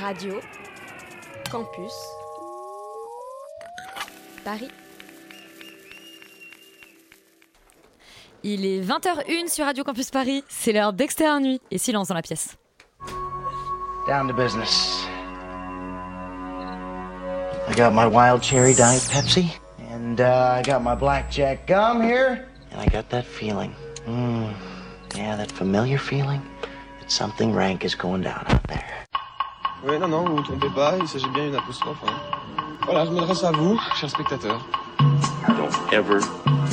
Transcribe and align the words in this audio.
Radio 0.00 0.40
Campus 1.50 1.92
Paris. 4.42 4.70
Il 8.42 8.64
est 8.64 8.80
20h01 8.80 9.48
sur 9.48 9.66
Radio 9.66 9.84
Campus 9.84 10.10
Paris, 10.10 10.42
c'est 10.48 10.72
l'heure 10.72 10.94
d'extérieur 10.94 11.40
nuit 11.40 11.60
et 11.70 11.76
silence 11.76 12.08
dans 12.08 12.14
la 12.14 12.22
pièce. 12.22 12.56
Down 14.08 14.26
to 14.28 14.32
business. 14.32 15.04
I 17.68 17.74
got 17.76 17.92
my 17.92 18.06
wild 18.06 18.42
cherry 18.42 18.74
diet 18.74 19.02
Pepsi, 19.10 19.50
and 19.92 20.18
uh, 20.20 20.58
I 20.58 20.62
got 20.62 20.82
my 20.82 20.94
blackjack 20.94 21.66
gum 21.66 22.00
here, 22.00 22.46
and 22.72 22.80
I 22.80 22.86
got 22.86 23.10
that 23.10 23.26
feeling. 23.26 23.74
Mm, 24.06 24.54
yeah, 25.14 25.36
that 25.36 25.52
familiar 25.52 25.98
feeling 25.98 26.40
that 27.00 27.10
something 27.10 27.52
rank 27.52 27.84
is 27.84 27.94
going 27.94 28.22
down 28.22 28.46
out 28.48 28.66
there. 28.66 28.99
Oui, 29.82 29.98
non, 29.98 30.08
non, 30.08 30.24
vous 30.24 30.32
ne 30.32 30.36
vous 30.36 30.42
trompez 30.42 30.68
pas, 30.68 30.94
il 31.00 31.08
s'agit 31.08 31.28
bien 31.30 31.46
d'une 31.46 31.56
apostrophe. 31.56 31.96
Hein. 32.06 32.12
Voilà, 32.84 33.06
je 33.06 33.10
m'adresse 33.10 33.42
à 33.44 33.50
vous, 33.50 33.80
chers 33.96 34.10
spectateurs. 34.10 34.60
Don't 35.48 35.72
ever 35.92 36.20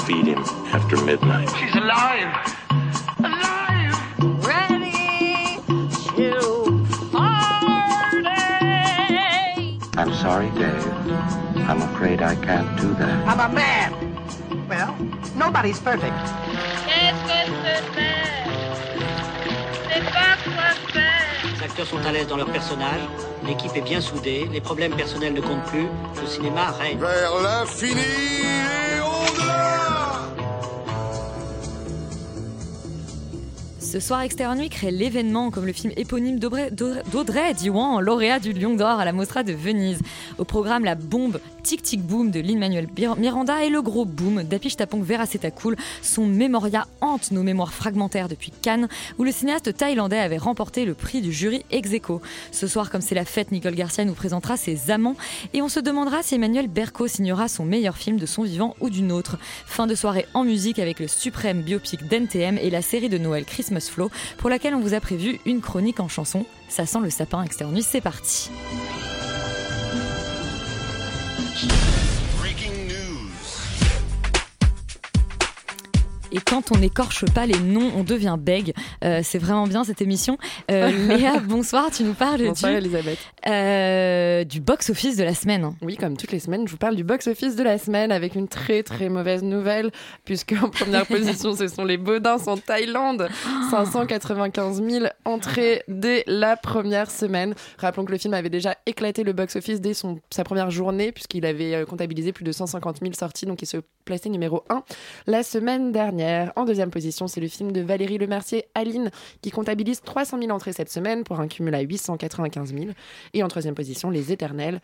feed 0.05 0.27
him 0.27 0.43
after 0.73 0.97
midnight. 1.05 1.49
She's 1.55 1.73
alive! 1.75 2.27
Alive! 3.19 3.95
Ready 4.45 5.61
to 6.17 6.83
party. 7.11 8.27
I'm 9.97 10.13
sorry, 10.15 10.49
Dave. 10.51 10.85
I'm 11.69 11.81
afraid 11.81 12.21
I 12.21 12.35
can't 12.35 12.75
do 12.77 12.93
that. 12.95 13.25
I'm 13.25 13.39
a 13.39 13.47
man. 13.53 13.93
Well, 14.67 14.93
nobody's 15.33 15.79
perfect. 15.79 16.13
Acteurs 21.79 21.99
sont 21.99 22.07
à 22.07 22.11
l'aise 22.11 22.27
dans 22.27 22.37
leur 22.37 22.51
personnage, 22.51 23.01
l'équipe 23.45 23.71
est 23.75 23.81
bien 23.81 24.01
soudée, 24.01 24.47
les 24.51 24.61
problèmes 24.61 24.95
personnels 24.95 25.33
ne 25.33 25.41
comptent 25.41 25.65
plus, 25.65 25.85
le 26.19 26.27
cinéma 26.27 26.71
règne. 26.71 26.97
Vers 26.97 27.39
l'infini 27.39 28.01
et 28.01 28.99
au-delà 28.99 30.19
Ce 33.79 33.99
soir, 33.99 34.21
Extérieur 34.21 34.55
Nuit 34.55 34.69
crée 34.69 34.89
l'événement 34.89 35.51
comme 35.51 35.67
le 35.67 35.73
film 35.73 35.93
éponyme 35.97 36.39
d'Audrey- 36.39 36.71
d'Audrey 36.71 37.53
Diwan, 37.53 38.01
lauréat 38.01 38.39
du 38.39 38.53
Lion 38.53 38.73
d'Or 38.73 38.99
à 38.99 39.05
la 39.05 39.13
Mostra 39.13 39.43
de 39.43 39.53
Venise. 39.53 39.99
Au 40.39 40.45
programme, 40.45 40.83
la 40.83 40.95
bombe 40.95 41.39
Tic 41.67 41.83
Tic 41.83 42.01
Boom 42.01 42.31
de 42.31 42.39
Lin-Manuel 42.39 42.87
Miranda 43.17 43.61
et 43.65 43.69
le 43.69 43.81
gros 43.81 44.05
boom 44.05 44.43
d'Apiche 44.43 44.77
Tapong 44.77 45.03
Veracetacool. 45.03 45.75
Son 46.01 46.25
mémoria 46.25 46.87
hante 47.01 47.31
nos 47.31 47.43
mémoires 47.43 47.73
fragmentaires 47.73 48.29
depuis 48.29 48.53
Cannes, 48.61 48.87
où 49.17 49.25
le 49.25 49.33
cinéaste 49.33 49.75
thaïlandais 49.75 50.17
avait 50.17 50.37
remporté 50.37 50.85
le 50.85 50.93
prix 50.93 51.19
du 51.19 51.33
jury 51.33 51.65
ex 51.69 51.91
aequo. 51.91 52.21
Ce 52.53 52.67
soir, 52.67 52.89
comme 52.89 53.01
c'est 53.01 53.15
la 53.15 53.25
fête, 53.25 53.51
Nicole 53.51 53.75
Garcia 53.75 54.05
nous 54.05 54.13
présentera 54.13 54.55
ses 54.55 54.91
amants 54.91 55.17
et 55.53 55.61
on 55.61 55.67
se 55.67 55.81
demandera 55.81 56.23
si 56.23 56.35
Emmanuel 56.35 56.69
Berco 56.69 57.05
signera 57.05 57.49
son 57.49 57.65
meilleur 57.65 57.97
film 57.97 58.15
de 58.15 58.25
son 58.25 58.43
vivant 58.43 58.73
ou 58.79 58.89
d'une 58.89 59.11
autre. 59.11 59.37
Fin 59.65 59.87
de 59.87 59.95
soirée 59.95 60.25
en 60.33 60.45
musique 60.45 60.79
avec 60.79 61.01
le 61.01 61.09
suprême 61.09 61.63
biopic 61.63 62.07
d'NTM 62.07 62.57
et 62.59 62.69
la 62.69 62.81
série 62.81 63.09
de 63.09 63.17
Noël 63.17 63.43
Christmas 63.43 63.89
Flow 63.91 64.09
pour 64.37 64.49
laquelle 64.49 64.73
on 64.73 64.79
vous 64.79 64.93
a 64.93 65.01
prévu 65.01 65.41
une 65.45 65.59
chronique 65.59 65.99
en 65.99 66.07
chanson. 66.07 66.45
Ça 66.69 66.85
sent 66.85 66.99
le 67.03 67.09
sapin 67.09 67.43
externe 67.43 67.73
nuit, 67.73 67.83
c'est 67.83 67.99
parti. 67.99 68.51
Thank 71.57 71.71
you. 71.71 71.96
Et 76.31 76.39
quand 76.39 76.71
on 76.71 76.77
n'écorche 76.77 77.25
pas 77.33 77.45
les 77.45 77.59
noms, 77.59 77.91
on 77.95 78.03
devient 78.03 78.35
bègue. 78.37 78.73
Euh, 79.03 79.21
c'est 79.23 79.37
vraiment 79.37 79.65
bien 79.65 79.83
cette 79.83 80.01
émission. 80.01 80.37
Euh, 80.69 80.89
Léa, 81.07 81.39
bonsoir, 81.39 81.89
tu 81.91 82.03
nous 82.03 82.13
parles 82.13 82.43
Bonsoir 82.43 82.73
du, 82.73 82.77
Elisabeth. 82.79 83.17
euh, 83.47 84.43
du 84.43 84.59
box-office 84.59 85.15
de 85.15 85.23
la 85.23 85.33
semaine. 85.33 85.73
Oui, 85.81 85.95
comme 85.95 86.17
toutes 86.17 86.31
les 86.31 86.39
semaines, 86.39 86.67
je 86.67 86.71
vous 86.71 86.77
parle 86.77 86.95
du 86.95 87.03
box-office 87.03 87.55
de 87.55 87.63
la 87.63 87.77
semaine 87.77 88.11
avec 88.11 88.35
une 88.35 88.47
très 88.47 88.83
très 88.83 89.09
mauvaise 89.09 89.43
nouvelle, 89.43 89.91
puisque 90.25 90.53
en 90.61 90.69
première 90.69 91.05
position, 91.07 91.55
ce 91.55 91.67
sont 91.67 91.85
les 91.85 91.97
Baudins 91.97 92.37
en 92.47 92.57
Thaïlande. 92.57 93.29
595 93.71 94.83
000 94.83 95.05
entrées 95.25 95.83
dès 95.87 96.23
la 96.27 96.57
première 96.57 97.09
semaine. 97.09 97.55
Rappelons 97.77 98.05
que 98.05 98.11
le 98.11 98.17
film 98.17 98.33
avait 98.33 98.49
déjà 98.49 98.75
éclaté 98.85 99.23
le 99.23 99.33
box-office 99.33 99.81
dès 99.81 99.93
son, 99.93 100.19
sa 100.29 100.43
première 100.43 100.71
journée, 100.71 101.11
puisqu'il 101.11 101.45
avait 101.45 101.73
euh, 101.75 101.85
comptabilisé 101.85 102.33
plus 102.33 102.43
de 102.43 102.51
150 102.51 102.99
000 103.01 103.13
sorties, 103.13 103.45
donc 103.45 103.61
il 103.61 103.65
se 103.65 103.77
plaçait 104.07 104.29
numéro 104.29 104.63
1 104.69 104.83
la 105.27 105.43
semaine 105.43 105.91
dernière. 105.91 106.51
En 106.55 106.65
deuxième 106.65 106.89
position, 106.89 107.27
c'est 107.27 107.41
le 107.41 107.47
film 107.47 107.71
de 107.71 107.81
Valérie 107.81 108.17
Lemercier, 108.17 108.65
Aline, 108.73 109.11
qui 109.41 109.51
comptabilise 109.51 110.01
300 110.01 110.39
000 110.39 110.51
entrées 110.51 110.73
cette 110.73 110.89
semaine 110.89 111.23
pour 111.23 111.39
un 111.39 111.47
cumul 111.47 111.75
à 111.75 111.81
895 111.81 112.73
000. 112.73 112.85
Et 113.33 113.43
en 113.43 113.47
troisième 113.47 113.75
position, 113.75 114.09
Les 114.09 114.31
Éternels. 114.31 114.81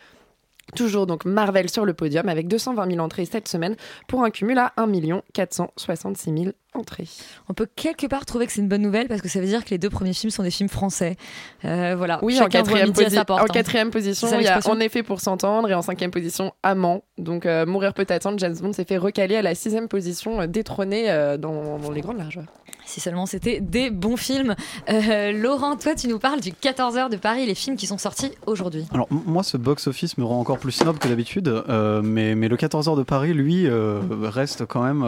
Toujours 0.75 1.05
donc 1.05 1.25
Marvel 1.25 1.69
sur 1.69 1.85
le 1.85 1.93
podium 1.93 2.29
avec 2.29 2.47
220 2.47 2.89
000 2.91 2.99
entrées 3.03 3.25
cette 3.25 3.47
semaine 3.47 3.75
pour 4.07 4.23
un 4.23 4.31
cumul 4.31 4.57
à 4.57 4.73
1 4.77 4.87
466 5.33 6.31
000 6.35 6.51
entrées. 6.73 7.07
On 7.49 7.53
peut 7.53 7.67
quelque 7.75 8.07
part 8.07 8.25
trouver 8.25 8.47
que 8.47 8.51
c'est 8.53 8.61
une 8.61 8.69
bonne 8.69 8.81
nouvelle 8.81 9.07
parce 9.07 9.21
que 9.21 9.27
ça 9.27 9.39
veut 9.39 9.45
dire 9.45 9.63
que 9.63 9.69
les 9.69 9.77
deux 9.77 9.89
premiers 9.91 10.13
films 10.13 10.31
sont 10.31 10.41
des 10.41 10.49
films 10.49 10.69
français. 10.69 11.15
Euh, 11.65 11.93
voilà. 11.95 12.17
Oui, 12.23 12.35
en 12.35 12.43
Chacun 12.43 12.59
quatrième, 12.63 12.87
midi 12.87 13.03
à 13.03 13.07
posi- 13.07 13.13
sa 13.13 13.25
porte, 13.25 13.41
en 13.41 13.43
hein. 13.45 13.47
quatrième 13.53 13.91
position, 13.91 14.27
il 14.39 14.45
y 14.45 14.47
a 14.47 14.59
En 14.67 14.79
effet 14.79 15.03
pour 15.03 15.21
s'entendre 15.21 15.69
et 15.69 15.73
en 15.75 15.81
cinquième 15.83 16.11
position 16.11 16.53
Amant. 16.63 17.03
Donc 17.19 17.45
euh, 17.45 17.65
Mourir 17.67 17.93
peut 17.93 18.07
attendre, 18.09 18.39
James 18.39 18.55
Bond 18.59 18.73
s'est 18.73 18.85
fait 18.85 18.97
recaler 18.97 19.35
à 19.35 19.41
la 19.43 19.53
sixième 19.55 19.87
position, 19.87 20.41
euh, 20.41 20.47
détrôné 20.47 21.11
euh, 21.11 21.37
dans, 21.37 21.77
dans 21.77 21.91
les 21.91 22.01
grandes 22.01 22.17
largeurs. 22.17 22.45
Si 22.85 22.99
seulement 22.99 23.25
c'était 23.25 23.59
des 23.61 23.89
bons 23.89 24.17
films. 24.17 24.55
Euh, 24.89 25.31
Laurent, 25.31 25.75
toi, 25.77 25.95
tu 25.95 26.07
nous 26.07 26.19
parles 26.19 26.41
du 26.41 26.51
14h 26.51 27.09
de 27.09 27.17
Paris, 27.17 27.45
les 27.45 27.55
films 27.55 27.75
qui 27.77 27.87
sont 27.87 27.97
sortis 27.97 28.31
aujourd'hui. 28.45 28.85
Alors 28.93 29.07
moi 29.09 29.43
ce 29.43 29.57
box-office 29.57 30.17
me 30.17 30.23
rend 30.25 30.39
encore 30.39 30.59
plus 30.59 30.71
snob 30.73 30.97
que 30.97 31.07
d'habitude, 31.07 31.47
euh, 31.47 32.01
mais, 32.03 32.35
mais 32.35 32.47
le 32.47 32.57
14h 32.57 32.97
de 32.97 33.03
Paris, 33.03 33.33
lui, 33.33 33.67
euh, 33.67 34.01
reste 34.23 34.65
quand 34.65 34.83
même 34.83 35.03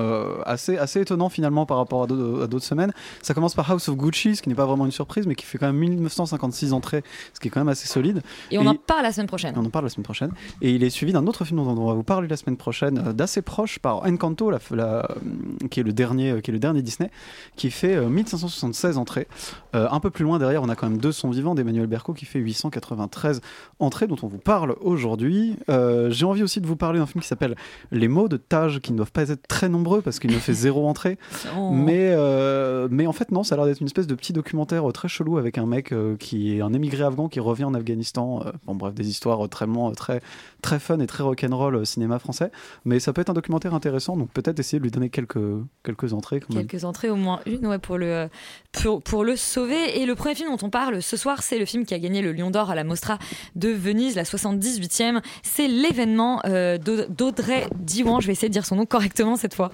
assez, 0.45 0.77
assez 0.77 1.01
étonnant 1.01 1.29
finalement 1.29 1.65
par 1.65 1.77
rapport 1.77 2.03
à 2.03 2.07
d'au- 2.07 2.41
à 2.41 2.47
d'autres 2.47 2.65
semaines. 2.65 2.91
Ça 3.21 3.33
commence 3.33 3.55
par 3.55 3.69
House 3.71 3.89
of 3.89 3.95
Gucci, 3.97 4.35
ce 4.35 4.41
qui 4.41 4.49
n'est 4.49 4.55
pas 4.55 4.65
vraiment 4.65 4.85
une 4.85 4.91
surprise, 4.91 5.27
mais 5.27 5.35
qui 5.35 5.45
fait 5.45 5.57
quand 5.57 5.67
même 5.67 5.77
1956 5.77 6.73
entrées, 6.73 7.03
ce 7.33 7.39
qui 7.39 7.47
est 7.47 7.51
quand 7.51 7.59
même 7.59 7.69
assez 7.69 7.87
solide. 7.87 8.21
Et 8.51 8.57
on 8.57 8.65
en 8.65 8.75
parle 8.75 9.03
la 9.03 9.11
semaine 9.11 9.27
prochaine. 9.27 9.53
On 9.57 9.65
en 9.65 9.69
parle 9.69 9.85
la 9.85 9.89
semaine 9.89 10.03
prochaine. 10.05 10.31
Et 10.61 10.71
il 10.71 10.83
est 10.83 10.89
suivi 10.89 11.11
d'un 11.13 11.27
autre 11.27 11.43
film 11.45 11.63
dont 11.63 11.77
on 11.77 11.87
va 11.87 11.93
vous 11.93 12.03
parler 12.03 12.27
la 12.27 12.37
semaine 12.37 12.57
prochaine, 12.57 12.95
d'assez 13.13 13.41
proche 13.41 13.79
par 13.79 14.03
Encanto, 14.05 14.49
la, 14.49 14.59
la- 14.71 15.07
qui, 15.69 15.79
est 15.79 15.83
le 15.83 15.93
dernier, 15.93 16.41
qui 16.41 16.51
est 16.51 16.53
le 16.53 16.59
dernier 16.59 16.81
Disney, 16.81 17.09
qui 17.55 17.64
fait 17.71 17.95
euh, 17.95 18.07
1576 18.07 18.97
entrées. 18.97 19.27
Euh, 19.75 19.87
un 19.91 19.99
peu 19.99 20.09
plus 20.09 20.23
loin 20.23 20.39
derrière, 20.39 20.61
on 20.63 20.69
a 20.69 20.75
quand 20.75 20.89
même 20.89 20.99
deux 20.99 21.11
sons 21.11 21.29
vivants 21.29 21.55
d'Emmanuel 21.55 21.87
Berco 21.87 22.13
qui 22.13 22.25
fait 22.25 22.39
893 22.39 23.41
entrées 23.79 24.07
dont 24.07 24.17
on 24.23 24.27
vous 24.27 24.37
parle 24.37 24.75
aujourd'hui. 24.81 25.57
Euh, 25.69 26.09
J'ai 26.11 26.25
envie 26.25 26.43
aussi 26.43 26.61
de 26.61 26.67
vous 26.67 26.75
parler 26.75 26.99
d'un 26.99 27.05
film 27.05 27.21
qui 27.21 27.27
s'appelle 27.27 27.55
Les 27.91 28.07
mots 28.07 28.27
de 28.27 28.37
Tage, 28.37 28.79
qui 28.79 28.91
ne 28.91 28.97
doivent 28.97 29.11
pas 29.11 29.29
être 29.29 29.47
très 29.47 29.69
nombreux 29.69 30.01
parce 30.01 30.19
qu'il 30.19 30.31
ne 30.31 30.37
fait 30.39 30.53
zéro 30.65 30.87
entrée. 30.87 31.17
Oh. 31.57 31.71
Mais, 31.71 32.09
euh, 32.11 32.44
mais 32.89 33.07
en 33.07 33.11
fait, 33.11 33.31
non, 33.31 33.43
ça 33.43 33.55
a 33.55 33.57
l'air 33.57 33.65
d'être 33.65 33.79
une 33.81 33.87
espèce 33.87 34.07
de 34.07 34.15
petit 34.15 34.33
documentaire 34.33 34.87
euh, 34.87 34.91
très 34.91 35.07
chelou 35.07 35.37
avec 35.37 35.57
un 35.57 35.65
mec 35.65 35.91
euh, 35.91 36.15
qui 36.17 36.55
est 36.55 36.61
un 36.61 36.73
émigré 36.73 37.03
afghan 37.03 37.27
qui 37.29 37.39
revient 37.39 37.63
en 37.65 37.73
Afghanistan. 37.73 38.41
Euh, 38.45 38.51
bon, 38.65 38.75
bref, 38.75 38.93
des 38.93 39.07
histoires 39.09 39.43
euh, 39.45 39.47
très, 39.47 39.65
très, 39.95 40.21
très 40.61 40.79
fun 40.79 40.99
et 40.99 41.07
très 41.07 41.23
rock'n'roll 41.23 41.75
euh, 41.75 41.85
cinéma 41.85 42.19
français. 42.19 42.51
Mais 42.85 42.99
ça 42.99 43.13
peut 43.13 43.21
être 43.21 43.29
un 43.29 43.33
documentaire 43.33 43.73
intéressant, 43.73 44.17
donc 44.17 44.29
peut-être 44.31 44.59
essayer 44.59 44.79
de 44.79 44.83
lui 44.83 44.91
donner 44.91 45.09
quelques, 45.09 45.39
quelques 45.83 46.13
entrées. 46.13 46.41
Quelques 46.51 46.85
entrées, 46.85 47.09
au 47.09 47.15
moins 47.15 47.39
une, 47.45 47.65
ouais, 47.67 47.79
pour 47.79 47.97
le, 47.97 48.29
pour, 48.71 49.01
pour 49.01 49.23
le 49.23 49.35
sauver. 49.35 49.99
Et 49.99 50.05
le 50.05 50.15
premier 50.15 50.35
film 50.35 50.49
dont 50.55 50.65
on 50.65 50.69
parle 50.69 51.01
ce 51.01 51.17
soir, 51.17 51.43
c'est 51.43 51.59
le 51.59 51.65
film 51.65 51.85
qui 51.85 51.93
a 51.93 51.99
gagné 51.99 52.21
le 52.21 52.31
Lion 52.31 52.51
d'Or 52.51 52.69
à 52.71 52.75
la 52.75 52.83
Mostra 52.83 53.17
de 53.55 53.69
Venise, 53.69 54.15
la 54.15 54.23
78e. 54.23 55.21
C'est 55.43 55.67
l'événement 55.67 56.41
euh, 56.45 56.77
d'Aud- 56.77 57.05
d'Audrey 57.09 57.67
Diwan. 57.79 58.21
Je 58.21 58.27
vais 58.27 58.33
essayer 58.33 58.49
de 58.49 58.53
dire 58.53 58.65
son 58.65 58.75
nom 58.75 58.85
correctement 58.85 59.35
cette 59.35 59.53
fois. 59.53 59.71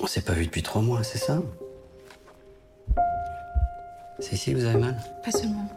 On 0.00 0.06
s'est 0.06 0.22
pas 0.22 0.32
vu 0.32 0.46
depuis 0.46 0.62
trois 0.62 0.82
mois, 0.82 1.02
c'est 1.02 1.18
ça 1.18 1.42
C'est 4.20 4.34
ici 4.34 4.52
que 4.52 4.58
vous 4.58 4.64
avez 4.64 4.78
mal 4.78 4.96
Pas 5.24 5.30
seulement. 5.32 5.68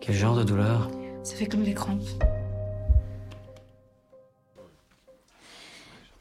Quel 0.00 0.14
genre 0.14 0.36
de 0.36 0.44
douleur 0.44 0.90
Ça 1.22 1.36
fait 1.36 1.46
comme 1.46 1.62
les 1.62 1.74
crampes. 1.74 2.00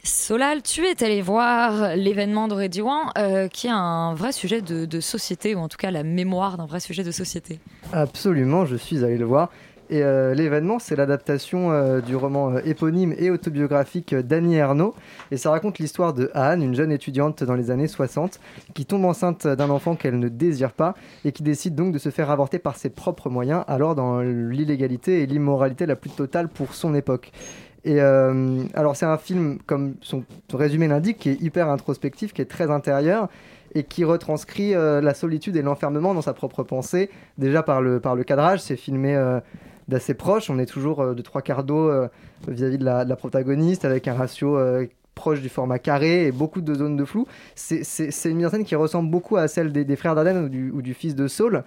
Solal, 0.03 0.61
tu 0.61 0.85
es 0.85 1.03
allé 1.03 1.21
voir 1.21 1.95
l'événement 1.95 2.47
d'Audrey 2.47 2.69
Diwan, 2.69 3.11
euh, 3.17 3.47
qui 3.49 3.67
est 3.67 3.71
un 3.73 4.13
vrai 4.13 4.31
sujet 4.31 4.61
de, 4.61 4.85
de 4.85 4.99
société, 5.01 5.55
ou 5.55 5.59
en 5.59 5.67
tout 5.67 5.77
cas 5.77 5.91
la 5.91 6.03
mémoire 6.03 6.57
d'un 6.57 6.65
vrai 6.65 6.79
sujet 6.79 7.03
de 7.03 7.11
société. 7.11 7.59
Absolument, 7.91 8.65
je 8.65 8.75
suis 8.77 9.03
allé 9.03 9.17
le 9.17 9.25
voir. 9.25 9.49
Et 9.89 10.03
euh, 10.03 10.33
l'événement, 10.33 10.79
c'est 10.79 10.97
l'adaptation 10.97 11.71
euh, 11.71 12.01
du 12.01 12.15
roman 12.15 12.51
euh, 12.51 12.59
éponyme 12.65 13.15
et 13.17 13.31
autobiographique 13.31 14.13
d'Annie 14.13 14.55
Ernaux. 14.55 14.93
Et 15.31 15.37
ça 15.37 15.49
raconte 15.49 15.79
l'histoire 15.79 16.13
de 16.13 16.29
Anne, 16.33 16.61
une 16.61 16.75
jeune 16.75 16.91
étudiante 16.91 17.43
dans 17.43 17.55
les 17.55 17.71
années 17.71 17.87
60, 17.87 18.39
qui 18.73 18.85
tombe 18.85 19.05
enceinte 19.05 19.47
d'un 19.47 19.69
enfant 19.69 19.95
qu'elle 19.95 20.19
ne 20.19 20.27
désire 20.27 20.73
pas 20.73 20.93
et 21.23 21.31
qui 21.31 21.41
décide 21.41 21.75
donc 21.75 21.93
de 21.93 21.99
se 21.99 22.09
faire 22.09 22.31
avorter 22.31 22.59
par 22.59 22.75
ses 22.75 22.89
propres 22.89 23.29
moyens, 23.29 23.63
alors 23.67 23.95
dans 23.95 24.19
l'illégalité 24.19 25.21
et 25.21 25.25
l'immoralité 25.25 25.85
la 25.85 25.95
plus 25.95 26.09
totale 26.09 26.49
pour 26.49 26.73
son 26.73 26.93
époque. 26.93 27.31
Et 27.85 28.01
alors 28.01 28.97
c'est 28.97 29.05
un 29.05 29.17
film, 29.17 29.59
comme 29.65 29.95
son, 30.01 30.25
résumé 30.53 30.89
l'indique, 30.89 31.19
qui 31.19 31.29
est 31.29 31.41
hyper 31.41 31.69
introspectif, 31.69 32.33
qui 32.33 32.41
est 32.41 32.45
très 32.45 32.69
intérieur 32.69 33.29
et 33.75 33.83
qui 33.83 34.03
retranscrit 34.03 34.73
la 34.73 35.13
solitude 35.13 35.55
et 35.55 35.61
l'enfermement 35.61 36.13
dans 36.13 36.21
sa 36.21 36.33
propre 36.33 36.63
pensée. 36.63 37.09
Déjà 37.37 37.63
par 37.63 37.81
le, 37.81 38.01
par 38.01 38.15
le 38.15 38.25
cadrage, 38.25 38.59
c'est 38.59 38.75
filmé 38.75 39.15
d'assez 39.87 40.13
proche, 40.13 40.49
on 40.49 40.59
est 40.59 40.65
toujours 40.65 41.01
euh, 41.01 41.13
de 41.13 41.21
trois 41.21 41.41
quarts 41.41 41.63
d'eau 41.63 41.89
euh, 41.89 42.07
vis-à-vis 42.47 42.77
de 42.77 42.85
la, 42.85 43.15
protagoniste, 43.15 43.85
avec 43.85 44.07
un 44.07 44.13
ratio 44.13 44.57
euh, 44.57 44.85
proche 45.15 45.41
du 45.41 45.49
format 45.49 45.79
carré 45.79 46.27
et 46.27 46.31
beaucoup 46.31 46.61
de 46.61 46.73
zones 46.73 46.95
de 46.95 47.05
flou. 47.05 47.25
C'est- 47.55 47.83
une 48.25 48.37
mise 48.37 48.45
en 48.45 48.49
scène 48.51 48.65
qui 48.65 48.75
ressemble 48.75 49.09
beaucoup 49.09 49.37
à 49.37 49.47
celle 49.47 49.71
des, 49.71 49.95
frères 49.95 50.15
Dardenne 50.15 50.71
ou 50.73 50.81
du 50.81 50.93
fils 50.93 51.15
de 51.15 51.27
Saul. 51.27 51.63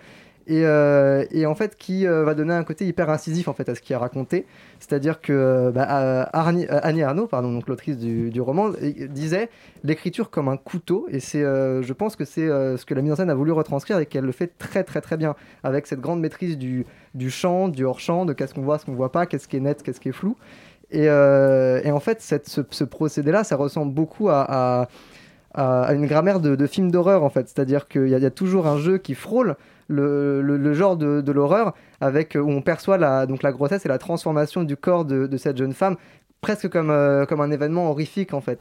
Et, 0.51 0.63
euh, 0.65 1.25
et 1.31 1.47
en 1.47 1.55
fait 1.55 1.77
qui 1.77 2.09
euh, 2.09 2.25
va 2.25 2.35
donner 2.35 2.53
un 2.53 2.65
côté 2.65 2.85
hyper 2.85 3.09
incisif 3.09 3.47
en 3.47 3.53
fait 3.53 3.69
à 3.69 3.77
ce 3.77 3.81
qui 3.81 3.93
est 3.93 3.97
raconté 3.97 4.47
c'est-à-dire 4.81 5.21
que 5.21 5.33
euh, 5.33 5.71
bah, 5.71 5.85
Annie 6.33 7.03
Arnaud 7.05 7.29
pardon 7.29 7.53
donc 7.53 7.69
l'autrice 7.69 7.97
du, 7.97 8.41
roman 8.41 8.71
disait 9.11 9.49
l'écriture 9.85 10.29
comme 10.29 10.49
un 10.49 10.57
couteau 10.57 11.07
et 11.09 11.21
c'est 11.21 11.43
je 11.43 11.93
pense 11.93 12.17
que 12.17 12.25
c'est 12.25 12.49
ce 12.49 12.85
que 12.85 12.95
la 12.95 13.03
mise 13.03 13.13
en 13.13 13.17
scène 13.17 13.31
a 13.31 13.35
voulu 13.37 13.53
retranscrire 13.53 14.01
et 14.01 14.07
qu'elle 14.07 14.25
le 14.25 14.33
fait 14.33 14.59
très 14.59 14.83
très 14.83 15.01
très 15.01 15.17
bien 15.17 15.37
avec 15.63 15.87
cette 15.87 16.01
grande 16.01 16.19
maîtrise 16.19 16.59
du, 16.59 16.85
du 17.15 17.31
champ 17.31 17.69
du 17.69 17.85
hors 17.85 18.01
champ 18.01 18.25
de 18.25 18.33
qu'est-ce 18.33 18.53
qu'on 18.53 18.63
voit 18.63 18.81
ce 18.81 18.87
qu'on 18.87 18.95
voit 18.95 19.13
pas 19.13 19.27
qu'est-ce 19.27 19.47
qui 19.47 19.57
est 19.57 19.61
net 19.61 19.85
qu'est-ce 19.85 20.01
qui 20.01 20.09
est 20.09 20.13
flou 20.13 20.37
et, 20.91 21.09
en 21.09 22.01
fait 22.01 22.21
ce, 22.23 22.63
ce 22.69 22.85
procédé 22.85 23.31
là 23.31 23.45
ça 23.45 23.55
ressemble 23.55 23.95
beaucoup 23.95 24.31
à, 24.31 24.89
à 25.55 25.93
une 25.95 26.07
grammaire 26.07 26.41
de, 26.41 26.55
de 26.55 26.67
film 26.67 26.91
d'horreur 26.91 27.25
en 27.25 27.31
fait. 27.31 27.49
C'est-à-dire 27.49 27.89
qu'il 27.89 28.09
y 28.09 28.15
a 28.15 28.31
toujours 28.31 28.67
un 28.67 28.79
jeu 28.79 28.99
qui 28.99 29.15
frôle 29.15 29.57
le, 29.91 30.57
le- 30.57 30.73
genre 30.75 30.97
de, 30.97 31.21
de 31.21 31.33
l'horreur 31.33 31.75
avec 32.01 32.37
où 32.41 32.49
on 32.51 32.63
perçoit 32.63 32.97
la, 32.99 33.27
donc 33.27 33.43
la 33.43 33.53
grossesse 33.53 33.85
et 33.85 33.89
la 33.89 33.99
transformation 33.99 34.63
du 34.63 34.77
corps 34.77 35.05
de, 35.05 35.27
de 35.27 35.37
cette 35.37 35.57
jeune 35.59 35.73
femme 35.75 35.97
presque 36.41 36.69
comme, 36.69 36.91
euh, 36.91 37.27
comme 37.27 37.41
un 37.41 37.51
événement 37.51 37.91
horrifique 37.91 38.33
en 38.33 38.41
fait. 38.41 38.61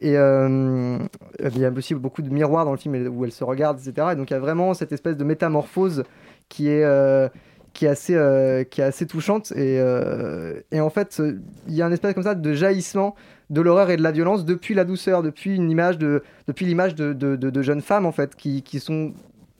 Et 0.00 0.16
euh, 0.16 0.96
il 1.44 1.58
y 1.58 1.64
a 1.64 1.70
aussi 1.70 1.94
beaucoup 1.94 2.22
de 2.22 2.30
miroirs 2.30 2.64
dans 2.64 2.70
le 2.70 2.78
film 2.78 2.94
où 3.08 3.24
elle 3.24 3.32
se 3.32 3.42
regarde, 3.44 3.78
etc. 3.80 4.08
Et 4.12 4.16
donc 4.16 4.30
il 4.30 4.34
y 4.34 4.36
a 4.36 4.40
vraiment 4.40 4.72
cette 4.72 4.92
espèce 4.92 5.16
de 5.16 5.24
métamorphose 5.24 6.04
qui 6.48 6.68
est, 6.68 6.84
euh, 6.84 7.28
qui 7.74 7.84
est, 7.84 7.88
assez, 7.88 8.14
euh, 8.14 8.62
qui 8.64 8.80
est 8.80 8.84
assez 8.84 9.06
touchante. 9.06 9.50
Et, 9.56 9.80
euh, 9.80 10.60
et 10.70 10.80
en 10.80 10.88
fait, 10.90 11.18
euh, 11.18 11.40
il 11.66 11.74
y 11.74 11.82
a 11.82 11.86
un 11.86 11.92
espèce 11.92 12.14
comme 12.14 12.22
ça 12.22 12.36
de 12.36 12.52
jaillissement 12.52 13.16
de 13.50 13.60
l'horreur 13.60 13.90
et 13.90 13.96
de 13.96 14.02
la 14.02 14.12
violence 14.12 14.44
depuis 14.44 14.74
la 14.74 14.84
douceur, 14.84 15.22
depuis 15.22 15.56
une 15.56 15.68
image 15.70 15.98
de, 15.98 16.22
l'image 16.60 16.94
de, 16.94 17.12
de, 17.12 17.34
de- 17.36 17.50
de 17.50 17.62
jeunes 17.62 17.80
femmes 17.82 18.06
en 18.06 18.12
fait, 18.12 18.36
qui, 18.36 18.62
qui 18.62 18.78
sont 18.78 19.12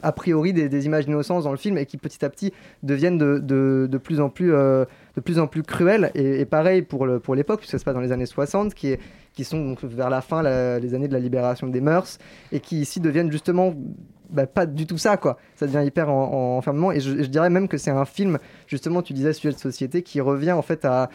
a 0.03 0.13
priori 0.13 0.53
des, 0.53 0.87
images 0.87 1.07
d'innocence 1.07 1.45
dans 1.45 1.51
le 1.51 1.57
film 1.57 1.79
et 1.79 1.87
qui 1.87 1.97
petit 1.97 2.25
à 2.25 2.31
petit 2.31 2.53
deviennent 2.83 3.19
de, 3.19 3.39
de, 3.39 3.89
de 3.91 3.99
plus 3.99 4.21
en 4.21 4.29
plus 4.29 4.53
euh, 4.53 4.85
de 5.17 5.21
plus 5.21 5.39
en 5.39 5.47
plus 5.47 5.63
cruelles. 5.63 6.11
Et, 6.15 6.41
et 6.41 6.45
pareil 6.45 6.83
pour 6.83 7.07
le 7.07 7.19
pour 7.19 7.35
l'époque 7.35 7.61
puisque 7.61 7.73
ça 7.73 7.79
se 7.79 7.85
passe 7.85 7.95
dans 7.95 8.01
les 8.01 8.13
années 8.13 8.27
60 8.27 8.75
qui 8.75 8.89
est 8.93 9.01
qui 9.33 9.45
sont 9.45 9.77
vers 9.83 10.11
la 10.11 10.21
fin 10.21 10.43
les 10.43 10.95
années 10.95 11.09
de 11.09 11.13
la 11.13 11.21
libération 11.21 11.67
des 11.67 11.81
mœurs 11.81 12.19
et 12.53 12.61
qui 12.61 12.81
ici 12.81 13.01
deviennent 13.01 13.31
justement 13.31 13.75
bah, 14.31 14.47
pas 14.47 14.67
du 14.67 14.87
tout 14.87 14.99
ça 14.99 15.17
quoi. 15.17 15.39
Ça 15.57 15.67
devient 15.67 15.85
hyper 15.87 16.11
en, 16.11 16.55
en 16.55 16.59
enfermement. 16.59 16.93
Et 16.93 17.01
je, 17.01 17.13
dirais 17.25 17.51
même 17.51 17.69
que 17.69 17.79
c'est 17.79 17.91
un 17.91 18.05
film 18.05 18.39
justement 18.67 19.03
tu 19.03 19.13
disais 19.13 19.33
sujet 19.33 19.55
de 19.55 19.59
société 19.59 20.03
qui 20.03 20.21
revient 20.21 20.53
en 20.53 20.63
fait 20.63 20.85
à 20.85 21.11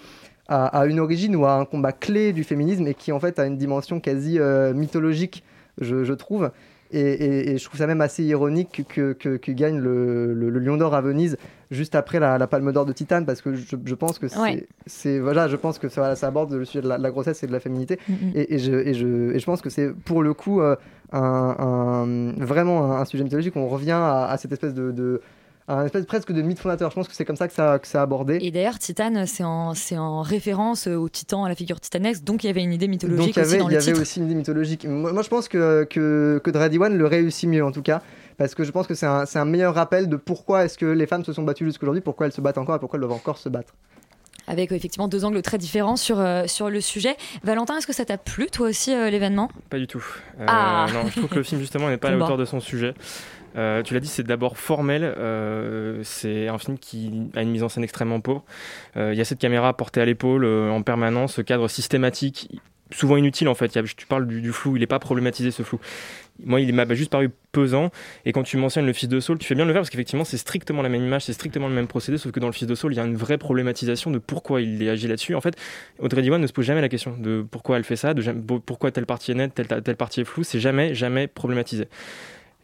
à, 0.50 0.86
une 0.88 1.00
origine 1.00 1.38
ou 1.38 1.45
à 1.45 1.53
un 1.53 1.63
combat 1.63 1.94
clé 1.94 2.33
du 2.33 2.44
féminisme 2.44 2.86
et 2.86 2.94
qui 2.94 3.13
en 3.13 3.19
fait 3.19 3.39
a 3.39 3.45
une 3.45 3.57
dimension 3.57 4.01
quasi 4.01 4.39
euh, 4.39 4.74
mythologique 4.74 5.41
je 5.79 6.13
trouve 6.13 6.51
et, 6.94 7.00
et- 7.00 7.51
et 7.51 7.57
je 7.57 7.66
trouve 7.66 7.80
ça 7.80 7.88
même 7.88 8.01
assez 8.01 8.24
ironique 8.24 8.86
que, 8.88 9.13
que, 9.13 9.38
que 9.38 9.51
gagne 9.51 9.80
le, 9.80 10.34
le- 10.34 10.50
le 10.50 10.60
Lion 10.60 10.78
d'Or 10.78 10.94
à 10.95 11.01
Venise 11.01 11.38
juste 11.72 11.95
après 11.95 12.19
la, 12.19 12.38
la 12.38 12.48
Palme 12.48 12.72
d'Or 12.72 12.86
de 12.86 12.94
Titane 12.94 13.25
parce 13.25 13.42
que 13.42 13.56
je, 13.56 13.75
je 13.84 13.95
pense 13.95 14.19
que 14.19 14.28
c'est 14.28 14.40
Ouais. 14.40 14.68
c'est- 14.86 15.19
voilà 15.19 15.48
je 15.48 15.56
pense 15.56 15.80
que 15.80 15.90
ça, 15.90 16.16
ça 16.16 16.28
aborde 16.28 16.54
le 16.54 16.66
sujet 16.66 16.81
de 16.81 16.88
la, 16.88 17.12
grossesse 17.12 17.42
et 17.44 17.48
de 17.48 17.51
la 17.51 17.60
féminité 17.60 18.00
Mhm. 18.07 18.31
et, 18.36 18.56
et 18.56 18.60
je, 18.60 18.72
et, 18.74 18.94
je, 18.94 19.34
et 19.34 19.40
je 19.40 19.45
pense 19.45 19.62
que 19.62 19.69
c'est 19.69 19.92
pour 19.94 20.22
le 20.24 20.34
coup 20.34 20.62
euh, 20.62 20.75
un, 21.12 21.56
un- 21.60 22.45
vraiment 22.45 22.92
un, 22.94 23.01
un 23.01 23.06
sujet 23.06 23.24
mythologique 23.24 23.56
on 23.56 23.68
revient 23.68 23.92
à, 23.92 24.25
à 24.25 24.38
cette 24.38 24.51
espèce 24.51 24.74
de, 24.74 24.92
un 25.68 25.86
espèce 25.86 26.06
presque 26.06 26.31
de 26.31 26.42
mythe 26.42 26.60
fondateur 26.60 26.89
je 26.89 26.95
pense 26.95 27.07
que 27.07 27.15
c'est 27.15 27.25
comme 27.25 27.36
ça 27.36 27.48
que 27.48 27.54
ça, 27.54 27.80
que 27.80 27.88
ça 27.88 28.00
a 28.00 28.04
abordé 28.04 28.39
Et 28.42 28.51
d'ailleurs, 28.51 28.80
Titane, 28.80 29.25
c'est 29.25 29.44
en, 29.44 29.74
c'est 29.74 29.98
en 29.98 30.21
référence 30.21 30.88
au 30.88 31.07
titan, 31.10 31.45
à 31.45 31.50
la 31.50 31.56
figure 31.56 31.80
titanesque, 31.80 32.24
donc 32.24 32.44
il 32.44 32.48
y 32.48 32.50
avait 32.50 32.63
une 32.63 32.74
idée 32.74 32.88
Donc 32.88 32.92
mythologique 32.92 33.36
il 33.36 33.39
y 33.39 33.42
aussi 33.42 33.54
avait, 33.54 33.63
dans 33.63 33.69
il 33.69 33.74
y 33.74 33.75
le 33.75 33.81
avait 33.81 34.00
aussi 34.00 34.19
une 34.19 34.25
idée 34.25 34.36
mythologique. 34.36 34.86
Moi, 34.86 35.13
moi, 35.13 35.24
je 35.24 35.30
pense 35.30 35.48
que, 35.48 35.86
que, 35.89 36.42
que 36.44 36.51
Dread 36.51 36.75
One 36.75 36.98
le 36.98 37.06
réussit 37.06 37.48
mieux 37.50 37.63
en 37.63 37.71
tout 37.71 37.81
cas. 37.81 38.01
Parce 38.38 38.56
que 38.56 38.63
je 38.63 38.71
pense 38.71 38.88
que 38.88 38.95
c'est 38.95 39.06
un, 39.06 39.25
c'est 39.25 39.39
un 39.39 39.45
meilleur 39.45 39.75
rappel 39.75 40.10
de 40.10 40.15
pourquoi 40.15 40.65
est-ce 40.65 40.77
que 40.77 40.88
les 40.88 41.06
femmes 41.06 41.24
se 41.24 41.33
sont 41.33 41.44
battues 41.44 41.65
jusqu'aujourd'hui, 41.65 42.01
pourquoi 42.01 42.25
elles 42.25 42.31
se 42.31 42.42
battent 42.42 42.57
encore 42.57 42.75
et 42.75 42.80
pourquoi 42.80 42.98
elles 42.98 43.06
doivent 43.06 43.15
encore 43.15 43.38
se 43.38 43.48
battre. 43.48 43.74
Avec 44.48 44.71
effectivement 44.74 45.07
deux 45.07 45.24
angles 45.24 45.42
très 45.42 45.57
différents 45.57 45.95
sur, 45.95 46.19
euh, 46.19 46.45
sur 46.48 46.69
le 46.69 46.81
sujet. 46.81 47.15
Valentin, 47.44 47.77
est-ce 47.77 47.88
que 47.88 47.94
ça 47.94 48.04
t'a 48.06 48.18
plu 48.18 48.48
toi 48.48 48.68
aussi 48.68 48.94
euh, 48.94 49.10
l'événement? 49.10 49.50
Pas 49.69 49.77
du 49.77 49.88
tout. 49.88 50.04
Euh, 50.39 50.45
Ah. 50.48 50.88
Non, 50.94 51.07
je 51.07 51.12
trouve 51.19 51.30
que 51.30 51.36
le 51.36 51.44
film 51.44 51.62
justement 51.62 51.88
n'est 51.89 51.98
pas 51.98 52.10
à 52.10 52.12
la 52.12 52.18
hauteur 52.25 52.38
de 52.38 52.45
son 52.45 52.60
sujet. 52.60 52.94
Euh, 53.55 53.83
tu 53.83 53.94
l'as 53.94 54.00
dit, 54.00 54.07
c'est 54.07 54.23
d'abord 54.23 54.57
formel. 54.57 55.03
euh, 55.03 56.00
c'est 56.03 56.47
un 56.47 56.57
film 56.57 56.77
qui 56.77 57.29
a 57.35 57.41
une 57.41 57.51
mise 57.51 57.63
en 57.63 57.69
scène 57.69 57.83
extrêmement 57.83 58.19
pauvre. 58.19 58.44
Euh, 58.97 59.13
Il 59.13 59.17
y 59.17 59.21
a 59.21 59.25
cette 59.25 59.39
caméra 59.39 59.75
portée 59.75 60.01
à 60.01 60.05
l'épaule 60.05 60.45
en 60.45 60.81
permanence, 60.81 61.35
ce 61.35 61.41
cadre 61.41 61.67
systématique, 61.67 62.50
souvent 62.91 63.17
inutile 63.17 63.47
en 63.47 63.55
fait. 63.55 63.69
Tu 63.69 64.05
parles 64.07 64.27
du, 64.27 64.51
flou, 64.51 64.75
il 64.75 64.79
n'est 64.79 64.88
pas 64.88 65.00
problématisé 65.00 65.51
ce 65.51 65.63
flou. 65.63 65.79
Moi, 66.44 66.61
il 66.61 66.73
m'a 66.73 66.91
juste 66.95 67.11
paru 67.11 67.29
pesant. 67.51 67.91
Et 68.25 68.31
quand 68.31 68.41
tu 68.41 68.57
mentionnes 68.57 68.88
le 68.88 68.94
fils 68.94 69.07
de 69.07 69.19
Saul, 69.19 69.38
tu 69.38 69.45
fais 69.45 69.53
bien 69.55 69.65
le 69.65 69.71
faire 69.71 69.81
parce 69.81 69.91
qu'effectivement, 69.91 70.23
c'est 70.23 70.38
strictement 70.38 70.81
la 70.81 70.89
même 70.89 71.03
image, 71.03 71.25
c'est 71.25 71.33
strictement 71.33 71.67
le 71.67 71.75
même 71.75 71.88
procédé, 71.88 72.17
sauf 72.17 72.31
que 72.31 72.39
dans 72.39 72.47
le 72.47 72.53
fils 72.53 72.67
de 72.67 72.73
Saul, 72.73 72.94
il 72.94 72.95
y 72.95 73.00
a 73.00 73.05
une 73.05 73.15
vraie 73.15 73.38
problématisation 73.38 74.09
de 74.09 74.17
pourquoi 74.17 74.61
il 74.61 74.88
agit 74.89 75.07
là-dessus. 75.07 75.35
En 75.35 75.41
fait, 75.41 75.55
Audrey 76.00 76.23
Diwan 76.23 76.41
ne 76.41 76.47
se 76.47 76.53
pose 76.53 76.65
jamais 76.65 76.81
la 76.81 76.89
question 76.89 77.15
de 77.17 77.45
pourquoi 77.50 77.77
elle 77.77 77.83
fait 77.83 77.95
ça, 77.95 78.15
de 78.15 78.23
pourquoi 78.57 78.91
telle 78.91 79.05
partie 79.05 79.31
est 79.31 79.35
nette, 79.35 79.53
telle, 79.53 79.67
telle 79.67 79.95
partie 79.95 80.21
est 80.21 80.25
floue. 80.25 80.44
C'est 80.44 80.59
jamais, 80.59 80.95
jamais 80.95 81.27
problématisé. 81.27 81.88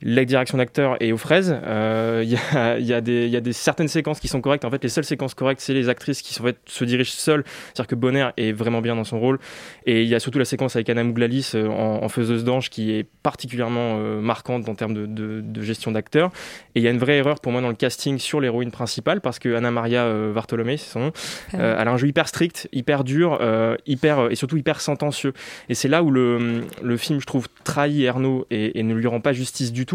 La 0.01 0.23
direction 0.25 0.57
d'acteur 0.57 0.95
est 1.01 1.11
aux 1.11 1.17
fraises. 1.17 1.55
Euh, 1.65 2.23
Il 2.23 2.31
y, 2.31 2.37
a, 2.57 2.77
il 2.79 2.85
y, 2.85 2.93
a 2.93 3.01
des- 3.01 3.25
il 3.25 3.31
y 3.31 3.35
a 3.37 3.41
des 3.41 3.53
certaines 3.53 3.87
séquences 3.87 4.19
qui 4.19 4.27
sont 4.27 4.41
correctes. 4.41 4.63
En 4.65 4.71
fait, 4.71 4.81
les 4.83 4.89
seules 4.89 5.03
séquences 5.03 5.33
correctes, 5.33 5.61
c'est 5.61 5.73
les 5.73 5.89
actrices 5.89 6.21
qui 6.21 6.39
en 6.39 6.43
fait, 6.45 6.57
se 6.65 6.83
dirigent 6.85 7.11
seules. 7.11 7.43
C'est-à-dire 7.67 7.87
que 7.87 7.95
Bonner 7.95 8.29
est 8.37 8.51
vraiment 8.51 8.81
bien 8.81 8.95
dans 8.95 9.03
son 9.03 9.19
rôle. 9.19 9.39
Et 9.85 10.03
il 10.03 10.07
y 10.07 10.15
a 10.15 10.19
surtout 10.19 10.39
la 10.39 10.45
séquence 10.45 10.75
avec 10.75 10.89
Anna 10.89 11.03
Mouglalis 11.03 11.51
euh, 11.55 11.67
en, 11.67 12.03
en 12.03 12.09
faiseuse 12.09 12.43
d'ange 12.43 12.69
qui 12.69 12.91
est 12.93 13.05
particulièrement 13.23 13.97
euh, 13.99 14.21
marquante 14.21 14.69
en 14.69 14.75
termes 14.75 14.93
de, 14.93 15.05
de- 15.05 15.41
de 15.41 15.61
gestion 15.61 15.91
d'acteur. 15.91 16.31
Et 16.75 16.79
il 16.79 16.83
y 16.83 16.87
a 16.87 16.91
une 16.91 16.97
vraie 16.97 17.17
erreur 17.17 17.39
pour 17.41 17.51
moi 17.51 17.61
dans 17.61 17.67
le 17.69 17.75
casting 17.75 18.19
sur 18.19 18.39
l'héroïne 18.39 18.71
principale 18.71 19.21
parce 19.21 19.39
que 19.39 19.53
Anna 19.55 19.71
Maria 19.71 20.03
euh, 20.03 20.31
Vartolomé, 20.33 20.77
c'est 20.77 20.91
son 20.91 20.99
nom, 20.99 21.11
euh, 21.55 21.77
elle 21.79 21.87
a 21.87 21.91
un 21.91 21.97
jeu 21.97 22.07
hyper 22.07 22.27
strict, 22.27 22.69
hyper 22.71 23.03
dur, 23.03 23.39
hyper 23.85 24.31
et 24.31 24.35
surtout 24.35 24.57
hyper 24.57 24.79
sentencieux. 24.81 25.33
Et 25.67 25.73
c'est 25.75 25.87
là 25.89 26.03
où 26.03 26.11
le, 26.11 26.61
le 26.81 26.97
film, 26.97 27.19
je 27.19 27.25
trouve, 27.25 27.47
trahit 27.63 28.01
Ernaud 28.03 28.45
et, 28.49 28.79
et 28.79 28.83
ne 28.83 28.93
lui 28.93 29.07
rend 29.07 29.19
pas 29.19 29.33
justice 29.33 29.73
du 29.73 29.85
tout. 29.85 29.88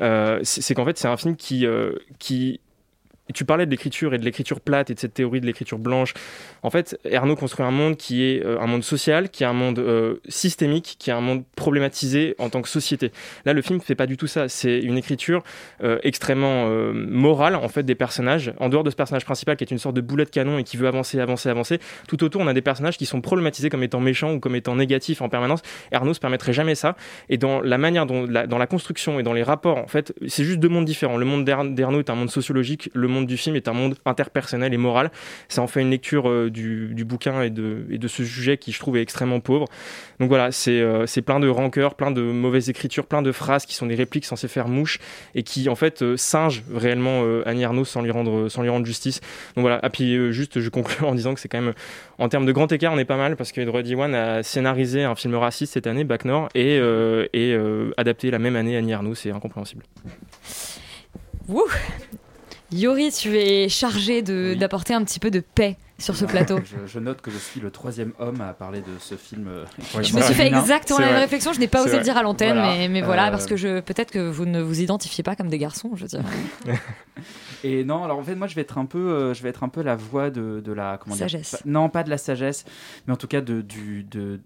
Euh, 0.00 0.40
c'est 0.42 0.74
qu'en 0.74 0.84
fait, 0.84 0.98
c'est 0.98 1.08
un 1.08 1.16
film 1.16 1.36
qui, 1.36 1.66
euh, 1.66 1.94
qui 2.18 2.60
tu 3.32 3.44
parlais 3.44 3.66
de 3.66 3.70
l'écriture 3.70 4.14
et 4.14 4.18
de 4.18 4.24
l'écriture 4.24 4.60
plate 4.60 4.90
et 4.90 4.94
de 4.94 4.98
cette 4.98 5.14
théorie 5.14 5.40
de 5.40 5.46
l'écriture 5.46 5.78
blanche. 5.78 6.14
En 6.62 6.70
fait, 6.70 6.98
Ernaud 7.04 7.36
construit 7.36 7.64
un 7.66 7.70
monde 7.70 7.96
qui 7.96 8.22
est 8.24 8.44
euh, 8.44 8.60
un 8.60 8.66
monde 8.66 8.84
social, 8.84 9.28
qui 9.30 9.42
est 9.42 9.46
un 9.46 9.52
monde 9.52 9.78
euh, 9.78 10.16
systémique, 10.28 10.96
qui 10.98 11.10
est 11.10 11.12
un 11.12 11.20
monde 11.20 11.44
problématisé 11.56 12.34
en 12.38 12.50
tant 12.50 12.62
que 12.62 12.68
société. 12.68 13.12
Là, 13.44 13.52
le 13.52 13.62
film 13.62 13.78
ne 13.78 13.82
fait 13.84 13.94
pas 13.94 14.06
du 14.06 14.16
tout 14.16 14.26
ça. 14.26 14.48
C'est 14.48 14.78
une 14.78 14.98
écriture 14.98 15.42
euh, 15.82 15.98
extrêmement 16.02 16.68
morale, 16.92 17.56
en 17.56 17.68
fait, 17.68 17.82
des 17.82 17.94
personnages. 17.94 18.52
En 18.58 18.68
dehors 18.68 18.84
de 18.84 18.90
ce 18.90 18.96
personnage 18.96 19.24
principal 19.24 19.56
qui 19.56 19.64
est 19.64 19.70
une 19.70 19.78
sorte 19.78 19.96
de 19.96 20.00
boulet 20.00 20.24
de 20.24 20.30
canon 20.30 20.58
et 20.58 20.64
qui 20.64 20.76
veut 20.76 20.86
avancer, 20.86 21.18
avancer, 21.20 21.48
avancer, 21.48 21.78
tout 22.08 22.22
autour, 22.24 22.40
on 22.42 22.46
a 22.46 22.54
des 22.54 22.62
personnages 22.62 22.96
qui 22.96 23.06
sont 23.06 23.20
problématisés 23.20 23.68
comme 23.68 23.82
étant 23.82 24.00
méchants 24.00 24.34
ou 24.34 24.40
comme 24.40 24.54
étant 24.56 24.76
négatifs 24.76 25.22
en 25.22 25.28
permanence. 25.28 25.62
Ernaud 25.90 26.14
se 26.14 26.20
permettrait 26.20 26.52
jamais 26.52 26.74
ça. 26.74 26.96
Et 27.28 27.38
dans 27.38 27.60
la 27.60 27.78
manière 27.78 28.06
dont, 28.06 28.26
la- 28.26 28.46
dans 28.46 28.58
la 28.58 28.66
construction 28.66 29.18
et 29.20 29.22
dans 29.22 29.32
les 29.32 29.42
rapports, 29.42 29.78
en 29.78 29.86
fait, 29.86 30.14
c'est 30.28 30.44
juste 30.44 30.58
deux 30.58 30.68
mondes 30.68 30.84
différents. 30.84 31.16
Le 31.16 31.24
monde 31.24 31.44
d'Er- 31.44 31.64
d'Ernaud 31.64 32.00
est 32.00 32.10
un 32.10 32.14
monde 32.14 32.30
sociologique, 32.30 32.90
le 32.94 33.08
monde 33.08 33.21
du 33.26 33.36
film 33.36 33.56
est 33.56 33.68
un 33.68 33.72
monde 33.72 33.96
interpersonnel 34.04 34.74
et 34.74 34.76
moral. 34.76 35.10
Ça 35.48 35.62
en 35.62 35.66
fait 35.66 35.80
une 35.80 35.90
lecture 35.90 36.28
euh, 36.28 36.50
du, 36.50 36.94
du 36.94 37.04
bouquin 37.04 37.42
et 37.42 37.50
de, 37.50 37.86
de 37.88 38.08
ce 38.08 38.24
sujet 38.24 38.56
qui, 38.56 38.72
je 38.72 38.78
trouve, 38.78 38.96
est 38.96 39.02
extrêmement 39.02 39.40
pauvre. 39.40 39.66
Donc 40.20 40.28
voilà, 40.28 40.52
c'est 40.52 40.80
euh, 40.80 41.06
plein 41.24 41.40
de 41.40 41.48
rancœur, 41.48 41.94
plein 41.94 42.10
de 42.10 42.22
mauvaises 42.22 42.68
écritures, 42.68 43.06
plein 43.06 43.22
de 43.22 43.32
phrases 43.32 43.66
qui 43.66 43.74
sont 43.74 43.86
des 43.86 43.94
répliques 43.94 44.24
censées 44.24 44.48
faire 44.48 44.68
mouche 44.68 44.98
et 45.34 45.42
qui, 45.42 45.68
en 45.68 45.74
fait, 45.74 46.02
euh, 46.02 46.16
singent 46.16 46.62
réellement 46.74 47.22
euh, 47.24 47.42
Annie 47.46 47.64
Arnaud 47.64 47.84
sans 47.84 48.02
lui 48.02 48.10
rendre, 48.10 48.48
sans 48.48 48.62
lui 48.62 48.68
rendre 48.68 48.86
justice. 48.86 49.20
Donc 49.56 49.62
voilà, 49.62 49.84
et 49.84 49.90
puis 49.90 50.32
juste, 50.32 50.60
je 50.60 50.68
conclue 50.68 51.04
en 51.04 51.14
disant 51.14 51.34
que 51.34 51.40
c'est 51.40 51.48
quand 51.48 51.60
même, 51.60 51.74
en 52.18 52.28
termes 52.28 52.46
de 52.46 52.52
grand 52.52 52.70
écart, 52.72 52.92
on 52.92 52.98
est 52.98 53.04
pas 53.04 53.16
mal 53.16 53.36
parce 53.36 53.52
que 53.52 53.60
Edward 53.60 53.84
Diwan 53.84 54.14
a 54.14 54.42
scénarisé 54.42 55.04
un 55.04 55.14
film 55.14 55.34
raciste 55.34 55.74
cette 55.74 55.86
année, 55.86 56.04
Back 56.04 56.24
Nord, 56.24 56.48
et, 56.54 56.76
et 57.32 57.56
adapté 57.96 58.30
la 58.30 58.38
même 58.38 58.56
année 58.56 58.76
Annie 58.76 58.92
Arnaud, 58.92 59.14
c'est 59.14 59.30
incompréhensible. 59.30 59.82
Wouh 61.48 61.68
Yori, 62.72 63.10
tu 63.12 63.36
es 63.36 63.68
chargé 63.68 64.22
de- 64.22 64.54
d'apporter 64.54 64.94
un 64.94 65.04
petit 65.04 65.18
peu 65.20 65.30
de 65.30 65.40
paix 65.40 65.76
sur 65.98 66.16
ce 66.16 66.24
plateau. 66.24 66.58
Je, 66.64 66.86
je 66.92 66.98
note 66.98 67.20
que 67.20 67.30
je 67.30 67.36
suis 67.38 67.60
le 67.60 67.70
troisième 67.70 68.12
homme 68.18 68.40
à 68.40 68.52
parler 68.54 68.80
de 68.80 68.98
ce 68.98 69.14
film. 69.14 69.46
euh, 69.46 69.64
Je 70.02 70.14
me 70.16 70.20
suis 70.22 70.34
fait 70.34 70.48
exactement 70.48 70.98
la 70.98 71.06
même 71.12 71.20
réflexion. 71.20 71.52
Je 71.52 71.60
n'ai 71.60 71.68
pas 71.68 71.84
osé 71.84 71.98
le 71.98 72.02
dire 72.02 72.16
à 72.16 72.22
l'antenne, 72.22 72.54
Voilà. 72.58 72.76
mais, 72.76 72.88
mais 72.88 73.02
voilà, 73.02 73.28
Euh, 73.28 73.30
parce 73.30 73.46
que 73.46 73.56
je 73.56 73.80
peut-être 73.80 74.10
que 74.10 74.18
vous 74.28 74.44
ne 74.46 74.60
vous 74.60 74.80
identifiez 74.80 75.22
pas 75.22 75.36
comme 75.36 75.48
des 75.48 75.58
garçons, 75.58 75.90
je 75.94 76.02
veux 76.02 76.08
dire. 76.08 76.22
Et 77.64 77.84
non, 77.84 78.02
alors 78.02 78.18
en 78.18 78.22
fait, 78.24 78.34
moi, 78.34 78.48
je 78.48 78.56
vais 78.56 78.62
être 78.62 78.78
un 78.78 78.86
peu, 78.86 78.98
euh, 78.98 79.34
je 79.34 79.42
vais 79.44 79.48
être 79.48 79.62
un 79.62 79.68
peu 79.68 79.82
la 79.82 79.94
voix 79.94 80.30
de, 80.30 80.60
de 80.64 80.72
la 80.72 80.98
comment 81.00 81.14
dire, 81.14 81.30
Sagesse. 81.30 81.52
pas- 81.52 81.58
non, 81.64 81.88
pas 81.88 82.02
de 82.02 82.10
la 82.10 82.18
sagesse, 82.18 82.64
mais 83.06 83.12
en 83.12 83.16
tout 83.16 83.28
cas 83.28 83.40
de 83.40 83.60
du 83.60 84.02
de, 84.02 84.40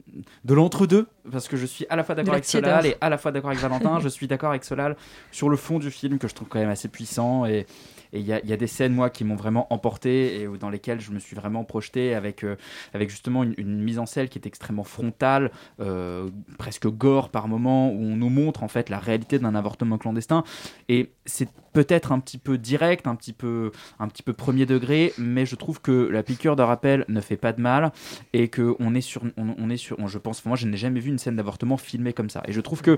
de 0.45 0.55
l'entre-deux, 0.55 1.07
parce 1.33 1.49
que 1.49 1.57
je 1.57 1.65
suis 1.65 1.87
à 1.89 1.97
la 1.97 2.05
fois 2.05 2.15
d'accord 2.15 2.35
avec 2.35 2.45
Solal 2.45 2.85
et 2.85 2.97
à 3.01 3.09
la 3.09 3.17
fois 3.17 3.33
d'accord 3.33 3.49
avec 3.51 3.63
Valentin. 3.63 4.01
je 4.01 4.09
suis 4.09 4.27
d'accord 4.27 4.51
avec 4.51 4.65
Solal 4.65 4.97
sur 5.33 5.49
le 5.49 5.57
fond 5.57 5.79
du 5.79 5.91
film 5.91 6.19
que 6.19 6.29
je 6.29 6.35
trouve 6.35 6.49
quand 6.49 6.59
même 6.59 6.69
assez 6.69 6.89
puissant 6.89 7.47
et 7.47 7.67
et 8.13 8.21
il 8.21 8.27
y, 8.27 8.33
a- 8.33 8.57
des 8.57 8.67
scènes 8.67 8.95
moi 8.95 9.11
qui 9.11 9.25
m'ont 9.25 9.37
vraiment 9.37 9.73
emporté 9.73 10.41
et 10.43 10.49
dans 10.59 10.71
lesquelles 10.71 11.01
je 11.01 11.11
me 11.11 11.19
suis 11.19 11.37
vraiment 11.37 11.65
projeté 11.65 12.15
avec 12.15 12.43
euh, 12.45 12.57
avec 12.95 13.11
justement 13.11 13.43
une, 13.43 13.55
une 13.59 13.83
mise 13.83 13.99
en 13.99 14.07
scène 14.07 14.29
qui 14.29 14.39
est 14.39 14.47
extrêmement 14.47 14.85
frontale, 14.85 15.51
euh, 15.81 16.31
presque 16.59 16.87
gore 16.89 17.29
par 17.31 17.49
moment, 17.49 17.91
où 17.91 17.99
on 18.01 18.17
nous 18.17 18.31
montre 18.31 18.63
en 18.63 18.69
fait 18.69 18.89
la 18.89 18.99
réalité 18.99 19.39
d'un 19.39 19.55
avortement 19.55 19.99
clandestin. 19.99 20.45
Et 20.89 21.11
c'est 21.27 21.49
peut-être 21.77 22.11
un 22.11 22.21
petit 22.21 22.39
peu 22.39 22.57
direct, 22.57 23.07
un 23.07 23.15
petit 23.17 23.35
peu, 23.35 23.71
un 23.99 24.09
petit 24.09 24.23
peu 24.23 24.33
premier 24.33 24.65
degré, 24.65 25.13
mais 25.19 25.45
je 25.45 25.57
trouve 25.57 25.83
que 25.83 26.09
la 26.11 26.23
piqûre 26.23 26.57
de 26.57 26.63
rappel 26.63 27.05
ne 27.09 27.21
fait 27.21 27.37
pas 27.37 27.53
de 27.53 27.61
mal 27.61 27.93
et 28.33 28.49
que 28.49 28.75
on 28.79 28.95
est 28.95 29.03
sur, 29.03 29.21
on, 29.37 29.69
est 29.69 29.77
sur, 29.77 29.99
on- 29.99 30.07
je 30.07 30.17
pense, 30.17 30.47
moi 30.47 30.57
je 30.57 30.67
n'ai 30.67 30.79
jamais 30.79 31.01
vu 31.01 31.11
une 31.11 31.19
scène 31.19 31.37
d'avortement 31.37 31.77
filmée 31.77 32.15
comme 32.15 32.31
ça. 32.31 32.43
Et 32.49 32.53
je 32.53 32.63
trouve 32.63 32.81
que 32.81 32.97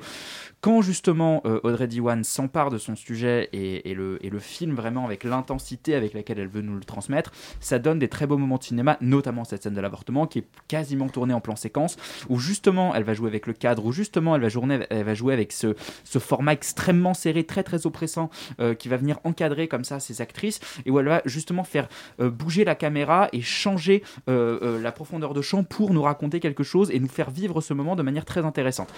quand 0.61 0.81
justement 0.81 1.43
euh, 1.45 1.59
Audrey 1.65 1.89
Diwan 1.89 2.23
s'empare 2.23 2.71
de 2.71 2.79
son 2.79 2.95
sujet 2.95 3.49
et, 3.53 3.95
le, 3.95 4.25
et 4.25 4.31
le 4.31 4.39
film 4.39 4.77
vraiment 4.77 5.05
avec 5.07 5.25
l'intensité 5.25 5.97
avec 5.97 6.15
laquelle 6.15 6.39
elle 6.39 6.47
veut 6.47 6.63
nous 6.63 6.77
le 6.77 6.85
transmettre, 6.85 7.33
ça 7.59 7.81
donne 7.81 7.99
des 7.99 8.09
très 8.09 8.29
beaux 8.29 8.39
moments 8.39 8.59
de 8.59 8.63
cinéma, 8.63 8.97
notamment 9.01 9.43
cette 9.43 9.65
scène 9.65 9.75
de 9.75 9.81
l'avortement 9.81 10.29
qui 10.29 10.39
est 10.39 10.47
quasiment 10.69 11.09
tournée 11.09 11.35
en 11.35 11.41
plan 11.41 11.57
séquence, 11.57 11.97
où 12.29 12.39
justement 12.39 12.95
elle 12.95 13.03
va 13.03 13.15
jouer 13.15 13.27
avec 13.29 13.49
le 13.49 13.55
cadre, 13.55 13.85
où 13.87 13.91
justement 13.91 14.37
elle 14.37 14.43
va, 14.43 14.49
journer, 14.49 14.87
elle 14.91 15.05
va 15.05 15.15
jouer 15.15 15.35
avec 15.35 15.51
ce, 15.51 15.75
ce 16.05 16.21
format 16.21 16.53
extrêmement 16.53 17.15
serré, 17.15 17.43
très 17.43 17.65
très 17.65 17.85
oppressant, 17.87 18.31
euh, 18.61 18.68
qui 18.75 18.89
va 18.89 18.97
venir 18.97 19.19
encadrer 19.25 19.69
comme 19.69 19.85
ça 19.85 20.01
ces 20.01 20.21
actrices, 20.21 20.61
et 20.87 20.91
où 20.91 20.99
elle 20.99 21.07
va 21.07 21.23
justement 21.25 21.65
faire 21.65 21.89
euh, 22.21 22.31
bouger 22.31 22.65
la 22.65 22.75
caméra 22.75 23.29
et 23.33 23.41
changer 23.41 24.03
euh, 24.29 24.59
euh, 24.63 24.81
la 24.81 24.93
profondeur 24.93 25.35
de 25.35 25.43
champ 25.43 25.65
pour 25.65 25.93
nous 25.93 26.03
raconter 26.03 26.41
quelque 26.41 26.63
chose 26.63 26.91
et 26.91 27.01
nous 27.01 27.09
faire 27.09 27.31
vivre 27.31 27.61
ce 27.61 27.75
moment 27.75 27.97
de 27.97 28.03
manière 28.03 28.25
très 28.25 28.45
intéressante. 28.45 28.89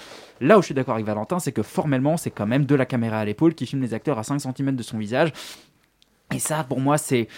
Là 0.41 0.59
où 0.59 0.63
je 0.63 0.67
suis 0.67 0.75
d'accord 0.75 0.95
avec 0.95 1.07
Valentin, 1.07 1.39
c'est 1.39 1.53
que 1.53 1.63
formellement, 1.63 2.17
c'est 2.17 2.31
quand 2.31 2.47
même 2.47 2.65
de 2.65 2.75
la 2.75 2.87
caméra 2.87 3.19
à 3.19 3.25
l'épaule 3.25 3.55
qui 3.55 3.67
filme 3.67 3.83
les 3.83 3.95
acteurs 3.95 4.19
à 4.19 4.25
5 4.25 4.41
cm 4.41 4.77
de 4.77 4.83
son 4.83 4.99
visage. 4.99 5.33
Et 6.33 6.39
ça, 6.39 6.63
pour 6.63 6.81
moi, 6.81 6.97
c'est 6.97 7.29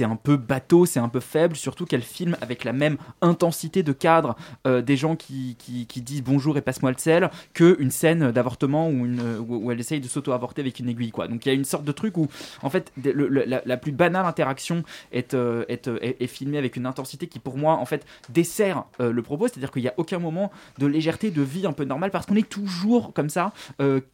un 0.00 0.16
peu 0.16 0.36
bateau, 0.36 0.84
c'est 0.84 0.98
un 0.98 1.08
peu 1.08 1.20
faible, 1.20 1.54
surtout 1.54 1.84
qu'elle 1.84 2.02
filme 2.02 2.36
avec 2.40 2.64
la 2.64 2.72
même 2.72 2.96
intensité 3.20 3.82
de 3.82 3.92
cadre 3.92 4.36
euh, 4.66 4.82
des 4.82 4.96
gens 4.96 5.14
qui, 5.14 5.56
qui, 5.58 6.00
disent 6.00 6.22
bonjour 6.22 6.56
et 6.56 6.62
passe-moi 6.62 6.90
le 6.90 6.98
sel 6.98 7.30
qu'une 7.54 7.90
scène 7.90 8.32
d'avortement 8.32 8.88
où, 8.88 9.06
où, 9.06 9.66
où 9.66 9.70
elle 9.70 9.78
essaye 9.78 10.00
de 10.00 10.08
s'auto-avorter 10.08 10.62
avec 10.62 10.78
une 10.80 10.88
aiguille. 10.88 11.10
Quoi. 11.10 11.28
Donc 11.28 11.46
il 11.46 11.48
y 11.48 11.52
a 11.52 11.54
une 11.54 11.64
sorte 11.64 11.84
de 11.84 11.92
truc 11.92 12.16
où, 12.16 12.28
en 12.62 12.70
fait, 12.70 12.92
la, 13.04 13.76
plus 13.76 13.92
banale 13.92 14.26
interaction 14.26 14.82
est, 15.12 15.34
euh, 15.34 15.64
euh, 15.86 15.98
est, 16.02 16.20
est 16.20 16.26
filmée 16.26 16.58
avec 16.58 16.76
une 16.76 16.86
intensité 16.86 17.28
qui, 17.28 17.38
pour 17.38 17.56
moi, 17.56 17.74
en 17.74 17.84
fait, 17.84 18.04
dessert 18.30 18.84
le 18.98 19.22
propos, 19.22 19.46
c'est-à-dire 19.48 19.70
qu'il 19.70 19.82
n'y 19.82 19.88
a 19.88 19.94
aucun 19.96 20.18
moment 20.18 20.50
de 20.78 20.86
légèreté, 20.86 21.30
de 21.30 21.42
vie 21.42 21.66
un 21.66 21.72
peu 21.72 21.84
normale, 21.84 22.10
parce 22.10 22.26
qu'on 22.26 22.36
est 22.36 22.48
toujours 22.48 23.12
comme 23.12 23.30
ça, 23.30 23.52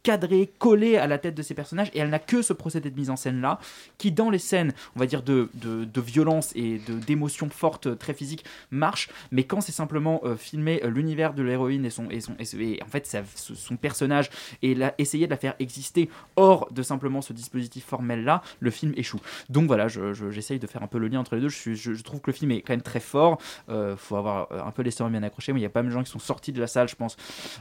cadré, 0.03 0.51
collé 0.59 0.97
à 0.97 1.07
la 1.07 1.17
tête 1.17 1.35
de 1.35 1.41
ces 1.41 1.53
personnages, 1.53 1.89
et 1.93 1.99
elle 1.99 2.09
n'a 2.09 2.19
que 2.19 2.41
ce 2.41 2.53
procédé 2.53 2.89
de 2.89 2.95
mise 2.95 3.09
en 3.09 3.15
scène-là, 3.15 3.59
qui 3.97 4.11
dans 4.11 4.26
les 4.29 4.39
scènes, 4.39 4.73
on 4.95 4.99
va 4.99 5.05
dire, 5.05 5.23
de, 5.23 5.49
de, 5.53 6.01
violence 6.01 6.51
et 6.55 6.79
d'émotions 7.05 7.49
fortes, 7.49 7.87
euh, 7.87 7.95
très 7.95 8.13
physiques, 8.13 8.45
marche, 8.71 9.09
mais 9.31 9.43
quand 9.43 9.61
c'est 9.61 9.71
simplement 9.71 10.21
euh, 10.23 10.35
filmer 10.37 10.81
euh, 10.83 10.89
l'univers 10.89 11.33
de 11.33 11.43
l'héroïne 11.43 11.85
et, 11.85 11.89
son, 11.89 12.09
et, 12.09 12.21
son, 12.21 12.33
et, 12.39 12.79
en 12.83 12.87
fait 12.87 13.17
son 13.35 13.75
personnage, 13.77 14.29
et 14.61 14.75
la, 14.75 14.93
essayer 14.97 15.25
de 15.25 15.31
la 15.31 15.37
faire 15.37 15.55
exister 15.59 16.09
hors 16.35 16.71
de 16.71 16.81
simplement 16.83 17.21
ce 17.21 17.33
dispositif 17.33 17.85
formel-là, 17.85 18.41
le 18.59 18.71
film 18.71 18.93
échoue. 18.95 19.19
Donc 19.49 19.67
voilà, 19.67 19.87
je- 19.87 20.13
je- 20.13 20.29
j'essaye 20.31 20.59
de 20.59 20.67
faire 20.67 20.83
un 20.83 20.87
peu 20.87 20.97
le 20.97 21.07
lien 21.07 21.19
entre 21.19 21.35
les 21.35 21.41
deux. 21.41 21.49
Je, 21.49 21.57
suis- 21.57 21.75
je- 21.75 21.93
je 21.93 22.03
trouve 22.03 22.21
que 22.21 22.29
le 22.31 22.33
film 22.35 22.51
est 22.51 22.61
quand 22.61 22.73
même 22.73 22.81
très 22.81 22.99
fort. 22.99 23.37
Il 23.69 23.95
faut 23.97 24.15
avoir 24.15 24.51
euh, 24.51 24.61
un 24.63 24.71
peu 24.71 24.81
l'estomac 24.83 25.09
bien 25.11 25.23
accroché, 25.23 25.53
mais 25.53 25.59
il 25.59 25.63
y 25.63 25.65
a 25.65 25.69
pas 25.69 25.81
mal 25.81 25.89
de 25.91 25.93
gens 25.97 26.03
qui 26.03 26.11
sont 26.11 26.19
sortis 26.19 26.51
de 26.51 26.59
la 26.59 26.67
salle, 26.67 26.87
je 26.87 26.95
pense, 26.95 27.17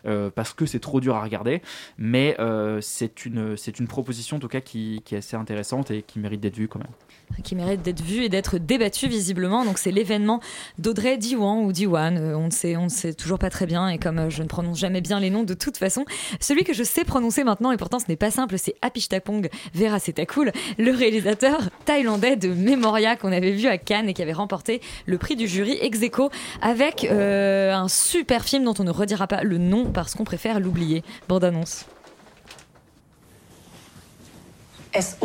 euh, 0.07 0.31
parce 0.31 0.53
que 0.53 0.67
c'est 0.67 0.81
trop 0.81 1.01
dur 1.01 1.17
à 1.17 1.23
regarder. 1.23 1.63
Mais 1.99 2.37
euh, 2.39 2.81
c'est 2.81 3.25
une, 3.25 3.57
une 3.79 3.89
proposition, 3.89 4.37
en 4.37 4.41
tout 4.41 4.49
cas, 4.49 4.61
qui, 4.61 5.03
qui 5.05 5.15
est 5.15 5.19
assez 5.19 5.37
intéressante 5.37 5.91
et 5.91 6.03
qui 6.03 6.19
mérite 6.19 6.41
d'être 6.41 6.56
vue 6.57 6.69
quand 6.69 6.79
même. 6.79 6.89
qui 7.43 7.55
mérite 7.55 7.83
d'être 7.83 8.03
vu 8.03 8.25
et 8.25 8.29
d'être 8.29 8.59
débattu 8.59 9.09
visiblement. 9.09 9.65
Donc 9.65 9.79
c'est 9.79 9.91
l'événement 9.91 10.41
d'Audrey 10.79 11.17
Diwan 11.19 11.65
ou 11.65 11.73
Diwan, 11.73 12.17
euh, 12.17 12.37
on 12.37 12.47
ne 12.47 12.51
sait, 12.51 12.77
on 12.77 12.85
ne 12.85 12.89
sait 12.89 13.15
toujours 13.15 13.39
pas 13.39 13.51
très 13.51 13.67
bien 13.67 13.89
et 13.89 13.99
comme 13.99 14.19
euh, 14.19 14.31
je 14.31 14.43
ne 14.43 14.49
prononce 14.49 14.79
jamais 14.79 15.01
bien 15.01 15.21
les 15.21 15.31
noms 15.31 15.43
de 15.43 15.55
toute 15.55 15.77
façon, 15.77 16.05
celui 16.41 16.65
que 16.65 16.73
je 16.73 16.83
sais 16.83 17.05
prononcer 17.05 17.45
maintenant 17.45 17.73
et 17.73 17.77
pourtant 17.77 17.99
ce 17.99 18.07
n'est 18.09 18.17
pas 18.17 18.31
simple, 18.31 18.59
c'est 18.59 18.75
Apishtapong 18.83 19.49
Verasetakul, 19.75 20.53
le 20.79 20.91
réalisateur 20.93 21.71
thaïlandais 21.85 22.37
de 22.37 22.49
Memoria 22.49 23.17
qu'on 23.17 23.33
avait 23.33 23.53
vu 23.53 23.67
à 23.67 23.79
Cannes 23.79 24.09
et 24.09 24.15
qui 24.15 24.23
avait 24.23 24.33
remporté 24.33 24.81
le 25.07 25.19
prix 25.19 25.37
du 25.37 25.47
jury 25.47 25.79
ex 25.81 26.03
aequo 26.03 26.31
avec 26.63 27.05
euh, 27.05 27.73
un 27.73 27.89
super 27.89 28.45
film 28.45 28.65
dont 28.65 28.75
on 28.79 28.85
ne 28.85 28.91
redira 28.91 29.27
pas 29.27 29.43
le 29.43 29.59
nom 29.59 29.87
parce 29.87 30.15
qu'on 30.15 30.25
préfère 30.25 30.61
l'oublier. 30.61 31.03
Bande 31.29 31.45
annonce. 31.45 31.87
Es. 34.95 35.17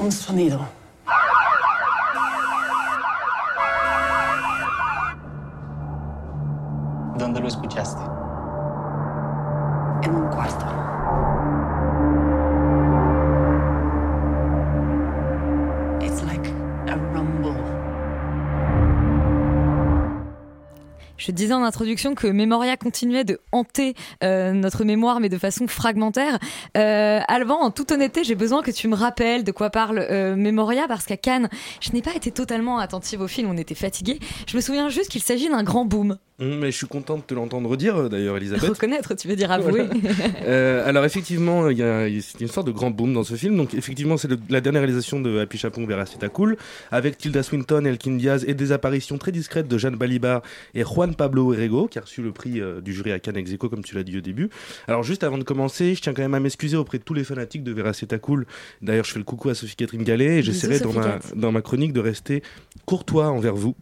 ¿Dónde 7.17 7.39
lo 7.39 7.47
escuchaste? 7.47 8.01
En 10.03 10.15
un 10.15 10.27
cuarto. 10.29 10.90
Je 21.23 21.31
disais 21.31 21.53
en 21.53 21.63
introduction 21.63 22.15
que 22.15 22.25
Memoria 22.25 22.77
continuait 22.77 23.23
de 23.23 23.39
hanter 23.51 23.93
euh, 24.23 24.53
notre 24.53 24.83
mémoire, 24.83 25.19
mais 25.19 25.29
de 25.29 25.37
façon 25.37 25.67
fragmentaire. 25.67 26.39
Euh, 26.77 27.19
Alban, 27.27 27.59
en 27.59 27.69
toute 27.69 27.91
honnêteté, 27.91 28.23
j'ai 28.23 28.33
besoin 28.33 28.63
que 28.63 28.71
tu 28.71 28.87
me 28.87 28.95
rappelles 28.95 29.43
de 29.43 29.51
quoi 29.51 29.69
parle 29.69 29.99
euh, 29.99 30.35
Memoria, 30.35 30.87
parce 30.87 31.05
qu'à 31.05 31.17
Cannes, 31.17 31.47
je 31.79 31.91
n'ai 31.91 32.01
pas 32.01 32.15
été 32.15 32.31
totalement 32.31 32.79
attentive 32.79 33.21
au 33.21 33.27
film, 33.27 33.49
on 33.51 33.57
était 33.57 33.75
fatigués. 33.75 34.17
Je 34.47 34.55
me 34.55 34.61
souviens 34.61 34.89
juste 34.89 35.09
qu'il 35.11 35.21
s'agit 35.21 35.47
d'un 35.47 35.61
grand 35.63 35.85
boom. 35.85 36.17
Hum, 36.39 36.57
Mais 36.57 36.71
je 36.71 36.77
suis 36.77 36.87
content 36.87 37.17
de 37.17 37.21
te 37.21 37.35
l'entendre 37.35 37.77
dire, 37.77 37.95
euh, 37.97 38.09
d'ailleurs, 38.09 38.35
Elisabeth. 38.37 38.67
Reconnaître, 38.67 39.13
tu 39.13 39.27
veux 39.27 39.35
dire 39.35 39.51
avouer. 39.51 39.85
Euh, 40.43 40.87
alors 40.87 41.05
effectivement, 41.05 41.69
il 41.69 41.77
y 41.77 41.83
a, 41.83 42.07
il 42.07 42.15
y 42.15 42.17
a- 42.17 42.21
c'est 42.21 42.41
une 42.41 42.47
sorte 42.47 42.65
de 42.67 42.71
grand 42.71 42.89
boom 42.89 43.13
dans 43.13 43.23
ce 43.23 43.35
film. 43.35 43.55
Donc 43.57 43.73
effectivement, 43.73 44.17
c'est 44.17 44.27
le- 44.27 44.39
la 44.49 44.59
dernière 44.61 44.81
réalisation 44.81 45.19
de 45.19 45.39
Happy 45.39 45.57
Chapon 45.57 45.85
vers 45.85 46.03
Cool, 46.33 46.57
avec 46.91 47.17
Tilda 47.17 47.43
Swinton, 47.43 47.85
Elkin 47.85 48.13
Diaz 48.13 48.43
et 48.47 48.53
des 48.53 48.71
apparitions 48.71 49.17
très 49.17 49.31
discrètes 49.31 49.67
de 49.67 49.77
Jeanne 49.77 49.95
Balibar 49.95 50.41
et 50.73 50.83
Juan 50.83 51.10
Pablo 51.15 51.53
Herrego, 51.53 51.87
qui 51.87 51.99
a 51.99 52.01
reçu 52.01 52.21
le 52.21 52.31
prix 52.31 52.59
euh, 52.59 52.81
du 52.81 52.93
jury 52.93 53.11
à 53.11 53.19
Cannes 53.19 53.37
ex 53.37 53.51
aequo, 53.51 53.69
comme 53.69 53.83
tu 53.83 53.95
l'as 53.95 54.03
dit 54.03 54.17
au 54.17 54.21
début. 54.21 54.49
Alors 54.87 55.03
juste 55.03 55.23
avant 55.23 55.37
de 55.37 55.43
commencer, 55.43 55.95
je 55.95 56.01
tiens 56.01 56.13
quand 56.13 56.21
même 56.21 56.33
à 56.33 56.39
m'excuser 56.39 56.77
auprès 56.77 56.97
de 56.97 57.03
tous 57.03 57.13
les 57.13 57.23
fanatiques 57.23 57.63
de 57.63 57.71
Vera 57.71 57.91
Cool. 58.21 58.45
D'ailleurs, 58.81 59.05
je 59.05 59.11
fais 59.11 59.19
le 59.19 59.25
coucou 59.25 59.49
à 59.49 59.55
Sophie-Catherine 59.55 60.03
Gallet 60.03 60.39
et 60.39 60.43
j'essaierai 60.43 60.79
dans 60.79 60.93
ma, 60.93 61.19
dans 61.35 61.51
ma 61.51 61.61
chronique 61.61 61.93
de 61.93 61.99
rester 61.99 62.43
courtois 62.85 63.29
envers 63.29 63.55
vous. 63.55 63.75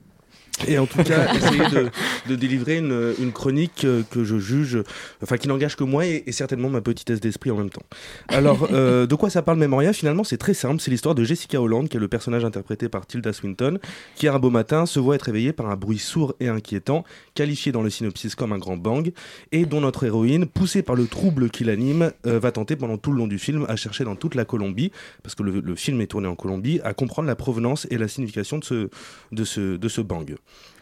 Et 0.67 0.77
en 0.77 0.85
tout 0.85 1.03
cas, 1.03 1.33
essayer 1.33 1.89
de, 2.27 2.35
délivrer 2.35 2.77
une, 2.77 3.31
chronique 3.31 3.85
euh, 3.85 4.03
que 4.09 4.23
je 4.23 4.37
juge, 4.37 4.79
enfin 5.23 5.37
qui 5.37 5.47
n'engage 5.47 5.75
que 5.75 5.83
moi 5.83 6.05
et, 6.05 6.23
certainement 6.31 6.69
ma 6.69 6.81
petitesse 6.81 7.19
d'esprit 7.19 7.51
en 7.51 7.57
même 7.57 7.69
temps. 7.69 7.83
Alors, 8.27 8.67
euh, 8.71 9.05
de 9.05 9.15
quoi 9.15 9.29
ça 9.29 9.41
parle 9.41 9.57
Memoria? 9.57 9.93
Finalement, 9.93 10.23
c'est 10.23 10.37
très 10.37 10.53
simple. 10.53 10.81
C'est 10.81 10.91
l'histoire 10.91 11.15
de 11.15 11.23
Jessica 11.23 11.61
Holland, 11.61 11.87
qui 11.87 11.97
est 11.97 11.99
le 11.99 12.07
personnage 12.07 12.45
interprété 12.45 12.89
par 12.89 13.05
Tilda 13.05 13.33
Swinton, 13.33 13.79
qui 14.15 14.27
un 14.27 14.39
beau 14.39 14.49
matin 14.49 14.85
se 14.85 14.99
voit 14.99 15.15
être 15.15 15.23
réveillée 15.23 15.53
par 15.53 15.69
un 15.69 15.75
bruit 15.75 15.97
sourd 15.97 16.35
et 16.39 16.47
inquiétant, 16.47 17.03
qualifié 17.35 17.71
dans 17.71 17.81
le 17.81 17.89
synopsis 17.89 18.35
comme 18.35 18.53
un 18.53 18.57
grand 18.57 18.77
bang, 18.77 19.11
et 19.51 19.65
dont 19.65 19.81
notre 19.81 20.05
héroïne, 20.05 20.45
poussée 20.45 20.81
par 20.81 20.95
le 20.95 21.07
trouble 21.07 21.49
qui 21.49 21.63
l'anime, 21.63 22.11
euh, 22.25 22.39
va 22.39 22.51
tenter 22.51 22.75
pendant 22.75 22.97
tout 22.97 23.11
le 23.11 23.17
long 23.17 23.27
du 23.27 23.39
film 23.39 23.65
à 23.69 23.75
chercher 23.75 24.03
dans 24.03 24.15
toute 24.15 24.35
la 24.35 24.45
Colombie, 24.45 24.91
parce 25.23 25.35
que 25.35 25.43
le, 25.43 25.75
film 25.75 26.01
est 26.01 26.07
tourné 26.07 26.27
en 26.27 26.35
Colombie, 26.35 26.79
à 26.83 26.93
comprendre 26.93 27.27
la 27.27 27.35
provenance 27.35 27.87
et 27.89 27.97
la 27.97 28.07
signification 28.07 28.59
de 28.59 29.43
ce 29.43 30.01
bang. 30.01 30.35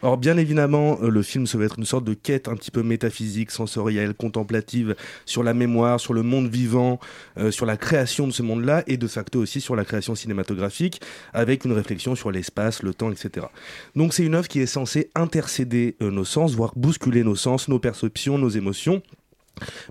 Or, 0.03 0.17
bien 0.17 0.37
évidemment, 0.37 0.99
euh, 1.01 1.09
le 1.09 1.21
film 1.23 1.47
se 1.47 1.57
veut 1.57 1.65
être 1.65 1.79
une 1.79 1.85
sorte 1.85 2.03
de 2.03 2.13
quête 2.13 2.47
un 2.47 2.55
petit 2.55 2.69
peu 2.69 2.83
métaphysique, 2.83 3.49
sensorielle, 3.49 4.13
contemplative 4.13 4.95
sur 5.25 5.41
la 5.43 5.53
mémoire, 5.53 5.99
sur 5.99 6.13
le 6.13 6.21
monde 6.21 6.47
vivant, 6.49 6.99
euh, 7.37 7.49
sur 7.49 7.65
la 7.65 7.77
création 7.77 8.27
de 8.27 8.31
ce 8.31 8.43
monde-là 8.43 8.83
et 8.85 8.97
de 8.97 9.07
facto 9.07 9.39
aussi 9.39 9.59
sur 9.59 9.75
la 9.75 9.85
création 9.85 10.13
cinématographique, 10.13 11.01
avec 11.33 11.65
une 11.65 11.71
réflexion 11.71 12.15
sur 12.15 12.31
l'espace, 12.31 12.83
le 12.83 12.93
temps, 12.93 13.11
etc. 13.11 13.47
Donc, 13.95 14.13
c'est 14.13 14.23
une 14.23 14.35
œuvre 14.35 14.47
qui 14.47 14.59
est 14.59 14.67
censée 14.67 15.09
intercéder 15.15 15.95
euh, 16.01 16.11
nos 16.11 16.25
sens, 16.25 16.53
voire 16.53 16.73
bousculer 16.75 17.23
nos 17.23 17.35
sens, 17.35 17.67
nos 17.67 17.79
perceptions, 17.79 18.37
nos 18.37 18.49
émotions 18.49 19.01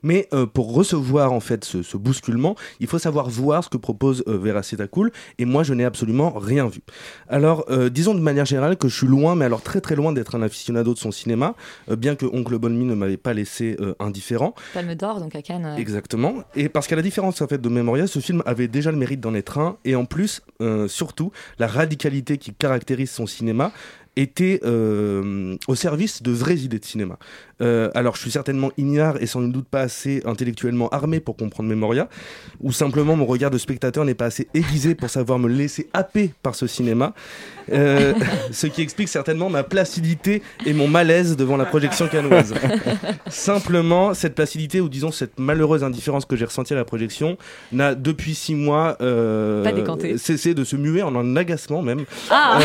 Mais 0.03 0.29
euh, 0.33 0.47
pour 0.47 0.75
recevoir 0.75 1.33
en 1.33 1.41
fait 1.41 1.65
ce, 1.65 1.83
ce 1.83 1.97
bousculement, 1.97 2.57
il 2.81 2.87
faut 2.87 2.99
savoir 2.99 3.29
voir 3.29 3.65
ce 3.65 3.69
que 3.69 3.77
propose 3.77 4.25
euh, 4.29 4.39
Vera 4.39 4.63
Cool 4.89 5.11
et 5.39 5.45
moi 5.45 5.63
je 5.63 5.75
n'ai 5.75 5.85
absolument 5.85 6.31
rien 6.31 6.69
vu. 6.69 6.81
Alors 7.29 7.65
euh, 7.71 7.89
disons 7.89 8.15
de 8.15 8.21
manière 8.21 8.45
générale 8.45 8.77
que 8.77 8.89
je 8.89 8.97
suis 8.97 9.07
loin, 9.07 9.35
mais 9.35 9.45
alors 9.45 9.63
très 9.63 9.81
très 9.81 9.97
loin 9.97 10.13
d'être 10.13 10.35
un 10.35 10.43
aficionado 10.43 10.95
de 10.95 10.99
son 10.99 11.11
cinéma, 11.11 11.55
euh, 11.91 11.97
bien 11.97 12.15
que 12.15 12.27
Oncle 12.27 12.59
Bonmi 12.59 12.85
ne 12.85 12.95
m'avait 12.95 13.17
pas 13.17 13.35
laissé 13.35 13.77
indifférent. 13.99 14.55
Palme 14.75 14.95
d'or, 14.95 15.21
donc 15.21 15.35
à 15.35 15.43
Cannes. 15.43 15.75
Exactement. 15.79 16.35
Et 16.55 16.69
parce 16.69 16.87
qu'à 16.87 16.97
la 16.97 17.03
différence 17.03 17.41
en 17.41 17.47
fait 17.47 17.61
de 17.61 17.69
Memoria, 17.69 18.07
ce 18.07 18.19
film 18.19 18.43
avait 18.47 18.69
déjà 18.69 18.91
le 18.91 18.97
mérite 18.97 19.21
d'en 19.21 19.35
être 19.35 19.59
un, 19.59 19.77
et 19.85 19.95
en 19.95 20.05
plus, 20.05 20.43
surtout, 20.89 21.33
la 21.59 21.67
radicalité 21.67 22.39
qui 22.39 22.53
caractérise 22.53 23.11
son 23.11 23.27
cinéma 23.27 23.73
était 24.17 24.61
euh, 24.65 25.57
au 25.69 25.75
service 25.75 26.23
de 26.23 26.33
vraies 26.33 26.57
idées 26.57 26.79
de 26.79 26.85
cinéma. 26.85 27.19
Euh, 27.61 27.91
alors, 27.95 28.17
je 28.17 28.21
suis 28.21 28.31
certainement 28.31 28.71
ignare 28.77 29.17
et 29.21 29.27
sans 29.27 29.41
nul 29.41 29.53
doute 29.53 29.69
pas 29.69 29.83
assez 29.83 30.23
intellectuellement 30.25 30.89
armé 30.91 31.21
pour 31.21 31.37
comprendre 31.37 31.69
Memoria, 31.69 32.09
ou 32.61 32.73
simplement 32.73 33.17
mon 33.17 33.27
regard 33.27 33.51
de 33.51 33.59
spectateur 33.59 34.05
n'est 34.05 34.15
pas 34.15 34.27
assez 34.27 34.49
aiguisé 34.55 34.95
pour 34.95 35.11
savoir 35.11 35.39
me 35.39 35.49
laisser 35.49 35.89
happer 35.93 36.33
par 36.43 36.55
ce 36.55 36.67
cinéma, 36.67 37.15
Euh, 37.73 38.15
ce 38.53 38.67
qui 38.67 38.83
explique 38.83 39.09
certainement 39.09 39.51
ma 39.51 39.65
placidité 39.65 40.43
et 40.65 40.73
mon 40.73 40.89
malaise 40.89 41.37
devant 41.37 41.57
la 41.57 41.65
projection 41.65 42.07
canoise. 42.09 42.55
Simplement, 43.29 44.15
cette 44.15 44.35
placidité, 44.35 44.81
ou 44.81 44.89
disons 44.89 45.11
cette 45.11 45.39
malheureuse 45.39 45.83
indifférence 45.83 46.27
que 46.27 46.37
j'ai 46.37 46.45
ressentie 46.45 46.75
à 46.75 46.77
la 46.77 46.85
projection, 46.85 47.37
n'a 47.73 47.95
depuis 47.95 48.35
six 48.35 48.55
mois 48.55 48.97
euh, 49.01 49.65
cessé 50.17 50.55
de 50.55 50.65
se 50.65 50.77
muer 50.77 51.03
en 51.03 51.15
un 51.17 51.37
agacement 51.37 51.83
même. 51.83 52.05
Ah. 52.31 52.61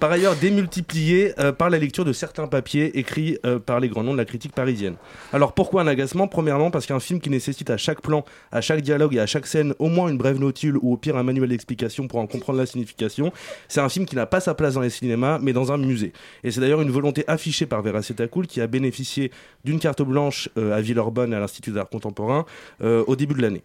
Par 0.00 0.12
ailleurs 0.12 0.36
démultiplié 0.36 1.34
par 1.58 1.70
la 1.70 1.78
lecture 1.78 2.04
de 2.04 2.12
certains 2.12 2.46
papiers 2.46 2.96
écrits 2.96 3.36
par 3.66 3.80
les 3.80 3.88
grands 3.88 4.04
noms 4.04 4.14
la 4.18 4.24
critique 4.24 4.52
parisienne. 4.52 4.96
Alors 5.32 5.52
pourquoi 5.52 5.82
un 5.82 5.86
agacement? 5.86 6.28
Premièrement 6.28 6.70
parce 6.70 6.86
qu'un 6.86 7.00
film 7.00 7.20
qui 7.20 7.30
nécessite 7.30 7.70
à 7.70 7.76
chaque 7.76 8.02
plan, 8.02 8.24
à 8.52 8.60
chaque 8.60 8.82
dialogue 8.82 9.14
et 9.14 9.20
à 9.20 9.26
chaque 9.26 9.46
scène 9.46 9.74
au 9.78 9.88
moins 9.88 10.08
une 10.08 10.18
brève 10.18 10.38
notule 10.38 10.76
ou 10.82 10.92
au 10.92 10.96
pire 10.96 11.16
un 11.16 11.22
manuel 11.22 11.48
d'explication 11.48 12.08
pour 12.08 12.18
en 12.18 12.26
comprendre 12.26 12.58
la 12.58 12.66
signification, 12.66 13.32
c'est 13.68 13.80
un 13.80 13.88
film 13.88 14.04
qui 14.04 14.16
n'a 14.16 14.26
pas 14.26 14.40
sa 14.40 14.54
place 14.54 14.74
dans 14.74 14.82
les 14.82 14.90
cinémas 14.90 15.38
mais 15.40 15.52
dans 15.52 15.72
un 15.72 15.78
musée. 15.78 16.12
Et 16.44 16.50
c'est 16.50 16.60
d'ailleurs 16.60 16.82
une 16.82 16.90
volonté 16.90 17.24
affichée 17.26 17.66
par 17.66 17.82
Vera 17.82 18.00
Cool 18.30 18.46
qui 18.46 18.60
a 18.60 18.66
bénéficié 18.66 19.30
d'une 19.64 19.78
carte 19.78 20.02
blanche 20.02 20.48
euh, 20.58 20.76
à 20.76 20.80
Villeurbanne 20.80 21.32
à 21.32 21.40
l'Institut 21.40 21.72
d'art 21.72 21.88
contemporain 21.88 22.44
euh, 22.82 23.04
au 23.06 23.16
début 23.16 23.34
de 23.34 23.42
l'année. 23.42 23.62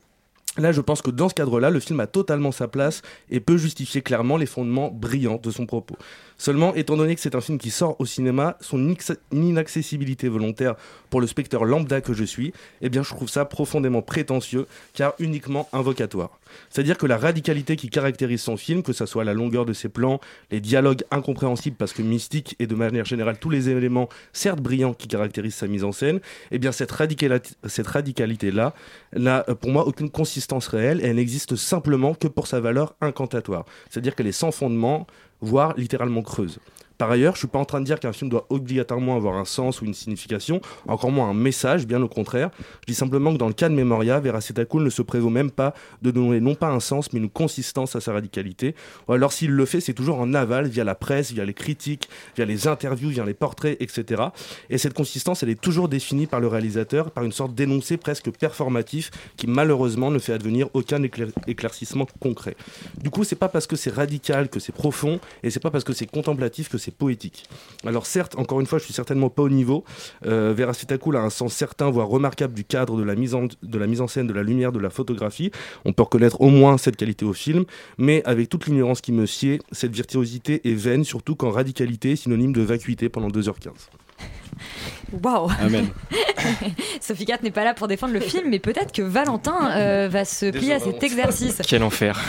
Là, 0.58 0.72
je 0.72 0.82
pense 0.82 1.02
que 1.02 1.10
dans 1.10 1.30
ce 1.30 1.34
cadre-là, 1.34 1.72
le 1.72 1.80
film 1.80 2.00
a 2.00 2.06
totalement 2.06 2.52
sa 2.52 2.68
place 2.68 3.02
et 3.32 3.40
peut 3.40 3.58
justifier 3.58 4.04
clairement 4.04 4.38
les 4.38 4.46
fondements 4.46 4.92
brillants 4.92 5.40
de 5.42 5.50
son 5.50 5.66
propos. 5.66 5.98
Seulement, 6.38 6.74
étant 6.76 6.98
donné 6.98 7.16
que 7.16 7.22
c'est 7.22 7.36
un 7.36 7.42
film 7.42 7.58
qui 7.58 7.70
sort 7.70 7.96
au 8.00 8.06
cinéma, 8.06 8.58
son 8.62 8.96
inaccessibilité 9.32 10.28
volontaire 10.28 10.76
pour 11.10 11.22
le 11.22 11.28
spectateur 11.28 11.66
lambda 11.66 12.02
que 12.02 12.14
je 12.14 12.24
suis, 12.24 12.54
eh 12.82 12.90
bien, 12.90 13.04
je 13.04 13.10
trouve 13.10 13.30
ça 13.30 13.46
profondément 13.46 14.02
prétentieux, 14.02 14.68
car 14.94 15.14
uniquement 15.20 15.70
invocatoire. 15.74 16.40
C'est-à-dire 16.70 16.98
que 16.98 17.06
la 17.06 17.18
radicalité 17.18 17.76
qui 17.76 17.90
caractérise 17.90 18.42
son 18.42 18.58
film, 18.58 18.84
que 18.84 18.94
ce 18.94 19.06
soit 19.06 19.24
la 19.24 19.34
longueur 19.34 19.66
de 19.66 19.74
ses 19.74 19.90
plans, 19.90 20.20
les 20.52 20.60
dialogues 20.60 21.04
incompréhensibles 21.12 21.76
parce 21.78 21.94
que 21.94 22.02
mystiques 22.02 22.56
et 22.60 22.68
de 22.68 22.76
manière 22.76 23.06
générale 23.06 23.38
tous 23.40 23.50
les 23.50 23.70
éléments, 23.70 24.10
certes 24.34 24.62
brillants, 24.62 24.94
qui 24.94 25.08
caractérisent 25.08 25.56
sa 25.56 25.68
mise 25.68 25.84
en 25.84 25.92
scène, 25.92 26.20
eh 26.52 26.60
bien 26.60 26.72
cette, 26.72 26.94
cette 27.68 27.88
radicalité-là 27.88 28.74
n'a 29.16 29.46
euh, 29.50 29.56
pour 29.56 29.72
moi 29.72 29.88
aucune 29.88 30.10
consistance 30.10 30.68
réelle 30.68 31.02
et 31.02 31.08
elle 31.08 31.16
n'existe 31.16 31.56
simplement 31.56 32.14
que 32.14 32.28
pour 32.28 32.48
sa 32.48 32.60
valeur 32.60 32.96
incantatoire. 33.02 33.66
C'est-à-dire 33.90 34.16
qu'elle 34.16 34.28
est 34.28 34.32
sans 34.32 34.52
fondement, 34.52 35.08
voire 35.44 35.76
littéralement 35.76 36.22
creuse. 36.22 36.60
Par 36.98 37.10
ailleurs, 37.12 37.34
je 37.34 37.40
suis 37.40 37.48
pas 37.48 37.60
en 37.60 37.66
train 37.66 37.80
de 37.82 37.86
dire 37.86 38.00
qu'un 38.00 38.14
film 38.14 38.30
doit 38.30 38.46
obligatoirement 38.50 39.16
avoir 39.16 39.36
un 39.36 39.46
sens 39.46 39.82
ou 39.82 39.86
une 39.86 39.94
signification, 39.94 40.62
encore 40.88 41.12
moins 41.12 41.30
un 41.30 41.34
message, 41.34 41.88
bien 41.88 42.02
au 42.02 42.08
contraire. 42.08 42.50
Je 42.82 42.88
dis 42.88 42.94
simplement 42.94 43.34
que 43.34 43.38
dans 43.38 43.48
le 43.48 43.54
cas 43.54 43.70
de 43.70 43.74
Memoria, 43.74 44.20
Vera 44.20 44.40
Cool 44.70 44.84
ne 44.84 44.90
se 44.90 45.02
prévaut 45.02 45.30
même 45.30 45.52
pas 45.52 45.74
de 46.02 46.12
donner 46.12 46.40
non 46.40 46.56
pas 46.56 46.70
un 46.70 46.80
sens, 46.80 47.12
mais 47.12 47.20
une 47.20 47.30
consistance 47.30 47.96
à 47.96 48.02
sa 48.02 48.14
radicalité. 48.14 48.76
Ou 49.08 49.14
alors 49.14 49.34
s'il 49.34 49.52
le 49.52 49.66
fait, 49.66 49.82
c'est 49.82 49.94
toujours 49.94 50.20
en 50.20 50.34
aval, 50.34 50.68
via 50.68 50.84
la 50.84 50.96
presse, 50.96 51.32
via 51.32 51.46
les 51.46 51.54
critiques, 51.54 52.10
via 52.36 52.46
les 52.46 52.68
interviews, 52.68 53.10
via 53.10 53.26
les 53.26 53.34
portraits, 53.34 53.78
etc. 53.80 54.24
Et 54.70 54.78
cette 54.78 54.94
consistance, 54.94 55.44
elle 55.44 55.50
est 55.50 55.60
toujours 55.60 55.90
définie 55.90 56.28
par 56.28 56.40
le 56.40 56.48
réalisateur, 56.48 57.12
par 57.12 57.24
une 57.24 57.32
sorte 57.32 57.56
d'énoncé 57.56 57.98
presque 57.98 58.30
performatif, 58.32 59.12
qui 59.38 59.48
malheureusement 59.48 60.12
ne 60.12 60.20
fait 60.20 60.34
advenir 60.34 60.70
aucun 60.74 61.02
éclair- 61.04 61.32
éclaircissement 61.48 62.08
concret. 62.20 62.56
Du 63.02 63.10
coup, 63.10 63.24
c'est 63.24 63.36
pas 63.36 63.50
parce 63.50 63.68
que 63.68 63.76
c'est 63.76 63.94
radical 63.94 64.50
que 64.50 64.60
c'est 64.60 64.72
profond, 64.74 65.20
et 65.44 65.50
c'est 65.50 65.60
pas 65.60 65.72
parce 65.72 65.84
que 65.84 65.94
c'est 65.94 66.06
contemplatif 66.06 66.70
que 66.70 66.78
c'est 66.84 66.96
poétique. 66.96 67.46
Alors 67.86 68.06
certes, 68.06 68.36
encore 68.38 68.60
une 68.60 68.66
fois, 68.66 68.80
je 68.80 68.84
suis 68.84 68.94
certainement 68.94 69.30
pas 69.30 69.44
au 69.44 69.50
niveau. 69.50 69.84
Euh, 70.26 70.54
Vera 70.56 70.74
Cool 71.00 71.18
a 71.18 71.22
un 71.22 71.30
sens 71.30 71.54
certain, 71.54 71.90
voire 71.90 72.08
remarquable 72.08 72.54
du 72.54 72.66
cadre, 72.66 72.98
de 72.98 73.04
la, 73.04 73.16
mise 73.16 73.34
en, 73.34 73.46
de 73.46 73.78
la 73.78 73.88
mise 73.88 74.02
en 74.02 74.08
scène, 74.08 74.28
de 74.28 74.34
la 74.34 74.44
lumière, 74.44 74.72
de 74.72 74.80
la 74.80 74.90
photographie. 74.90 75.52
On 75.86 75.94
peut 75.94 76.04
reconnaître 76.04 76.42
au 76.42 76.50
moins 76.50 76.78
cette 76.78 76.98
qualité 76.98 77.26
au 77.26 77.34
film, 77.34 77.66
mais 77.98 78.22
avec 78.26 78.50
toute 78.50 78.68
l'ignorance 78.68 79.02
qui 79.02 79.12
me 79.12 79.26
sied, 79.26 79.62
cette 79.72 79.94
virtuosité 79.94 80.70
est 80.70 80.76
vaine, 80.76 81.04
surtout 81.04 81.36
quand 81.36 81.52
radicalité 81.52 82.16
synonyme 82.16 82.54
de 82.54 82.62
vacuité 82.62 83.10
pendant 83.10 83.30
2h15. 83.30 83.72
Waouh 85.22 85.50
Amen. 85.60 85.88
Sophie 87.02 87.26
Cat 87.26 87.40
n'est 87.44 87.52
pas 87.52 87.64
là 87.64 87.74
pour 87.74 87.88
défendre 87.88 88.14
le 88.14 88.20
film, 88.20 88.50
mais 88.50 88.60
peut-être 88.60 88.92
que 88.92 89.02
Valentin 89.02 89.72
euh, 89.76 90.08
va 90.10 90.26
se 90.26 90.50
plier 90.52 90.74
à 90.74 90.80
cet 90.80 91.04
exercice. 91.04 91.62
Quel 91.68 91.84
enfer. 91.84 92.20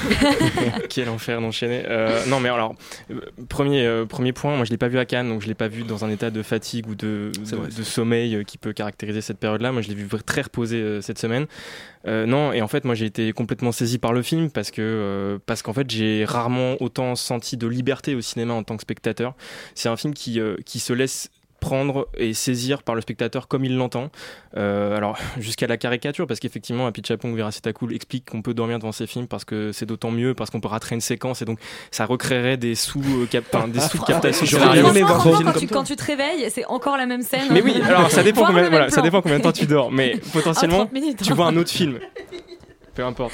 Quel 0.91 1.09
enfer 1.09 1.41
d'enchaîner. 1.41 1.85
Euh, 1.89 2.25
non, 2.27 2.41
mais 2.41 2.49
alors, 2.49 2.75
euh, 3.11 3.21
premier, 3.49 3.87
euh, 3.87 4.05
premier 4.05 4.33
point, 4.33 4.57
moi 4.57 4.65
je 4.65 4.71
l'ai 4.71 4.77
pas 4.77 4.89
vu 4.89 4.99
à 4.99 5.05
Cannes, 5.05 5.29
donc 5.29 5.43
je 5.43 5.47
l'ai 5.47 5.55
pas 5.55 5.69
vu 5.69 5.83
dans 5.83 6.05
un 6.05 6.11
état 6.11 6.31
de 6.31 6.43
fatigue 6.43 6.87
ou 6.89 6.95
de, 6.95 7.33
de, 7.39 7.57
vrai. 7.57 7.69
de 7.69 7.83
sommeil 7.83 8.35
euh, 8.35 8.43
qui 8.43 8.59
peut 8.59 8.73
caractériser 8.73 9.21
cette 9.21 9.39
période-là. 9.39 9.73
Moi 9.73 9.83
je 9.83 9.89
l'ai 9.89 9.95
vu 9.95 10.07
très 10.25 10.43
reposé 10.43 10.77
euh, 10.77 11.01
cette 11.01 11.19
semaine. 11.19 11.47
Euh, 12.07 12.27
non, 12.27 12.53
et 12.53 12.61
en 12.61 12.69
fait, 12.69 12.85
moi 12.85 12.95
j'ai 12.95 13.07
été 13.07 13.33
complètement 13.33 13.73
saisi 13.73 13.99
par 13.99 14.13
le 14.13 14.23
film 14.23 14.51
parce 14.51 14.71
que 14.71 14.83
euh, 14.83 15.39
parce 15.47 15.63
qu'en 15.63 15.73
fait 15.73 15.91
j'ai 15.91 16.25
rarement 16.25 16.77
autant 16.81 17.15
senti 17.15 17.57
de 17.57 17.67
liberté 17.67 18.15
au 18.15 18.21
cinéma 18.21 18.55
en 18.55 18.63
tant 18.63 18.77
que 18.77 18.83
spectateur. 18.83 19.35
C'est 19.75 19.89
un 19.89 19.97
film 19.97 20.13
qui, 20.13 20.39
euh, 20.39 20.57
qui 20.67 20.81
se 20.81 20.93
laisse 20.93 21.31
prendre 21.65 22.09
et 22.19 22.35
saisir 22.35 22.83
par 22.83 22.95
le 22.95 23.01
spectateur 23.01 23.49
comme 23.49 23.65
il 23.65 23.75
l'entend. 23.75 24.11
Euh, 24.59 24.95
alors 24.95 25.17
jusqu'à 25.39 25.67
la 25.67 25.79
caricature, 25.79 26.27
parce 26.27 26.39
qu'effectivement, 26.39 26.87
Happy 26.87 27.01
Chapong 27.03 27.35
Vera 27.35 27.51
Cool 27.73 27.95
explique 27.95 28.31
qu'on 28.31 28.43
peut 28.43 28.53
dormir 28.53 28.79
devant 28.79 28.93
ces 28.93 29.07
films 29.07 29.27
parce 29.27 29.47
que 29.47 29.73
c'est 29.73 29.87
d'autant 29.87 30.11
mieux, 30.11 30.35
parce 30.35 30.51
qu'on 30.51 30.61
peut 30.61 30.69
rater 30.69 30.95
une 30.95 31.01
séquence 31.01 31.41
et 31.41 31.47
donc 31.47 31.59
ça 31.91 32.05
recréerait 32.05 32.59
des 32.59 32.75
sous 32.75 33.01
euh, 33.01 33.27
des 33.69 33.81
sous 33.81 33.99
captations 34.03 34.45
quand, 34.45 35.53
tu, 35.59 35.67
quand 35.67 35.85
tu 35.85 35.97
te 35.97 36.05
réveilles, 36.05 36.51
c'est 36.51 36.67
encore 36.67 36.99
la 36.99 37.07
même 37.07 37.23
scène. 37.23 37.49
Mais 37.51 37.63
oui, 37.63 37.81
alors 37.83 38.11
ça 38.11 38.23
dépend 38.23 38.45
combien, 38.45 38.69
voilà, 38.69 38.91
ça 38.91 39.01
dépend 39.01 39.23
combien 39.23 39.39
de 39.39 39.45
temps 39.45 39.53
tu 39.53 39.67
dors, 39.67 39.91
mais 39.91 40.21
potentiellement 40.35 40.85
30 40.85 40.93
minutes, 40.93 41.23
tu 41.23 41.33
vois 41.33 41.47
un 41.47 41.57
autre 41.57 41.71
film. 41.71 41.99
Peu 42.95 43.05
importe. 43.05 43.33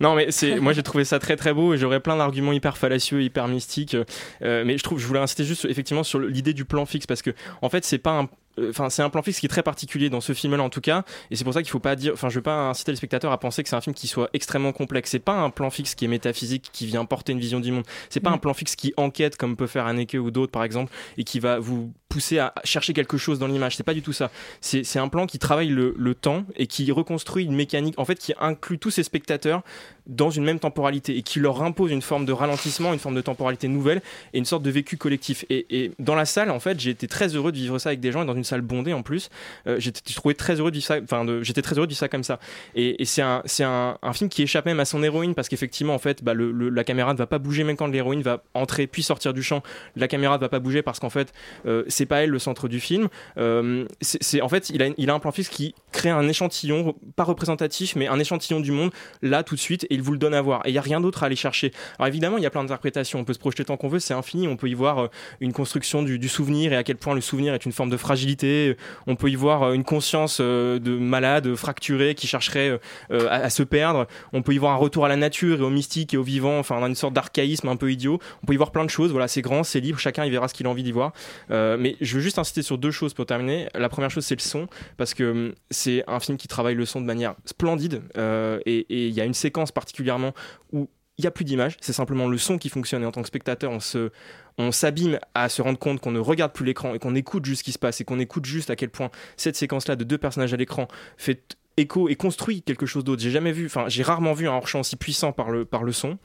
Non, 0.00 0.14
mais 0.14 0.30
c'est, 0.30 0.60
moi 0.60 0.72
j'ai 0.72 0.82
trouvé 0.82 1.04
ça 1.04 1.18
très 1.18 1.36
très 1.36 1.52
beau 1.52 1.74
et 1.74 1.78
j'aurais 1.78 2.00
plein 2.00 2.16
d'arguments 2.16 2.52
hyper 2.52 2.76
fallacieux, 2.76 3.22
hyper 3.22 3.48
mystiques. 3.48 3.96
euh, 4.42 4.64
mais 4.64 4.78
je 4.78 4.82
trouve, 4.84 4.98
je 4.98 5.06
voulais 5.06 5.20
insister 5.20 5.44
juste 5.44 5.64
effectivement 5.64 6.04
sur 6.04 6.20
l'idée 6.20 6.52
du 6.52 6.64
plan 6.64 6.86
fixe 6.86 7.06
parce 7.06 7.22
que 7.22 7.30
en 7.62 7.68
fait 7.68 7.84
c'est 7.84 7.98
pas 7.98 8.12
un 8.12 8.28
Enfin, 8.70 8.90
c'est 8.90 9.02
un 9.02 9.10
plan 9.10 9.22
fixe 9.22 9.40
qui 9.40 9.46
est 9.46 9.48
très 9.48 9.62
particulier 9.62 10.10
dans 10.10 10.20
ce 10.20 10.32
film-là 10.32 10.62
en 10.62 10.70
tout 10.70 10.80
cas, 10.80 11.04
et 11.30 11.36
c'est 11.36 11.44
pour 11.44 11.54
ça 11.54 11.62
qu'il 11.62 11.70
faut 11.70 11.78
pas 11.78 11.96
dire. 11.96 12.12
Enfin, 12.14 12.28
je 12.28 12.36
veux 12.36 12.42
pas 12.42 12.68
inciter 12.68 12.92
les 12.92 12.96
spectateurs 12.96 13.32
à 13.32 13.38
penser 13.38 13.62
que 13.62 13.68
c'est 13.68 13.76
un 13.76 13.80
film 13.80 13.94
qui 13.94 14.08
soit 14.08 14.28
extrêmement 14.32 14.72
complexe. 14.72 15.10
C'est 15.10 15.18
pas 15.18 15.34
un 15.36 15.50
plan 15.50 15.70
fixe 15.70 15.94
qui 15.94 16.04
est 16.04 16.08
métaphysique, 16.08 16.70
qui 16.72 16.86
vient 16.86 17.04
porter 17.04 17.32
une 17.32 17.40
vision 17.40 17.60
du 17.60 17.72
monde. 17.72 17.84
C'est 18.10 18.20
pas 18.20 18.30
Mm. 18.30 18.34
un 18.34 18.38
plan 18.38 18.54
fixe 18.54 18.76
qui 18.76 18.92
enquête 18.96 19.36
comme 19.36 19.56
peut 19.56 19.66
faire 19.66 19.86
Haneke 19.86 20.16
ou 20.20 20.30
d'autres 20.30 20.52
par 20.52 20.64
exemple, 20.64 20.92
et 21.16 21.24
qui 21.24 21.40
va 21.40 21.58
vous 21.58 21.92
pousser 22.08 22.38
à 22.38 22.54
chercher 22.64 22.94
quelque 22.94 23.18
chose 23.18 23.38
dans 23.38 23.46
l'image. 23.46 23.76
C'est 23.76 23.82
pas 23.82 23.94
du 23.94 24.02
tout 24.02 24.12
ça. 24.14 24.30
C'est 24.60 24.82
c'est 24.84 24.98
un 24.98 25.08
plan 25.08 25.26
qui 25.26 25.38
travaille 25.38 25.68
le, 25.68 25.94
le 25.98 26.14
temps 26.14 26.44
et 26.56 26.66
qui 26.66 26.90
reconstruit 26.90 27.44
une 27.44 27.54
mécanique, 27.54 27.94
en 27.98 28.04
fait, 28.04 28.16
qui 28.18 28.32
inclut 28.40 28.78
tous 28.78 28.90
ses 28.90 29.02
spectateurs 29.02 29.62
dans 30.08 30.30
une 30.30 30.44
même 30.44 30.58
temporalité 30.58 31.16
et 31.16 31.22
qui 31.22 31.38
leur 31.38 31.62
impose 31.62 31.90
une 31.90 32.02
forme 32.02 32.24
de 32.24 32.32
ralentissement, 32.32 32.92
une 32.92 32.98
forme 32.98 33.14
de 33.14 33.20
temporalité 33.20 33.68
nouvelle 33.68 34.00
et 34.32 34.38
une 34.38 34.44
sorte 34.44 34.62
de 34.62 34.70
vécu 34.70 34.96
collectif. 34.96 35.44
Et, 35.50 35.92
dans 35.98 36.14
la 36.14 36.24
salle, 36.24 36.50
en 36.50 36.60
fait, 36.60 36.80
j'ai 36.80 36.90
été 36.90 37.06
très 37.06 37.28
heureux 37.28 37.52
de 37.52 37.56
vivre 37.56 37.78
ça 37.78 37.90
avec 37.90 38.00
des 38.00 38.12
gens 38.12 38.22
et 38.22 38.26
dans 38.26 38.34
une 38.34 38.44
salle 38.44 38.62
bondée 38.62 38.92
en 38.92 39.02
plus. 39.02 39.28
Euh, 39.66 39.78
j'étais 39.78 40.00
je 40.08 40.14
trouvais 40.14 40.34
très 40.34 40.54
heureux 40.60 40.70
de 40.70 40.76
vivre 40.76 40.86
ça. 40.86 40.98
Enfin, 41.02 41.26
j'étais 41.42 41.62
très 41.62 41.76
heureux 41.76 41.86
de 41.86 41.92
vivre 41.92 41.98
ça 41.98 42.08
comme 42.08 42.24
ça. 42.24 42.40
Et, 42.74 43.04
c'est 43.04 43.22
un, 43.22 43.42
un, 43.60 43.98
un 44.02 44.12
film 44.12 44.30
qui 44.30 44.42
échappe 44.42 44.66
même 44.66 44.80
à 44.80 44.84
son 44.84 45.02
héroïne 45.02 45.34
parce 45.34 45.48
qu'effectivement, 45.48 45.94
en 45.94 45.98
fait, 45.98 46.24
bah, 46.24 46.32
la 46.34 46.84
caméra 46.84 47.12
ne 47.12 47.18
va 47.18 47.26
pas 47.26 47.38
bouger 47.38 47.64
même 47.64 47.76
quand 47.76 47.86
l'héroïne 47.86 48.22
va 48.22 48.42
entrer 48.54 48.86
puis 48.86 49.02
sortir 49.02 49.34
du 49.34 49.42
champ. 49.42 49.62
La 49.96 50.08
caméra 50.08 50.36
ne 50.36 50.40
va 50.40 50.48
pas 50.48 50.58
bouger 50.58 50.82
parce 50.82 50.98
qu'en 50.98 51.10
fait, 51.10 51.32
euh, 51.66 51.84
c'est 51.88 52.06
pas 52.06 52.22
elle 52.22 52.30
le 52.30 52.38
centre 52.38 52.68
du 52.68 52.80
film. 52.80 53.08
Euh, 53.36 53.84
c'est 54.00 54.40
en 54.40 54.48
fait, 54.48 54.70
il 54.70 54.82
a, 54.82 54.88
il 54.96 55.10
a 55.10 55.14
un 55.14 55.18
plan 55.18 55.32
fixe 55.32 55.48
qui 55.48 55.74
crée 55.92 56.10
un 56.10 56.28
échantillon, 56.28 56.94
pas 57.16 57.24
représentatif, 57.24 57.96
mais 57.96 58.08
un 58.08 58.18
échantillon 58.18 58.60
du 58.60 58.72
monde 58.72 58.90
là 59.22 59.42
tout 59.42 59.54
de 59.54 59.60
suite. 59.60 59.86
Il 59.98 60.02
vous 60.02 60.12
le 60.12 60.18
donne 60.18 60.34
à 60.34 60.40
voir. 60.40 60.62
Et 60.64 60.70
il 60.70 60.74
y 60.74 60.78
a 60.78 60.82
rien 60.82 61.00
d'autre 61.00 61.24
à 61.24 61.26
aller 61.26 61.36
chercher. 61.36 61.72
Alors 61.98 62.06
évidemment, 62.06 62.38
il 62.38 62.42
y 62.42 62.46
a 62.46 62.50
plein 62.50 62.62
d'interprétations. 62.62 63.18
On 63.18 63.24
peut 63.24 63.32
se 63.32 63.38
projeter 63.38 63.64
tant 63.64 63.76
qu'on 63.76 63.88
veut, 63.88 63.98
c'est 63.98 64.14
infini. 64.14 64.46
On 64.46 64.56
peut 64.56 64.68
y 64.68 64.74
voir 64.74 64.98
euh, 64.98 65.08
une 65.40 65.52
construction 65.52 66.02
du, 66.02 66.28
souvenir 66.28 66.72
et 66.72 66.76
à 66.76 66.84
quel 66.84 66.96
point 66.96 67.14
le 67.14 67.20
souvenir 67.20 67.54
est 67.54 67.64
une 67.64 67.72
forme 67.72 67.90
de 67.90 67.96
fragilité. 67.96 68.76
On 69.06 69.16
peut 69.16 69.28
y 69.28 69.34
voir 69.34 69.62
euh, 69.64 69.72
une 69.72 69.82
conscience 69.82 70.38
euh, 70.40 70.78
de 70.78 70.96
malade, 70.96 71.54
fracturée, 71.56 72.14
qui 72.14 72.26
chercherait 72.26 72.78
à, 73.10 73.50
se 73.50 73.62
perdre. 73.62 74.06
On 74.32 74.42
peut 74.42 74.52
y 74.52 74.58
voir 74.58 74.72
un 74.72 74.76
retour 74.76 75.04
à 75.04 75.08
la 75.08 75.16
nature 75.16 75.60
et 75.60 75.62
au 75.62 75.70
mystique 75.70 76.14
et 76.14 76.16
au 76.16 76.22
vivant. 76.22 76.58
Enfin, 76.58 76.76
on 76.78 76.84
a 76.84 76.88
une 76.88 76.94
sorte 76.94 77.14
d'archaïsme 77.14 77.68
un 77.68 77.76
peu 77.76 77.90
idiot. 77.90 78.20
On 78.42 78.46
peut 78.46 78.54
y 78.54 78.56
voir 78.56 78.70
plein 78.70 78.84
de 78.84 78.90
choses. 78.90 79.10
Voilà, 79.10 79.26
c'est 79.26 79.42
grand, 79.42 79.64
c'est 79.64 79.80
libre. 79.80 79.98
Chacun 79.98 80.24
il 80.24 80.30
verra 80.30 80.46
ce 80.46 80.54
qu'il 80.54 80.66
a 80.66 80.70
envie 80.70 80.84
d'y 80.84 80.92
voir. 80.92 81.12
Mais 81.50 81.96
je 82.00 82.14
veux 82.14 82.20
juste 82.20 82.38
insister 82.38 82.62
sur 82.62 82.78
deux 82.78 82.90
choses 82.90 83.14
pour 83.14 83.26
terminer. 83.26 83.68
La 83.74 83.88
première 83.88 84.10
chose, 84.10 84.24
c'est 84.24 84.36
le 84.36 84.42
son, 84.42 84.68
parce 84.96 85.14
que 85.14 85.24
hum, 85.30 85.54
c'est 85.70 86.04
un 86.06 86.20
film 86.20 86.36
qui 86.36 86.46
travaille 86.46 86.74
le 86.74 86.84
son 86.86 87.00
de 87.00 87.06
manière 87.06 87.34
splendide. 87.44 88.02
et 88.16 88.86
il 88.88 89.14
y 89.14 89.20
a 89.20 89.24
une 89.24 89.34
séquence 89.34 89.72
particulièrement 89.88 90.34
où 90.72 90.90
il 91.16 91.22
n'y 91.22 91.26
a 91.26 91.30
plus 91.30 91.44
d'image, 91.44 91.78
c'est 91.80 91.94
simplement 91.94 92.28
le 92.28 92.38
son 92.38 92.58
qui 92.58 92.68
fonctionne. 92.68 93.02
Et 93.02 93.06
en 93.06 93.10
tant 93.10 93.22
que 93.22 93.26
spectateur, 93.26 93.72
on 93.72 93.80
se, 93.80 94.10
on 94.56 94.70
s'abîme 94.70 95.18
à 95.34 95.48
se 95.48 95.62
rendre 95.62 95.78
compte 95.78 96.00
qu'on 96.00 96.12
ne 96.12 96.20
regarde 96.20 96.52
plus 96.52 96.64
l'écran 96.64 96.94
et 96.94 96.98
qu'on 97.00 97.16
écoute 97.16 97.44
juste 97.44 97.60
ce 97.60 97.64
qui 97.64 97.72
se 97.72 97.78
passe 97.78 98.00
et 98.00 98.04
qu'on 98.04 98.20
écoute 98.20 98.44
juste 98.44 98.70
à 98.70 98.76
quel 98.76 98.90
point 98.90 99.10
cette 99.36 99.56
séquence-là 99.56 99.96
de 99.96 100.04
deux 100.04 100.18
personnages 100.18 100.54
à 100.54 100.56
l'écran 100.56 100.86
fait 101.16 101.56
écho 101.78 102.08
et 102.08 102.16
construit 102.16 102.62
quelque 102.62 102.86
chose 102.86 103.04
d'autre. 103.04 103.22
J'ai 103.22 103.30
jamais 103.30 103.52
vu, 103.52 103.66
enfin, 103.66 103.84
j'ai 103.88 104.02
rarement 104.02 104.32
vu 104.32 104.48
un 104.48 104.52
hors-champ 104.52 104.80
aussi 104.80 104.96
puissant 104.96 105.32
par 105.32 105.50
le, 105.50 105.64
par 105.64 105.82
le 105.82 105.92
son. 105.92 106.18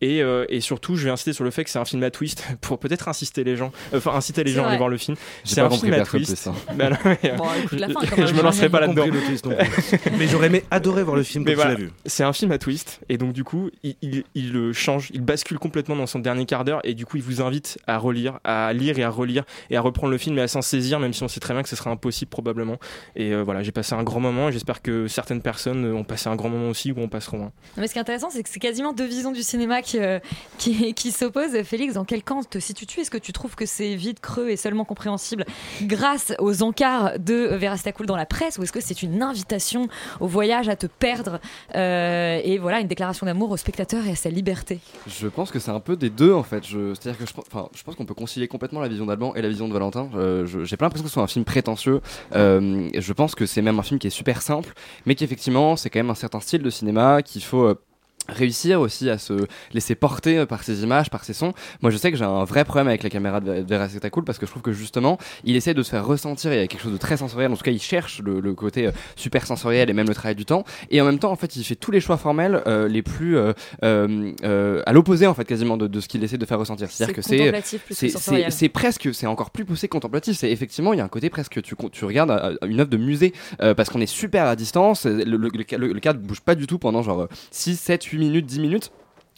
Et, 0.00 0.22
euh, 0.22 0.46
et 0.48 0.60
surtout, 0.60 0.96
je 0.96 1.04
vais 1.04 1.10
insister 1.10 1.32
sur 1.32 1.44
le 1.44 1.50
fait 1.50 1.64
que 1.64 1.70
c'est 1.70 1.78
un 1.78 1.84
film 1.84 2.02
à 2.02 2.10
twist 2.10 2.44
pour 2.60 2.78
peut-être 2.78 3.08
insister 3.08 3.44
les 3.44 3.56
gens, 3.56 3.72
euh, 3.92 3.98
enfin, 3.98 4.12
inciter 4.14 4.44
les 4.44 4.52
gens 4.52 4.64
à 4.64 4.68
aller 4.68 4.78
voir 4.78 4.88
le 4.88 4.96
film. 4.96 5.16
C'est 5.44 5.56
pas 5.56 5.66
un 5.66 5.68
compris 5.68 5.88
film 5.90 6.00
à 6.00 6.04
twist. 6.04 6.36
plus, 6.36 6.46
non, 6.46 6.88
mais, 7.04 7.36
Bon, 7.36 7.44
écoute 7.62 7.78
la 7.78 7.88
fin, 7.90 8.00
quand 8.06 8.26
je 8.26 8.34
me 8.34 8.42
lancerai 8.42 8.68
pas 8.68 8.80
là-dedans. 8.80 9.06
Mais 10.18 10.26
j'aurais 10.26 10.46
aimé 10.46 10.64
adorer 10.70 11.02
voir 11.02 11.16
le 11.16 11.22
film 11.22 11.44
tu 11.44 11.54
l'as 11.54 11.74
vu. 11.74 11.90
C'est 12.06 12.24
un 12.24 12.32
film 12.32 12.52
à 12.52 12.58
twist 12.58 13.00
et 13.08 13.18
donc 13.18 13.32
du 13.32 13.44
coup 13.44 13.70
il, 13.82 13.96
il, 14.02 14.24
il 14.34 14.52
le 14.52 14.72
change, 14.72 15.10
il 15.12 15.22
bascule 15.22 15.58
complètement 15.58 15.96
dans 15.96 16.06
son 16.06 16.18
dernier 16.18 16.46
quart 16.46 16.64
d'heure 16.64 16.80
et 16.84 16.94
du 16.94 17.06
coup 17.06 17.16
il 17.16 17.22
vous 17.22 17.40
invite 17.40 17.78
à 17.86 17.98
relire, 17.98 18.38
à 18.44 18.72
lire 18.72 18.98
et 18.98 19.02
à 19.02 19.10
relire 19.10 19.44
et 19.70 19.76
à 19.76 19.80
reprendre 19.80 20.10
le 20.10 20.18
film 20.18 20.38
et 20.38 20.42
à 20.42 20.48
s'en 20.48 20.62
saisir 20.62 21.00
même 21.00 21.12
si 21.12 21.22
on 21.22 21.28
sait 21.28 21.40
très 21.40 21.54
bien 21.54 21.62
que 21.62 21.68
ce 21.68 21.76
sera 21.76 21.90
impossible 21.90 22.30
probablement. 22.30 22.78
Et 23.16 23.32
euh, 23.32 23.42
voilà, 23.42 23.62
j'ai 23.62 23.72
passé 23.72 23.94
un 23.94 24.02
grand 24.02 24.20
moment 24.20 24.48
et 24.48 24.52
j'espère 24.52 24.82
que 24.82 24.99
certaines 25.08 25.42
personnes 25.42 25.84
ont 25.94 26.04
passé 26.04 26.28
un 26.28 26.36
grand 26.36 26.48
moment 26.48 26.68
aussi 26.70 26.92
ou 26.92 27.02
en 27.02 27.08
passeront 27.08 27.38
un. 27.38 27.44
Non, 27.44 27.50
Mais 27.78 27.86
ce 27.86 27.92
qui 27.92 27.98
est 27.98 28.02
intéressant, 28.02 28.30
c'est 28.30 28.42
que 28.42 28.48
c'est 28.48 28.60
quasiment 28.60 28.92
deux 28.92 29.06
visions 29.06 29.32
du 29.32 29.42
cinéma 29.42 29.82
qui, 29.82 29.98
euh, 29.98 30.18
qui, 30.58 30.94
qui 30.94 31.10
s'opposent. 31.12 31.62
Félix, 31.64 31.94
dans 31.94 32.04
quel 32.04 32.22
camp 32.22 32.42
te 32.48 32.58
situes-tu? 32.58 33.00
Est-ce 33.00 33.10
que 33.10 33.18
tu 33.18 33.32
trouves 33.32 33.54
que 33.54 33.66
c'est 33.66 33.94
vide, 33.94 34.20
creux 34.20 34.48
et 34.50 34.56
seulement 34.56 34.84
compréhensible 34.84 35.44
grâce 35.82 36.32
aux 36.38 36.62
encarts 36.62 37.18
de 37.18 37.34
Veracita 37.56 37.92
Cool 37.92 38.06
dans 38.06 38.16
la 38.16 38.26
presse 38.26 38.58
Ou 38.58 38.62
est-ce 38.62 38.72
que 38.72 38.80
c'est 38.80 39.02
une 39.02 39.22
invitation 39.22 39.88
au 40.20 40.26
voyage, 40.26 40.68
à 40.68 40.76
te 40.76 40.86
perdre 40.86 41.40
euh, 41.76 42.40
Et 42.44 42.58
voilà, 42.58 42.80
une 42.80 42.88
déclaration 42.88 43.26
d'amour 43.26 43.50
au 43.50 43.56
spectateur 43.56 44.06
et 44.06 44.10
à 44.12 44.16
sa 44.16 44.30
liberté? 44.30 44.80
Je 45.06 45.26
pense 45.28 45.50
que 45.50 45.58
c'est 45.58 45.70
un 45.70 45.80
peu 45.80 45.96
des 45.96 46.10
deux 46.10 46.32
en 46.32 46.42
fait. 46.42 46.66
Je- 46.66 46.94
C'est-à-dire 46.94 47.18
que 47.18 47.26
je, 47.26 47.32
pense- 47.32 47.44
enfin, 47.52 47.68
je 47.74 47.82
pense 47.82 47.94
qu'on 47.94 48.06
peut 48.06 48.14
concilier 48.14 48.48
complètement 48.48 48.80
la 48.80 48.88
vision 48.88 49.06
d'Alban 49.06 49.34
et 49.34 49.42
la 49.42 49.48
vision 49.48 49.68
de 49.68 49.72
Valentin. 49.72 50.08
Euh, 50.14 50.46
je- 50.46 50.64
J'ai 50.64 50.76
pas 50.76 50.84
l'impression 50.86 51.04
que 51.04 51.08
ce 51.10 51.14
soit 51.14 51.22
un 51.22 51.26
film 51.26 51.44
prétentieux. 51.44 52.00
Euh, 52.34 52.88
je 52.96 53.12
pense 53.12 53.34
que 53.34 53.46
c'est 53.46 53.62
même 53.62 53.78
un 53.78 53.82
film 53.82 53.98
qui 53.98 54.06
est 54.06 54.10
super 54.10 54.42
simple, 54.42 54.72
mais 55.06 55.14
qu'effectivement 55.14 55.76
c'est 55.76 55.90
quand 55.90 56.00
même 56.00 56.10
un 56.10 56.14
certain 56.14 56.40
style 56.40 56.62
de 56.62 56.70
cinéma 56.70 57.22
qu'il 57.22 57.42
faut. 57.42 57.74
Réussir 58.30 58.80
aussi 58.80 59.10
à 59.10 59.18
se 59.18 59.46
laisser 59.72 59.94
porter 59.94 60.38
euh, 60.38 60.46
par 60.46 60.62
ces 60.62 60.82
images, 60.82 61.10
par 61.10 61.24
ces 61.24 61.32
sons. 61.32 61.52
Moi, 61.82 61.90
je 61.90 61.96
sais 61.96 62.10
que 62.10 62.16
j'ai 62.18 62.24
un 62.24 62.44
vrai 62.44 62.64
problème 62.64 62.88
avec 62.88 63.02
la 63.02 63.10
caméra 63.10 63.40
de 63.40 63.52
Veraceta 63.66 64.10
Cool 64.10 64.24
parce 64.24 64.38
que 64.38 64.46
je 64.46 64.50
trouve 64.50 64.62
que 64.62 64.72
justement, 64.72 65.18
il 65.44 65.56
essaie 65.56 65.74
de 65.74 65.82
se 65.82 65.90
faire 65.90 66.06
ressentir. 66.06 66.52
Il 66.52 66.58
y 66.58 66.62
a 66.62 66.66
quelque 66.66 66.82
chose 66.82 66.92
de 66.92 66.96
très 66.98 67.16
sensoriel. 67.16 67.50
En 67.52 67.56
tout 67.56 67.62
cas, 67.62 67.70
il 67.70 67.80
cherche 67.80 68.20
le, 68.22 68.40
le 68.40 68.54
côté 68.54 68.86
euh, 68.86 68.92
super 69.16 69.46
sensoriel 69.46 69.90
et 69.90 69.92
même 69.92 70.08
le 70.08 70.14
travail 70.14 70.34
du 70.36 70.44
temps. 70.44 70.64
Et 70.90 71.00
en 71.00 71.04
même 71.04 71.18
temps, 71.18 71.30
en 71.32 71.36
fait, 71.36 71.56
il 71.56 71.64
fait 71.64 71.74
tous 71.74 71.90
les 71.90 72.00
choix 72.00 72.16
formels 72.16 72.62
euh, 72.66 72.88
les 72.88 73.02
plus 73.02 73.36
euh, 73.82 74.82
à 74.86 74.92
l'opposé 74.92 75.26
en 75.26 75.34
fait 75.34 75.44
quasiment 75.44 75.76
de, 75.76 75.86
de 75.86 76.00
ce 76.00 76.08
qu'il 76.08 76.22
essaie 76.24 76.38
de 76.38 76.46
faire 76.46 76.58
ressentir. 76.58 76.90
C'est-à-dire 76.90 77.14
que 77.16 77.22
C'est 78.50 78.68
presque, 78.68 79.08
c'est 79.14 79.26
encore 79.26 79.50
plus 79.50 79.64
poussé 79.64 79.88
contemplatif. 79.88 80.36
C'est 80.36 80.50
effectivement, 80.50 80.92
il 80.92 80.98
y 80.98 81.00
a 81.00 81.04
un 81.04 81.08
côté 81.08 81.30
presque, 81.30 81.60
tu, 81.62 81.74
tu 81.92 82.04
regardes 82.04 82.58
une 82.66 82.80
œuvre 82.80 82.90
de 82.90 82.96
musée 82.96 83.32
parce 83.58 83.88
qu'on 83.90 84.00
est 84.00 84.06
super 84.06 84.46
à 84.46 84.56
distance. 84.56 85.06
Le, 85.06 85.24
le- 85.24 85.50
le 85.50 86.00
cadre 86.00 86.20
bouge 86.20 86.40
pas 86.40 86.54
du 86.54 86.66
tout 86.66 86.78
pendant 86.78 87.02
genre 87.02 87.28
6, 87.50 87.76
7, 87.78 88.04
8 88.04 88.18
minutes, 88.20 88.54
10 88.54 88.62
minutes. 88.62 88.90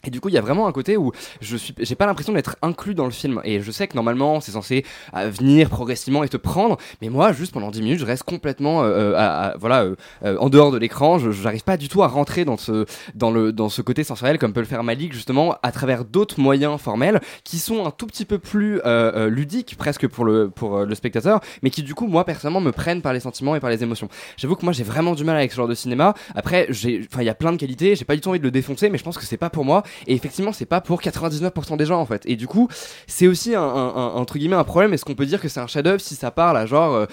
Et 0.04 0.10
du 0.10 0.20
coup, 0.20 0.28
il 0.28 0.34
y 0.34 0.38
a 0.38 0.40
vraiment 0.40 0.66
un 0.66 0.72
côté 0.72 0.96
où 0.96 1.12
je 1.40 1.56
suis, 1.56 1.74
j'ai 1.78 1.94
pas 1.94 2.06
l'impression 2.06 2.32
d'être 2.32 2.56
inclus 2.60 2.94
dans 2.94 3.04
le 3.04 3.12
film. 3.12 3.40
Et 3.44 3.60
je 3.60 3.70
sais 3.70 3.86
que 3.86 3.94
normalement, 3.94 4.40
c'est 4.40 4.52
censé 4.52 4.84
euh, 5.14 5.30
venir 5.30 5.70
progressivement 5.70 6.24
et 6.24 6.28
te 6.28 6.36
prendre. 6.36 6.76
Mais 7.00 7.08
moi, 7.08 7.32
juste 7.32 7.52
pendant 7.52 7.70
10 7.70 7.82
minutes, 7.82 8.00
je 8.00 8.04
reste 8.04 8.24
complètement, 8.24 8.82
euh, 8.82 9.14
à- 9.16 9.54
voilà, 9.58 9.84
euh, 9.84 9.94
euh, 10.24 10.36
en 10.38 10.48
dehors 10.48 10.72
de 10.72 10.78
l'écran. 10.78 11.18
Je 11.18 11.30
j'arrive 11.30 11.62
pas 11.64 11.76
du 11.76 11.88
tout 11.88 12.02
à 12.02 12.08
rentrer 12.08 12.44
dans 12.44 12.56
ce, 12.56 12.84
dans 13.14 13.30
le, 13.30 13.52
dans 13.52 13.68
ce 13.68 13.80
côté 13.82 14.02
sensoriel 14.04 14.38
comme 14.38 14.52
peut 14.52 14.60
le 14.60 14.66
faire 14.66 14.82
Malik 14.82 15.12
justement 15.12 15.56
à 15.62 15.70
travers 15.72 16.04
d'autres 16.04 16.40
moyens 16.40 16.80
formels 16.80 17.20
qui 17.44 17.58
sont 17.58 17.86
un 17.86 17.90
tout 17.92 18.06
petit 18.06 18.24
peu 18.24 18.38
plus 18.38 18.78
euh, 18.80 18.82
euh, 19.14 19.28
ludiques 19.30 19.76
presque 19.78 20.08
pour 20.08 20.24
le, 20.24 20.50
pour 20.50 20.78
euh, 20.78 20.84
le 20.86 20.94
spectateur, 20.96 21.40
mais 21.62 21.70
qui 21.70 21.82
du 21.82 21.94
coup, 21.94 22.06
moi 22.08 22.24
personnellement, 22.24 22.60
me 22.60 22.72
prennent 22.72 23.02
par 23.02 23.12
les 23.12 23.20
sentiments 23.20 23.54
et 23.54 23.60
par 23.60 23.70
les 23.70 23.82
émotions. 23.82 24.08
J'avoue 24.36 24.56
que 24.56 24.64
moi, 24.64 24.72
j'ai 24.72 24.84
vraiment 24.84 25.14
du 25.14 25.22
mal 25.24 25.36
avec 25.36 25.52
ce 25.52 25.56
genre 25.56 25.68
de 25.68 25.74
cinéma. 25.74 26.14
Après, 26.34 26.66
j'ai, 26.70 27.06
enfin, 27.10 27.22
il 27.22 27.26
y 27.26 27.30
a 27.30 27.34
plein 27.34 27.52
de 27.52 27.56
qualités. 27.56 27.94
J'ai 27.96 28.04
pas 28.04 28.14
du 28.14 28.20
tout 28.20 28.28
envie 28.30 28.38
de 28.38 28.44
le 28.44 28.50
défoncer, 28.50 28.90
mais 28.90 28.98
je 28.98 29.04
pense 29.04 29.16
que 29.18 29.24
c'est 29.24 29.36
pas 29.36 29.50
pour 29.50 29.64
moi. 29.64 29.82
Et 30.06 30.14
effectivement, 30.14 30.52
c'est 30.52 30.66
pas 30.66 30.80
pour 30.80 31.00
99% 31.00 31.76
des 31.76 31.86
gens 31.86 32.00
en 32.00 32.06
fait. 32.06 32.22
Et 32.26 32.36
du 32.36 32.46
coup, 32.46 32.68
c'est 33.06 33.26
aussi 33.26 33.54
un, 33.54 33.62
un- 33.62 33.94
un- 33.94 34.12
entre 34.14 34.38
guillemets 34.38 34.56
un 34.56 34.64
problème. 34.64 34.92
Est-ce 34.94 35.04
qu'on 35.04 35.14
peut 35.14 35.26
dire 35.26 35.40
que 35.40 35.48
c'est 35.48 35.60
un 35.60 35.66
chef-d'œuvre 35.66 36.00
si 36.00 36.14
ça 36.14 36.30
parle 36.30 36.56
à 36.56 36.66
genre 36.66 36.94
euh, 36.94 37.06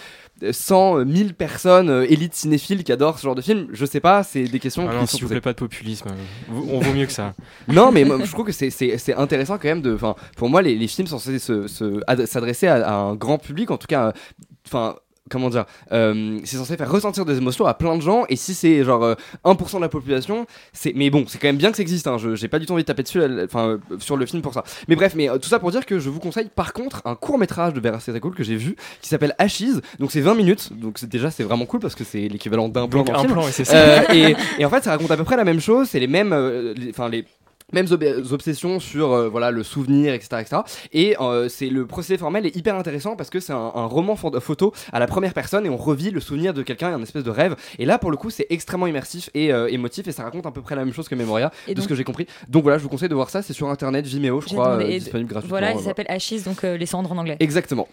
100, 0.52 1.06
1000 1.06 1.34
personnes 1.34 1.90
euh, 1.90 2.06
élites 2.10 2.34
cinéphiles 2.36 2.84
qui 2.84 2.92
adorent 2.92 3.18
ce 3.20 3.24
genre 3.24 3.36
de 3.36 3.42
film? 3.42 3.68
Je 3.72 3.86
sais 3.86 4.00
pas. 4.00 4.24
C'est 4.24 4.44
des 4.44 4.60
questions 4.60 4.88
Ah 4.88 4.92
qui 4.94 5.00
non, 5.00 5.06
s'il 5.06 5.24
vous 5.24 5.30
plaît, 5.30 5.42
pas 5.42 5.54
de 5.54 5.58
populisme. 5.58 6.08
On 6.52 6.80
vaut 6.80 6.94
mieux 6.94 7.06
que 7.06 7.12
ça. 7.12 7.34
Non, 7.68 7.92
mais 7.92 8.04
moi, 8.06 8.18
je 8.24 8.32
trouve 8.32 8.46
que 8.46 8.52
c'est- 8.52 8.70
c'est 8.70 8.98
c'est 8.98 9.14
intéressant 9.16 9.58
quand 9.58 9.68
même 9.68 9.82
de. 9.82 9.94
Enfin, 9.94 10.16
pour 10.38 10.50
moi, 10.50 10.62
les, 10.62 10.76
les 10.76 10.88
films 10.88 11.08
sont 11.08 11.20
censés 11.20 11.40
se- 11.40 11.68
se- 11.68 12.02
ad- 12.08 12.26
s'adresser 12.26 12.68
à, 12.68 12.76
à 12.88 12.94
un 12.94 13.16
grand 13.16 13.38
public, 13.38 13.72
en 13.72 13.78
tout 13.78 13.88
cas. 13.88 14.08
euh, 14.08 14.12
Enfin. 14.68 14.96
Comment 15.30 15.50
dire 15.50 15.66
euh, 15.92 16.40
C'est 16.44 16.58
censé 16.58 16.76
faire 16.76 16.92
ressentir 16.92 17.24
des 17.24 17.38
émotions 17.38 17.66
à 17.68 17.74
plein 17.76 17.96
de 17.96 18.02
gens, 18.02 18.26
et 18.30 18.36
si 18.36 18.56
c'est 18.56 18.84
genre 18.84 19.04
euh, 19.04 19.16
1% 19.46 19.76
de 19.78 19.82
la 19.82 19.90
population, 19.90 20.48
c'est. 20.74 20.94
Mais 20.96 21.10
bon, 21.12 21.26
c'est 21.28 21.38
quand 21.38 21.48
même 21.48 21.58
bien 21.58 21.70
que 21.70 21.78
ça 21.78 21.84
existe. 21.84 22.08
Hein, 22.08 22.18
je- 22.18 22.34
J'ai 22.36 22.48
pas 22.48 22.58
du 22.58 22.66
tout 22.66 22.74
envie 22.74 22.82
de 22.84 22.88
taper 22.88 23.04
dessus, 23.04 23.22
euh, 23.22 23.46
enfin, 23.46 23.78
euh, 23.92 23.98
sur 24.00 24.18
le 24.18 24.26
film 24.26 24.42
pour 24.42 24.54
ça. 24.56 24.64
Mais 24.88 24.96
bref, 24.96 25.14
mais 25.16 25.30
euh, 25.30 25.38
tout 25.38 25.48
ça 25.50 25.60
pour 25.60 25.70
dire 25.72 25.86
que 25.86 26.00
je 26.00 26.10
vous 26.10 26.20
conseille 26.20 26.50
par 26.56 26.74
contre 26.74 27.02
un 27.06 27.14
court 27.16 27.38
métrage 27.38 27.74
de 27.74 27.80
Vera 27.80 28.00
Cool 28.20 28.34
que 28.34 28.44
j'ai 28.44 28.56
vu, 28.56 28.76
qui 29.02 29.10
s'appelle 29.10 29.36
Ashes. 29.38 29.62
Donc 30.00 30.12
c'est 30.12 30.22
20 30.22 30.34
minutes, 30.34 30.70
donc 30.80 30.98
c'est- 30.98 31.06
déjà 31.08 31.30
c'est 31.30 31.44
vraiment 31.44 31.66
cool 31.68 31.80
parce 31.80 31.94
que 31.96 32.04
c'est 32.04 32.28
l'équivalent 32.28 32.68
d'un 32.70 32.88
plan 32.88 33.04
dans 33.04 33.12
le 33.14 33.18
un 33.20 33.22
film. 33.22 33.34
plan, 33.34 33.44
oui, 33.46 33.52
c'est 33.52 33.66
ça. 33.66 33.76
Euh, 33.78 34.02
et, 34.14 34.36
et 34.58 34.66
en 34.66 34.70
fait, 34.72 34.84
ça 34.84 34.92
raconte 34.92 35.12
à 35.12 35.18
peu 35.18 35.24
près 35.26 35.38
la 35.38 35.44
même 35.46 35.60
chose. 35.60 35.90
C'est 35.90 36.00
les 36.00 36.08
mêmes, 36.08 36.34
euh, 36.34 36.74
enfin 36.90 37.08
les 37.08 37.26
mêmes 37.72 37.88
ob- 37.92 38.32
obsessions 38.32 38.80
sur 38.80 39.12
euh, 39.14 39.30
voilà 39.30 39.52
le 39.52 39.64
souvenir 39.64 40.14
etc 40.14 40.42
etc 40.42 40.62
et 40.94 41.16
euh, 41.20 41.50
c'est 41.50 41.70
le 41.70 41.86
procédé 41.86 42.18
formel 42.18 42.46
est 42.46 42.56
hyper 42.56 42.76
intéressant 42.76 43.16
parce 43.16 43.30
que 43.30 43.40
c'est 43.40 43.54
un, 43.54 43.72
un 43.76 43.86
roman 43.86 44.16
pho- 44.16 44.40
photo 44.40 44.74
à 44.92 45.00
la 45.00 45.08
première 45.08 45.34
personne 45.34 45.66
et 45.66 45.70
on 45.70 45.78
revit 45.78 46.12
le 46.12 46.20
souvenir 46.20 46.54
de 46.54 46.64
quelqu'un 46.64 46.94
un 46.94 47.02
espèce 47.02 47.24
de 47.24 47.30
rêve. 47.32 47.56
Et 47.78 47.86
là 47.86 47.98
pour 47.98 48.12
le 48.12 48.18
coup 48.18 48.30
c'est 48.30 48.48
extrêmement 48.50 48.88
immersif 48.88 49.30
et 49.34 49.52
euh, 49.54 49.68
émotif 49.68 50.08
et 50.08 50.12
ça 50.12 50.24
raconte 50.24 50.46
à 50.46 50.52
peu 50.52 50.62
près 50.62 50.76
la 50.76 50.86
même 50.86 50.94
chose 50.94 51.08
que 51.08 51.16
Memoria 51.16 51.52
Et 51.68 51.72
de 51.72 51.76
donc- 51.76 51.84
ce 51.84 51.90
que 51.90 51.96
j'ai 51.96 52.04
compris. 52.04 52.26
Donc 52.48 52.64
voilà 52.64 52.78
je 52.78 52.84
vous 52.84 52.90
conseille 52.90 53.10
de 53.10 53.16
voir 53.16 53.30
ça. 53.30 53.42
C'est 53.42 53.54
sur 53.54 53.70
internet 53.70 54.06
Vimeo 54.06 54.42
je 54.42 54.48
crois 54.48 54.78
demandé- 54.78 54.92
et- 54.96 55.00
disponible 55.00 55.30
gratuitement 55.30 55.58
Voilà, 55.60 55.74
il 55.74 55.80
s'appelle 55.82 56.06
Achis, 56.10 56.42
donc 56.42 56.64
les 56.64 56.86
cendres 56.86 57.12
en 57.12 57.18
anglais. 57.18 57.38
exactement 57.40 57.88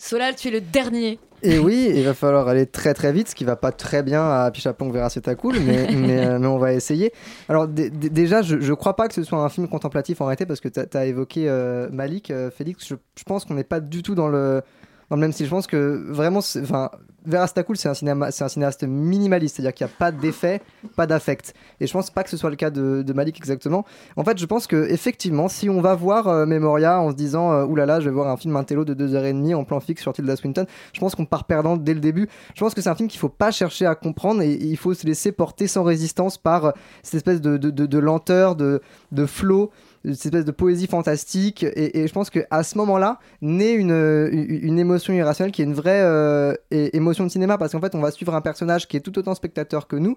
Solal, 0.00 0.34
tu 0.34 0.48
es 0.48 0.50
le 0.50 0.60
dernier. 0.60 1.18
Et 1.42 1.58
oui, 1.58 1.90
il 1.94 2.04
va 2.04 2.12
falloir 2.14 2.48
aller 2.48 2.66
très 2.66 2.92
très 2.94 3.12
vite, 3.12 3.28
ce 3.28 3.34
qui 3.34 3.44
va 3.44 3.56
pas 3.56 3.70
très 3.72 4.02
bien 4.02 4.22
à 4.28 4.50
Pichapong 4.50 4.92
Veraceta 4.92 5.34
Cool, 5.34 5.56
mais, 5.60 5.88
mais, 5.94 6.26
euh, 6.26 6.38
mais 6.38 6.46
on 6.46 6.58
va 6.58 6.72
essayer. 6.72 7.12
Alors 7.48 7.66
dé- 7.68 7.90
dé- 7.90 8.10
déjà, 8.10 8.42
je, 8.42 8.60
je 8.60 8.72
crois 8.74 8.96
pas 8.96 9.08
que 9.08 9.14
ce 9.14 9.22
soit 9.22 9.38
un 9.42 9.48
film 9.48 9.68
contemplatif 9.68 10.20
en 10.20 10.26
réalité, 10.26 10.44
parce 10.46 10.60
que 10.60 10.68
tu 10.68 10.80
as, 10.96 11.06
évoqué 11.06 11.48
euh, 11.48 11.88
Malik, 11.92 12.30
euh, 12.30 12.50
Félix, 12.50 12.86
je, 12.88 12.94
je 13.16 13.24
pense 13.24 13.44
qu'on 13.44 13.54
n'est 13.54 13.64
pas 13.64 13.80
du 13.80 14.02
tout 14.02 14.14
dans 14.14 14.28
le, 14.28 14.62
dans 15.08 15.16
le 15.16 15.20
même 15.20 15.32
style. 15.32 15.46
Je 15.46 15.50
pense 15.50 15.66
que 15.66 16.04
vraiment, 16.10 16.40
c'est- 16.40 16.60
enfin, 16.62 16.90
Veraceta 17.26 17.62
Cool, 17.62 17.76
c'est 17.76 17.88
un, 17.88 18.22
un 18.22 18.48
cinéaste 18.48 18.84
minimaliste, 18.84 19.56
c'est-à-dire 19.56 19.74
qu'il 19.74 19.86
n'y 19.86 19.92
a 19.92 19.96
pas 19.98 20.12
d'effet, 20.12 20.62
pas 20.96 21.06
d'affect. 21.06 21.54
Et 21.80 21.86
je 21.86 21.92
pense 21.92 22.10
pas 22.10 22.22
que 22.22 22.30
ce 22.30 22.36
soit 22.36 22.50
le 22.50 22.56
cas 22.56 22.70
de, 22.70 23.12
Malik 23.12 23.36
exactement. 23.38 23.84
En 24.16 24.24
fait, 24.24 24.38
je 24.38 24.46
pense 24.46 24.66
que 24.66 24.88
effectivement, 24.90 25.48
si 25.48 25.68
on 25.68 25.80
va 25.80 25.94
voir 25.94 26.28
euh, 26.28 26.46
Memoria 26.46 27.00
en 27.00 27.10
se 27.10 27.16
disant 27.16 27.52
euh, 27.52 27.64
oulala, 27.64 28.00
je 28.00 28.06
vais 28.06 28.14
voir 28.14 28.28
un 28.28 28.36
film 28.36 28.56
intello 28.56 28.84
de 28.84 28.94
2h30 28.94 29.54
en 29.54 29.64
plan 29.64 29.80
fixe 29.80 30.02
sur 30.02 30.12
Tilda 30.12 30.36
Swinton, 30.36 30.66
je 30.92 31.00
pense 31.00 31.14
qu'on 31.14 31.26
part 31.26 31.44
perdant 31.44 31.76
dès 31.76 31.94
le 31.94 32.00
début. 32.00 32.28
Je 32.54 32.60
pense 32.60 32.74
que 32.74 32.80
c'est 32.80 32.88
un 32.88 32.94
film 32.94 33.08
qu'il 33.08 33.20
faut 33.20 33.28
pas 33.28 33.50
chercher 33.50 33.86
à 33.86 33.94
comprendre 33.94 34.42
et 34.42 34.52
il 34.52 34.76
faut 34.76 34.94
se 34.94 35.06
laisser 35.06 35.32
porter 35.32 35.66
sans 35.66 35.82
résistance 35.82 36.38
par 36.38 36.64
euh, 36.66 36.70
cette 37.02 37.14
espèce 37.14 37.40
de, 37.40 37.56
de, 37.56 37.98
lenteur, 37.98 38.56
de, 38.56 38.80
de 39.12 39.26
flow, 39.26 39.70
cette 40.04 40.26
espèce 40.26 40.44
de 40.44 40.50
poésie 40.50 40.86
fantastique. 40.86 41.64
Et, 41.74 42.06
je 42.06 42.12
pense 42.12 42.30
qu'à 42.30 42.62
ce 42.62 42.78
moment-là, 42.78 43.18
naît 43.42 43.74
une, 43.74 44.28
une, 44.32 44.78
émotion 44.78 45.12
irrationnelle 45.12 45.52
qui 45.52 45.62
est 45.62 45.64
une 45.64 45.74
vraie 45.74 46.00
euh, 46.02 46.54
émotion 46.70 47.24
de 47.24 47.30
cinéma 47.30 47.58
parce 47.58 47.72
qu'en 47.72 47.80
fait, 47.80 47.94
on 47.94 48.00
va 48.00 48.10
suivre 48.10 48.34
un 48.34 48.40
personnage 48.40 48.88
qui 48.88 48.96
est 48.96 49.00
tout 49.00 49.18
autant 49.18 49.34
spectateur 49.34 49.86
que 49.86 49.96
nous. 49.96 50.16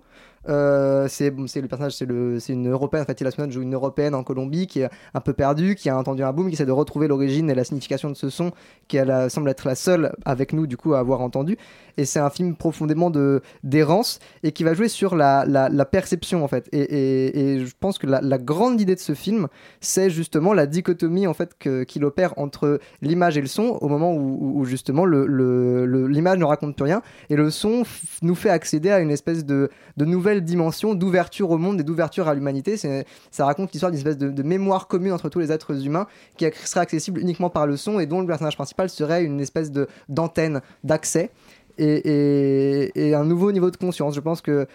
Euh, 0.50 1.08
c'est 1.08 1.30
le 1.30 1.68
personnage, 1.68 1.94
c'est 1.94 2.54
une 2.54 2.70
européenne. 2.70 3.04
En 3.04 3.06
fait, 3.06 3.20
Swinton 3.20 3.52
joue 3.52 3.62
une 3.62 3.74
européenne 3.74 4.16
en 4.16 4.24
Colombie 4.24 4.68
qui 4.68 4.82
est 4.82 4.90
un 5.14 5.22
peu 5.22 5.34
perdue, 5.34 5.76
qui 5.76 5.90
a 5.90 5.98
entendu 5.98 6.24
un 6.24 6.34
boom, 6.34 6.48
qui 6.48 6.54
essaie 6.54 6.66
de 6.66 6.72
retrouver 6.72 7.08
l'origine 7.08 7.50
et 7.50 7.56
la 7.56 7.64
signification 7.64 8.10
de 8.10 8.16
ce 8.16 8.30
son, 8.30 8.52
qui 8.88 8.98
elle 8.98 9.12
a- 9.12 9.30
semble 9.30 9.50
être 9.50 9.68
la 9.68 9.76
seule 9.76 10.14
avec 10.26 10.54
nous 10.54 10.68
du 10.68 10.78
coup 10.78 10.94
à 10.94 11.00
avoir 11.00 11.22
entendu. 11.22 11.58
Et 11.98 12.06
c'est 12.06 12.20
un 12.20 12.30
film 12.30 12.56
profondément 12.56 13.10
de 13.10 13.42
d'errance 13.64 14.20
et 14.44 14.52
qui 14.52 14.64
va 14.64 14.74
jouer 14.74 14.88
sur 14.88 15.16
la, 15.16 15.46
la, 15.46 15.86
perception 15.86 16.44
en 16.44 16.48
fait. 16.48 16.68
Et, 16.72 17.64
je 17.66 17.74
pense 17.80 17.98
que 17.98 18.08
la 18.08 18.38
grande 18.38 18.82
idée 18.82 18.96
de 18.96 19.00
ce 19.00 19.14
film, 19.14 19.48
c'est 19.84 20.10
justement 20.10 20.54
la 20.54 20.66
dichotomie 20.66 21.28
en 21.28 21.34
fait 21.34 21.56
qu'il 21.86 22.06
opère 22.06 22.34
entre 22.38 22.80
l'image 23.02 23.38
et 23.38 23.42
le 23.42 23.48
son 23.48 23.78
au 23.82 23.90
moment 23.90 24.16
où, 24.16 24.64
justement 24.66 25.06
l'image 25.06 26.38
ne 26.38 26.46
raconte 26.46 26.76
plus 26.76 26.86
rien 26.86 27.02
et 27.30 27.36
le 27.36 27.50
son 27.50 27.84
nous 28.22 28.36
fait 28.36 28.50
accéder 28.50 28.90
à 28.90 29.00
une 29.00 29.12
espèce 29.12 29.46
de, 29.46 29.70
nouvelle 29.98 30.42
dimension 30.44 30.96
d'ouverture 30.96 31.52
au 31.52 31.58
monde 31.58 31.82
et 31.82 31.84
d'ouverture 31.84 32.28
à 32.28 32.34
l'humanité. 32.34 32.78
Ça 32.78 33.46
raconte 33.46 33.74
l'histoire 33.74 33.92
d'une 33.92 34.00
espèce 34.00 34.18
de, 34.18 34.44
mémoire 34.44 34.88
commune 34.88 35.12
entre 35.12 35.30
tous 35.30 35.40
les 35.40 35.52
êtres 35.52 35.86
humains 35.86 36.08
qui 36.38 36.46
serait 36.64 36.82
accessible 36.82 37.20
uniquement 37.20 37.50
par 37.50 37.68
le 37.68 37.76
son 37.78 38.00
et 38.00 38.06
dont 38.06 38.22
le 38.22 38.28
personnage 38.28 38.56
principal 38.56 38.90
serait 38.90 39.24
une 39.24 39.42
espèce 39.42 39.72
d'antenne 40.08 40.62
d'accès 40.84 41.30
et- 41.78 42.92
et 42.96 43.16
un 43.16 43.26
nouveau 43.26 43.52
niveau 43.52 43.70
de 43.70 43.78
conscience. 43.78 44.16
Je 44.16 44.22
pense 44.22 44.42
que 44.42 44.68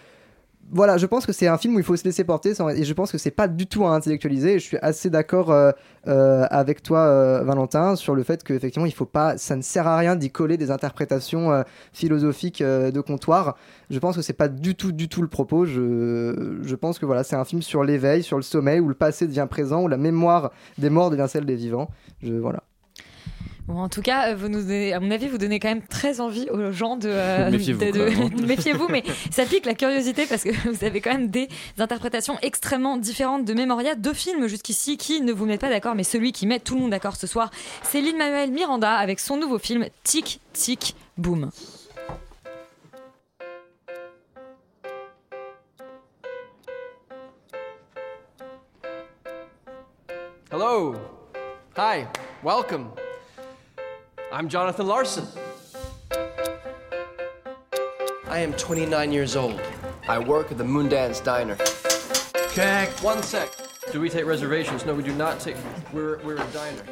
voilà, 0.71 0.99
je 0.99 1.07
pense 1.07 1.25
que 1.25 1.33
c'est 1.33 1.47
un 1.47 1.57
film 1.57 1.77
où 1.77 1.79
il 1.79 1.85
faut 1.85 1.97
se 1.97 2.05
laisser 2.05 2.25
porter 2.25 2.53
et 2.75 2.85
je 2.85 2.93
pense 2.93 3.11
que 3.11 3.19
c'est 3.19 3.31
pas 3.31 3.49
du 3.49 3.67
tout 3.67 3.87
à 3.87 3.91
intellectualiser. 3.95 4.59
Je 4.59 4.65
suis 4.65 4.77
assez 4.79 5.09
d'accord 5.09 5.51
euh, 5.51 5.73
euh, 6.07 6.47
avec 6.51 6.83
toi, 6.83 7.01
euh, 7.01 7.43
Valentin, 7.43 7.97
sur 7.97 8.15
le 8.15 8.23
fait 8.23 8.45
qu'effectivement, 8.45 8.87
il 8.87 8.93
faut 8.93 9.07
pas, 9.07 9.39
ça 9.39 9.57
ne 9.57 9.63
sert 9.63 9.87
à 9.87 9.97
rien 9.97 10.17
d'y 10.17 10.31
coller 10.31 10.57
des 10.57 10.71
interprétations 10.71 11.65
philosophiques 11.93 12.63
de 12.63 13.01
comptoir. 13.01 13.57
Je 13.91 13.99
pense 13.99 14.17
que 14.17 14.23
c'est 14.23 14.33
pas 14.33 14.49
du 14.49 14.75
tout, 14.75 14.93
du 14.93 15.09
tout 15.09 15.23
le 15.23 15.29
propos. 15.29 15.65
Je, 15.65 16.59
je 16.63 16.75
pense 16.75 16.99
que 16.99 17.07
voilà, 17.07 17.25
c'est 17.25 17.37
un 17.37 17.45
film 17.45 17.63
sur 17.63 17.83
l'éveil, 17.83 18.23
sur 18.23 18.37
le 18.37 18.43
sommeil, 18.43 18.81
où 18.81 18.89
le 18.89 18.95
passé 18.95 19.27
devient 19.27 19.47
présent, 19.49 19.83
où 19.83 19.89
la 19.89 19.97
mémoire 19.97 20.51
des 20.77 20.91
morts 20.91 21.11
devient 21.11 21.27
celle 21.29 21.47
des 21.47 21.57
vivants. 21.57 21.89
Je, 22.23 22.35
voilà. 22.35 22.63
Bon, 23.69 23.81
en 23.83 23.91
tout 23.91 24.01
cas, 24.01 24.31
euh, 24.31 24.35
vous 24.35 24.49
nous 24.49 24.63
donnez, 24.63 24.95
à 24.95 25.01
mon 25.01 25.11
avis, 25.11 25.29
vous 25.29 25.37
donnez 25.37 25.61
quand 25.61 25.69
même 25.69 25.83
très 25.87 26.21
envie 26.21 26.49
aux 26.51 26.73
gens 26.73 26.97
de. 26.97 27.11
euh, 27.11 27.51
Méfiez-vous, 27.51 27.81
de- 27.85 28.01
hein. 28.01 28.31
Méfiez-vous, 28.47 28.89
mais 28.89 29.03
ça 29.31 29.45
pique 29.45 29.67
la 29.67 29.75
curiosité 29.75 30.25
parce 30.27 30.43
que 30.43 30.49
vous 30.71 30.85
avez 30.87 31.03
quand 31.03 31.13
même 31.13 31.29
des 31.29 31.49
interprétations 31.79 32.39
extrêmement 32.41 32.97
différentes 32.97 33.45
de 33.45 33.53
Memoria. 33.53 33.95
Deux 33.95 34.15
films 34.15 34.47
jusqu'ici 34.47 34.97
qui 34.97 35.21
ne 35.21 35.33
vous 35.35 35.45
mettent 35.45 35.61
pas 35.61 35.69
d'accord, 35.69 35.95
mais 35.95 36.03
celui 36.05 36.33
qui 36.33 36.47
met 36.47 36.61
tout 36.61 36.77
le 36.77 36.81
monde 36.81 36.91
d'accord 36.93 37.17
ce 37.17 37.27
soir, 37.27 37.51
c'est 37.83 38.01
Lin-Manuel 38.01 38.51
Miranda 38.53 38.91
avec 38.95 39.21
son 39.21 39.37
nouveau 39.37 39.59
film 39.59 39.85
Tic 40.03 40.41
Tic 40.55 40.97
Boom. 41.19 41.51
Hello. 50.51 50.97
Hi. 51.77 52.07
Welcome. 52.43 52.91
I'm 54.31 54.49
Jonathan 54.51 54.87
Larson. 54.87 55.27
I 58.29 58.41
am 58.41 58.53
29 58.53 59.11
years 59.11 59.37
old. 59.37 59.59
I 60.07 60.19
work 60.19 60.53
at 60.53 60.59
the 60.59 60.65
Moondance 60.65 61.25
Diner. 61.25 61.57
Check. 62.53 62.91
One 63.03 63.23
sec. 63.23 63.49
Do 63.91 64.01
we 64.03 64.11
take 64.11 64.27
reservations? 64.27 64.85
No, 64.85 64.93
we 64.93 65.03
do 65.03 65.15
not 65.15 65.41
take. 65.41 65.57
We're, 65.95 66.19
we're 66.25 66.37
a 66.37 66.47
diner. 66.53 66.83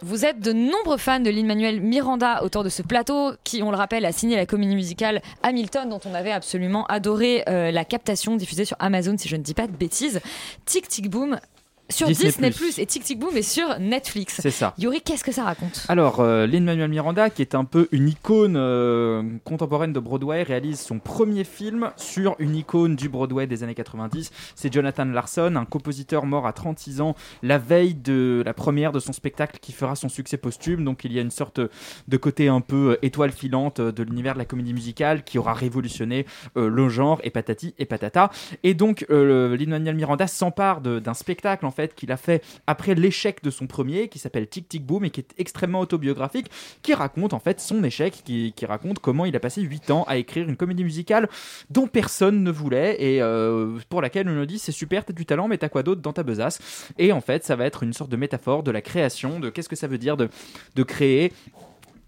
Vous 0.00 0.24
êtes 0.24 0.40
de 0.40 0.52
nombreux 0.52 0.96
fans 0.96 1.20
de 1.20 1.28
Lin-Manuel 1.28 1.82
Miranda 1.82 2.42
autour 2.42 2.64
de 2.64 2.70
ce 2.70 2.82
plateau, 2.82 3.32
qui, 3.44 3.62
on 3.62 3.70
le 3.70 3.76
rappelle, 3.76 4.06
a 4.06 4.12
signé 4.12 4.36
la 4.36 4.46
comédie 4.46 4.76
musicale 4.76 5.20
Hamilton, 5.42 5.90
dont 5.90 6.00
on 6.06 6.14
avait 6.14 6.30
absolument 6.32 6.86
adoré 6.86 7.42
euh, 7.48 7.70
la 7.72 7.84
captation 7.84 8.36
diffusée 8.36 8.64
sur 8.64 8.76
Amazon, 8.78 9.18
si 9.18 9.28
je 9.28 9.36
ne 9.36 9.42
dis 9.42 9.54
pas 9.54 9.66
de 9.66 9.72
bêtises. 9.72 10.20
Tic 10.64 10.88
Tic 10.88 11.10
Boom 11.10 11.40
sur 11.90 12.06
Disney+. 12.06 12.50
Disney+, 12.50 12.82
et 12.82 12.86
Tic 12.86 13.04
Tic 13.04 13.18
Boom 13.18 13.36
est 13.36 13.42
sur 13.42 13.78
Netflix. 13.78 14.40
C'est 14.40 14.50
ça. 14.50 14.74
Yuri, 14.78 15.00
qu'est-ce 15.00 15.24
que 15.24 15.32
ça 15.32 15.44
raconte? 15.44 15.84
Alors, 15.88 16.20
euh, 16.20 16.46
Lin-Manuel 16.46 16.90
Miranda, 16.90 17.30
qui 17.30 17.42
est 17.42 17.54
un 17.54 17.64
peu 17.64 17.88
une 17.92 18.08
icône 18.08 18.56
euh, 18.56 19.22
contemporaine 19.44 19.92
de 19.92 20.00
Broadway, 20.00 20.42
réalise 20.42 20.80
son 20.80 20.98
premier 20.98 21.44
film 21.44 21.90
sur 21.96 22.36
une 22.38 22.56
icône 22.56 22.96
du 22.96 23.08
Broadway 23.08 23.46
des 23.46 23.62
années 23.62 23.74
90. 23.74 24.30
C'est 24.54 24.72
Jonathan 24.72 25.06
Larson, 25.06 25.56
un 25.56 25.64
compositeur 25.64 26.26
mort 26.26 26.46
à 26.46 26.52
36 26.52 27.00
ans, 27.00 27.14
la 27.42 27.58
veille 27.58 27.94
de 27.94 28.42
la 28.44 28.54
première 28.54 28.92
de 28.92 29.00
son 29.00 29.12
spectacle 29.12 29.58
qui 29.60 29.72
fera 29.72 29.96
son 29.96 30.08
succès 30.08 30.36
posthume. 30.36 30.84
Donc, 30.84 31.04
il 31.04 31.12
y 31.12 31.18
a 31.18 31.22
une 31.22 31.30
sorte 31.30 31.60
de 32.08 32.16
côté 32.16 32.48
un 32.48 32.60
peu 32.60 32.92
euh, 32.92 32.98
étoile 33.02 33.32
filante 33.32 33.80
euh, 33.80 33.92
de 33.92 34.02
l'univers 34.02 34.34
de 34.34 34.38
la 34.38 34.44
comédie 34.44 34.74
musicale 34.74 35.24
qui 35.24 35.38
aura 35.38 35.54
révolutionné 35.54 36.26
euh, 36.56 36.68
le 36.68 36.88
genre 36.88 37.20
et 37.22 37.30
patati 37.30 37.74
et 37.78 37.86
patata. 37.86 38.30
Et 38.62 38.74
donc, 38.74 39.06
Lin-Manuel 39.08 39.94
Miranda 39.94 40.26
s'empare 40.26 40.80
d'un 40.80 41.14
spectacle 41.14 41.66
en 41.66 41.70
qu'il 41.86 42.12
a 42.12 42.16
fait 42.16 42.44
après 42.66 42.94
l'échec 42.94 43.42
de 43.42 43.50
son 43.50 43.66
premier, 43.66 44.08
qui 44.08 44.18
s'appelle 44.18 44.48
Tic 44.48 44.68
Tic 44.68 44.84
Boom 44.84 45.04
et 45.04 45.10
qui 45.10 45.20
est 45.20 45.34
extrêmement 45.38 45.80
autobiographique, 45.80 46.46
qui 46.82 46.94
raconte 46.94 47.32
en 47.32 47.38
fait 47.38 47.60
son 47.60 47.82
échec, 47.84 48.22
qui, 48.24 48.52
raconte 48.66 48.98
comment 48.98 49.24
il 49.24 49.34
a 49.34 49.40
passé 49.40 49.62
8 49.62 49.90
ans 49.90 50.04
à 50.08 50.16
écrire 50.16 50.48
une 50.48 50.56
comédie 50.56 50.84
musicale 50.84 51.28
dont 51.70 51.86
personne 51.86 52.42
ne 52.42 52.50
voulait 52.50 53.02
et 53.02 53.22
euh, 53.22 53.78
pour 53.88 54.02
laquelle 54.02 54.28
on 54.28 54.32
nous 54.32 54.46
dit 54.46 54.58
c'est 54.58 54.72
super, 54.72 55.04
t'as 55.04 55.12
du 55.12 55.24
talent, 55.24 55.48
mais 55.48 55.58
t'as 55.58 55.68
quoi 55.68 55.82
d'autre 55.82 56.02
dans 56.02 56.12
ta 56.12 56.22
besace? 56.22 56.60
Et 56.98 57.12
en 57.12 57.20
fait, 57.20 57.44
ça 57.44 57.56
va 57.56 57.64
être 57.64 57.82
une 57.82 57.92
sorte 57.92 58.10
de 58.10 58.16
métaphore 58.16 58.62
de 58.62 58.70
la 58.70 58.82
création, 58.82 59.40
de 59.40 59.48
qu'est-ce 59.48 59.68
que 59.68 59.76
ça 59.76 59.86
veut 59.86 59.98
dire 59.98 60.16
de, 60.16 60.28
de 60.74 60.82
créer 60.82 61.32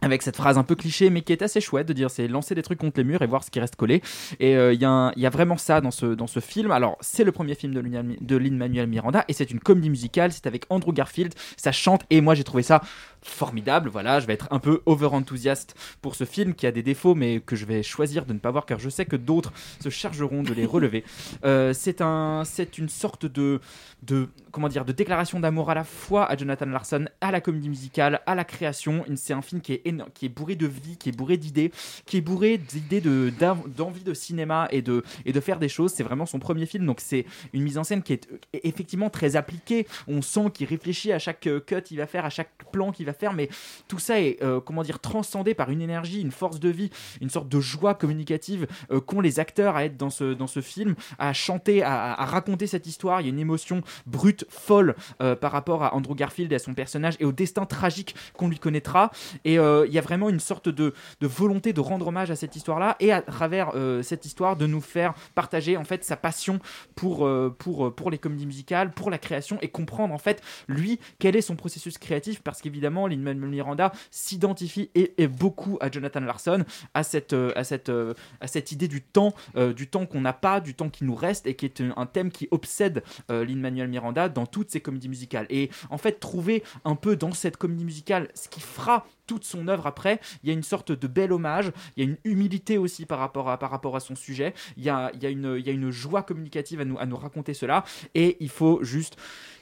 avec 0.02 0.22
cette 0.22 0.36
phrase 0.36 0.56
un 0.58 0.62
peu 0.64 0.74
cliché 0.74 1.10
mais 1.10 1.20
qui 1.22 1.32
est 1.32 1.42
assez 1.42 1.60
chouette 1.60 1.86
de 1.88 1.92
dire 1.92 2.10
c'est 2.10 2.26
lancer 2.28 2.54
des 2.54 2.62
trucs 2.62 2.78
contre 2.78 2.98
les 2.98 3.04
murs 3.04 3.22
et 3.22 3.26
voir 3.26 3.44
ce 3.44 3.50
qui 3.50 3.60
reste 3.60 3.76
collé. 3.76 4.02
Et 4.38 4.56
euh, 4.56 4.72
il 4.72 4.80
y, 4.80 4.84
a 4.84 4.90
un- 4.90 5.12
il 5.16 5.22
y 5.22 5.26
a 5.26 5.30
vraiment 5.30 5.56
ça 5.58 5.80
dans 5.80 5.90
ce, 5.90 6.06
dans 6.06 6.26
ce 6.26 6.40
film. 6.40 6.70
Alors 6.70 6.96
c'est 7.00 7.24
le 7.24 7.32
premier 7.32 7.54
film 7.54 7.74
de 7.74 8.36
Lin-Manuel 8.36 8.86
Miranda 8.86 9.24
et 9.28 9.32
c'est 9.32 9.50
une 9.50 9.60
comédie 9.60 9.90
musicale 9.90 10.32
c'est 10.32 10.46
avec 10.46 10.64
Andrew 10.70 10.92
Garfield 10.92 11.34
ça 11.56 11.72
chante 11.72 12.02
et 12.10 12.20
moi 12.20 12.34
j'ai 12.34 12.44
trouvé 12.44 12.62
ça 12.62 12.80
formidable. 13.22 13.88
Voilà 13.88 14.20
je 14.20 14.26
vais 14.26 14.34
être 14.34 14.48
un 14.50 14.58
peu 14.58 14.82
over 14.86 15.06
enthousiaste 15.06 15.74
pour 16.00 16.14
ce 16.14 16.24
film 16.24 16.54
qui 16.54 16.66
a 16.66 16.72
des 16.72 16.82
défauts 16.82 17.14
mais 17.14 17.40
que 17.40 17.56
je 17.56 17.64
vais 17.64 17.82
choisir 17.82 18.26
de 18.26 18.32
ne 18.32 18.38
pas 18.38 18.50
voir 18.50 18.66
car 18.66 18.78
je 18.78 18.88
sais 18.88 19.04
que 19.04 19.16
d'autres 19.16 19.52
se 19.80 19.88
chargeront 19.88 20.42
de 20.42 20.52
les 20.52 20.66
relever. 20.70 21.04
Euh, 21.44 21.72
c'est 21.72 22.00
un 22.00 22.42
c'est 22.44 22.78
une 22.78 22.88
sorte 22.88 23.26
de 23.26 23.60
de 24.02 24.28
comment 24.50 24.68
dire 24.68 24.84
de 24.84 24.92
déclaration 24.92 25.40
d'amour 25.40 25.70
à 25.70 25.74
la 25.74 25.84
fois 25.84 26.30
à 26.30 26.36
Jonathan 26.36 26.66
Larson 26.66 27.06
à 27.20 27.30
la 27.30 27.40
comédie 27.40 27.68
musicale 27.68 28.20
à 28.26 28.34
la 28.34 28.44
création. 28.44 29.04
C'est 29.16 29.34
un 29.34 29.42
film 29.42 29.60
qui 29.60 29.74
est 29.74 29.94
qui 30.14 30.26
est 30.26 30.30
bourré 30.30 30.56
de 30.56 30.66
vie 30.66 30.96
qui 30.96 31.08
est 31.10 31.16
bourré 31.16 31.36
d'idées 31.36 31.72
qui 32.06 32.16
est 32.16 32.20
bourré 32.20 32.58
d'idées 32.58 33.00
de 33.00 33.32
d'envie 33.76 34.04
de 34.04 34.14
cinéma 34.14 34.68
et 34.70 34.82
de 34.82 35.04
et 35.24 35.32
de 35.32 35.40
faire 35.40 35.58
des 35.58 35.68
choses. 35.68 35.92
C'est 35.92 36.02
vraiment 36.02 36.26
son 36.26 36.38
premier 36.38 36.66
film 36.66 36.86
donc 36.86 37.00
c'est 37.00 37.26
une 37.52 37.62
mise 37.62 37.78
en 37.78 37.84
scène 37.84 38.02
qui 38.02 38.14
est 38.14 38.28
euh, 38.32 38.58
effectivement 38.64 39.10
très 39.10 39.36
appliquée. 39.36 39.86
On 40.08 40.22
sent 40.22 40.50
qu'il 40.54 40.66
réfléchit 40.66 41.12
à 41.12 41.18
chaque 41.18 41.46
euh, 41.46 41.60
cut 41.60 41.82
il 41.90 41.98
va 41.98 42.06
faire 42.06 42.24
à 42.24 42.30
chaque 42.30 42.50
plan 42.72 42.92
qu'il 42.92 43.06
va 43.06 43.09
faire 43.12 43.32
mais 43.32 43.48
tout 43.88 43.98
ça 43.98 44.20
est 44.20 44.42
euh, 44.42 44.60
comment 44.60 44.82
dire 44.82 45.00
transcendé 45.00 45.54
par 45.54 45.70
une 45.70 45.82
énergie 45.82 46.20
une 46.20 46.30
force 46.30 46.60
de 46.60 46.68
vie 46.68 46.90
une 47.20 47.30
sorte 47.30 47.48
de 47.48 47.60
joie 47.60 47.94
communicative 47.94 48.66
euh, 48.90 49.00
qu'ont 49.00 49.20
les 49.20 49.40
acteurs 49.40 49.76
à 49.76 49.84
être 49.84 49.96
dans 49.96 50.10
ce 50.10 50.34
dans 50.34 50.46
ce 50.46 50.60
film 50.60 50.94
à 51.18 51.32
chanter 51.32 51.82
à, 51.82 52.14
à 52.14 52.24
raconter 52.24 52.66
cette 52.66 52.86
histoire. 52.86 53.20
Il 53.20 53.24
y 53.24 53.30
a 53.30 53.32
une 53.32 53.38
émotion 53.38 53.82
brute 54.06 54.44
folle 54.48 54.94
euh, 55.20 55.36
par 55.36 55.52
rapport 55.52 55.82
à 55.82 55.94
Andrew 55.94 56.14
Garfield 56.14 56.52
et 56.52 56.56
à 56.56 56.58
son 56.58 56.74
personnage 56.74 57.16
et 57.20 57.24
au 57.24 57.32
destin 57.32 57.66
tragique 57.66 58.14
qu'on 58.34 58.48
lui 58.48 58.58
connaîtra. 58.58 59.10
Et 59.44 59.54
il 59.54 59.92
y 59.92 59.98
a 59.98 60.00
vraiment 60.00 60.28
une 60.28 60.40
sorte 60.40 60.68
de, 60.68 60.94
de 61.20 61.26
volonté 61.26 61.72
de 61.72 61.80
rendre 61.80 62.06
hommage 62.06 62.30
à 62.30 62.36
cette 62.36 62.56
histoire-là 62.56 62.96
et 63.00 63.12
à 63.12 63.22
travers 63.22 63.72
cette 64.02 64.24
histoire 64.24 64.56
de 64.56 64.66
nous 64.66 64.80
faire 64.80 65.14
partager 65.34 65.76
en 65.76 65.84
fait 65.84 66.04
sa 66.04 66.16
passion 66.16 66.58
pour, 66.94 67.28
pour, 67.58 67.94
pour 67.94 68.10
les 68.10 68.18
comédies 68.18 68.46
musicales, 68.46 68.92
pour 68.92 69.10
la 69.10 69.18
création 69.18 69.58
et 69.62 69.68
comprendre 69.68 70.14
en 70.14 70.18
fait 70.18 70.42
lui 70.68 70.98
quel 71.18 71.36
est 71.36 71.42
son 71.42 71.56
processus 71.56 71.98
créatif. 71.98 72.40
Parce 72.42 72.60
qu'évidemment 72.60 72.99
Lin-Manuel 73.06 73.50
Miranda 73.50 73.92
s'identifie 74.10 74.90
et, 74.94 75.14
et 75.18 75.28
beaucoup 75.28 75.78
à 75.80 75.90
Jonathan 75.90 76.20
Larson, 76.20 76.64
à 76.94 77.02
cette, 77.02 77.32
euh, 77.32 77.52
à 77.56 77.64
cette, 77.64 77.88
euh, 77.88 78.14
à 78.40 78.46
cette 78.46 78.72
idée 78.72 78.88
du 78.88 79.02
temps, 79.02 79.34
euh, 79.56 79.72
du 79.72 79.88
temps 79.88 80.06
qu'on 80.06 80.20
n'a 80.20 80.32
pas, 80.32 80.60
du 80.60 80.74
temps 80.74 80.90
qui 80.90 81.04
nous 81.04 81.14
reste 81.14 81.46
et 81.46 81.54
qui 81.54 81.66
est 81.66 81.80
un, 81.80 82.06
thème 82.06 82.30
qui 82.30 82.48
obsède 82.50 83.04
Lin-Manuel 83.28 83.88
Miranda 83.88 84.28
dans 84.28 84.46
toutes 84.46 84.70
ses 84.70 84.80
comédies 84.80 85.08
musicales. 85.08 85.46
Et 85.48 85.70
en 85.90 85.98
fait, 85.98 86.18
trouver 86.18 86.64
un 86.84 86.96
peu 86.96 87.14
dans 87.14 87.32
cette 87.32 87.56
comédie 87.56 87.84
musicale 87.84 88.28
ce 88.34 88.48
qui 88.48 88.60
fera 88.60 89.06
toute 89.26 89.44
son 89.44 89.68
œuvre 89.68 89.86
après, 89.86 90.18
il 90.42 90.48
y 90.48 90.50
a 90.50 90.54
une 90.54 90.64
sorte 90.64 90.90
de 90.90 91.06
bel 91.06 91.32
hommage, 91.32 91.70
il 91.96 92.04
y 92.04 92.06
a 92.06 92.10
une 92.10 92.16
humilité 92.24 92.78
aussi 92.78 93.06
par 93.06 93.20
rapport 93.20 93.48
à, 93.48 93.58
par 93.58 93.70
rapport 93.70 93.94
à 93.94 94.00
son 94.00 94.16
sujet, 94.16 94.54
il 94.76 94.82
y 94.82 94.90
a, 94.90 95.12
il 95.14 95.22
y 95.22 95.26
a, 95.26 95.30
une, 95.30 95.54
il 95.56 95.64
y 95.64 95.70
a 95.70 95.72
une 95.72 95.90
joie 95.90 96.24
communicative 96.24 96.80
à 96.80 96.84
nous, 96.84 96.98
à 96.98 97.06
nous 97.06 97.16
raconter 97.16 97.54
cela, 97.54 97.84
et 98.16 98.36
il 98.40 98.48
faut 98.48 98.82
juste 98.82 99.16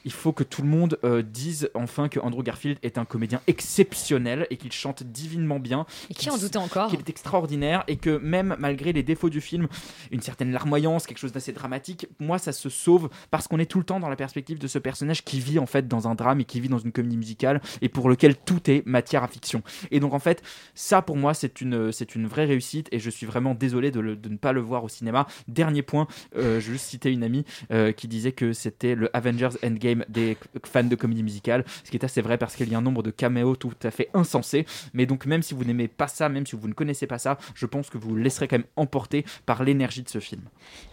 il 0.08 0.12
faut 0.12 0.32
que 0.32 0.42
tout 0.42 0.62
le 0.62 0.68
monde 0.68 0.98
euh, 1.04 1.20
dise 1.22 1.68
enfin 1.74 2.08
que 2.08 2.18
Andrew 2.18 2.42
Garfield 2.42 2.78
est 2.82 2.96
un 2.96 3.04
comédien 3.04 3.42
exceptionnel 3.46 4.46
et 4.48 4.56
qu'il 4.56 4.72
chante 4.72 5.02
divinement 5.02 5.58
bien. 5.60 5.84
Et 6.08 6.14
qui 6.14 6.30
en 6.30 6.38
doutait 6.38 6.56
encore 6.56 6.88
Qu'il 6.90 6.98
est 6.98 7.10
extraordinaire 7.10 7.84
et 7.88 7.96
que 7.96 8.16
même 8.18 8.56
malgré 8.58 8.94
les 8.94 9.02
défauts 9.02 9.28
du 9.28 9.42
film, 9.42 9.68
une 10.10 10.22
certaine 10.22 10.50
larmoyance, 10.50 11.06
quelque 11.06 11.18
chose 11.18 11.32
d'assez 11.32 11.52
dramatique, 11.52 12.06
moi 12.20 12.38
ça 12.38 12.52
se 12.52 12.70
sauve 12.70 13.10
parce 13.30 13.48
qu'on 13.48 13.58
est 13.58 13.66
tout 13.66 13.78
le 13.78 13.84
temps 13.84 14.00
dans 14.00 14.08
la 14.08 14.16
perspective 14.16 14.58
de 14.58 14.66
ce 14.66 14.78
personnage 14.78 15.24
qui 15.24 15.40
vit 15.40 15.58
en 15.58 15.66
fait 15.66 15.86
dans 15.86 16.08
un 16.08 16.14
drame 16.14 16.40
et 16.40 16.44
qui 16.44 16.58
vit 16.60 16.70
dans 16.70 16.78
une 16.78 16.92
comédie 16.92 17.18
musicale 17.18 17.60
et 17.82 17.90
pour 17.90 18.08
lequel 18.08 18.34
tout 18.34 18.70
est 18.70 18.82
matière 18.86 19.22
à 19.22 19.28
fiction. 19.28 19.62
Et 19.90 20.00
donc 20.00 20.14
en 20.14 20.18
fait, 20.18 20.42
ça 20.74 21.02
pour 21.02 21.16
moi 21.16 21.34
c'est 21.34 21.60
une, 21.60 21.92
c'est 21.92 22.14
une 22.14 22.26
vraie 22.26 22.46
réussite 22.46 22.88
et 22.92 22.98
je 22.98 23.10
suis 23.10 23.26
vraiment 23.26 23.54
désolé 23.54 23.90
de, 23.90 24.00
le- 24.00 24.16
de 24.16 24.28
ne 24.30 24.38
pas 24.38 24.52
le 24.52 24.60
voir 24.62 24.84
au 24.84 24.88
cinéma. 24.88 25.26
Dernier 25.48 25.82
point, 25.82 26.06
euh, 26.36 26.60
je 26.60 26.66
vais 26.66 26.72
juste 26.72 26.86
citer 26.86 27.10
une 27.12 27.22
amie 27.22 27.44
euh, 27.72 27.92
qui 27.92 28.08
disait 28.08 28.32
que 28.32 28.52
c'était 28.54 28.94
le 28.94 29.14
Avengers 29.14 29.50
Endgame 29.64 29.97
des 30.08 30.36
fans 30.64 30.84
de 30.84 30.94
comédie 30.96 31.22
musicale, 31.22 31.64
ce 31.84 31.90
qui 31.90 31.96
est 31.96 32.04
assez 32.04 32.20
vrai 32.20 32.38
parce 32.38 32.56
qu'il 32.56 32.68
y 32.70 32.74
a 32.74 32.78
un 32.78 32.82
nombre 32.82 33.02
de 33.02 33.10
caméos 33.10 33.56
tout 33.56 33.72
à 33.82 33.90
fait 33.90 34.08
insensé. 34.14 34.66
Mais 34.92 35.06
donc 35.06 35.26
même 35.26 35.42
si 35.42 35.54
vous 35.54 35.64
n'aimez 35.64 35.88
pas 35.88 36.08
ça, 36.08 36.28
même 36.28 36.46
si 36.46 36.56
vous 36.56 36.68
ne 36.68 36.72
connaissez 36.74 37.06
pas 37.06 37.18
ça, 37.18 37.38
je 37.54 37.66
pense 37.66 37.90
que 37.90 37.98
vous 37.98 38.08
vous 38.10 38.16
laisserez 38.16 38.48
quand 38.48 38.56
même 38.58 38.66
emporter 38.76 39.24
par 39.46 39.62
l'énergie 39.64 40.02
de 40.02 40.08
ce 40.08 40.18
film. 40.18 40.42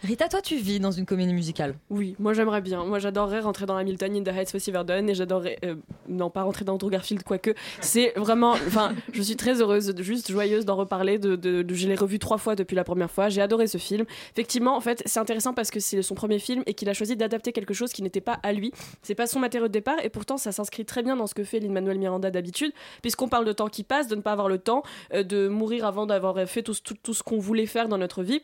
Rita, 0.02 0.28
toi, 0.28 0.40
tu 0.42 0.56
vis 0.56 0.80
dans 0.80 0.90
une 0.90 1.06
comédie 1.06 1.32
musicale. 1.32 1.74
Oui, 1.90 2.14
moi 2.18 2.32
j'aimerais 2.34 2.60
bien. 2.60 2.84
Moi 2.84 2.98
j'adorerais 2.98 3.40
rentrer 3.40 3.66
dans 3.66 3.76
Hamilton 3.76 4.16
in 4.16 4.22
the 4.22 4.28
Heights 4.28 4.50
Fossey 4.50 4.72
Verdon 4.72 5.06
et 5.08 5.14
j'adorerais. 5.14 5.58
euh, 5.64 5.76
non, 6.08 6.30
pas 6.30 6.42
rentrer 6.42 6.64
dans 6.64 6.74
Andrew 6.74 6.90
Garfield, 6.90 7.22
quoique. 7.22 7.50
C'est 7.80 8.12
vraiment. 8.16 8.52
Enfin, 8.52 8.92
je 9.12 9.22
suis 9.22 9.36
très 9.36 9.60
heureuse, 9.60 9.94
juste 10.00 10.30
joyeuse 10.30 10.64
d'en 10.64 10.76
reparler. 10.76 11.18
De, 11.18 11.36
de, 11.36 11.62
de- 11.62 11.74
je 11.74 11.88
l'ai 11.88 11.94
revu 11.94 12.18
trois 12.18 12.38
fois 12.38 12.54
depuis 12.56 12.74
la 12.76 12.84
première 12.84 13.10
fois. 13.10 13.28
J'ai 13.28 13.40
adoré 13.40 13.66
ce 13.66 13.78
film. 13.78 14.04
Effectivement, 14.32 14.76
en 14.76 14.80
fait, 14.80 15.02
c'est 15.06 15.20
intéressant 15.20 15.54
parce 15.54 15.70
que 15.70 15.80
c'est 15.80 16.02
son 16.02 16.14
premier 16.14 16.38
film 16.38 16.62
et 16.66 16.74
qu'il 16.74 16.88
a 16.88 16.94
choisi 16.94 17.16
d'adapter 17.16 17.52
quelque 17.52 17.74
chose 17.74 17.92
qui 17.92 18.02
n'était 18.02 18.20
pas 18.20 18.38
à 18.42 18.52
lui. 18.52 18.72
C'est 19.02 19.14
pas 19.14 19.26
son 19.26 19.40
matériau 19.40 19.68
de 19.68 19.72
départ 19.72 19.96
et 20.02 20.10
pourtant 20.10 20.36
ça 20.36 20.52
s'inscrit 20.52 20.84
très 20.84 21.02
bien 21.02 21.16
dans 21.16 21.26
ce 21.26 21.34
que 21.34 21.44
fait 21.44 21.60
Lin-Manuel 21.60 21.98
Miranda 21.98 22.30
d'habitude, 22.30 22.72
puisqu'on 23.02 23.28
parle 23.28 23.44
de 23.44 23.52
temps 23.52 23.68
qui 23.68 23.84
passe, 23.84 24.08
de 24.08 24.16
ne 24.16 24.20
pas 24.20 24.32
avoir 24.32 24.48
le 24.48 24.58
temps, 24.58 24.82
euh, 25.12 25.22
de 25.22 25.48
mourir 25.48 25.86
avant 25.86 26.06
d'avoir 26.06 26.48
fait 26.48 26.62
tout, 26.62 26.74
tout, 26.82 26.96
tout 27.02 27.14
ce 27.14 27.22
qu'on 27.22 27.38
voulait 27.38 27.66
faire 27.66 27.88
dans 27.88 27.98
notre 27.98 28.22
vie 28.22 28.42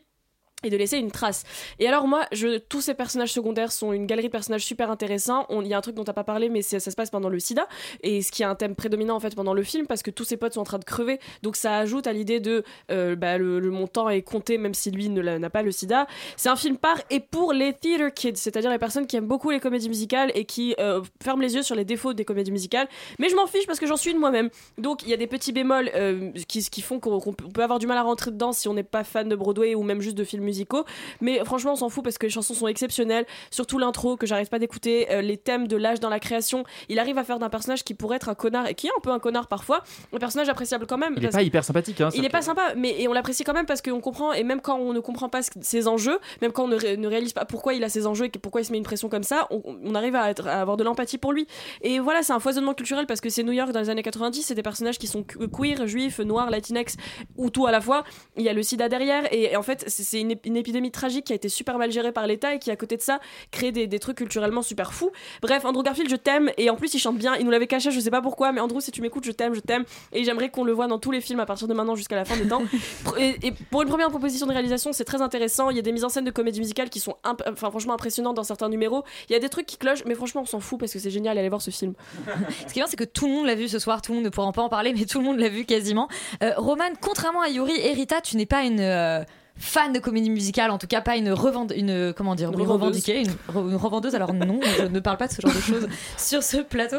et 0.63 0.71
de 0.71 0.77
laisser 0.77 0.99
une 0.99 1.11
trace. 1.11 1.45
Et 1.79 1.87
alors 1.87 2.07
moi, 2.07 2.27
tous 2.69 2.81
ces 2.81 2.95
personnages 2.95 3.33
secondaires 3.33 3.73
sont 3.73 3.93
une 3.93 4.07
galerie 4.07 4.27
de 4.27 4.33
personnages 4.33 4.65
super 4.65 4.91
intéressants. 4.91 5.47
Il 5.51 5.67
y 5.67 5.75
a 5.75 5.79
un 5.79 5.81
truc 5.81 5.95
dont 5.95 6.05
t'as 6.05 6.13
pas 6.13 6.25
parlé, 6.25 6.49
mais 6.49 6.63
ça 6.63 6.79
se 6.81 6.91
passe 6.91 7.11
pendant 7.11 7.29
le 7.29 7.39
sida, 7.39 7.67
et 8.03 8.23
ce 8.23 8.33
qui 8.33 8.43
est 8.43 8.47
un 8.47 8.55
thème 8.55 8.75
prédominant 8.75 9.17
en 9.17 9.21
fait 9.21 9.35
pendant 9.35 9.55
le 9.55 9.63
film, 9.63 9.87
parce 9.87 10.03
que 10.03 10.11
tous 10.11 10.25
ses 10.25 10.37
potes 10.37 10.55
sont 10.55 10.61
en 10.61 10.65
train 10.65 10.79
de 10.79 10.85
crever. 10.85 11.19
Donc 11.43 11.57
ça 11.57 11.79
ajoute 11.79 12.07
à 12.07 12.13
l'idée 12.13 12.41
de 12.41 12.65
euh, 12.91 13.17
bah, 13.17 13.39
le, 13.39 13.61
le 13.61 13.71
montant 13.71 14.09
est 14.09 14.23
compté 14.23 14.59
même 14.59 14.75
si 14.75 14.91
lui 14.91 15.09
n'a 15.09 15.51
pas 15.51 15.63
le 15.63 15.71
sida. 15.71 16.07
C'est 16.37 16.49
un 16.49 16.57
film 16.57 16.77
par 16.77 16.97
et 17.11 17.21
pour 17.21 17.53
les 17.53 17.73
theater 17.73 18.13
kids, 18.13 18.37
c'est-à-dire 18.37 18.71
les 18.71 18.79
personnes 18.79 19.07
qui 19.07 19.17
aiment 19.17 19.27
beaucoup 19.27 19.51
les 19.51 19.61
comédies 19.61 19.89
musicales 19.89 20.33
et 20.35 20.45
qui 20.45 20.75
euh, 20.79 21.03
ferment 21.23 21.43
les 21.43 21.55
yeux 21.55 21.63
sur 21.63 21.75
les 21.75 21.85
défauts 21.85 22.13
des 22.13 22.25
comédies 22.25 22.53
musicales. 22.53 22.89
Mais 23.19 23.29
je 23.29 23.37
m'en 23.37 23.47
fiche 23.47 23.67
parce 23.67 23.79
que 23.79 23.87
j'en 23.87 23.97
suis 23.97 24.11
une 24.11 24.19
moi-même. 24.19 24.51
Donc 24.79 25.03
il 25.03 25.09
y 25.09 25.15
a 25.15 25.17
des 25.17 25.27
petits 25.27 25.53
bémols 25.53 25.91
euh, 25.95 26.31
qui, 26.49 26.83
font 26.83 27.01
qu'on 27.01 27.33
peut 27.33 27.63
avoir 27.63 27.79
du 27.79 27.87
mal 27.87 27.99
à 27.99 28.03
rentrer 28.03 28.31
dedans 28.31 28.53
si 28.53 28.69
on 28.69 28.75
n'est 28.75 28.83
pas 28.83 29.05
fan 29.05 29.29
de 29.29 29.37
Broadway 29.37 29.75
ou 29.75 29.83
même 29.83 30.01
juste 30.01 30.17
de 30.17 30.25
films 30.25 30.45
musicaux. 30.53 30.85
Mais 31.21 31.43
franchement, 31.45 31.73
on 31.73 31.77
s'en 31.77 31.89
fout 31.89 32.05
parce 32.05 32.19
que 32.19 32.27
les 32.27 32.31
chansons 32.33 32.55
sont 32.55 32.67
exceptionnelles. 32.69 33.27
Surtout 33.51 33.79
l'intro 33.79 34.17
que 34.17 34.27
j'arrête 34.27 34.51
pas 34.51 34.59
d'écouter, 34.59 35.11
euh, 35.11 35.23
les 35.23 35.37
thèmes 35.39 35.67
de 35.67 35.77
l'âge 35.77 36.01
dans 36.01 36.11
la 36.11 36.21
création. 36.21 36.65
Il 36.89 36.99
arrive 36.99 37.17
à 37.19 37.25
faire 37.25 37.39
d'un 37.39 37.49
personnage 37.49 37.83
qui 37.85 37.95
pourrait 37.95 38.17
être 38.17 38.29
un 38.29 38.35
connard 38.35 38.67
et 38.67 38.75
qui 38.75 38.87
est 38.89 38.91
un 38.97 39.01
peu 39.01 39.11
un 39.11 39.19
connard 39.19 39.47
parfois, 39.49 39.83
un 40.13 40.19
personnage 40.19 40.49
appréciable 40.49 40.87
quand 40.87 40.99
même. 40.99 41.15
Il 41.17 41.25
est 41.25 41.29
pas 41.31 41.43
hyper 41.43 41.65
sympathique. 41.65 42.01
Hein, 42.01 42.11
il 42.15 42.25
est 42.25 42.29
pas 42.29 42.43
sympa, 42.43 42.75
mais 42.77 43.01
et 43.01 43.09
on 43.09 43.13
l'apprécie 43.13 43.45
quand 43.45 43.55
même 43.55 43.67
parce 43.67 43.81
qu'on 43.83 44.01
comprend, 44.01 44.33
et 44.33 44.45
même 44.45 44.61
quand 44.61 44.77
on 44.79 44.93
ne 44.93 45.01
comprend 45.01 45.29
pas 45.29 45.41
ses 45.43 45.89
enjeux, 45.89 46.19
même 46.43 46.53
quand 46.53 46.65
on 46.65 46.69
ne, 46.69 46.77
ré- 46.77 46.97
ne 46.97 47.09
réalise 47.09 47.33
pas 47.33 47.45
pourquoi 47.45 47.75
il 47.75 47.83
a 47.85 47.89
ses 47.89 48.07
enjeux 48.07 48.27
et 48.27 48.29
pourquoi 48.31 48.61
il 48.61 48.65
se 48.65 48.73
met 48.73 48.79
une 48.79 48.85
pression 48.85 49.09
comme 49.09 49.23
ça, 49.23 49.47
on, 49.51 49.63
on 49.85 49.95
arrive 49.95 50.15
à, 50.17 50.31
être- 50.31 50.47
à 50.47 50.61
avoir 50.61 50.77
de 50.77 50.85
l'empathie 50.85 51.19
pour 51.19 51.33
lui. 51.33 51.47
Et 51.81 51.99
voilà, 51.99 52.23
c'est 52.23 52.33
un 52.33 52.41
foisonnement 52.41 52.75
culturel 52.75 53.07
parce 53.07 53.21
que 53.21 53.29
c'est 53.31 53.43
New 53.43 53.53
York 53.53 53.73
dans 53.73 53.81
les 53.81 53.89
années 53.91 54.03
90, 54.03 54.43
c'est 54.43 54.55
des 54.55 54.63
personnages 54.63 54.99
qui 54.99 55.07
sont 55.07 55.23
que- 55.23 55.47
queer, 55.47 55.87
juifs, 55.87 56.19
noirs, 56.21 56.51
latinex, 56.51 56.97
ou 57.37 57.51
tout 57.51 57.67
à 57.67 57.71
la 57.73 57.81
fois. 57.81 58.05
Il 58.37 58.43
y 58.43 58.49
a 58.49 58.53
le 58.53 58.63
sida 58.63 58.89
derrière, 58.89 59.33
et, 59.33 59.53
et 59.53 59.57
en 59.57 59.63
fait, 59.63 59.85
c'est 59.89 60.21
une, 60.21 60.35
une 60.45 60.57
épidémie 60.57 60.91
tragique 60.91 61.27
qui 61.27 61.33
a 61.33 61.37
été 61.37 61.49
super 61.49 61.79
mal 61.79 61.91
gérée 61.93 62.13
par 62.13 62.27
l'État 62.27 62.55
et 62.55 62.59
qui, 62.59 62.71
à 62.71 62.77
côté 62.77 62.97
de 62.97 63.03
ça, 63.03 63.21
crée 63.51 63.73
des, 63.73 63.87
des 63.87 63.99
trucs 63.99 64.17
culturellement 64.19 64.63
super 64.63 64.93
fous. 64.93 65.11
Bref, 65.43 65.65
Andrew 65.65 65.83
Garfield, 65.83 66.11
je 66.11 66.17
t'aime, 66.17 66.51
et 66.59 66.71
en 66.71 66.77
plus, 66.77 66.93
il 66.95 66.99
chante 66.99 67.19
bien. 67.19 67.37
Il 67.37 67.45
nous 67.45 67.51
l'avait 67.51 67.67
caché, 67.67 67.91
je 67.91 68.01
sais 68.01 68.11
pas 68.11 68.23
pourquoi, 68.23 68.53
mais 68.53 68.61
Andrew, 68.61 68.81
si 68.81 68.91
tu 68.91 69.03
m'écoutes, 69.03 69.25
je 69.25 69.33
t'aime, 69.33 69.55
je 69.55 69.61
t'aime, 69.61 69.85
et 70.13 70.25
j'aimerais 70.25 70.51
qu'on 70.51 70.65
le 70.65 70.73
voit 70.73 70.87
dans 70.87 70.99
tous 70.99 71.11
les 71.11 71.21
films 71.21 71.41
à 71.41 71.47
partir 71.47 71.69
de 71.69 71.75
maintenant 71.75 71.95
jusqu'à 71.95 72.17
la 72.17 72.25
fin 72.25 72.37
des 72.37 72.47
temps. 72.49 72.63
Et, 73.19 73.37
et 73.47 73.53
pour 73.71 73.83
une 73.83 73.89
première 73.89 74.09
proposition 74.11 74.47
de 74.47 74.53
réalisation, 74.53 74.93
c'est 74.93 75.05
très 75.05 75.21
intéressant. 75.23 75.71
Il 75.71 75.77
y 75.77 75.79
a 75.79 75.83
des 75.83 75.93
mises 75.93 76.05
en 76.05 76.09
scène 76.09 76.25
de 76.25 76.31
comédie 76.31 76.61
musicale 76.61 76.89
qui 76.91 76.99
sont 77.01 77.17
imp- 77.25 77.43
enfin, 77.47 77.71
franchement 77.71 77.93
impressionnantes 77.95 78.37
dans 78.37 78.43
certains 78.45 78.69
numéros. 78.69 79.05
Il 79.29 79.33
y 79.33 79.37
a 79.37 79.39
des 79.39 79.49
trucs 79.49 79.67
qui 79.67 79.77
clochent, 79.77 80.05
mais 80.07 80.15
franchement, 80.15 80.43
on 80.43 80.47
s'en 80.47 80.61
fout 80.61 80.79
parce 80.81 80.93
que 80.93 80.99
c'est 80.99 81.11
génial. 81.11 81.37
Allez 81.39 81.49
voir 81.49 81.61
ce 81.63 81.71
film. 81.71 81.95
Ce 82.69 82.73
qui 82.73 82.79
est 82.79 82.83
bien, 82.83 82.87
c'est 82.87 82.97
que 82.97 83.05
tout 83.05 83.27
le 83.27 83.33
monde 83.33 83.47
l'a 83.47 83.55
vu 83.55 83.69
ce 83.69 83.79
soir, 83.79 84.01
tout 84.03 84.13
le 84.13 84.17
monde 84.17 84.25
ne 84.25 84.31
pourra 84.31 84.51
pas 84.53 84.63
en 84.63 84.69
parler, 84.69 84.93
mais 84.97 85.05
tout 85.05 85.19
le 85.19 85.25
monde 85.25 85.39
l'a 85.39 85.49
vu 85.49 85.65
quasiment. 85.65 86.09
Euh, 86.43 86.53
Roman, 86.57 86.85
contrairement 87.01 87.43
à 87.43 87.49
Yuri 87.49 87.75
et 87.79 87.93
Rita, 87.93 88.21
tu 88.21 88.37
n'es 88.37 88.47
pas 88.47 88.63
une 88.65 88.81
euh, 88.81 89.23
fan 89.57 89.93
de 89.93 89.99
comédie 89.99 90.31
musicale, 90.31 90.71
en 90.71 90.79
tout 90.79 90.87
cas 90.87 91.01
pas 91.01 91.17
une 91.17 91.31
revend 91.33 91.67
une 91.69 92.13
comment 92.17 92.35
dire, 92.35 92.51
Une 92.51 92.57
oui, 92.61 92.67
revendiquée, 92.67 93.21
une, 93.21 93.31
re- 93.53 93.69
une 93.71 93.77
revendeuse. 93.77 94.15
Alors 94.15 94.33
non, 94.35 94.61
je 94.79 94.83
ne 94.85 95.01
parle 95.01 95.17
pas 95.19 95.29
de 95.29 95.33
ce 95.33 95.41
genre 95.43 95.53
de 95.55 95.61
choses 95.61 95.89
sur 96.19 96.43
ce 96.43 96.59
plateau. 96.59 96.99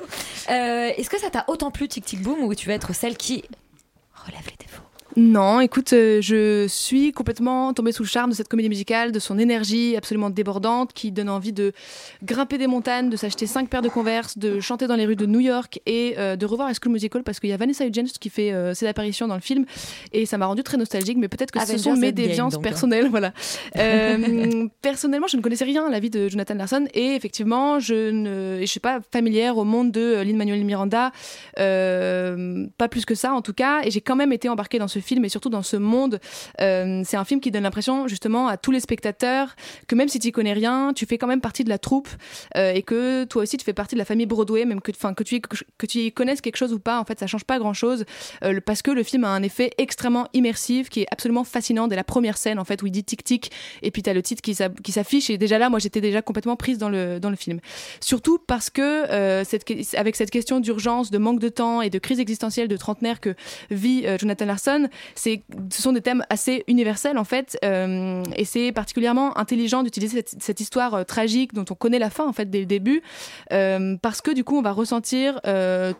Euh, 0.50 0.90
Est-ce 0.98 1.10
que 1.10 1.20
ça 1.20 1.30
t'a 1.30 1.46
autant 1.48 1.72
plu 1.72 1.88
Tic 1.88 2.06
Tic 2.06 2.22
Boom 2.22 2.42
ou 2.44 2.56
tu 2.56 2.68
vas 2.68 2.74
être 2.76 2.94
celle 2.96 3.18
qui 3.18 3.44
relève 4.26 4.46
les 4.46 4.56
défauts? 4.66 4.73
Non, 5.16 5.60
écoute, 5.60 5.94
euh, 5.94 6.22
je 6.22 6.68
suis 6.68 7.12
complètement 7.12 7.74
tombée 7.74 7.92
sous 7.92 8.04
le 8.04 8.08
charme 8.08 8.32
de 8.32 8.36
cette 8.36 8.48
comédie 8.48 8.70
musicale, 8.70 9.12
de 9.12 9.20
son 9.20 9.38
énergie 9.38 9.96
absolument 9.96 10.30
débordante 10.30 10.92
qui 10.94 11.12
donne 11.12 11.30
envie 11.30 11.54
de 11.54 11.72
grimper 12.24 12.58
des 12.58 12.68
montagnes, 12.68 13.10
de 13.10 13.18
s'acheter 13.18 13.46
cinq 13.46 13.70
paires 13.70 13.82
de 13.82 13.90
Converse, 13.90 14.38
de 14.38 14.60
chanter 14.60 14.88
dans 14.88 14.96
les 14.96 15.06
rues 15.06 15.16
de 15.16 15.26
New 15.26 15.40
York 15.40 15.80
et 15.86 16.16
euh, 16.18 16.36
de 16.36 16.46
revoir 16.46 16.70
High 16.70 16.78
School 16.82 16.94
Musical 16.94 17.24
parce 17.24 17.40
qu'il 17.40 17.50
y 17.50 17.54
a 17.54 17.58
Vanessa 17.58 17.86
Hudgens 17.86 18.14
qui 18.20 18.30
fait 18.30 18.52
euh, 18.52 18.74
ses 18.74 18.88
apparitions 18.88 19.28
dans 19.28 19.36
le 19.36 19.42
film 19.42 19.66
et 20.14 20.26
ça 20.26 20.38
m'a 20.38 20.48
rendu 20.48 20.64
très 20.64 20.78
nostalgique, 20.78 21.18
mais 21.18 21.28
peut-être 21.28 21.52
que 21.52 21.64
ce 21.66 21.78
sont 21.78 21.96
mes 21.96 22.12
déviances 22.12 22.54
donc, 22.54 22.66
hein. 22.66 22.70
personnelles. 22.70 23.10
Voilà. 23.10 23.34
Euh, 23.84 24.68
personnellement, 24.82 25.28
je 25.28 25.36
ne 25.36 25.42
connaissais 25.42 25.66
rien 25.66 25.86
à 25.86 25.90
la 25.90 26.00
vie 26.00 26.10
de 26.10 26.28
Jonathan 26.28 26.56
Larson 26.56 26.86
et 26.94 27.16
effectivement, 27.16 27.80
je 27.80 28.12
ne 28.12 28.60
je 28.62 28.66
suis 28.66 28.80
pas 28.80 29.00
familière 29.12 29.58
au 29.58 29.64
monde 29.64 29.92
de 29.92 30.22
Lin-Manuel 30.22 30.64
Miranda, 30.64 31.12
euh, 31.60 32.68
pas 32.78 32.88
plus 32.88 33.06
que 33.06 33.16
ça 33.16 33.34
en 33.34 33.42
tout 33.42 33.54
cas, 33.54 33.82
et 33.84 33.92
j'ai 33.92 34.02
quand 34.02 34.16
même 34.16 34.32
été 34.32 34.48
embarquée 34.48 34.80
dans 34.80 34.88
ce 34.88 35.00
film 35.04 35.24
et 35.26 35.30
surtout 35.30 35.50
dans 35.50 35.62
ce 35.62 35.78
monde. 35.78 36.20
Euh, 36.62 37.04
c'est 37.06 37.18
un 37.18 37.26
film 37.26 37.40
qui 37.40 37.52
donne 37.52 37.64
l'impression 37.64 38.08
justement 38.08 38.48
à 38.48 38.58
tous 38.58 38.72
les 38.72 38.80
spectateurs 38.80 39.56
que 39.88 39.96
même 39.96 40.10
si 40.10 40.20
tu 40.20 40.32
connais 40.32 40.54
rien, 40.54 40.94
tu 40.96 41.06
fais 41.06 41.18
quand 41.18 41.28
même 41.28 41.42
partie 41.42 41.64
de 41.64 41.70
la 41.70 41.78
troupe 41.78 42.10
euh, 42.58 42.74
et 42.74 42.82
que 42.82 43.26
toi 43.26 43.44
aussi 43.44 43.58
tu 43.58 43.66
fais 43.66 43.74
partie 43.74 43.96
de 43.96 44.00
la 44.00 44.06
famille 44.06 44.26
Broadway, 44.26 44.66
même 44.66 44.82
que, 44.82 44.92
enfin, 44.92 45.14
que 45.14 45.24
tu 45.24 45.36
y, 45.36 45.42
que 45.42 45.86
tu 45.86 46.12
connaisses 46.12 46.42
quelque 46.42 46.58
chose 46.58 46.74
ou 46.74 46.80
pas, 46.80 47.00
en 47.00 47.06
fait 47.06 47.20
ça 47.20 47.28
change 47.28 47.44
pas 47.44 47.60
grand 47.60 47.74
chose 47.74 48.06
parce 48.66 48.82
que 48.82 48.92
le 48.92 49.04
film 49.04 49.24
a 49.24 49.30
un 49.30 49.44
effet 49.44 49.72
extrêmement 49.78 50.28
immersif 50.34 50.90
qui 50.90 51.02
est 51.02 51.08
absolument 51.12 51.44
fascinant 51.44 51.88
dès 51.88 51.96
la 51.96 52.04
première 52.04 52.38
scène 52.38 52.60
en 52.60 52.66
fait 52.66 52.82
où 52.82 52.88
il 52.88 52.92
dit 52.92 53.04
tic 53.04 53.24
tic 53.24 53.52
et 53.82 53.92
puis 53.92 54.04
tu 54.04 54.10
as 54.10 54.14
le 54.14 54.22
titre 54.22 54.42
qui 54.42 54.56
s'affiche 54.94 55.30
et 55.30 55.38
déjà 55.38 55.58
là 55.58 55.70
moi 55.70 55.80
j'étais 55.80 56.02
déjà 56.02 56.22
complètement 56.22 56.56
prise 56.56 56.78
dans 56.78 56.90
le, 56.90 57.20
dans 57.20 57.30
le 57.30 57.36
film. 57.36 57.60
Surtout 58.00 58.40
parce 58.40 58.70
que 58.70 58.82
euh, 58.82 59.44
cette, 59.44 59.66
avec 59.96 60.16
cette 60.16 60.32
question 60.32 60.60
d'urgence, 60.60 61.12
de 61.12 61.18
manque 61.18 61.40
de 61.40 61.50
temps 61.50 61.82
et 61.82 61.90
de 61.90 62.00
crise 62.00 62.20
existentielle 62.20 62.68
de 62.68 62.78
trentenaire 62.78 63.20
que 63.20 63.36
vit 63.70 64.06
euh, 64.06 64.18
Jonathan 64.18 64.46
Larson, 64.46 64.90
ce 65.16 65.38
sont 65.70 65.94
des 65.94 66.02
thèmes 66.02 66.24
assez 66.30 66.64
universels 66.68 67.18
en 67.18 67.24
fait 67.24 67.58
euh, 67.64 68.24
et 68.36 68.46
c'est 68.46 68.72
particulièrement 68.72 69.38
intelligent 69.38 69.84
d'utiliser 69.84 70.24
cette, 70.40 70.60
histoire 70.60 70.94
euh, 70.94 71.04
tragique 71.04 71.54
dont 71.54 71.66
on 71.70 71.76
connaît 71.76 72.00
la 72.00 72.10
fin 72.10 72.28
en 72.28 72.34
fait 72.34 72.50
dès 72.50 72.60
le 72.60 72.66
début 72.66 73.02
euh, 73.52 73.96
parce 74.02 74.22
que 74.22 74.32
du 74.32 74.44
coup 74.44 74.58
on 74.58 74.62
va 74.62 74.72
ressentir 74.72 75.40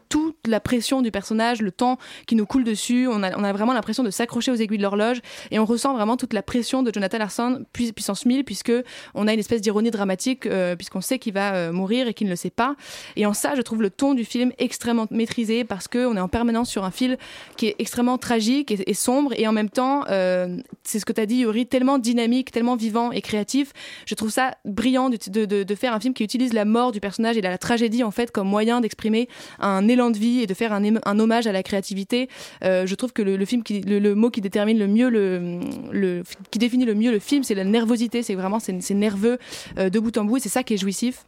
toute 0.10 0.48
la 0.48 0.60
pression 0.60 1.02
du 1.02 1.12
personnage, 1.12 1.62
le 1.62 1.72
temps 1.72 1.98
qui 2.28 2.36
nous 2.36 2.46
coule 2.46 2.64
dessus, 2.64 3.08
on 3.08 3.24
a, 3.24 3.54
vraiment 3.54 3.74
l'impression 3.74 4.04
de 4.04 4.10
s'accrocher 4.10 4.52
aux 4.52 4.56
aiguilles 4.56 4.78
de 4.78 4.84
l'horloge 4.84 5.22
et 5.52 5.60
on 5.60 5.66
ressent 5.66 5.94
vraiment 5.94 6.18
toute 6.18 6.34
la 6.34 6.42
pression 6.42 6.84
de 6.84 6.92
Jonathan 6.94 7.18
Larson 7.18 7.66
puis- 7.74 7.92
puissance 7.92 8.26
1000 8.26 8.44
puisque 8.44 8.72
on 9.14 9.28
a 9.28 9.34
une 9.34 9.40
espèce 9.40 9.62
d'ironie 9.62 9.92
dramatique 9.92 10.48
puisqu'on 10.78 11.02
sait 11.02 11.20
qu'il 11.20 11.34
va 11.34 11.72
mourir 11.72 12.08
et 12.08 12.14
qu'il 12.14 12.28
ne 12.28 12.32
le 12.32 12.36
sait 12.36 12.50
pas. 12.50 12.76
Et 13.16 13.26
en 13.26 13.34
ça 13.34 13.56
je 13.56 13.62
trouve 13.62 13.82
le 13.82 13.90
ton 13.90 14.14
du 14.14 14.26
film 14.26 14.52
extrêmement 14.58 15.08
maîtrisé 15.12 15.64
parce 15.64 15.88
que 15.88 16.06
on 16.06 16.16
est 16.16 16.22
en 16.22 16.28
permanence 16.28 16.70
sur 16.70 16.84
un 16.84 16.92
fil 16.92 17.18
qui 17.58 17.68
est 17.68 17.76
extrêmement 17.80 18.18
tragique 18.18 18.72
et, 18.72 18.83
et 18.88 18.94
sombre. 18.94 19.34
Et 19.38 19.48
en 19.48 19.52
même 19.52 19.70
temps 19.70 20.06
euh, 20.10 20.58
c'est 20.84 21.00
ce 21.00 21.06
que 21.06 21.14
tu 21.14 21.22
as 21.22 21.26
dit 21.26 21.38
Yuri 21.38 21.66
tellement 21.66 21.98
dynamique 21.98 22.52
tellement 22.52 22.76
vivant 22.76 23.12
et 23.12 23.22
créatif. 23.22 23.74
Je 24.06 24.16
trouve 24.16 24.30
ça 24.30 24.56
brillant 24.66 25.10
de, 25.10 25.46
de, 25.46 25.76
faire 25.76 25.94
un 25.94 26.00
film 26.00 26.14
qui 26.14 26.24
utilise 26.24 26.54
la 26.54 26.66
mort 26.66 26.92
du 26.92 27.00
personnage 27.00 27.38
et 27.38 27.42
la, 27.42 27.58
tragédie 27.58 28.04
en 28.04 28.12
fait 28.12 28.32
comme 28.32 28.48
moyen 28.48 28.82
d'exprimer 28.82 29.28
un 29.60 29.88
élan 29.88 30.10
de 30.10 30.18
vie 30.18 30.42
et 30.42 30.48
de 30.48 30.54
faire 30.54 30.74
un, 30.74 30.84
un 31.06 31.20
hommage 31.20 31.48
à 31.48 31.52
la 31.52 31.64
créativité. 31.64 32.30
Euh, 32.64 32.86
je 32.86 32.96
trouve 32.96 33.14
que 33.14 33.22
le, 33.22 33.46
film 33.46 33.64
le, 33.70 34.14
mot 34.14 34.30
qui 34.30 34.42
détermine 34.42 34.78
le 34.78 34.88
mieux 34.88 35.10
le, 35.10 35.60
le 35.92 36.24
qui 36.52 36.60
définit 36.60 36.86
le 36.86 36.96
mieux 36.96 37.12
le 37.12 37.20
film 37.20 37.44
c'est 37.44 37.56
la 37.56 37.64
nervosité. 37.64 38.24
C'est 38.24 38.36
vraiment 38.36 38.60
c'est 38.60 38.82
c'est 38.82 38.94
nerveux 38.94 39.38
euh, 39.78 39.90
de 39.90 40.00
bout 40.00 40.18
en 40.18 40.26
bout 40.26 40.38
et 40.38 40.40
c'est 40.40 40.50
ça 40.50 40.64
qui 40.64 40.74
est 40.74 40.78
jouissif 40.78 41.26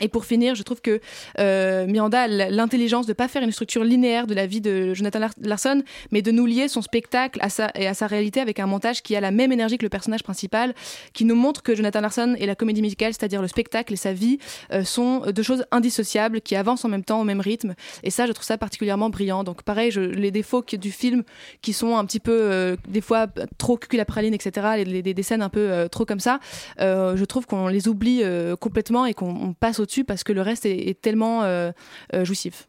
Et 0.00 0.08
pour 0.08 0.24
finir, 0.24 0.54
je 0.54 0.62
trouve 0.62 0.80
que 0.80 1.00
euh, 1.38 1.86
Miranda 1.86 2.22
a 2.22 2.26
l'intelligence 2.28 3.06
de 3.06 3.12
pas 3.12 3.28
faire 3.28 3.42
une 3.42 3.52
structure 3.52 3.84
linéaire 3.84 4.26
de 4.26 4.34
la 4.34 4.46
vie 4.46 4.60
de 4.60 4.92
Jonathan 4.94 5.20
Lar- 5.20 5.34
Larson, 5.40 5.82
mais 6.10 6.20
de 6.22 6.30
nous 6.32 6.46
lier 6.46 6.66
son 6.68 6.82
spectacle 6.82 7.38
à 7.42 7.48
sa, 7.48 7.70
et 7.76 7.86
à 7.86 7.94
sa 7.94 8.06
réalité 8.06 8.40
avec 8.40 8.58
un 8.58 8.66
montage 8.66 9.02
qui 9.02 9.14
a 9.14 9.20
la 9.20 9.30
même 9.30 9.52
énergie 9.52 9.78
que 9.78 9.84
le 9.84 9.88
personnage 9.90 10.22
principal, 10.24 10.74
qui 11.12 11.24
nous 11.24 11.36
montre 11.36 11.62
que 11.62 11.74
Jonathan 11.76 12.00
Larson 12.00 12.34
et 12.38 12.46
la 12.46 12.54
comédie 12.56 12.82
musicale, 12.82 13.12
c'est-à-dire 13.12 13.40
le 13.40 13.48
spectacle 13.48 13.92
et 13.92 13.96
sa 13.96 14.12
vie, 14.12 14.38
euh, 14.72 14.82
sont 14.84 15.20
deux 15.32 15.42
choses 15.44 15.64
indissociables, 15.70 16.40
qui 16.40 16.56
avancent 16.56 16.84
en 16.84 16.88
même 16.88 17.04
temps, 17.04 17.20
au 17.20 17.24
même 17.24 17.40
rythme. 17.40 17.74
Et 18.02 18.10
ça, 18.10 18.26
je 18.26 18.32
trouve 18.32 18.44
ça 18.46 18.58
particulièrement 18.58 19.10
brillant. 19.10 19.44
Donc 19.44 19.62
pareil, 19.62 19.90
les 19.92 20.30
défauts 20.30 20.64
du 20.72 20.90
film, 20.90 21.22
qui 21.62 21.72
sont 21.72 21.96
un 21.96 22.04
petit 22.04 22.20
peu, 22.20 22.32
euh, 22.32 22.76
des 22.88 23.00
fois, 23.00 23.26
trop 23.58 23.76
cul 23.76 23.96
la 23.96 24.04
praline, 24.04 24.34
etc., 24.34 24.66
les, 24.78 24.84
les- 24.84 25.14
des 25.14 25.22
scènes 25.22 25.42
un 25.42 25.48
peu 25.48 25.86
trop 25.90 26.04
comme 26.04 26.20
ça, 26.20 26.40
je 26.80 27.24
trouve 27.24 27.46
qu'on 27.46 27.68
les 27.68 27.86
oublie 27.86 28.22
complètement 28.60 29.06
et 29.06 29.14
qu'on 29.14 29.34
on 29.44 29.52
passe 29.52 29.78
au-dessus 29.84 30.04
parce 30.04 30.24
que 30.24 30.32
le 30.32 30.42
reste 30.42 30.66
est, 30.66 30.88
est 30.88 31.00
tellement 31.00 31.44
euh, 31.44 31.70
euh, 32.12 32.24
jouissif. 32.24 32.68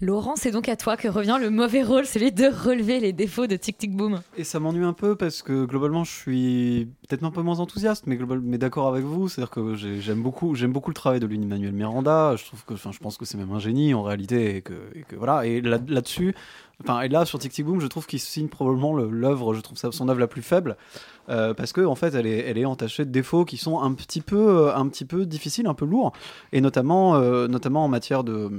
Laurent, 0.00 0.34
c'est 0.34 0.50
donc 0.50 0.68
à 0.68 0.74
toi 0.74 0.96
que 0.96 1.06
revient 1.06 1.38
le 1.40 1.48
mauvais 1.48 1.84
rôle, 1.84 2.06
celui 2.06 2.32
de 2.32 2.46
relever 2.46 2.98
les 2.98 3.12
défauts 3.12 3.46
de 3.46 3.54
Tic 3.54 3.78
Tic 3.78 3.94
Boom. 3.94 4.20
Et 4.36 4.42
ça 4.42 4.58
m'ennuie 4.58 4.84
un 4.84 4.94
peu 4.94 5.14
parce 5.14 5.42
que 5.42 5.64
globalement, 5.64 6.02
je 6.02 6.10
suis 6.10 6.88
peut-être 7.12 7.24
un 7.24 7.30
peu 7.30 7.42
moins 7.42 7.60
enthousiaste, 7.60 8.04
mais, 8.06 8.18
mais 8.42 8.56
d'accord 8.56 8.88
avec 8.88 9.04
vous. 9.04 9.28
C'est-à-dire 9.28 9.50
que 9.50 9.74
j'ai- 9.74 10.00
j'aime 10.00 10.22
beaucoup, 10.22 10.54
beaucoup 10.68 10.90
le 10.90 10.94
travail 10.94 11.20
de 11.20 11.26
Lin-Manuel 11.26 11.72
Miranda. 11.72 12.36
Je 12.36 12.44
trouve 12.46 12.64
que, 12.64 12.74
je 12.74 12.98
pense 12.98 13.18
que 13.18 13.26
c'est 13.26 13.36
même 13.36 13.52
un 13.52 13.58
génie 13.58 13.92
en 13.92 14.02
réalité, 14.02 14.56
et 14.56 14.62
que, 14.62 14.72
voilà. 15.16 15.44
Et 15.46 15.60
là- 15.60 15.78
là-dessus, 15.88 16.34
et 17.04 17.08
là 17.08 17.24
sur 17.26 17.38
Tic 17.38 17.52
Tic 17.52 17.66
Boom, 17.66 17.80
je 17.80 17.86
trouve 17.86 18.06
qu'il 18.06 18.18
signe 18.18 18.48
probablement 18.48 18.94
le- 18.94 19.10
l'œuvre, 19.10 19.52
je 19.54 19.60
trouve 19.60 19.76
ça 19.76 19.92
son 19.92 20.08
œuvre 20.08 20.18
la 20.20 20.26
plus 20.26 20.42
faible, 20.42 20.76
euh, 21.28 21.52
parce 21.54 21.72
que 21.72 21.82
en 21.82 21.94
fait, 21.94 22.14
elle 22.14 22.26
est, 22.26 22.38
elle 22.48 22.58
est 22.58 22.64
entachée 22.64 23.04
de 23.04 23.10
défauts 23.10 23.44
qui 23.44 23.56
sont 23.58 23.78
un 23.80 23.92
petit 23.92 24.20
peu, 24.22 24.48
euh, 24.68 24.74
un 24.74 24.88
petit 24.88 25.04
peu 25.04 25.24
difficiles, 25.26 25.66
un 25.68 25.74
peu 25.74 25.84
lourds, 25.84 26.12
et 26.52 26.60
notamment, 26.60 27.14
euh, 27.16 27.46
notamment 27.46 27.84
en 27.84 27.88
matière 27.88 28.24
de, 28.24 28.50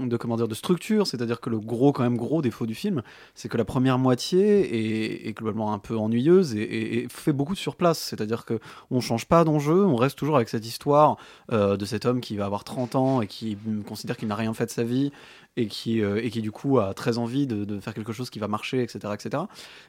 de 0.00 0.16
comment 0.16 0.36
dire, 0.36 0.48
de 0.48 0.54
structure. 0.54 1.06
C'est-à-dire 1.06 1.40
que 1.40 1.48
le 1.50 1.60
gros, 1.60 1.92
quand 1.92 2.02
même 2.02 2.16
gros 2.16 2.42
défaut 2.42 2.66
du 2.66 2.74
film, 2.74 3.02
c'est 3.34 3.48
que 3.48 3.56
la 3.56 3.64
première 3.64 3.98
moitié 3.98 5.28
est, 5.28 5.32
globalement 5.32 5.72
un 5.72 5.78
peu 5.78 5.96
ennuyeuse 5.96 6.54
et- 6.54 6.98
et 7.04 7.06
fait 7.08 7.32
beaucoup 7.32 7.54
de 7.54 7.58
surplace. 7.58 7.91
C'est-à-dire 7.98 8.44
que 8.44 8.60
on 8.90 9.00
change 9.00 9.26
pas 9.26 9.44
d'enjeu, 9.44 9.84
on 9.84 9.96
reste 9.96 10.18
toujours 10.18 10.36
avec 10.36 10.48
cette 10.48 10.66
histoire 10.66 11.16
euh, 11.52 11.76
de 11.76 11.84
cet 11.84 12.06
homme 12.06 12.20
qui 12.20 12.36
va 12.36 12.46
avoir 12.46 12.64
30 12.64 12.94
ans 12.96 13.22
et 13.22 13.26
qui 13.26 13.56
considère 13.86 14.16
qu'il 14.16 14.28
n'a 14.28 14.36
rien 14.36 14.52
fait 14.54 14.66
de 14.66 14.70
sa 14.70 14.84
vie 14.84 15.12
et 15.56 15.66
qui, 15.66 16.00
euh, 16.00 16.22
et 16.22 16.30
qui 16.30 16.40
du 16.40 16.50
coup 16.50 16.78
a 16.78 16.94
très 16.94 17.18
envie 17.18 17.46
de, 17.46 17.80
faire 17.80 17.94
quelque 17.94 18.12
chose 18.12 18.30
qui 18.30 18.38
va 18.38 18.48
marcher, 18.48 18.82
etc. 18.82 19.12
etc. 19.12 19.44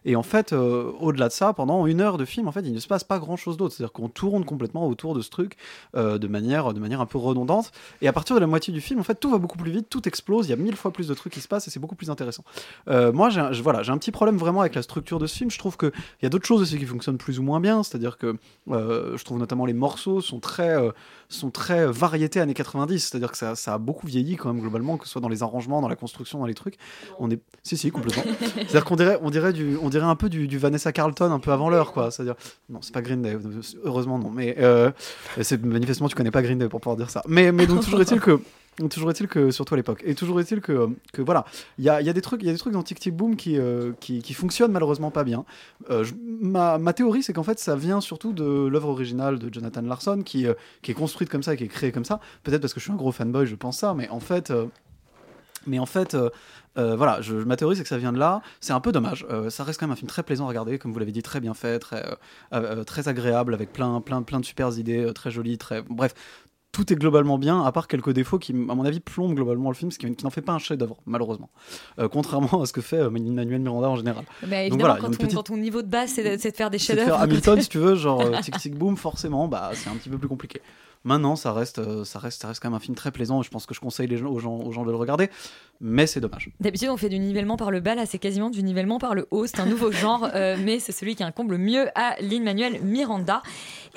Et 0.05 0.15
en 0.15 0.23
fait, 0.23 0.51
euh, 0.51 0.91
au-delà 0.99 1.27
de 1.27 1.33
ça, 1.33 1.53
pendant 1.53 1.85
une 1.85 2.01
heure 2.01 2.17
de 2.17 2.25
film, 2.25 2.47
en 2.47 2.51
fait, 2.51 2.61
il 2.61 2.73
ne 2.73 2.79
se 2.79 2.87
passe 2.87 3.03
pas 3.03 3.19
grand-chose 3.19 3.57
d'autre. 3.57 3.73
C'est-à-dire 3.73 3.93
qu'on 3.93 4.09
tourne 4.09 4.45
complètement 4.45 4.87
autour 4.87 5.13
de 5.13 5.21
ce 5.21 5.29
truc 5.29 5.55
euh, 5.95 6.17
de, 6.17 6.27
manière, 6.27 6.73
de 6.73 6.79
manière 6.79 7.01
un 7.01 7.05
peu 7.05 7.17
redondante. 7.17 7.71
Et 8.01 8.07
à 8.07 8.13
partir 8.13 8.35
de 8.35 8.41
la 8.41 8.47
moitié 8.47 8.73
du 8.73 8.81
film, 8.81 8.99
en 8.99 9.03
fait, 9.03 9.19
tout 9.19 9.29
va 9.29 9.37
beaucoup 9.37 9.57
plus 9.57 9.71
vite, 9.71 9.87
tout 9.89 10.07
explose, 10.07 10.47
il 10.47 10.49
y 10.49 10.53
a 10.53 10.57
mille 10.57 10.75
fois 10.75 10.91
plus 10.91 11.07
de 11.07 11.13
trucs 11.13 11.33
qui 11.33 11.41
se 11.41 11.47
passent 11.47 11.67
et 11.67 11.71
c'est 11.71 11.79
beaucoup 11.79 11.95
plus 11.95 12.09
intéressant. 12.09 12.43
Moi, 12.87 13.29
j'ai 13.29 13.39
un, 13.39 13.97
petit 13.97 14.11
problème 14.11 14.37
vraiment 14.37 14.61
avec 14.61 14.75
la 14.75 14.81
structure 14.81 15.19
de 15.19 15.27
ce 15.27 15.37
film. 15.37 15.51
Je 15.51 15.57
trouve 15.57 15.77
qu'il 15.77 15.91
y 16.21 16.25
a 16.25 16.29
d'autres 16.29 16.45
choses 16.45 16.61
aussi 16.61 16.77
qui 16.77 16.85
fonctionnent 16.85 17.17
plus 17.17 17.39
ou 17.39 17.43
moins 17.43 17.59
bien. 17.59 17.83
C'est-à-dire 17.83 18.17
que 18.17 18.35
je 18.67 19.23
trouve 19.23 19.39
notamment 19.39 19.65
les 19.65 19.73
morceaux 19.73 20.21
sont 20.21 20.39
très, 20.39 20.75
sont 21.37 21.51
très 21.51 21.85
variétés 21.85 22.39
années 22.39 22.53
90. 22.53 22.99
C'est-à-dire 22.99 23.31
que 23.31 23.37
ça, 23.37 23.55
ça 23.55 23.73
a 23.73 23.77
beaucoup 23.77 24.07
vieilli 24.07 24.35
quand 24.35 24.51
même 24.51 24.61
globalement, 24.61 24.97
que 24.97 25.05
ce 25.05 25.11
soit 25.11 25.21
dans 25.21 25.29
les 25.29 25.43
arrangements, 25.43 25.81
dans 25.81 25.87
la 25.87 25.95
construction, 25.95 26.39
dans 26.39 26.45
les 26.45 26.53
trucs. 26.53 26.75
On 27.19 27.29
est, 27.29 27.39
si, 27.63 27.77
si, 27.77 27.91
complètement. 27.91 28.23
C'est-à-dire 28.55 28.85
qu'on 28.85 28.95
dirait, 28.95 29.19
on 29.21 29.29
dirait, 29.29 29.53
du, 29.53 29.77
on 29.81 29.89
dirait 29.89 30.05
un 30.05 30.15
peu 30.15 30.29
du, 30.29 30.47
du 30.47 30.57
Vanessa 30.57 30.91
Carlton 30.91 31.31
un 31.31 31.39
peu 31.39 31.51
avant 31.51 31.69
l'heure, 31.69 31.91
quoi. 31.91 32.11
C'est-à-dire, 32.11 32.35
non, 32.69 32.79
c'est 32.81 32.93
pas 32.93 33.01
Green 33.01 33.21
Day, 33.21 33.37
heureusement 33.83 34.19
non. 34.19 34.29
Mais 34.29 34.55
euh, 34.59 34.91
c'est 35.41 35.63
manifestement 35.63 36.07
tu 36.07 36.15
connais 36.15 36.31
pas 36.31 36.41
Green 36.41 36.57
Day 36.57 36.69
pour 36.69 36.81
pouvoir 36.81 36.97
dire 36.97 37.09
ça. 37.09 37.21
Mais, 37.27 37.51
mais 37.51 37.67
donc 37.67 37.83
toujours 37.83 38.01
est-il 38.01 38.19
que 38.19 38.39
Toujours 38.89 39.11
est-il 39.11 39.27
que, 39.27 39.51
surtout 39.51 39.75
à 39.75 39.77
l'époque, 39.77 40.01
et 40.03 40.15
toujours 40.15 40.39
est-il 40.39 40.59
que, 40.59 40.89
que 41.11 41.21
voilà, 41.21 41.45
il 41.77 41.83
y 41.83 41.89
a, 41.89 42.01
y 42.01 42.09
a 42.09 42.13
des 42.13 42.21
trucs, 42.21 42.41
y 42.41 42.49
a 42.49 42.51
des 42.51 42.57
trucs 42.57 42.73
dans 42.73 42.81
Tic 42.81 42.99
Tic 42.99 43.15
Boom 43.15 43.35
qui, 43.35 43.59
euh, 43.59 43.91
qui, 43.99 44.23
qui 44.23 44.33
fonctionnent 44.33 44.71
malheureusement 44.71 45.11
pas 45.11 45.23
bien. 45.23 45.45
Euh, 45.91 46.03
ma, 46.41 46.79
ma 46.79 46.91
théorie, 46.93 47.21
c'est 47.21 47.33
qu'en 47.33 47.43
fait, 47.43 47.59
ça 47.59 47.75
vient 47.75 48.01
surtout 48.01 48.33
de 48.33 48.67
l'œuvre 48.67 48.89
originale 48.89 49.37
de 49.37 49.53
Jonathan 49.53 49.83
Larson, 49.83 50.23
qui, 50.23 50.47
euh, 50.47 50.55
qui 50.81 50.89
est 50.89 50.95
construite 50.95 51.29
comme 51.29 51.43
ça, 51.43 51.55
qui 51.55 51.65
est 51.65 51.67
créée 51.67 51.91
comme 51.91 52.03
ça. 52.03 52.19
Peut-être 52.41 52.61
parce 52.61 52.73
que 52.73 52.79
je 52.79 52.85
suis 52.85 52.91
un 52.91 52.95
gros 52.95 53.11
fanboy, 53.11 53.45
je 53.45 53.55
pense 53.55 53.77
ça, 53.77 53.93
mais 53.93 54.09
en 54.09 54.19
fait, 54.19 54.49
euh, 54.49 54.65
mais 55.67 55.77
en 55.77 55.85
fait, 55.85 56.17
voilà, 56.75 57.21
je, 57.21 57.35
ma 57.35 57.55
théorie 57.55 57.75
c'est 57.77 57.83
que 57.83 57.89
ça 57.89 57.99
vient 57.99 58.11
de 58.11 58.17
là. 58.17 58.41
C'est 58.59 58.73
un 58.73 58.81
peu 58.81 58.91
dommage. 58.91 59.25
Ça 59.49 59.63
reste 59.63 59.79
quand 59.79 59.85
même 59.85 59.93
un 59.93 59.95
film 59.95 60.09
très 60.09 60.23
plaisant 60.23 60.45
à 60.45 60.47
regarder, 60.49 60.79
comme 60.79 60.91
vous 60.91 60.99
l'avez 60.99 61.13
dit, 61.13 61.21
très 61.21 61.39
bien 61.39 61.53
fait, 61.53 61.79
très, 61.79 62.03
très 62.85 63.07
agréable, 63.07 63.53
avec 63.53 63.71
plein, 63.71 64.01
plein, 64.01 64.23
plein 64.23 64.41
de 64.41 64.45
super 64.45 64.77
idées, 64.77 65.09
très 65.13 65.31
jolies, 65.31 65.57
très. 65.57 65.83
Bref. 65.83 66.15
Tout 66.73 66.91
est 66.91 66.95
globalement 66.97 67.37
bien, 67.37 67.61
à 67.63 67.71
part 67.71 67.87
quelques 67.87 68.09
défauts 68.11 68.39
qui, 68.39 68.51
à 68.51 68.55
mon 68.75 68.83
avis, 68.83 68.99
plombent 68.99 69.35
globalement 69.35 69.69
le 69.69 69.75
film, 69.75 69.91
ce 69.91 69.97
qui, 69.99 70.13
qui 70.13 70.23
n'en 70.25 70.29
fait 70.31 70.41
pas 70.41 70.51
un 70.53 70.57
chef-d'œuvre, 70.59 70.97
malheureusement. 71.05 71.49
Euh, 71.99 72.09
contrairement 72.09 72.61
à 72.61 72.65
ce 72.65 72.73
que 72.73 72.81
fait 72.81 72.97
euh, 72.97 73.09
Manuel 73.11 73.59
Miranda 73.61 73.89
en 73.89 73.95
général. 73.95 74.25
Mais 74.41 74.69
Donc 74.69 74.79
évidemment, 74.79 74.79
voilà, 74.79 74.93
y 74.95 74.97
a 74.97 75.01
quand, 75.01 75.11
ton, 75.11 75.17
petite- 75.17 75.35
quand 75.35 75.43
ton 75.43 75.57
niveau 75.57 75.81
de 75.83 75.87
base, 75.87 76.09
c'est 76.09 76.23
de, 76.23 76.35
de 76.49 76.55
faire 76.55 76.69
des 76.71 76.79
chefs-d'œuvre. 76.79 77.19
Hamilton, 77.21 77.61
si 77.61 77.69
tu 77.69 77.77
veux, 77.77 77.95
genre 77.95 78.21
euh, 78.25 78.41
Tic 78.41 78.57
Tic 78.57 78.75
Boom, 78.75 78.97
forcément, 78.97 79.47
bah, 79.47 79.69
c'est 79.75 79.89
un 79.89 79.93
petit 79.93 80.09
peu 80.09 80.17
plus 80.17 80.27
compliqué. 80.27 80.61
Maintenant, 81.05 81.35
ça 81.35 81.51
reste, 81.51 81.79
euh, 81.79 82.05
ça, 82.05 82.17
reste, 82.19 82.41
ça 82.41 82.47
reste 82.47 82.61
quand 82.61 82.69
même 82.69 82.77
un 82.77 82.79
film 82.79 82.95
très 82.95 83.11
plaisant 83.11 83.41
et 83.41 83.43
je 83.43 83.49
pense 83.49 83.65
que 83.65 83.73
je 83.73 83.81
conseille 83.81 84.07
les 84.07 84.17
gens, 84.17 84.27
aux, 84.27 84.39
gens, 84.39 84.55
aux 84.55 84.71
gens 84.71 84.85
de 84.85 84.91
le 84.91 84.95
regarder, 84.95 85.29
mais 85.81 86.07
c'est 86.07 86.21
dommage. 86.21 86.49
D'habitude, 86.61 86.87
on 86.89 86.95
fait 86.95 87.09
du 87.09 87.19
nivellement 87.19 87.57
par 87.57 87.71
le 87.71 87.81
bas, 87.81 87.93
là, 87.93 88.05
c'est 88.05 88.19
quasiment 88.19 88.49
du 88.49 88.63
nivellement 88.63 88.99
par 88.99 89.13
le 89.13 89.27
haut. 89.31 89.45
C'est 89.45 89.59
un 89.59 89.65
nouveau 89.65 89.91
genre, 90.03 90.29
euh, 90.33 90.55
mais 90.63 90.79
c'est 90.79 90.93
celui 90.93 91.15
qui 91.15 91.23
incombe 91.23 91.51
le 91.51 91.57
mieux 91.57 91.87
à 91.95 92.15
Lin-Manuel 92.21 92.81
Miranda. 92.83 93.43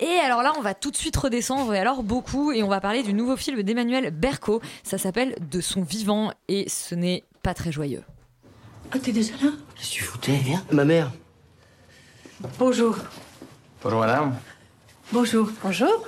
Et 0.01 0.19
alors 0.25 0.43
là, 0.43 0.53
on 0.59 0.63
va 0.63 0.75
tout 0.75 0.91
de 0.91 0.97
suite 0.97 1.17
redescendre, 1.17 1.73
et 1.75 1.79
alors 1.79 2.03
beaucoup, 2.03 2.51
et 2.51 2.65
on 2.65 2.69
va 2.69 2.81
parler 2.81 3.05
du 3.05 3.15
nouveau 3.15 3.37
film 3.37 3.63
d'Emmanuel 3.63 4.11
Berco. 4.11 4.61
Ça 4.83 4.99
s'appelle 4.99 5.37
De 5.49 5.61
son 5.61 5.83
vivant, 5.83 6.33
et 6.49 6.69
ce 6.69 6.97
n'est 6.97 7.23
pas 7.45 7.55
très 7.55 7.71
joyeux. 7.71 8.03
Ah, 8.91 8.99
t'es 8.99 9.13
déjà 9.13 9.35
là? 9.43 9.51
Je 9.77 9.85
suis 9.85 10.05
foutu, 10.05 10.33
viens. 10.33 10.65
Ma 10.73 10.85
mère. 10.85 11.13
Bonjour. 12.59 12.97
Bonjour 13.83 14.01
madame. 14.01 14.35
Bonjour. 15.13 15.49
Bonjour. 15.63 16.07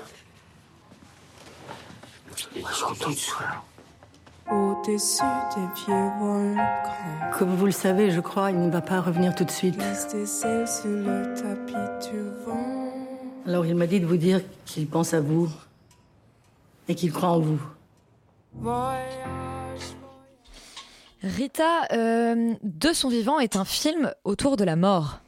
Au-dessus 4.50 5.22
des 5.54 5.66
vieux 5.84 6.10
volcans. 6.20 7.38
Comme 7.38 7.54
vous 7.54 7.66
le 7.66 7.72
savez, 7.72 8.10
je 8.10 8.20
crois, 8.20 8.50
il 8.50 8.60
ne 8.60 8.70
va 8.70 8.80
pas 8.80 9.00
revenir 9.00 9.34
tout 9.34 9.44
de 9.44 9.50
suite. 9.50 9.78
Alors 13.46 13.66
il 13.66 13.74
m'a 13.74 13.86
dit 13.86 14.00
de 14.00 14.06
vous 14.06 14.16
dire 14.16 14.40
qu'il 14.64 14.86
pense 14.88 15.14
à 15.14 15.20
vous 15.20 15.50
et 16.88 16.94
qu'il 16.94 17.12
croit 17.12 17.30
en 17.30 17.40
vous. 17.40 17.60
Rita, 21.22 21.84
euh, 21.92 22.54
De 22.62 22.92
son 22.92 23.08
vivant 23.08 23.38
est 23.38 23.56
un 23.56 23.64
film 23.64 24.12
autour 24.24 24.56
de 24.56 24.64
la 24.64 24.76
mort. 24.76 25.20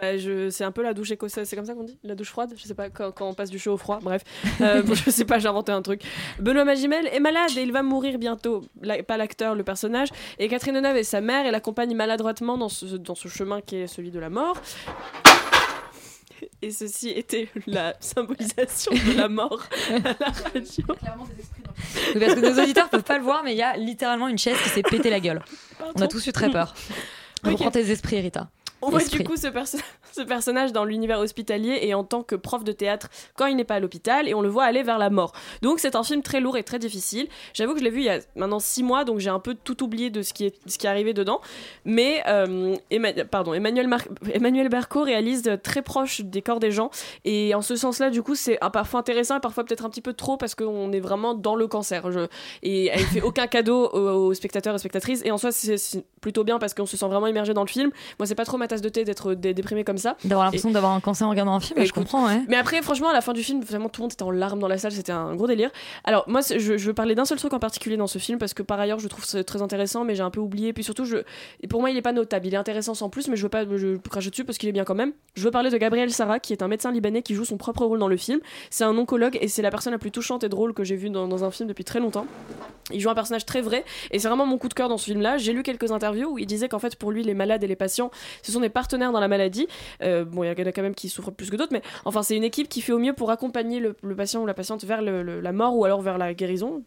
Bah, 0.00 0.16
je... 0.18 0.50
C'est 0.50 0.64
un 0.64 0.72
peu 0.72 0.82
la 0.82 0.92
douche 0.94 1.10
écossaise, 1.10 1.48
c'est 1.48 1.56
comme 1.56 1.64
ça 1.64 1.74
qu'on 1.74 1.84
dit 1.84 1.98
La 2.04 2.14
douche 2.14 2.28
froide 2.30 2.52
Je 2.56 2.62
sais 2.64 2.74
pas, 2.74 2.90
quand, 2.90 3.12
quand 3.12 3.28
on 3.28 3.34
passe 3.34 3.50
du 3.50 3.58
chaud 3.58 3.72
au 3.72 3.76
froid, 3.78 3.98
bref. 4.02 4.22
Euh, 4.60 4.82
je 4.94 5.10
sais 5.10 5.24
pas, 5.24 5.38
j'ai 5.38 5.48
inventé 5.48 5.72
un 5.72 5.82
truc. 5.82 6.02
Benoît 6.38 6.64
Magimel 6.64 7.06
est 7.06 7.20
malade 7.20 7.50
et 7.56 7.62
il 7.62 7.72
va 7.72 7.82
mourir 7.82 8.18
bientôt. 8.18 8.64
La- 8.82 9.02
pas 9.02 9.16
l'acteur, 9.16 9.54
le 9.54 9.64
personnage. 9.64 10.08
Et 10.38 10.48
Catherine 10.48 10.74
Deneuve 10.74 10.96
est 10.96 11.02
sa 11.04 11.20
mère 11.20 11.46
et 11.46 11.50
l'accompagne 11.50 11.94
maladroitement 11.94 12.58
dans 12.58 12.68
ce, 12.68 12.84
dans 12.96 13.14
ce 13.14 13.28
chemin 13.28 13.60
qui 13.60 13.76
est 13.76 13.86
celui 13.86 14.10
de 14.10 14.18
la 14.18 14.28
mort. 14.28 14.56
Et 16.60 16.70
ceci 16.70 17.08
était 17.10 17.48
la 17.66 17.94
symbolisation 18.00 18.92
de 18.92 19.16
la 19.16 19.28
mort 19.28 19.62
à 19.90 19.98
la 19.98 20.26
radio. 20.52 20.84
Oui, 22.14 22.20
parce 22.20 22.34
que 22.34 22.40
nos 22.54 22.62
auditeurs 22.62 22.88
peuvent 22.90 23.02
pas 23.02 23.16
le 23.16 23.24
voir, 23.24 23.42
mais 23.42 23.52
il 23.52 23.58
y 23.58 23.62
a 23.62 23.76
littéralement 23.76 24.28
une 24.28 24.38
chaise 24.38 24.56
qui 24.62 24.68
s'est 24.68 24.82
pété 24.82 25.08
la 25.08 25.20
gueule. 25.20 25.42
On 25.94 26.00
a 26.02 26.06
tous 26.08 26.26
eu 26.26 26.32
très 26.32 26.50
peur. 26.50 26.74
Reprends 27.44 27.70
tes 27.70 27.90
esprits, 27.90 28.20
Rita. 28.20 28.48
On 28.86 28.90
voit 28.90 29.00
du 29.18 29.24
coup 29.24 29.36
ce, 29.36 29.48
perso- 29.48 29.78
ce 30.12 30.22
personnage 30.22 30.72
dans 30.72 30.84
l'univers 30.84 31.18
hospitalier 31.18 31.78
et 31.82 31.94
en 31.94 32.04
tant 32.04 32.22
que 32.22 32.34
prof 32.34 32.64
de 32.64 32.72
théâtre 32.72 33.08
quand 33.36 33.46
il 33.46 33.56
n'est 33.56 33.64
pas 33.64 33.74
à 33.76 33.80
l'hôpital 33.80 34.28
et 34.28 34.34
on 34.34 34.40
le 34.40 34.48
voit 34.48 34.64
aller 34.64 34.82
vers 34.82 34.98
la 34.98 35.10
mort. 35.10 35.32
Donc 35.62 35.80
c'est 35.80 35.96
un 35.96 36.02
film 36.02 36.22
très 36.22 36.40
lourd 36.40 36.56
et 36.56 36.62
très 36.62 36.78
difficile. 36.78 37.28
J'avoue 37.54 37.72
que 37.74 37.80
je 37.80 37.84
l'ai 37.84 37.90
vu 37.90 37.98
il 38.00 38.04
y 38.06 38.10
a 38.10 38.18
maintenant 38.36 38.60
six 38.60 38.82
mois 38.82 39.04
donc 39.04 39.18
j'ai 39.18 39.30
un 39.30 39.40
peu 39.40 39.54
tout 39.54 39.82
oublié 39.82 40.10
de 40.10 40.22
ce 40.22 40.32
qui 40.32 40.46
est, 40.46 40.54
ce 40.66 40.78
qui 40.78 40.86
est 40.86 40.90
arrivé 40.90 41.12
dedans. 41.14 41.40
Mais 41.84 42.22
euh, 42.28 42.74
Emma- 42.90 43.24
pardon, 43.24 43.52
Emmanuel, 43.54 43.88
Mar- 43.88 44.06
Emmanuel 44.32 44.68
Berco 44.68 45.02
réalise 45.02 45.50
très 45.62 45.82
proche 45.82 46.20
des 46.22 46.42
corps 46.42 46.60
des 46.60 46.70
gens 46.70 46.90
et 47.24 47.54
en 47.54 47.62
ce 47.62 47.76
sens-là 47.76 48.10
du 48.10 48.22
coup 48.22 48.34
c'est 48.34 48.58
un- 48.62 48.70
parfois 48.70 49.00
intéressant 49.00 49.36
et 49.36 49.40
parfois 49.40 49.64
peut-être 49.64 49.84
un 49.84 49.90
petit 49.90 50.00
peu 50.02 50.12
trop 50.12 50.36
parce 50.36 50.54
qu'on 50.54 50.92
est 50.92 51.00
vraiment 51.00 51.34
dans 51.34 51.56
le 51.56 51.66
cancer. 51.66 52.10
Je- 52.12 52.26
et 52.62 52.86
elle 52.86 53.00
fait 53.00 53.20
aucun 53.22 53.46
cadeau 53.46 53.88
aux, 53.88 54.26
aux 54.28 54.34
spectateurs 54.34 54.74
et 54.74 54.78
spectatrices 54.78 55.22
et 55.24 55.30
en 55.30 55.38
soi 55.38 55.52
c'est 55.52 55.76
c'est 55.76 56.04
plutôt 56.20 56.44
bien 56.44 56.58
parce 56.58 56.74
qu'on 56.74 56.86
se 56.86 56.96
sent 56.96 57.06
vraiment 57.06 57.26
immergé 57.26 57.54
dans 57.54 57.62
le 57.64 57.68
film. 57.68 57.90
Moi 58.18 58.26
c'est 58.26 58.34
pas 58.34 58.44
trop 58.44 58.56
ma 58.56 58.68
tasse 58.76 58.82
de 58.82 58.88
thé 58.88 59.04
d'être 59.04 59.34
dé- 59.34 59.54
déprimé 59.54 59.84
comme 59.84 59.98
ça. 59.98 60.16
D'avoir 60.24 60.44
l'impression 60.46 60.70
d'avoir 60.70 60.92
un 60.92 61.00
cancer 61.00 61.26
en 61.26 61.30
regardant 61.30 61.54
un 61.54 61.60
film, 61.60 61.78
je 61.80 61.84
Écoute. 61.84 61.94
comprends, 62.04 62.26
ouais. 62.26 62.40
Mais 62.48 62.56
après, 62.56 62.82
franchement, 62.82 63.08
à 63.08 63.12
la 63.12 63.20
fin 63.20 63.32
du 63.32 63.42
film, 63.42 63.60
vraiment 63.62 63.88
tout 63.88 64.00
le 64.00 64.04
monde 64.04 64.12
était 64.12 64.22
en 64.22 64.30
larmes 64.30 64.58
dans 64.60 64.68
la 64.68 64.78
salle, 64.78 64.92
c'était 64.92 65.12
un 65.12 65.34
gros 65.34 65.46
délire. 65.46 65.70
Alors, 66.04 66.24
moi, 66.28 66.40
je, 66.42 66.58
je 66.76 66.86
veux 66.86 66.94
parler 66.94 67.14
d'un 67.14 67.24
seul 67.24 67.38
truc 67.38 67.52
en 67.52 67.58
particulier 67.58 67.96
dans 67.96 68.06
ce 68.06 68.18
film, 68.18 68.38
parce 68.38 68.54
que 68.54 68.62
par 68.62 68.78
ailleurs, 68.80 68.98
je 68.98 69.08
trouve 69.08 69.24
ça 69.24 69.42
très 69.44 69.62
intéressant, 69.62 70.04
mais 70.04 70.14
j'ai 70.14 70.22
un 70.22 70.30
peu 70.30 70.40
oublié. 70.40 70.72
Puis 70.72 70.84
surtout, 70.84 71.04
je, 71.04 71.18
et 71.60 71.68
pour 71.68 71.80
moi, 71.80 71.90
il 71.90 71.96
est 71.96 72.02
pas 72.02 72.12
notable. 72.12 72.46
Il 72.46 72.54
est 72.54 72.58
intéressant 72.58 72.94
sans 72.94 73.08
plus, 73.08 73.28
mais 73.28 73.36
je 73.36 73.42
veux 73.42 73.48
pas 73.48 73.64
je 73.76 73.96
cracher 73.96 74.30
dessus 74.30 74.44
parce 74.44 74.58
qu'il 74.58 74.68
est 74.68 74.72
bien 74.72 74.84
quand 74.84 74.94
même. 74.94 75.12
Je 75.34 75.42
veux 75.44 75.50
parler 75.50 75.70
de 75.70 75.76
Gabriel 75.76 76.10
Sarah, 76.12 76.38
qui 76.40 76.52
est 76.52 76.62
un 76.62 76.68
médecin 76.68 76.92
libanais 76.92 77.22
qui 77.22 77.34
joue 77.34 77.44
son 77.44 77.56
propre 77.56 77.84
rôle 77.84 77.98
dans 77.98 78.08
le 78.08 78.16
film. 78.16 78.40
C'est 78.70 78.84
un 78.84 78.96
oncologue 78.96 79.38
et 79.40 79.48
c'est 79.48 79.62
la 79.62 79.70
personne 79.70 79.92
la 79.92 79.98
plus 79.98 80.10
touchante 80.10 80.44
et 80.44 80.48
drôle 80.48 80.74
que 80.74 80.84
j'ai 80.84 80.96
vue 80.96 81.10
dans, 81.10 81.28
dans 81.28 81.44
un 81.44 81.50
film 81.50 81.68
depuis 81.68 81.84
très 81.84 82.00
longtemps. 82.00 82.26
Il 82.92 83.00
joue 83.00 83.10
un 83.10 83.14
personnage 83.14 83.44
très 83.44 83.60
vrai 83.62 83.84
et 84.12 84.18
c'est 84.20 84.28
vraiment 84.28 84.46
mon 84.46 84.58
coup 84.58 84.68
de 84.68 84.74
cœur 84.74 84.88
dans 84.88 84.96
ce 84.98 85.06
film-là. 85.06 85.38
J'ai 85.38 85.52
lu 85.52 85.62
quelques 85.64 85.90
interviews 85.90 86.28
où 86.34 86.38
il 86.38 86.46
disait 86.46 86.68
qu'en 86.68 86.78
fait 86.78 86.94
pour 86.96 87.10
lui 87.10 87.24
les 87.24 87.34
malades 87.34 87.64
et 87.64 87.66
les 87.66 87.74
patients 87.74 88.10
ce 88.42 88.52
sont 88.52 88.55
des 88.60 88.68
partenaires 88.68 89.12
dans 89.12 89.20
la 89.20 89.28
maladie. 89.28 89.66
Euh, 90.02 90.24
bon, 90.24 90.44
il 90.44 90.46
y 90.46 90.50
en 90.50 90.66
a 90.66 90.72
quand 90.72 90.82
même 90.82 90.94
qui 90.94 91.08
souffrent 91.08 91.32
plus 91.32 91.50
que 91.50 91.56
d'autres, 91.56 91.72
mais 91.72 91.82
enfin 92.04 92.22
c'est 92.22 92.36
une 92.36 92.44
équipe 92.44 92.68
qui 92.68 92.80
fait 92.80 92.92
au 92.92 92.98
mieux 92.98 93.12
pour 93.12 93.30
accompagner 93.30 93.80
le, 93.80 93.94
patient 94.16 94.42
ou 94.42 94.46
la 94.46 94.54
patiente 94.54 94.84
vers 94.84 95.02
la 95.02 95.52
mort 95.52 95.76
ou 95.76 95.84
alors 95.84 96.02
vers 96.02 96.18
la 96.18 96.34
guérison. 96.34 96.82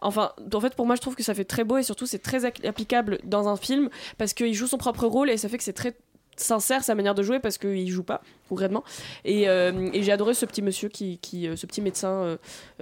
Enfin, 0.00 0.32
en 0.52 0.60
fait, 0.60 0.74
pour 0.74 0.86
moi, 0.86 0.96
je 0.96 1.00
trouve 1.00 1.14
que 1.14 1.22
ça 1.22 1.34
fait 1.34 1.44
très 1.44 1.64
beau 1.64 1.78
et 1.78 1.82
surtout, 1.82 2.06
c'est 2.06 2.18
très 2.18 2.44
applicable 2.44 3.18
dans 3.24 3.48
un 3.48 3.56
film 3.56 3.88
parce 4.18 4.34
qu'il 4.34 4.52
joue 4.54 4.66
son 4.66 4.78
propre 4.78 5.06
rôle 5.06 5.30
et 5.30 5.36
ça 5.36 5.48
fait 5.48 5.58
que 5.58 5.64
c'est 5.64 5.72
très 5.72 5.96
sincère 6.36 6.82
sa 6.82 6.94
manière 6.94 7.14
de 7.14 7.22
jouer 7.22 7.40
parce 7.40 7.58
qu'il 7.58 7.88
joue 7.90 8.02
pas 8.02 8.22
concrètement 8.48 8.84
et, 9.26 9.50
euh, 9.50 9.90
et 9.92 10.02
j'ai 10.02 10.12
adoré 10.12 10.32
ce 10.32 10.46
petit 10.46 10.62
monsieur 10.62 10.88
qui, 10.88 11.18
euh, 11.46 11.56
ce 11.56 11.66
petit 11.66 11.82
médecin 11.82 12.38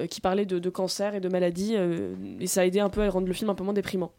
qui 0.08 0.20
parlait 0.20 0.46
de, 0.46 0.70
cancer 0.70 1.16
et 1.16 1.20
de 1.20 1.28
maladie 1.28 1.74
et 1.74 2.46
ça 2.46 2.60
a 2.60 2.64
aidé 2.64 2.78
un 2.78 2.88
peu 2.88 3.02
à 3.02 3.10
rendre 3.10 3.26
le 3.26 3.32
film 3.32 3.50
un 3.50 3.56
peu 3.56 3.64
moins 3.64 3.74
déprimant 3.74 4.12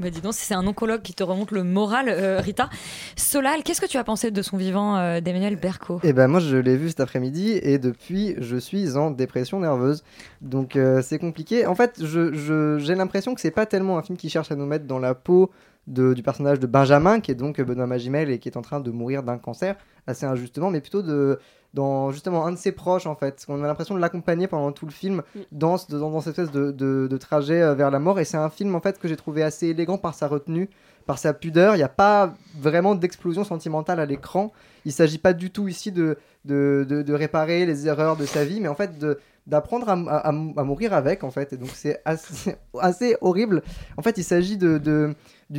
Bah 0.00 0.10
dis 0.10 0.20
donc, 0.20 0.34
si 0.34 0.44
c'est 0.44 0.54
un 0.54 0.66
oncologue 0.66 1.02
qui 1.02 1.14
te 1.14 1.22
remonte 1.22 1.50
le 1.52 1.62
moral, 1.62 2.06
euh, 2.08 2.40
Rita. 2.40 2.68
Solal, 3.16 3.62
qu'est-ce 3.62 3.80
que 3.80 3.86
tu 3.86 3.96
as 3.96 4.04
pensé 4.04 4.30
de 4.30 4.42
son 4.42 4.56
vivant 4.56 4.96
euh, 4.96 5.20
d'Emmanuel 5.20 5.56
Berco? 5.56 6.00
Et 6.02 6.12
ben 6.12 6.26
moi 6.28 6.40
je 6.40 6.56
l'ai 6.56 6.76
vu 6.76 6.88
cet 6.88 7.00
après-midi 7.00 7.52
et 7.62 7.78
depuis 7.78 8.34
je 8.38 8.56
suis 8.56 8.96
en 8.96 9.10
dépression 9.10 9.60
nerveuse. 9.60 10.02
Donc 10.40 10.76
euh, 10.76 11.00
c'est 11.02 11.18
compliqué. 11.18 11.66
En 11.66 11.74
fait, 11.74 11.94
je- 12.00 12.32
je- 12.32 12.78
j'ai 12.78 12.94
l'impression 12.94 13.34
que 13.34 13.40
c'est 13.40 13.50
pas 13.52 13.66
tellement 13.66 13.98
un 13.98 14.02
film 14.02 14.18
qui 14.18 14.28
cherche 14.30 14.50
à 14.50 14.56
nous 14.56 14.66
mettre 14.66 14.86
dans 14.86 14.98
la 14.98 15.14
peau 15.14 15.50
de- 15.88 16.14
du 16.14 16.22
personnage 16.22 16.60
de 16.60 16.66
Benjamin, 16.66 17.20
qui 17.20 17.30
est 17.30 17.34
donc 17.34 17.60
Benoît 17.60 17.86
Magimel 17.86 18.30
et 18.30 18.38
qui 18.38 18.48
est 18.48 18.56
en 18.56 18.62
train 18.62 18.80
de 18.80 18.90
mourir 18.90 19.22
d'un 19.22 19.38
cancer 19.38 19.76
assez 20.06 20.24
injustement, 20.26 20.70
mais 20.70 20.80
plutôt 20.80 21.02
de 21.02 21.38
dans 21.74 22.10
justement 22.12 22.46
un 22.46 22.52
de 22.52 22.56
ses 22.56 22.72
proches 22.72 23.04
en 23.06 23.14
fait. 23.14 23.44
On 23.48 23.62
a 23.62 23.66
l'impression 23.66 23.94
de 23.94 24.00
l'accompagner 24.00 24.46
pendant 24.48 24.72
tout 24.72 24.86
le 24.86 24.90
film 24.90 25.22
dans, 25.52 25.76
dans 25.90 26.20
cette 26.22 26.38
espèce 26.38 26.50
de, 26.50 26.70
de- 26.70 27.06
de 27.10 27.16
trajet 27.18 27.60
euh, 27.60 27.74
vers 27.74 27.90
la 27.90 27.98
mort. 27.98 28.18
Et 28.18 28.24
c'est 28.24 28.38
un 28.38 28.48
film 28.48 28.74
en 28.74 28.80
fait 28.80 28.98
que 28.98 29.06
j'ai 29.06 29.16
trouvé 29.16 29.42
assez 29.42 29.66
élégant 29.68 29.98
par 29.98 30.14
sa 30.14 30.28
retenue, 30.28 30.70
par 31.08 31.18
sa 31.18 31.32
pudeur. 31.32 31.74
Il 31.74 31.78
n'y 31.78 31.84
a 31.84 31.88
pas 31.88 32.34
vraiment 32.54 32.94
d'explosion 32.94 33.42
sentimentale 33.42 33.98
à 33.98 34.04
l'écran. 34.04 34.52
Il 34.84 34.92
s'agit 34.92 35.16
pas 35.16 35.32
du 35.32 35.50
tout 35.50 35.66
ici 35.66 35.90
de, 35.90 36.18
réparer 37.08 37.64
les 37.64 37.88
erreurs 37.88 38.16
de 38.16 38.26
sa 38.26 38.44
vie, 38.44 38.60
mais 38.60 38.68
en 38.68 38.74
fait 38.74 38.90
d'apprendre 39.46 39.88
à, 39.88 40.32
mourir 40.62 40.92
avec 40.92 41.24
en 41.24 41.30
fait 41.30 41.54
donc 41.54 41.70
c'est 41.72 42.02
assez, 42.78 43.16
horrible 43.22 43.62
en 43.96 44.02
fait 44.02 44.18
il 44.18 44.22
s'agit 44.22 44.58
d'une 44.58 45.14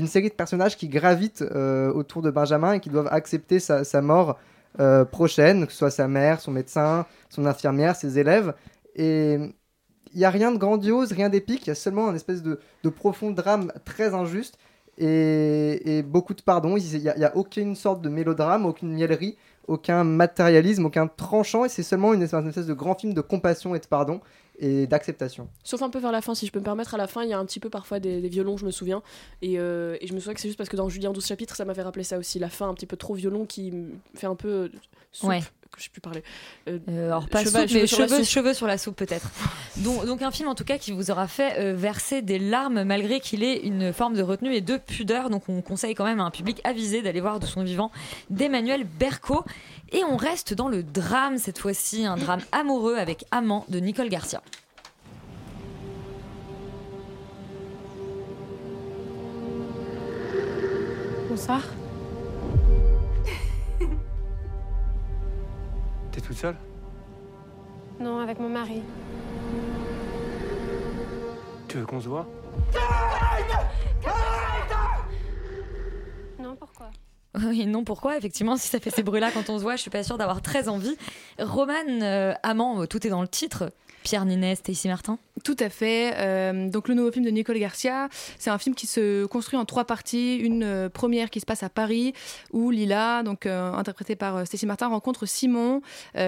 série 0.05 0.29
de 0.29 0.35
personnages 0.35 0.77
qui 0.77 0.87
gravitent 0.87 1.41
euh, 1.41 1.91
autour 1.91 2.21
de 2.21 2.29
Benjamin 2.29 2.73
et 2.73 2.79
qui 2.79 2.89
doivent 2.89 3.09
accepter 3.09 3.57
sa, 3.59 4.01
mort 4.03 4.37
euh, 4.79 5.05
prochaine 5.05 5.65
que 5.65 5.71
ce 5.71 5.79
soit 5.79 5.89
sa 5.89 6.07
mère 6.07 6.39
son 6.39 6.51
médecin 6.51 7.07
son 7.29 7.47
infirmière 7.47 7.95
ses 7.95 8.19
élèves 8.19 8.53
et 8.95 9.39
il 10.13 10.19
y 10.19 10.25
a 10.25 10.29
rien 10.29 10.51
de 10.51 10.59
grandiose 10.59 11.11
rien 11.11 11.29
d'épique 11.29 11.65
il 11.65 11.69
y 11.69 11.71
a 11.71 11.75
seulement 11.75 12.09
un 12.09 12.13
espèce 12.13 12.43
de 12.43 12.89
profond 12.91 13.31
drame 13.31 13.71
très 13.85 14.13
injuste 14.13 14.59
et, 14.99 15.97
et 15.97 16.03
beaucoup 16.03 16.33
de 16.33 16.41
pardon. 16.41 16.77
Il 16.77 16.83
n'y 16.99 17.09
a, 17.09 17.15
il 17.15 17.21
y 17.21 17.25
a 17.25 17.35
aucune 17.35 17.75
sorte 17.75 18.01
de 18.01 18.09
mélodrame, 18.09 18.65
aucune 18.65 18.91
mielerie, 18.93 19.37
aucun 19.67 20.03
matérialisme, 20.03 20.85
aucun 20.85 21.07
tranchant. 21.07 21.65
Et 21.65 21.69
c'est 21.69 21.83
seulement 21.83 22.13
une 22.13 22.21
espèce, 22.21 22.41
une 22.41 22.49
espèce 22.49 22.67
de 22.67 22.73
grand 22.73 22.99
film 22.99 23.13
de 23.13 23.21
compassion 23.21 23.75
et 23.75 23.79
de 23.79 23.85
pardon 23.87 24.21
et 24.61 24.87
d'acceptation. 24.87 25.47
Sauf 25.63 25.81
un 25.83 25.89
peu 25.89 25.99
vers 25.99 26.11
la 26.11 26.21
fin, 26.21 26.35
si 26.35 26.45
je 26.45 26.51
peux 26.51 26.59
me 26.59 26.65
permettre, 26.65 26.93
à 26.93 26.97
la 26.97 27.07
fin, 27.07 27.23
il 27.23 27.29
y 27.29 27.33
a 27.33 27.39
un 27.39 27.45
petit 27.45 27.61
peu 27.61 27.69
parfois 27.69 28.01
des, 28.01 28.19
des 28.19 28.27
violons, 28.27 28.57
je 28.57 28.65
me 28.65 28.71
souviens. 28.71 29.01
Et, 29.41 29.57
euh, 29.57 29.95
et 30.01 30.07
je 30.07 30.13
me 30.13 30.19
souviens 30.19 30.33
que 30.33 30.41
c'est 30.41 30.49
juste 30.49 30.57
parce 30.57 30.69
que 30.69 30.75
dans 30.75 30.89
Julien 30.89 31.11
12 31.13 31.25
chapitres, 31.25 31.55
ça 31.55 31.63
m'avait 31.63 31.81
rappelé 31.81 32.03
ça 32.03 32.17
aussi. 32.17 32.39
La 32.39 32.49
fin 32.49 32.67
un 32.67 32.73
petit 32.73 32.85
peu 32.85 32.97
trop 32.97 33.13
violon 33.13 33.45
qui 33.45 33.71
me 33.71 33.91
fait 34.15 34.27
un 34.27 34.35
peu 34.35 34.69
soupe, 35.13 35.29
Ouais. 35.29 35.39
Que 35.71 35.79
je 35.79 35.85
sais 35.85 35.89
plus 35.89 36.01
parler. 36.01 36.23
Euh, 36.67 37.07
alors 37.07 37.27
pas 37.27 37.45
soupe, 37.45 37.55
mais 37.71 37.87
cheveux, 37.87 38.23
cheveux 38.23 38.53
sur 38.53 38.67
la 38.67 38.77
soupe 38.77 38.95
peut-être. 38.95 39.29
donc, 39.77 40.05
donc 40.05 40.21
un 40.21 40.31
film 40.31 40.49
en 40.49 40.55
tout 40.55 40.63
cas 40.63 40.77
qui 40.77 40.91
vous 40.91 41.11
aura 41.11 41.27
fait 41.27 41.59
euh, 41.59 41.73
verser 41.75 42.21
des 42.21 42.39
larmes 42.39 42.83
malgré 42.83 43.19
qu'il 43.19 43.43
ait 43.43 43.59
une 43.59 43.93
forme 43.93 44.15
de 44.15 44.23
retenue 44.23 44.53
et 44.53 44.61
de 44.61 44.77
pudeur. 44.77 45.29
Donc 45.29 45.43
on 45.49 45.61
conseille 45.61 45.95
quand 45.95 46.05
même 46.05 46.19
à 46.19 46.23
un 46.23 46.31
public 46.31 46.61
avisé 46.63 47.01
d'aller 47.01 47.21
voir 47.21 47.39
de 47.39 47.45
son 47.45 47.63
vivant 47.63 47.91
d'Emmanuel 48.29 48.83
Berco. 48.83 49.43
Et 49.91 50.03
on 50.03 50.17
reste 50.17 50.53
dans 50.53 50.67
le 50.67 50.83
drame 50.83 51.37
cette 51.37 51.59
fois-ci, 51.59 52.05
un 52.05 52.17
drame 52.17 52.41
amoureux 52.51 52.95
avec 52.95 53.25
Amant 53.31 53.65
de 53.69 53.79
Nicole 53.79 54.09
Garcia. 54.09 54.41
Bonsoir. 61.29 61.61
T'es 66.11 66.21
toute 66.21 66.37
seule? 66.37 66.55
Non, 67.99 68.19
avec 68.19 68.39
mon 68.39 68.49
mari. 68.49 68.81
Tu 71.67 71.77
veux 71.77 71.85
qu'on 71.85 72.01
se 72.01 72.07
voit? 72.09 72.27
Non, 76.39 76.55
pourquoi? 76.55 76.89
Oui, 77.47 77.67
non, 77.67 77.83
pourquoi? 77.83 78.17
Effectivement, 78.17 78.57
si 78.57 78.67
ça 78.67 78.79
fait 78.79 78.89
ces 78.89 79.03
bruits-là 79.03 79.29
quand 79.31 79.49
on 79.51 79.59
se 79.59 79.63
voit, 79.63 79.75
je 79.75 79.81
suis 79.81 79.91
pas 79.91 80.03
sûre 80.03 80.17
d'avoir 80.17 80.41
très 80.41 80.67
envie. 80.67 80.97
Roman, 81.37 81.73
euh, 82.01 82.33
Amant, 82.41 82.81
euh, 82.81 82.87
tout 82.87 83.05
est 83.05 83.11
dans 83.11 83.21
le 83.21 83.27
titre. 83.27 83.71
Pierre 84.01 84.25
Ninès, 84.25 84.57
Stacy 84.57 84.87
Martin 84.87 85.19
Tout 85.43 85.55
à 85.59 85.69
fait. 85.69 86.13
Euh, 86.17 86.69
donc 86.69 86.87
le 86.87 86.95
nouveau 86.95 87.11
film 87.11 87.25
de 87.25 87.29
Nicole 87.29 87.59
Garcia, 87.59 88.09
c'est 88.37 88.49
un 88.49 88.57
film 88.57 88.75
qui 88.75 88.87
se 88.87 89.25
construit 89.25 89.57
en 89.57 89.65
trois 89.65 89.85
parties. 89.85 90.37
Une 90.37 90.63
euh, 90.63 90.89
première 90.89 91.29
qui 91.29 91.39
se 91.39 91.45
passe 91.45 91.63
à 91.63 91.69
Paris, 91.69 92.13
où 92.51 92.71
Lila, 92.71 93.23
donc 93.23 93.45
euh, 93.45 93.71
interprétée 93.73 94.15
par 94.15 94.45
Stacy 94.45 94.65
Martin, 94.65 94.87
rencontre 94.87 95.25
Simon. 95.25 95.81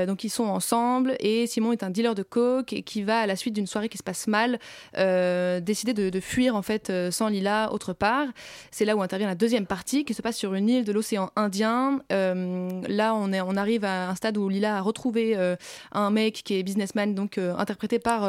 Donc 0.07 0.24
ils 0.24 0.30
sont 0.30 0.45
ensemble 0.45 1.16
et 1.20 1.47
Simon 1.47 1.72
est 1.72 1.84
un 1.84 1.89
dealer 1.89 2.16
de 2.16 2.24
coke 2.24 2.74
et 2.74 2.82
qui 2.82 3.03
va 3.03 3.20
à 3.20 3.28
la 3.28 3.36
suite 3.36 3.53
d'une 3.53 3.68
soirée 3.68 3.89
qui 3.89 3.97
se 3.97 4.03
passe 4.03 4.28
mal 4.28 4.59
décider 4.93 5.93
de, 5.93 6.09
de 6.09 6.20
fuir 6.20 6.55
en 6.55 6.62
fait 6.62 6.91
sans 7.12 7.28
Lila 7.28 7.72
autre 7.74 7.93
part. 7.93 8.28
C'est 8.72 8.86
là 8.86 8.95
où 8.95 9.01
intervient 9.01 9.28
la 9.28 9.36
deuxième 9.36 9.66
partie 9.66 10.05
qui 10.05 10.14
se 10.14 10.22
passe 10.22 10.38
sur 10.38 10.53
une 10.53 10.70
île 10.70 10.86
de 10.86 10.91
l'océan 10.91 11.32
Indien. 11.36 12.01
Là 12.09 13.16
on 13.16 13.34
est, 13.34 13.41
on 13.41 13.55
arrive 13.55 13.86
à 13.86 14.09
un 14.09 14.16
stade 14.16 14.38
où 14.38 14.49
Lila 14.49 14.78
a 14.78 14.82
retrouvé 14.82 15.55
un 15.91 16.12
mec 16.12 16.41
qui 16.43 16.55
est 16.55 16.64
businessman 16.64 17.14
donc 17.14 17.38
interprété 17.38 17.99
par 17.99 18.24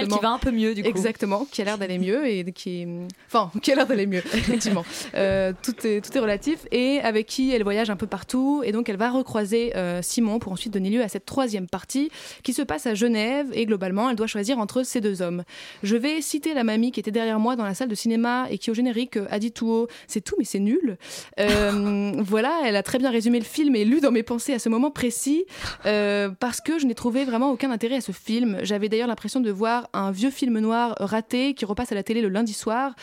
justement- 0.00 0.16
qui 0.18 0.22
va 0.22 0.30
un 0.30 0.38
peu 0.38 0.50
mieux 0.50 0.74
du 0.74 0.82
coup. 0.82 0.88
Exactement, 0.88 1.46
qui 1.50 1.62
a 1.62 1.64
l'air 1.64 1.78
d'aller 1.78 1.98
mieux 1.98 2.26
et 2.26 2.44
qui, 2.52 2.86
enfin, 3.26 3.50
qui 3.62 3.72
a 3.72 3.74
l'air 3.74 3.86
d'aller 3.86 4.06
mieux, 4.06 4.22
effectivement. 4.34 4.84
Euh, 5.14 5.52
tout 5.62 5.86
est 5.86 6.00
tout 6.04 6.16
est 6.16 6.20
relatif 6.20 6.66
et 6.70 7.00
avec 7.00 7.26
qui 7.26 7.52
elle 7.52 7.62
voyage 7.62 7.90
un 7.90 7.96
peu 7.96 8.06
partout 8.06 8.62
et 8.64 8.70
donc 8.72 8.88
elle 8.88 8.96
va 8.96 9.10
recroiser 9.10 9.76
euh, 9.76 10.02
Simon 10.02 10.38
pour 10.38 10.52
ensuite 10.52 10.72
donner 10.72 10.88
lieu 10.90 11.02
à 11.02 11.08
cette 11.08 11.24
troisième 11.26 11.66
partie 11.66 12.10
qui 12.42 12.52
se 12.52 12.62
passe 12.62 12.86
à 12.86 12.94
Genève 12.94 13.48
et 13.52 13.66
globalement 13.66 14.08
elle 14.08 14.16
doit 14.16 14.26
choisir 14.28 14.58
entre 14.58 14.84
ces 14.84 15.00
deux 15.00 15.20
hommes. 15.22 15.42
Je 15.82 15.96
vais 15.96 16.20
citer 16.20 16.54
la 16.54 16.64
mamie 16.64 16.92
qui 16.92 17.00
était 17.00 17.10
derrière 17.10 17.40
moi 17.40 17.56
dans 17.56 17.64
la 17.64 17.74
salle 17.74 17.88
de 17.88 17.94
cinéma 17.94 18.46
et 18.50 18.58
qui 18.58 18.70
au 18.70 18.74
générique 18.74 19.16
euh, 19.16 19.26
a 19.30 19.38
dit 19.38 19.52
tout 19.52 19.68
haut 19.68 19.88
c'est 20.06 20.20
tout 20.20 20.36
mais 20.38 20.44
c'est 20.44 20.60
nul. 20.60 20.96
Euh, 21.38 22.12
voilà, 22.18 22.60
elle 22.64 22.76
a 22.76 22.82
très 22.82 22.98
bien 22.98 23.10
résumé 23.10 23.38
le 23.38 23.44
film 23.44 23.74
et 23.74 23.84
lu 23.84 24.00
dans 24.00 24.10
mes 24.10 24.22
pensées 24.22 24.52
à 24.52 24.58
ce 24.58 24.68
moment 24.68 24.90
précis 24.90 25.44
parce 25.82 26.60
que 26.60 26.78
je 26.78 26.86
n'ai 26.86 26.94
trouvé 26.94 27.24
vraiment 27.24 27.50
aucun 27.50 27.70
intérêt 27.70 27.96
à 27.96 28.00
ce 28.00 28.12
film. 28.12 28.58
J'avais 28.62 28.88
d'ailleurs 28.88 29.08
l'impression 29.08 29.40
de 29.40 29.50
voir 29.50 29.88
un 29.92 30.10
vieux 30.10 30.30
film 30.30 30.58
noir 30.58 30.94
raté 30.98 31.54
qui 31.54 31.64
repasse 31.64 31.92
à 31.92 31.94
la 31.94 32.02
télé 32.02 32.20
le 32.20 32.28
lundi 32.28 32.52
soir. 32.52 32.94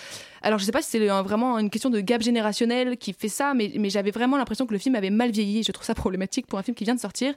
Alors 0.41 0.59
je 0.59 0.65
sais 0.65 0.71
pas 0.71 0.81
si 0.81 0.89
c'est 0.89 1.07
vraiment 1.07 1.57
une 1.59 1.69
question 1.69 1.89
de 1.89 1.99
gap 1.99 2.21
générationnel 2.21 2.97
qui 2.97 3.13
fait 3.13 3.29
ça, 3.29 3.53
mais, 3.53 3.71
mais 3.75 3.89
j'avais 3.89 4.11
vraiment 4.11 4.37
l'impression 4.37 4.65
que 4.65 4.73
le 4.73 4.79
film 4.79 4.95
avait 4.95 5.09
mal 5.09 5.31
vieilli. 5.31 5.63
Je 5.63 5.71
trouve 5.71 5.85
ça 5.85 5.95
problématique 5.95 6.47
pour 6.47 6.59
un 6.59 6.63
film 6.63 6.75
qui 6.75 6.83
vient 6.83 6.95
de 6.95 6.99
sortir. 6.99 7.33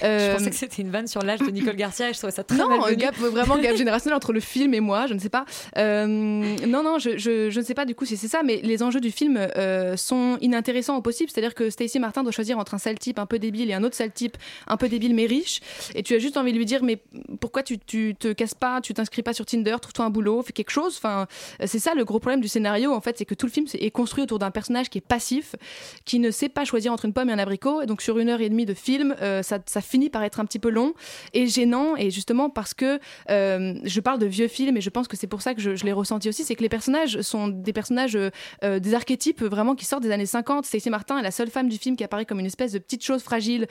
Je 0.00 0.06
Euh, 0.06 0.34
pensais 0.34 0.50
que 0.50 0.56
c'était 0.56 0.82
une 0.82 0.90
vanne 0.90 1.06
sur 1.06 1.22
l'âge 1.22 1.40
de 1.40 1.50
Nicole 1.50 1.76
Garcia 1.76 2.10
et 2.10 2.12
je 2.12 2.18
trouvais 2.18 2.32
ça 2.32 2.44
très 2.44 2.58
non, 2.58 2.68
gap 2.92 3.16
vraiment 3.16 3.58
gap 3.58 3.76
générationnel 3.76 4.16
entre 4.16 4.32
le 4.32 4.40
film 4.40 4.74
et 4.74 4.80
moi, 4.80 5.06
je 5.06 5.14
ne 5.14 5.18
sais 5.18 5.28
pas. 5.28 5.44
Euh, 5.78 6.06
non, 6.06 6.82
non, 6.82 6.98
je, 6.98 7.16
je, 7.18 7.50
je 7.50 7.60
ne 7.60 7.64
sais 7.64 7.74
pas 7.74 7.84
du 7.84 7.94
coup 7.94 8.04
si 8.04 8.16
c'est 8.16 8.28
ça, 8.28 8.42
mais 8.44 8.60
les 8.62 8.82
enjeux 8.82 9.00
du 9.00 9.10
film 9.10 9.36
euh, 9.56 9.96
sont 9.96 10.38
inintéressants 10.40 10.96
au 10.96 11.02
possible. 11.02 11.30
C'est-à-dire 11.30 11.54
que 11.54 11.70
Stacey 11.70 11.98
Martin 11.98 12.22
doit 12.22 12.32
choisir 12.32 12.58
entre 12.58 12.74
un 12.74 12.78
sale 12.78 12.98
type 12.98 13.18
un 13.18 13.26
peu 13.26 13.38
débile 13.38 13.70
et 13.70 13.74
un 13.74 13.82
autre 13.84 13.96
sale 13.96 14.12
type 14.12 14.36
un 14.66 14.76
peu 14.76 14.88
débile 14.88 15.14
mais 15.14 15.26
riche. 15.26 15.60
Et 15.94 16.02
tu 16.02 16.14
as 16.14 16.18
juste 16.18 16.36
envie 16.36 16.52
de 16.52 16.58
lui 16.58 16.66
dire, 16.66 16.82
mais 16.82 16.98
pourquoi 17.40 17.62
tu, 17.62 17.78
tu 17.78 18.14
te 18.18 18.32
casses 18.32 18.54
pas, 18.54 18.80
tu 18.80 18.94
t'inscris 18.94 19.22
pas 19.22 19.32
sur 19.32 19.46
Tinder, 19.46 19.76
trouve-toi 19.80 20.04
un 20.04 20.10
boulot, 20.10 20.42
fais 20.42 20.52
quelque 20.52 20.70
chose. 20.70 20.94
Enfin, 20.96 21.26
c'est 21.64 21.78
ça 21.78 21.94
le 21.94 22.04
gros 22.04 22.18
problème 22.20 22.41
du 22.42 22.48
scénario, 22.48 22.92
en 22.92 23.00
fait, 23.00 23.16
c'est 23.16 23.24
que 23.24 23.34
tout 23.34 23.46
le 23.46 23.52
film 23.52 23.66
est 23.72 23.90
construit 23.90 24.22
autour 24.22 24.38
d'un 24.38 24.50
personnage 24.50 24.90
qui 24.90 24.98
est 24.98 25.06
passif, 25.06 25.56
qui 26.04 26.18
ne 26.18 26.30
sait 26.30 26.48
pas 26.48 26.64
choisir 26.64 26.92
entre 26.92 27.06
une 27.06 27.12
pomme 27.12 27.30
et 27.30 27.32
un 27.32 27.38
abricot. 27.38 27.82
Et 27.82 27.86
donc, 27.86 28.02
sur 28.02 28.18
une 28.18 28.28
heure 28.28 28.40
et 28.40 28.48
demie 28.48 28.66
de 28.66 28.74
film, 28.74 29.14
euh, 29.22 29.42
ça, 29.42 29.60
finit 29.80 30.10
par 30.10 30.22
être 30.22 30.40
un 30.40 30.44
petit 30.44 30.58
peu 30.58 30.70
long 30.70 30.94
et 31.32 31.46
gênant. 31.46 31.96
Et 31.96 32.10
justement, 32.10 32.50
parce 32.50 32.74
que 32.74 33.00
euh, 33.30 33.74
je 33.84 34.00
parle 34.00 34.18
de 34.18 34.26
vieux 34.26 34.48
films 34.48 34.76
et 34.76 34.80
je 34.80 34.90
pense 34.90 35.08
que 35.08 35.16
c'est 35.16 35.26
pour 35.26 35.42
ça 35.42 35.54
que 35.54 35.60
je, 35.60 35.84
l'ai 35.84 35.92
ressenti 35.92 36.28
aussi, 36.28 36.44
c'est 36.44 36.54
que 36.54 36.62
les 36.62 36.68
personnages 36.68 37.20
sont 37.22 37.48
des 37.48 37.72
personnages, 37.72 38.16
euh, 38.16 38.78
des 38.78 38.94
archétypes 38.94 39.42
vraiment 39.42 39.74
qui 39.74 39.84
sortent 39.84 40.02
des 40.02 40.10
années 40.10 40.26
50. 40.26 40.66
Stacey 40.66 40.90
Martin 40.90 41.18
est 41.18 41.22
la 41.22 41.30
seule 41.30 41.50
femme 41.50 41.68
du 41.68 41.78
film 41.78 41.96
qui 41.96 42.04
apparaît 42.04 42.26
comme 42.26 42.40
une 42.40 42.46
espèce 42.46 42.72
de 42.72 42.78
petite 42.78 43.04
chose 43.04 43.22
fragile 43.22 43.66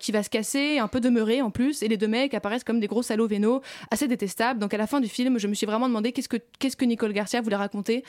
qui 0.00 0.12
va 0.12 0.22
se 0.22 0.30
casser, 0.30 0.78
un 0.78 0.88
peu 0.88 1.00
demeurée 1.00 1.42
en 1.42 1.50
plus. 1.50 1.82
Et 1.82 1.88
les 1.88 1.96
deux 1.96 2.08
mecs 2.08 2.34
apparaissent 2.34 2.64
comme 2.64 2.80
des 2.80 2.86
gros 2.86 3.02
salauds 3.02 3.26
vénaux, 3.26 3.60
assez 3.90 4.08
détestables. 4.08 4.58
Donc, 4.60 4.74
à 4.74 4.78
la 4.78 4.86
fin 4.86 5.00
du 5.00 5.08
film, 5.08 5.38
je 5.38 5.46
me 5.46 5.54
suis 5.54 5.66
vraiment 5.66 5.88
demandé 5.88 6.12
qu'est-ce 6.12 6.28
que, 6.28 6.38
qu'est-ce 6.58 6.76
que 6.76 6.84
Nicole 6.84 7.12
Garcia 7.12 7.40
voulait 7.40 7.56
raconter. 7.56 8.04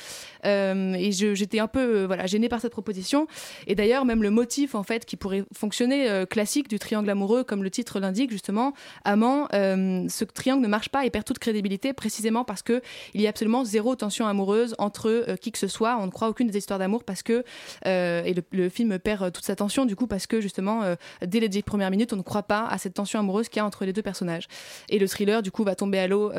Euh, 0.46 0.94
et 0.94 1.12
j'étais 1.12 1.60
un 1.60 1.68
peu 1.68 1.80
euh, 1.80 2.08
voilà, 2.08 2.26
gênée 2.26 2.50
par 2.50 2.62
cette 2.62 2.72
proposition. 2.72 3.28
Et 3.68 3.76
d'ailleurs, 3.76 4.06
même 4.06 4.24
le 4.24 4.30
motif 4.30 4.76
en 4.76 4.84
fait 4.84 5.06
qui 5.06 5.16
pourrait 5.16 5.44
fonctionner 5.54 6.10
euh, 6.10 6.26
classique 6.26 6.68
du 6.68 6.80
triangle 6.80 7.10
amoureux, 7.10 7.44
comme 7.44 7.64
le 7.64 7.72
titre 7.72 8.00
l'indique 8.00 8.32
justement, 8.32 8.74
amant, 9.04 9.48
ce 9.52 10.24
triangle 10.24 10.62
ne 10.62 10.68
marche 10.68 10.90
pas 10.90 11.06
et 11.06 11.10
perd 11.10 11.26
toute 11.26 11.40
crédibilité 11.40 11.94
précisément 11.94 12.44
parce 12.44 12.62
que 12.62 12.82
il 13.14 13.22
y 13.22 13.28
a 13.28 13.30
absolument 13.30 13.64
zéro 13.64 13.96
tension 13.96 14.28
amoureuse 14.28 14.76
entre 14.78 15.36
qui 15.42 15.52
que 15.52 15.58
ce 15.58 15.68
soit. 15.68 15.98
On 16.00 16.06
ne 16.08 16.12
croit 16.12 16.30
aucune 16.30 16.48
des 16.48 16.58
histoires 16.58 16.80
d'amour 16.80 17.04
parce 17.04 17.24
que 17.24 17.44
et 17.86 18.34
le, 18.52 18.70
film 18.70 18.98
perd 19.00 19.32
toute 19.32 19.46
sa 19.46 19.56
tension 19.56 19.86
du 19.86 19.96
coup 19.96 20.08
parce 20.08 20.28
que 20.28 20.42
justement 20.42 20.82
dès 21.26 21.40
les 21.40 21.50
dix 21.50 21.64
premières 21.64 21.92
minutes, 21.92 22.14
on 22.14 22.18
ne 22.18 22.22
croit 22.22 22.44
pas 22.44 22.66
à 22.68 22.78
cette 22.78 22.94
tension 22.94 23.20
amoureuse 23.20 23.50
qu'il 23.50 23.58
y 23.58 23.62
a 23.62 23.66
entre 23.66 23.86
les 23.86 23.94
deux 23.94 24.02
personnages. 24.02 24.48
Et 24.90 25.00
le 25.00 25.08
thriller 25.08 25.42
du 25.42 25.52
coup 25.52 25.64
va 25.64 25.76
tomber 25.76 26.00
à 26.00 26.08
l'eau 26.08 26.32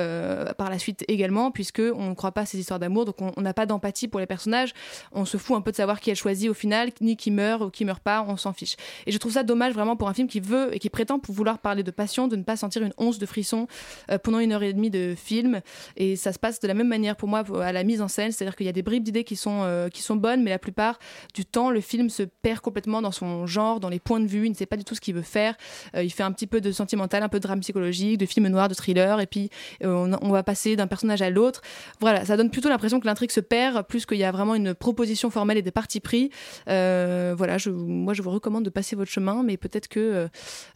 par 0.59 0.71
la 0.71 0.79
suite 0.79 1.05
également 1.09 1.51
puisque 1.51 1.81
on 1.81 2.11
ne 2.11 2.15
croit 2.15 2.33
pas 2.33 2.43
à 2.43 2.47
ces 2.47 2.59
histoires 2.59 2.79
d'amour, 2.79 3.05
donc 3.05 3.21
on 3.21 3.33
on 3.37 3.43
n'a 3.43 3.55
pas 3.57 3.67
d'empathie 3.67 4.07
pour 4.07 4.21
les 4.21 4.27
personnages. 4.27 4.75
On 5.11 5.25
se 5.25 5.39
fout 5.39 5.57
un 5.57 5.63
peu 5.63 5.73
de 5.73 5.77
savoir 5.77 5.99
qui 5.99 6.11
elle 6.11 6.17
choisit 6.17 6.49
au 6.49 6.55
final, 6.55 6.91
ni 7.01 7.17
qui 7.17 7.31
meurt 7.33 7.63
ou 7.63 7.71
qui 7.71 7.85
meurt 7.85 8.03
pas, 8.03 8.25
on 8.29 8.37
s'en 8.37 8.53
fiche. 8.53 8.77
Et 9.07 9.13
je 9.13 9.19
trouve 9.19 9.33
ça 9.33 9.43
dommage 9.43 9.73
vraiment 9.73 9.97
pour 9.97 10.09
un 10.09 10.15
film 10.15 10.29
qui 10.29 10.41
veut 10.41 10.75
et 10.75 10.79
qui 10.79 10.91
prétend 10.91 11.21
vouloir 11.29 11.59
parler 11.59 11.83
de 11.83 11.91
passion, 11.91 12.29
de 12.29 12.37
ne 12.37 12.43
pas 12.43 12.57
sentir 12.57 12.83
une 12.83 12.93
once 12.99 13.19
de 13.19 13.27
frisson 13.27 13.67
euh, 14.11 14.19
pendant 14.19 14.39
une 14.39 14.53
heure 14.53 14.63
et 14.63 14.73
demie 14.73 14.91
de 14.91 15.15
film. 15.17 15.63
Et 15.97 16.17
ça 16.17 16.33
se 16.33 16.39
passe 16.39 16.61
de 16.61 16.69
la 16.69 16.75
même 16.75 16.89
manière 16.89 17.17
pour 17.17 17.29
moi 17.29 17.45
à 17.63 17.73
la 17.73 17.83
mise 17.83 18.03
en 18.03 18.09
scène, 18.09 18.31
c'est-à-dire 18.31 18.55
qu'il 18.55 18.67
y 18.67 18.69
a 18.69 18.73
des 18.73 18.83
bribes 18.83 19.03
d'idées 19.03 19.25
qui 19.25 19.37
sont 19.37 19.63
euh, 19.63 19.89
qui 19.89 20.03
sont 20.03 20.17
bonnes, 20.17 20.43
mais 20.43 20.51
la 20.51 20.59
plupart 20.59 20.99
du 21.35 21.47
temps 21.47 21.71
le 21.71 21.81
film 21.81 22.11
se 22.11 22.23
perd 22.23 22.61
complètement 22.61 23.01
dans 23.01 23.13
son 23.13 23.47
genre, 23.47 23.81
dans 23.81 23.89
les 23.89 24.01
points 24.01 24.21
de 24.21 24.27
vue. 24.27 24.45
Il 24.45 24.51
ne 24.51 24.55
sait 24.55 24.67
pas 24.67 24.77
du 24.77 24.85
tout 24.85 24.95
ce 24.95 25.01
qu'il 25.01 25.15
veut 25.15 25.23
faire. 25.23 25.57
Euh, 25.95 26.03
il 26.03 26.11
fait 26.11 26.23
un 26.23 26.33
petit 26.33 26.47
peu 26.47 26.61
de 26.61 26.73
sentimental, 26.73 27.23
un 27.23 27.29
peu 27.29 27.39
de 27.39 27.43
drame 27.43 27.61
psychologique, 27.61 28.19
de 28.19 28.27
film 28.27 28.47
noir, 28.49 28.69
de 28.69 28.75
thriller, 28.75 29.21
et 29.21 29.27
puis 29.27 29.49
euh, 29.83 29.89
on, 29.89 30.19
on 30.21 30.31
va 30.31 30.43
passer 30.43 30.77
d'un 30.77 30.87
personnage 30.87 31.23
à 31.23 31.31
l'autre. 31.31 31.63
Voilà, 32.01 32.25
ça 32.25 32.37
donne 32.37 32.51
plutôt 32.51 32.69
l'impression 32.69 33.01
que 33.01 33.07
l'intrigue 33.07 33.31
se 33.31 33.41
perd, 33.47 33.87
plus 33.87 34.07
qu'il 34.07 34.19
y 34.19 34.25
a 34.25 34.33
vraiment 34.33 34.55
une 34.55 34.75
proposition 34.75 35.31
formelle 35.31 35.59
et 35.59 35.63
des 35.63 35.71
partis 35.71 36.01
pris. 36.01 36.31
Euh, 36.69 37.35
voilà, 37.37 37.59
je, 37.59 37.71
moi 37.71 38.15
je 38.15 38.23
vous 38.23 38.31
recommande 38.31 38.65
de 38.65 38.71
passer 38.71 38.97
votre 38.97 39.11
chemin, 39.11 39.43
mais 39.43 39.57
peut-être 39.57 39.89
que 39.89 40.01
euh, 40.01 40.29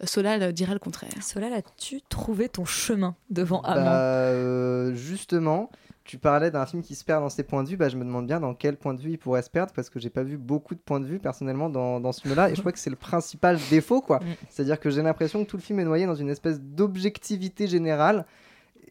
Solal 0.05 0.53
dira 0.53 0.73
le 0.73 0.79
contraire. 0.81 1.11
Solal, 1.21 1.53
as-tu 1.53 2.01
trouvé 2.09 2.49
ton 2.49 2.65
chemin 2.65 3.15
devant 3.31 3.61
Amand? 3.63 3.85
Bah, 3.85 4.01
euh, 4.01 4.95
justement, 4.95 5.71
tu 6.05 6.19
parlais 6.19 6.51
d'un 6.51 6.67
film 6.67 6.83
qui 6.83 6.95
se 6.95 7.05
perd 7.05 7.23
dans 7.23 7.29
ses 7.29 7.43
points 7.43 7.63
de 7.63 7.69
vue. 7.69 7.77
Bah, 7.77 7.89
je 7.89 7.97
me 7.97 8.05
demande 8.05 8.27
bien 8.27 8.41
dans 8.41 8.55
quel 8.55 8.77
point 8.77 8.95
de 8.95 9.01
vue 9.01 9.13
il 9.13 9.19
pourrait 9.19 9.43
se 9.43 9.51
perdre 9.51 9.73
parce 9.73 9.91
que 9.91 10.01
j'ai 10.01 10.11
pas 10.11 10.23
vu 10.23 10.39
beaucoup 10.39 10.75
de 10.75 10.81
points 10.81 11.01
de 11.01 11.07
vue 11.07 11.19
personnellement 11.19 11.69
dans, 11.69 12.01
dans 12.01 12.13
ce 12.13 12.23
film-là. 12.23 12.51
Et 12.51 12.55
je 12.55 12.61
crois 12.61 12.73
que 12.73 12.79
c'est 12.79 12.91
le 12.91 12.97
principal 12.97 13.59
défaut, 13.71 14.01
quoi. 14.01 14.21
C'est-à-dire 14.49 14.81
que 14.81 14.91
j'ai 14.91 15.03
l'impression 15.03 15.45
que 15.45 15.49
tout 15.49 15.57
le 15.57 15.63
film 15.63 15.79
est 15.81 15.85
noyé 15.85 16.07
dans 16.07 16.15
une 16.15 16.31
espèce 16.31 16.61
d'objectivité 16.61 17.67
générale. 17.67 18.27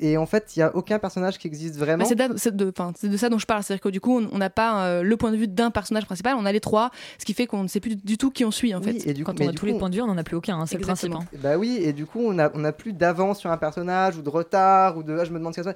Et 0.01 0.17
en 0.17 0.25
fait, 0.25 0.55
il 0.55 0.59
y 0.59 0.61
a 0.61 0.73
aucun 0.75 0.97
personnage 0.97 1.37
qui 1.37 1.47
existe 1.47 1.75
vraiment. 1.77 2.05
Bah, 2.15 2.27
c'est 2.37 2.55
de, 2.55 2.71
ça 3.17 3.29
dont 3.29 3.37
je 3.37 3.45
parle. 3.45 3.63
C'est-à-dire 3.63 3.81
que 3.81 3.89
du 3.89 3.99
coup, 3.99 4.21
on 4.31 4.37
n'a 4.37 4.49
pas 4.49 4.85
euh, 4.85 5.03
le 5.03 5.17
point 5.17 5.31
de 5.31 5.35
vue 5.37 5.47
d'un 5.47 5.71
personnage 5.71 6.05
principal, 6.05 6.35
on 6.37 6.45
a 6.45 6.51
les 6.53 6.61
trois, 6.61 6.91
ce 7.17 7.25
qui 7.25 7.33
fait 7.33 7.47
qu'on 7.47 7.63
ne 7.63 7.67
sait 7.67 7.81
plus 7.81 7.97
du, 7.97 8.17
tout 8.17 8.31
qui 8.31 8.45
on 8.45 8.51
suit 8.51 8.73
en 8.73 8.79
Oui, 8.79 8.99
fait. 8.99 9.09
et 9.09 9.13
du 9.13 9.23
coup- 9.25 9.31
Quand 9.31 9.39
mais 9.39 9.47
on 9.47 9.49
a 9.49 9.51
tous 9.51 9.59
coup, 9.59 9.65
les 9.65 9.77
points 9.77 9.89
de 9.89 9.95
vue, 9.95 10.01
on 10.01 10.07
n'en 10.07 10.17
a 10.17 10.23
plus 10.23 10.37
aucun, 10.37 10.57
hein, 10.57 10.65
c'est 10.65 10.77
le 10.77 10.83
principe. 10.83 11.13
Hein. 11.13 11.25
Bah 11.41 11.57
oui, 11.57 11.79
et 11.81 11.91
du 11.91 12.05
coup, 12.05 12.19
on 12.21 12.33
n'a 12.33 12.49
on 12.53 12.63
a 12.63 12.71
plus 12.71 12.93
d'avance 12.93 13.39
sur 13.39 13.51
un 13.51 13.57
personnage 13.57 14.15
ou 14.17 14.21
de 14.21 14.29
retard 14.29 14.95
ou 14.97 15.03
de 15.03 15.17
ah, 15.17 15.25
je 15.25 15.31
me 15.31 15.37
demande 15.37 15.53
ce 15.53 15.61
qu'il 15.61 15.69
y 15.69 15.73
a. 15.73 15.75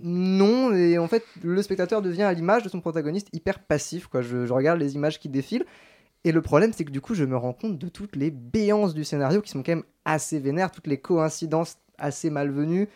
Non, 0.00 0.72
et 0.72 0.96
en 0.96 1.08
fait, 1.08 1.24
le 1.42 1.60
spectateur 1.60 2.00
devient 2.00 2.22
à 2.22 2.32
l'image 2.32 2.62
de 2.62 2.68
son 2.68 2.80
protagoniste 2.80 3.28
hyper 3.32 3.58
passif. 3.58 4.06
Quoi. 4.06 4.22
Je, 4.22 4.46
je 4.46 4.52
regarde 4.52 4.78
les 4.78 4.94
images 4.94 5.18
qui 5.18 5.28
défilent. 5.28 5.66
Et 6.24 6.32
le 6.32 6.40
problème, 6.40 6.72
c'est 6.72 6.84
que 6.84 6.90
du 6.90 7.00
coup, 7.00 7.14
je 7.14 7.24
me 7.24 7.36
rends 7.36 7.52
compte 7.52 7.78
de 7.78 7.88
toutes 7.88 8.16
les 8.16 8.30
béances 8.30 8.94
du 8.94 9.04
scénario 9.04 9.42
qui 9.42 9.50
sont 9.50 9.62
quand 9.62 9.72
même 9.72 9.84
assez 10.04 10.38
vénères, 10.38 10.70
toutes 10.70 10.86
les 10.86 10.98
coïncidences 10.98 11.76
assez 11.98 12.30
malvenues. 12.30 12.88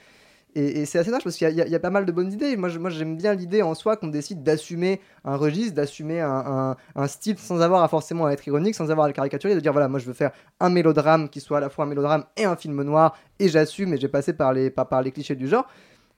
Et, 0.55 0.85
c'est 0.85 0.99
assez 0.99 1.09
dommage 1.11 1.25
parce 1.25 1.37
qu'il 1.37 1.49
y, 1.49 1.75
a- 1.75 1.81
pas 1.81 1.91
mal 1.91 2.05
de 2.05 2.13
bonnes 2.13 2.33
idées. 2.33 2.57
Moi, 2.57 2.69
j'aime 2.69 3.17
bien 3.17 3.35
l'idée 3.35 3.63
en 3.63 3.75
soi 3.75 3.97
qu'on 3.97 4.09
décide 4.09 4.43
d'assumer 4.43 5.01
un 5.25 5.37
registre, 5.37 5.75
d'assumer 5.75 6.21
un, 6.21 6.77
style 7.07 7.39
sans 7.39 7.61
avoir 7.61 7.89
forcément 7.89 8.27
à 8.27 8.33
être 8.33 8.47
ironique, 8.47 8.75
sans 8.75 8.91
avoir 8.91 9.07
à 9.07 9.09
le 9.09 9.15
caricaturer, 9.15 9.55
de 9.55 9.61
dire 9.61 9.73
voilà, 9.73 9.89
moi 9.89 9.99
je 9.99 10.07
veux 10.07 10.13
faire 10.13 10.33
un 10.61 10.69
mélodrame 10.69 11.29
qui 11.29 11.41
soit 11.41 11.59
à 11.59 11.61
la 11.61 11.71
fois 11.71 11.85
un 11.85 11.89
mélodrame 11.89 12.25
et 12.37 12.45
un 12.45 12.57
film 12.57 12.83
noir, 12.83 13.17
et 13.39 13.49
j'assume, 13.49 13.95
et 13.95 13.99
j'ai 13.99 14.09
passé 14.09 14.33
par 14.33 14.53
les, 14.53 14.73
clichés 15.13 15.37
du 15.37 15.49
genre. 15.49 15.67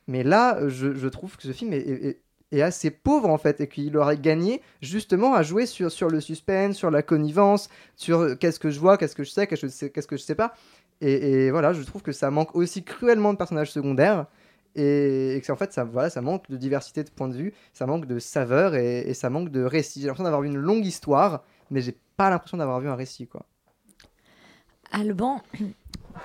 Mais 0.07 0.23
là, 0.23 0.69
je, 0.69 1.09
trouve 1.09 1.37
que 1.37 1.45
ce 1.45 1.53
film 1.53 1.73
est, 1.73 2.21
assez 2.61 2.91
pauvre 2.91 3.29
en 3.31 3.39
fait, 3.39 3.61
et 3.61 3.69
qu'il 3.69 3.97
aurait 3.97 4.19
gagné 4.19 4.63
justement 4.81 5.35
à 5.35 5.43
jouer 5.43 5.67
sur, 5.67 5.91
sur 5.91 6.09
le 6.09 6.21
suspense, 6.21 6.77
sur 6.77 6.91
la 6.91 7.03
connivence, 7.03 7.69
sur 7.97 8.21
euh, 8.21 8.35
qu'est-ce 8.37 8.61
que 8.61 8.71
je 8.71 8.79
vois, 8.79 8.97
qu'est-ce 8.97 9.17
que 9.17 9.25
je 9.25 9.31
sais, 9.31 9.47
qu'est-ce 9.47 9.63
que 9.63 9.67
je 9.69 9.73
sais, 9.73 9.91
qu'est-ce 9.91 10.07
que 10.07 10.17
je 10.17 10.23
sais 10.23 10.37
pas. 10.37 10.55
Et, 11.01 11.51
voilà, 11.51 11.73
je 11.73 11.83
trouve 11.83 12.03
que 12.03 12.13
ça 12.13 12.31
manque 12.31 12.55
aussi 12.55 12.83
cruellement 12.83 13.33
de 13.33 13.39
personnages 13.39 13.71
secondaires. 13.71 14.27
Et, 14.77 15.41
que 15.45 15.53
en 15.53 15.57
fait, 15.57 15.73
ça 15.73 15.85
manque 16.21 16.51
de 16.51 16.57
diversité 16.57 17.05
de 17.05 17.11
points 17.11 17.29
de 17.29 17.37
vue, 17.37 17.53
ça 17.73 17.87
manque 17.87 18.07
de 18.07 18.19
saveur 18.19 18.75
et, 18.75 19.01
et 19.01 19.15
ça 19.15 19.31
manque 19.31 19.51
de 19.51 19.63
récit. 19.63 20.01
J'ai 20.01 20.07
l'impression 20.07 20.25
d'avoir 20.25 20.43
vu 20.43 20.49
une 20.49 20.57
longue 20.57 20.85
histoire, 20.85 21.45
mais 21.71 21.81
j'ai 21.81 21.97
pas 22.17 22.31
l'impression 22.31 22.57
d'avoir 22.57 22.81
vu 22.81 22.89
un 22.89 22.97
récit. 22.97 23.27
quoi. 23.27 23.47
Alban, 24.91 25.43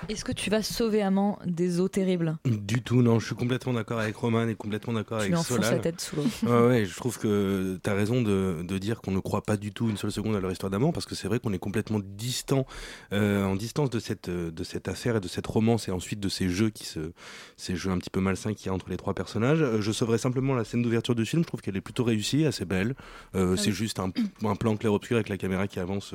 est-ce 0.08 0.24
que 0.24 0.32
tu 0.32 0.50
vas 0.50 0.62
sauver 0.62 1.02
Amand 1.02 1.38
des 1.44 1.78
eaux 1.80 1.88
terribles? 1.88 2.38
Du 2.46 2.82
tout, 2.82 3.02
non, 3.02 3.18
je 3.18 3.26
suis 3.26 3.34
complètement 3.34 3.72
d'accord 3.74 3.98
avec 4.00 4.16
Roman 4.16 4.48
et 4.48 4.54
complètement 4.54 4.92
d'accord 4.94 5.18
Tu 5.18 5.22
avec 5.22 5.30
lui 5.32 5.38
enfonces 5.38 5.56
Solal. 5.58 5.72
la 5.74 5.78
tête 5.78 6.00
sous 6.00 6.16
l'eau. 6.16 6.24
Ouais, 6.42 6.66
ouais, 6.68 6.84
je 6.86 6.96
trouve 6.96 7.18
que 7.18 7.78
tu 7.82 7.90
as 7.90 7.94
raison 7.94 8.22
de, 8.22 8.62
de 8.66 8.78
dire 8.78 9.00
qu'on 9.00 9.10
ne 9.10 9.18
croit 9.20 9.42
pas 9.42 9.56
du 9.56 9.72
tout 9.72 9.88
une 9.90 9.96
seule 9.96 10.10
seconde 10.12 10.36
à 10.36 10.40
leur 10.40 10.50
histoire 10.50 10.70
d'amour 10.70 10.92
parce 10.92 11.06
que 11.06 11.14
c'est 11.14 11.28
vrai 11.28 11.38
qu'on 11.38 11.52
est 11.52 11.58
complètement 11.58 12.00
distant, 12.02 12.66
euh, 13.12 13.44
en 13.44 13.56
distance 13.56 13.90
de 13.90 13.98
cette, 13.98 14.28
euh, 14.28 14.50
de 14.50 14.64
cette 14.64 14.88
affaire 14.88 15.16
et 15.16 15.20
de 15.20 15.28
cette 15.28 15.46
romance 15.46 15.88
et 15.88 15.92
ensuite 15.92 16.18
de 16.20 16.28
ces 16.28 16.48
jeux, 16.48 16.70
qui 16.70 16.86
se, 16.86 17.12
ces 17.56 17.76
jeux 17.76 17.90
un 17.90 17.98
petit 17.98 18.10
peu 18.10 18.20
malsains 18.20 18.54
qu'il 18.54 18.66
y 18.66 18.68
a 18.70 18.72
entre 18.72 18.88
les 18.90 18.96
trois 18.96 19.14
personnages. 19.14 19.60
Euh, 19.62 19.80
Je 19.80 19.92
sauverai 19.92 20.18
simplement 20.18 20.54
la 20.54 20.64
scène 20.64 20.82
d'ouverture 20.82 21.14
du 21.14 21.26
film, 21.26 21.42
je 21.42 21.46
trouve 21.46 21.60
qu'elle 21.60 21.76
est 21.76 21.80
plutôt 21.82 22.04
réussie, 22.04 22.46
assez 22.46 22.64
belle. 22.64 22.94
Euh, 23.34 23.54
Ah 23.54 23.56
c'est 23.60 23.66
oui. 23.70 23.72
juste 23.76 23.98
un, 23.98 24.10
un 24.44 24.56
plan 24.56 24.76
clair-obscur 24.76 25.16
avec 25.16 25.28
la 25.28 25.36
caméra 25.36 25.68
qui 25.68 25.78
avance 25.78 26.14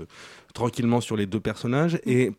tranquillement 0.53 1.01
sur 1.01 1.16
les 1.16 1.26
deux 1.28 1.39
personnages 1.39 1.99
et 2.06 2.32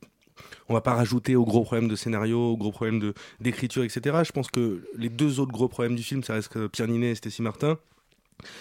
on 0.69 0.75
va 0.75 0.81
pas 0.81 0.95
rajouter 0.95 1.37
aux 1.37 1.45
gros 1.45 1.63
problèmes 1.63 1.89
de 1.89 1.97
scénario, 1.97 2.53
aux 2.53 2.57
gros 2.57 2.73
problèmes 2.73 3.13
d'écriture, 3.41 3.85
etc. 3.85 4.19
Je 4.25 4.33
pense 4.33 4.51
que 4.51 4.85
les 4.97 5.09
deux 5.09 5.41
autres 5.41 5.53
gros 5.53 5.69
problèmes 5.69 5.97
du 5.97 6.03
film, 6.03 6.23
ça 6.23 6.35
reste 6.35 6.49
que 6.49 6.67
Pierre 6.67 6.89
Ninet 6.89 7.11
et 7.11 7.15
Stécie 7.15 7.43
Martin. 7.43 7.79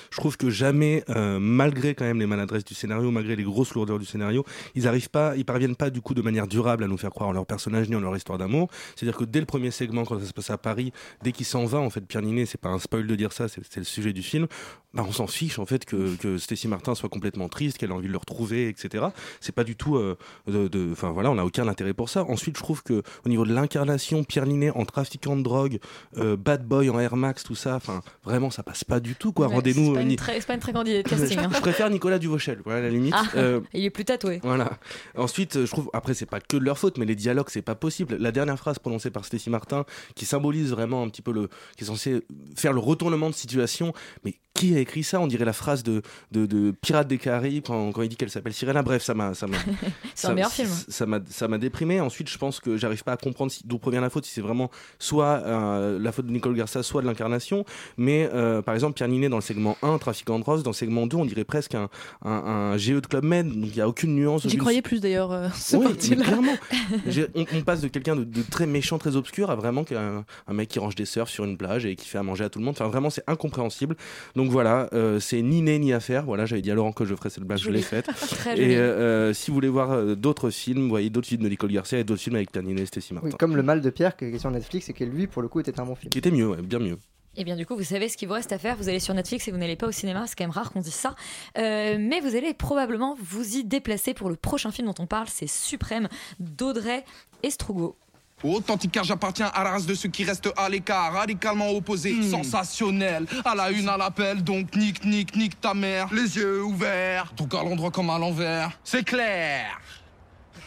Je 0.09 0.17
trouve 0.17 0.38
que 0.38 0.49
jamais, 0.49 1.03
euh, 1.09 1.39
malgré 1.39 1.95
quand 1.95 2.05
même 2.05 2.19
les 2.19 2.26
maladresses 2.26 2.63
du 2.63 2.73
scénario, 2.73 3.11
malgré 3.11 3.36
les 3.36 3.43
grosses 3.43 3.73
lourdeurs 3.73 3.99
du 3.99 4.05
scénario, 4.05 4.45
ils 4.73 4.88
arrivent 4.88 5.09
pas, 5.09 5.36
ils 5.36 5.45
parviennent 5.45 5.76
pas 5.76 5.89
du 5.89 6.01
coup 6.01 6.13
de 6.13 6.21
manière 6.21 6.47
durable 6.47 6.84
à 6.84 6.88
nous 6.88 6.97
faire 6.97 7.11
croire 7.11 7.30
en 7.30 7.34
leur 7.34 7.45
personnage 7.45 7.89
ni 7.89 7.95
en 7.95 7.99
leur 7.99 8.15
histoire 8.15 8.38
d'amour. 8.38 8.69
C'est-à-dire 8.95 9.17
que 9.17 9.26
dès 9.26 9.39
le 9.39 9.45
premier 9.45 9.71
segment, 9.71 10.05
quand 10.05 10.19
ça 10.19 10.26
se 10.26 10.34
passe 10.34 10.49
à 10.49 10.57
Paris, 10.57 10.93
dès 11.23 11.32
qu'il 11.32 11.45
s'en 11.45 11.65
va, 11.65 11.80
en 11.80 11.89
fait, 11.89 12.01
Pierre 12.01 12.21
Ninet, 12.21 12.45
c'est 12.45 12.59
pas 12.59 12.69
un 12.69 12.80
spoil 12.80 13.07
de 13.07 13.15
dire 13.15 13.34
ça, 13.34 13.47
c'est 13.47 13.78
le 13.78 13.84
sujet 13.84 14.13
du 14.13 14.23
film. 14.23 14.47
Bah, 14.95 15.03
on 15.05 15.11
s'en 15.11 15.28
fiche 15.28 15.59
en 15.59 15.65
fait 15.65 15.84
que, 15.84 16.15
que 16.15 16.38
Stécie 16.38 16.69
Martin 16.69 16.95
soit 16.95 17.09
complètement 17.09 17.49
triste, 17.49 17.78
qu'elle 17.78 17.91
a 17.91 17.95
envie 17.95 18.07
de 18.07 18.13
le 18.13 18.17
retrouver, 18.17 18.69
etc. 18.69 19.07
C'est 19.41 19.53
pas 19.53 19.65
du 19.65 19.76
tout, 19.76 19.97
euh, 19.97 20.17
de, 20.47 20.89
enfin 20.93 21.11
voilà, 21.11 21.30
on 21.32 21.36
n'a 21.36 21.45
aucun 21.45 21.67
intérêt 21.67 21.93
pour 21.93 22.07
ça. 22.07 22.23
Ensuite, 22.23 22.55
je 22.57 22.63
trouve 22.63 22.82
que 22.82 23.03
au 23.26 23.30
niveau 23.30 23.45
de 23.45 23.53
l'incarnation, 23.53 24.23
Pierre 24.23 24.45
Ninet 24.45 24.71
en 24.71 24.86
trafiquant 24.86 25.36
de 25.36 25.43
drogue, 25.43 25.80
euh, 26.17 26.38
bad 26.38 26.65
boy 26.65 26.89
en 26.89 26.97
Air 26.97 27.17
Max, 27.17 27.43
tout 27.43 27.55
ça, 27.55 27.76
enfin 27.76 28.01
vraiment, 28.23 28.49
ça 28.49 28.63
passe 28.63 28.86
pas 28.86 29.01
du 29.01 29.15
tout 29.15 29.34
quoi. 29.34 29.47
C'est 29.74 29.82
pas, 29.93 29.99
euh, 29.99 30.01
une 30.01 30.07
ni- 30.09 30.16
très- 30.16 30.39
c'est 30.39 30.47
pas 30.47 30.53
une 30.53 30.59
très 30.59 30.72
grande 30.74 30.88
idée 30.88 31.03
de 31.03 31.07
casting. 31.09 31.39
hein. 31.39 31.49
je 31.53 31.59
préfère 31.59 31.89
Nicolas 31.89 32.20
Duvauchel, 32.20 32.59
voilà 32.63 32.80
à 32.80 32.84
la 32.84 32.89
limite. 32.89 33.13
Ah, 33.16 33.24
Euh, 33.36 33.61
il 33.74 33.84
est 33.86 33.89
plus 33.89 34.05
tatoué. 34.05 34.39
voilà. 34.43 34.78
Ensuite, 35.18 35.66
je 35.66 35.70
trouve, 35.72 35.89
après, 35.93 36.13
c'est 36.13 36.26
pas 36.26 36.39
que 36.39 36.57
de 36.57 36.63
leur 36.63 36.78
faute, 36.78 36.97
mais 36.97 37.05
les 37.05 37.16
dialogues, 37.16 37.47
c'est 37.49 37.61
pas 37.61 37.76
possible. 37.76 38.18
La 38.20 38.32
dernière 38.32 38.57
phrase 38.57 38.80
prononcée 38.80 39.09
par 39.11 39.26
Stécie 39.26 39.49
Martin, 39.49 39.86
qui 40.16 40.26
symbolise 40.26 40.72
vraiment 40.72 41.03
un 41.03 41.09
petit 41.09 41.22
peu 41.22 41.32
le, 41.32 41.49
qui 41.78 41.84
est 41.84 41.88
censé 41.88 42.22
faire 42.55 42.74
le 42.74 42.80
retournement 42.80 43.30
de 43.30 43.36
situation, 43.36 43.93
mais 44.24 44.36
qui 44.53 44.74
a 44.76 44.80
écrit 44.80 45.03
ça? 45.03 45.20
On 45.20 45.28
dirait 45.28 45.43
la 45.43 45.51
phrase 45.51 45.84
de, 45.84 46.01
de, 46.32 46.45
de 46.45 46.72
Pirates 46.72 47.09
des 47.09 47.18
Caraïbes 47.18 47.66
quand, 47.68 47.91
quand 47.91 48.01
il 48.03 48.07
dit 48.07 48.16
qu'elle 48.16 48.30
s'appelle 48.30 48.53
Sirena. 48.53 48.84
Bref, 48.84 49.03
ça 49.03 49.13
m'a, 49.13 49.34
ça 49.34 49.47
m'a, 49.47 49.57
C'est 50.16 50.28
un 50.28 50.34
meilleur 50.34 50.49
film. 50.51 50.70
Ça 50.88 51.05
m'a, 51.05 51.20
ça 51.30 51.49
m'a 51.49 51.57
déprimé. 51.57 51.99
Ensuite, 51.99 52.30
je 52.30 52.38
pense 52.38 52.61
que 52.61 52.78
j'arrive 52.78 53.03
pas 53.03 53.11
à 53.11 53.18
comprendre 53.18 53.51
si- 53.51 53.63
d'où 53.68 53.80
provient 53.80 53.99
la 53.99 54.09
faute, 54.09 54.26
si 54.26 54.32
c'est 54.32 54.39
vraiment 54.41 54.72
soit 54.97 55.41
euh, 55.45 55.99
la 55.99 56.11
faute 56.13 56.28
de 56.28 56.32
Nicole 56.32 56.55
Garcia, 56.55 56.84
soit 56.84 57.01
de 57.01 57.07
l'incarnation. 57.07 57.66
Mais 57.97 58.30
euh, 58.34 58.61
par 58.61 58.76
exemple, 58.76 58.93
Pierre 58.93 59.09
Ninet 59.09 59.28
dans 59.28 59.36
le 59.36 59.41
segment 59.56 59.78
1, 59.82 59.97
trafiquant 59.97 60.38
de 60.38 60.43
drogue. 60.43 60.62
Dans 60.64 60.74
segment 60.74 61.08
2, 61.08 61.18
on 61.18 61.26
dirait 61.26 61.43
presque 61.45 61.76
un, 61.76 61.89
un, 62.24 62.30
un 62.32 62.78
GE 62.78 62.91
de 63.01 63.08
Club 63.08 63.24
Med. 63.24 63.47
Donc 63.47 63.70
il 63.70 63.74
n'y 63.76 63.82
a 63.82 63.88
aucune 63.88 64.14
nuance. 64.16 64.41
J'y 64.41 64.47
aucune- 64.47 64.60
croyais 64.60 64.82
plus 64.82 64.99
d'ailleurs, 65.01 65.32
euh, 65.32 65.47
parti-là. 65.84 66.24
clairement. 66.24 66.53
On, 67.36 67.45
on 67.53 67.62
passe 67.62 67.82
de 67.82 67.88
quelqu'un 67.88 68.16
de, 68.16 68.24
de 68.24 68.41
très 68.41 68.66
méchant, 68.68 68.97
très 68.97 69.16
obscur, 69.16 69.49
à 69.49 69.56
vraiment 69.56 69.84
qu'un- 69.84 70.26
un 70.47 70.53
mec 70.53 70.70
qui 70.70 70.80
range 70.80 70.95
des 70.95 71.06
surfs 71.06 71.30
sur 71.30 71.45
une 71.45 71.58
plage 71.58 71.86
et 71.86 71.95
qui 71.95 72.08
fait 72.08 72.18
à 72.18 72.24
manger 72.24 72.43
à 72.43 72.49
tout 72.49 72.60
le 72.60 72.66
monde. 72.66 72.76
Enfin, 72.78 72.88
vraiment, 72.88 73.10
c'est 73.10 73.24
incompréhensible. 73.28 73.95
Donc 74.36 74.49
voilà, 74.51 74.89
euh, 74.93 75.20
c'est 75.20 75.41
ni 75.41 75.62
né 75.62 75.80
ni 75.80 75.93
à 75.93 75.99
faire. 75.99 76.26
Voilà, 76.26 76.45
j'avais 76.45 76.62
dit 76.62 76.72
à 76.72 76.76
Laurent 76.76 76.91
que 76.91 77.06
je 77.06 77.16
ferais 77.16 77.30
cette 77.30 77.43
blague, 77.43 77.60
je 77.60 77.70
l'ai 77.70 77.82
faite. 77.82 78.08
Et 78.56 78.76
euh, 78.78 78.80
euh, 78.82 79.34
si 79.34 79.51
vous 79.51 79.56
voulez 79.56 79.70
voir 79.70 80.16
d'autres 80.16 80.49
films, 80.49 80.84
vous 80.84 80.89
voyez 80.89 81.10
d'autres 81.10 81.28
films 81.28 81.43
de 81.43 81.49
Nicole 81.49 81.72
Garcia 81.72 81.99
et 81.99 82.03
d'autres 82.03 82.22
films 82.22 82.36
avec 82.36 82.56
Ninet 82.56 82.82
et 82.82 82.86
Stécie 82.86 83.14
Martin. 83.14 83.30
Oui, 83.30 83.36
comme 83.38 83.56
Le 83.56 83.64
Mal 83.64 83.82
de 83.82 83.89
Pierre 83.89 84.16
qui 84.18 84.26
est 84.26 84.39
sur 84.39 84.51
Netflix 84.51 84.89
et 84.89 84.93
qui 84.93 85.06
lui 85.06 85.28
pour 85.28 85.41
le 85.41 85.47
coup 85.47 85.60
était 85.60 85.80
un 85.80 85.86
bon 85.86 85.95
film. 85.95 86.10
Qui 86.10 86.18
était 86.20 86.32
mieux, 86.32 86.47
ouais, 86.47 86.62
bien 86.62 86.80
mieux. 86.80 86.97
Et 87.38 87.44
bien 87.44 87.56
du 87.56 87.66
coup, 87.66 87.76
vous 87.76 87.84
savez 87.84 88.10
ce 88.10 88.18
qu'il 88.18 88.28
vous 88.28 88.34
reste 88.34 88.52
à 88.52 88.58
faire. 88.58 88.76
Vous 88.78 88.90
allez 88.90 89.00
sur 89.00 89.14
Netflix 89.14 89.48
et 89.48 89.52
vous 89.52 89.58
n'allez 89.58 89.76
pas 89.76 89.88
au 89.88 89.92
cinéma. 89.92 90.26
C'est 90.28 90.36
quand 90.36 90.46
même 90.46 90.52
rare 90.52 90.72
qu'on 90.72 90.82
dise 90.82 90.94
ça. 90.94 91.16
Euh, 91.58 91.98
mais 92.00 92.20
vous 92.22 92.36
allez 92.36 92.54
probablement 92.54 93.16
vous 93.20 93.58
y 93.58 93.64
déplacer 93.64 94.14
pour 94.14 94.30
le 94.30 94.36
prochain 94.36 94.72
film 94.72 94.88
dont 94.88 94.96
on 95.00 95.08
parle. 95.08 95.28
C'est 95.30 95.48
Suprême 95.48 96.08
d'Audrey 96.40 97.04
Estrugo. 97.44 97.98
Authentique 98.44 98.92
car 98.92 99.04
j'appartiens 99.04 99.48
à 99.48 99.64
la 99.64 99.72
race 99.72 99.86
de 99.86 99.96
ceux 99.96 100.10
qui 100.10 100.24
restent 100.24 100.50
à 100.56 100.70
l'écart, 100.70 101.14
radicalement 101.14 101.72
opposés, 101.72 102.22
sensationnel. 102.30 103.26
À 103.44 103.56
la 103.56 103.72
une, 103.72 103.90
à 103.90 103.98
l'appel, 103.98 104.44
donc 104.44 104.76
nique, 104.76 105.04
nique, 105.04 105.36
nique 105.36 105.60
ta 105.60 105.74
mère. 105.74 106.14
Les 106.14 106.38
yeux 106.38 106.64
ouverts, 106.64 107.34
donc 107.38 107.54
à 107.56 107.64
l'endroit 107.64 107.92
comme 107.92 108.10
à 108.10 108.20
l'envers. 108.20 108.78
C'est 108.84 109.04
clair 109.04 109.80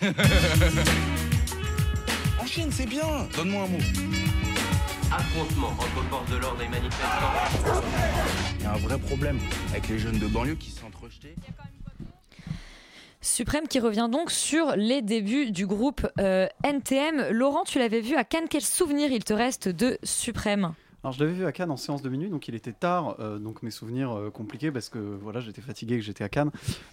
En 2.40 2.46
Chine, 2.46 2.70
c'est 2.70 2.86
bien 2.86 3.28
Donne-moi 3.36 3.62
un 3.64 3.68
mot. 3.68 3.78
Affrontement 5.10 5.68
entre 5.68 6.02
forces 6.10 6.30
de 6.30 6.36
l'ordre 6.36 6.62
et 6.62 6.68
manifestants. 6.68 7.80
Il 8.58 8.64
y 8.64 8.66
a 8.66 8.72
un 8.72 8.76
vrai 8.76 8.98
problème 8.98 9.38
avec 9.70 9.88
les 9.88 9.98
jeunes 9.98 10.18
de 10.18 10.26
banlieue 10.26 10.54
qui 10.54 10.70
se 10.70 10.80
sentent 10.80 10.94
rejetés. 10.96 11.34
Suprême 13.22 13.68
qui 13.68 13.80
revient 13.80 14.08
donc 14.10 14.30
sur 14.30 14.76
les 14.76 15.00
débuts 15.00 15.50
du 15.50 15.66
groupe 15.66 16.06
euh, 16.20 16.46
NTM. 16.62 17.30
Laurent, 17.30 17.64
tu 17.64 17.78
l'avais 17.78 18.00
vu 18.00 18.16
à 18.16 18.24
Cannes. 18.24 18.48
Quel 18.50 18.62
souvenir 18.62 19.10
il 19.10 19.24
te 19.24 19.32
reste 19.32 19.68
de 19.68 19.98
Suprême? 20.02 20.74
Alors 21.04 21.12
je 21.12 21.20
l'avais 21.20 21.32
vu 21.32 21.46
à 21.46 21.52
Cannes 21.52 21.70
en 21.70 21.76
séance 21.76 22.02
de 22.02 22.08
minuit, 22.08 22.28
donc 22.28 22.48
il 22.48 22.56
était 22.56 22.72
tard, 22.72 23.16
euh, 23.20 23.38
donc 23.38 23.62
mes 23.62 23.70
souvenirs 23.70 24.10
euh, 24.10 24.30
compliqués 24.30 24.72
parce 24.72 24.88
que 24.88 24.98
voilà 24.98 25.38
j'étais 25.38 25.60
fatigué, 25.60 25.96
que 25.96 26.02
j'étais 26.02 26.24
à 26.24 26.28
Cannes. 26.28 26.50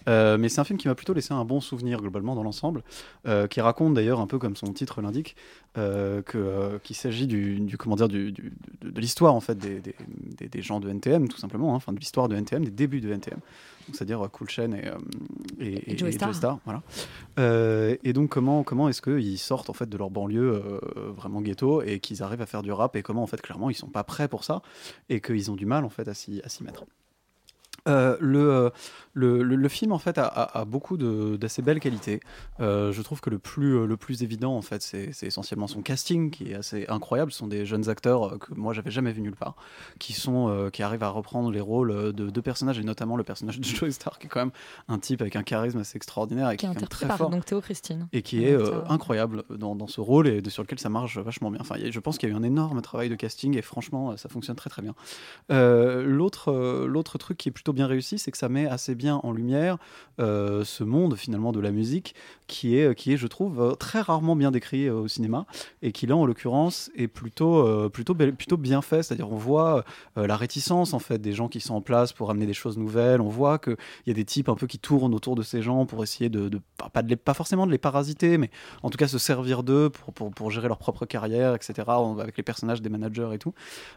Euh, 0.08 0.38
mais 0.38 0.48
c'est 0.48 0.62
un 0.62 0.64
film 0.64 0.78
qui 0.78 0.88
m'a 0.88 0.94
plutôt 0.94 1.14
laissé 1.14 1.34
un 1.34 1.44
bon 1.44 1.60
souvenir 1.60 2.00
globalement 2.02 2.36
dans 2.36 2.44
l'ensemble, 2.44 2.84
qui 3.50 3.62
raconte 3.62 3.96
d'ailleurs 3.96 4.20
un 4.20 4.28
peu 4.28 4.38
comme 4.38 4.56
son 4.56 4.72
titre 4.74 5.02
l'indique, 5.02 5.36
que 5.74 6.80
qu'il 6.84 6.96
s'agit 6.96 7.26
du, 7.26 7.76
comment 7.80 7.96
dire 7.96 8.08
de, 8.08 8.32
l'histoire 8.96 9.34
en 9.34 9.40
fait 9.40 9.58
des 9.58 10.62
gens 10.62 10.80
de 10.80 10.90
NTM 10.90 11.28
tout 11.28 11.38
simplement, 11.38 11.74
hein, 11.74 11.78
enfin 11.78 11.92
de 11.92 12.00
l'histoire 12.00 12.30
de 12.30 12.36
NTM, 12.36 12.64
des 12.64 12.72
débuts 12.72 13.02
de 13.02 13.12
NTM. 13.12 13.40
C'est-à-dire 13.94 14.26
euh, 14.26 14.28
Cool 14.28 14.50
Chain 14.50 14.72
et, 14.74 14.88
euh, 14.88 14.98
et, 15.60 15.92
Et 15.94 16.12
Starr. 16.12 16.60
voilà. 16.66 16.82
Euh, 17.40 17.96
et 18.04 18.14
donc 18.14 18.30
comment 18.30 18.64
comment 18.64 18.90
est-ce 18.90 19.02
qu'ils 19.02 19.38
sortent 19.40 19.70
en 19.70 19.74
fait 19.74 19.90
de 19.90 19.98
leur 19.98 20.10
banlieue 20.10 20.64
euh, 20.64 20.80
vraiment 21.16 21.42
ghetto 21.42 21.82
et 21.82 22.00
qu'ils 22.00 22.24
arrivent 22.24 22.42
à 22.42 22.46
faire 22.46 22.64
du 22.64 22.72
rap 22.72 22.96
et 22.96 23.04
comment 23.04 23.24
en 23.24 23.28
fait 23.28 23.42
clairement 23.42 23.70
ils 23.70 23.76
sont 23.76 23.90
pas 23.90 24.04
prêts 24.04 24.28
pour 24.28 24.44
ça 24.44 24.62
et 25.10 25.22
qu'ils 25.22 25.52
ont 25.52 25.56
du 25.56 25.66
mal 25.66 25.86
en 25.86 25.90
fait 25.90 26.08
à 26.08 26.14
s'y 26.14 26.42
mettre? 26.62 26.86
Euh, 27.88 28.18
le, 28.20 28.52
euh, 28.52 28.70
le, 29.14 29.44
le, 29.44 29.56
le 29.56 29.70
film 29.70 29.92
en 29.92 30.00
fait 30.00 30.18
a, 30.18 30.26
a- 30.26 30.60
a 30.62 30.66
beaucoup 30.66 30.98
d'assez 30.98 31.62
belles 31.62 31.80
qualités. 31.80 32.20
Euh, 32.60 32.92
je 32.92 33.02
trouve 33.02 33.22
que 33.22 33.30
le 33.30 33.38
plus, 33.40 33.86
le 33.86 33.96
plus 33.98 34.24
évident 34.24 34.56
en 34.58 34.62
fait 34.62 34.82
c'est 34.82 35.12
essentiellement 35.24 35.68
son 35.68 35.82
casting 35.82 36.32
qui 36.32 36.52
est 36.52 36.56
assez 36.56 36.86
incroyable. 36.88 37.32
Ce 37.32 37.38
sont 37.38 37.48
des 37.48 37.66
jeunes 37.66 37.88
acteurs 37.90 38.38
que 38.40 38.54
moi 38.56 38.74
j'avais 38.74 38.92
jamais 38.92 39.12
vu 39.14 39.22
nulle 39.22 39.36
part, 39.36 39.56
qui 40.00 40.14
sont 40.14 40.50
euh, 40.50 40.70
qui 40.70 40.84
arrivent 40.84 41.04
à 41.04 41.10
reprendre 41.10 41.52
les 41.52 41.62
rôles 41.62 42.12
de 42.14 42.30
deux 42.30 42.42
personnages 42.42 42.80
et 42.80 42.84
notamment 42.84 43.16
le 43.18 43.24
personnage 43.24 43.60
de 43.60 43.64
Joey 43.64 43.92
Star 43.92 44.20
qui 44.20 44.26
est 44.26 44.30
quand 44.30 44.40
même 44.42 44.52
un 44.90 44.98
type 45.00 45.22
avec 45.22 45.36
un 45.36 45.44
charisme 45.44 45.78
assez 45.80 45.96
extraordinaire 45.96 46.50
et 46.50 46.58
Qui 46.58 46.66
est 46.66 46.70
qui 46.70 46.76
interprété 46.76 47.06
par 47.08 47.18
fort 47.18 47.30
donc 47.30 47.46
Théo 47.46 47.62
Christine. 47.62 48.08
et 48.14 48.22
qui 48.22 48.44
est 48.46 48.58
incroyable 48.90 49.44
dans, 49.50 49.76
dans 49.76 49.88
ce 49.88 50.02
rôle 50.02 50.28
et 50.28 50.42
de- 50.42 50.50
sur 50.50 50.64
lequel 50.64 50.80
ça 50.80 50.90
marche 50.90 51.18
vachement 51.18 51.52
bien. 51.52 51.62
Enfin, 51.62 51.76
a- 51.76 51.92
je 51.92 52.00
pense 52.00 52.18
qu'il 52.18 52.28
y 52.28 52.32
a 52.32 52.36
eu 52.36 52.38
un 52.38 52.44
énorme 52.44 52.82
travail 52.82 53.10
de 53.10 53.16
casting 53.16 53.56
et 53.58 53.62
franchement, 53.62 54.18
ça 54.18 54.28
fonctionne 54.28 54.56
très 54.56 54.70
très 54.70 54.82
bien. 54.82 54.94
L'autre 55.50 56.86
l'autre 56.88 57.18
truc 57.18 57.38
qui 57.38 57.50
est 57.50 57.52
plutôt 57.52 57.74
bien 57.76 57.88
réussi, 57.88 58.18
c'est 58.18 58.32
que 58.32 58.38
ça 58.38 58.50
met 58.50 58.66
assez 58.68 58.96
bien 58.96 59.18
en 59.24 59.32
lumière 59.32 59.78
euh, 60.20 60.64
ce 60.64 60.84
monde 60.84 61.16
finalement 61.16 61.52
de 61.52 61.60
la 61.60 61.72
musique 61.72 62.16
qui 62.48 62.78
est, 62.78 62.96
qui 62.96 63.14
est 63.14 63.18
je 63.18 63.28
trouve, 63.28 63.62
euh, 63.62 63.72
très 63.76 64.02
rarement 64.02 64.36
bien 64.36 64.52
décrit 64.52 64.88
euh, 64.88 64.96
au 64.96 65.08
cinéma 65.08 65.46
et 65.82 65.92
qui 65.92 66.08
là 66.08 66.16
en 66.16 66.26
l'occurrence 66.26 66.92
est 66.96 67.08
plutôt, 67.08 67.66
euh, 67.66 67.90
plutôt, 67.90 68.16
plutôt 68.16 68.58
bien 68.58 68.82
fait. 68.82 69.04
C'est-à-dire 69.04 69.32
on 69.32 69.38
voit 69.38 69.84
euh, 70.18 70.28
la 70.28 70.38
réticence 70.38 70.94
en 70.94 71.00
fait 71.00 71.20
des 71.20 71.34
gens 71.34 71.48
qui 71.48 71.60
sont 71.60 71.76
en 71.76 71.82
place 71.82 72.14
pour 72.14 72.30
amener 72.30 72.46
des 72.46 72.54
choses 72.54 72.78
nouvelles. 72.78 73.22
On 73.22 73.30
voit 73.30 73.60
qu'il 73.60 73.78
y 74.08 74.12
a 74.12 74.14
des 74.14 74.26
types 74.26 74.50
un 74.50 74.56
peu 74.56 74.68
qui 74.68 74.80
tournent 74.80 75.14
autour 75.14 75.36
de 75.36 75.44
ces 75.44 75.62
gens 75.62 75.86
pour 75.86 76.04
essayer 76.04 76.30
de, 76.30 76.50
pas, 76.78 77.04
pas 77.04 77.34
forcément 77.34 77.66
de 77.66 77.72
les 77.72 77.78
parasiter, 77.78 78.38
mais 78.38 78.50
en 78.84 78.90
tout 78.90 78.98
cas 78.98 79.08
se 79.08 79.18
servir 79.18 79.64
d'eux 79.64 79.90
pour, 79.90 80.14
pour, 80.14 80.32
pour 80.32 80.52
gérer 80.52 80.68
leur 80.68 80.78
propre 80.78 81.06
carrière, 81.06 81.56
etc. 81.56 81.74
Avec 82.20 82.38
les 82.38 82.44
personnages 82.44 82.82
des 82.82 82.90
managers 82.90 83.30
et 83.34 83.40
tout. 83.40 83.54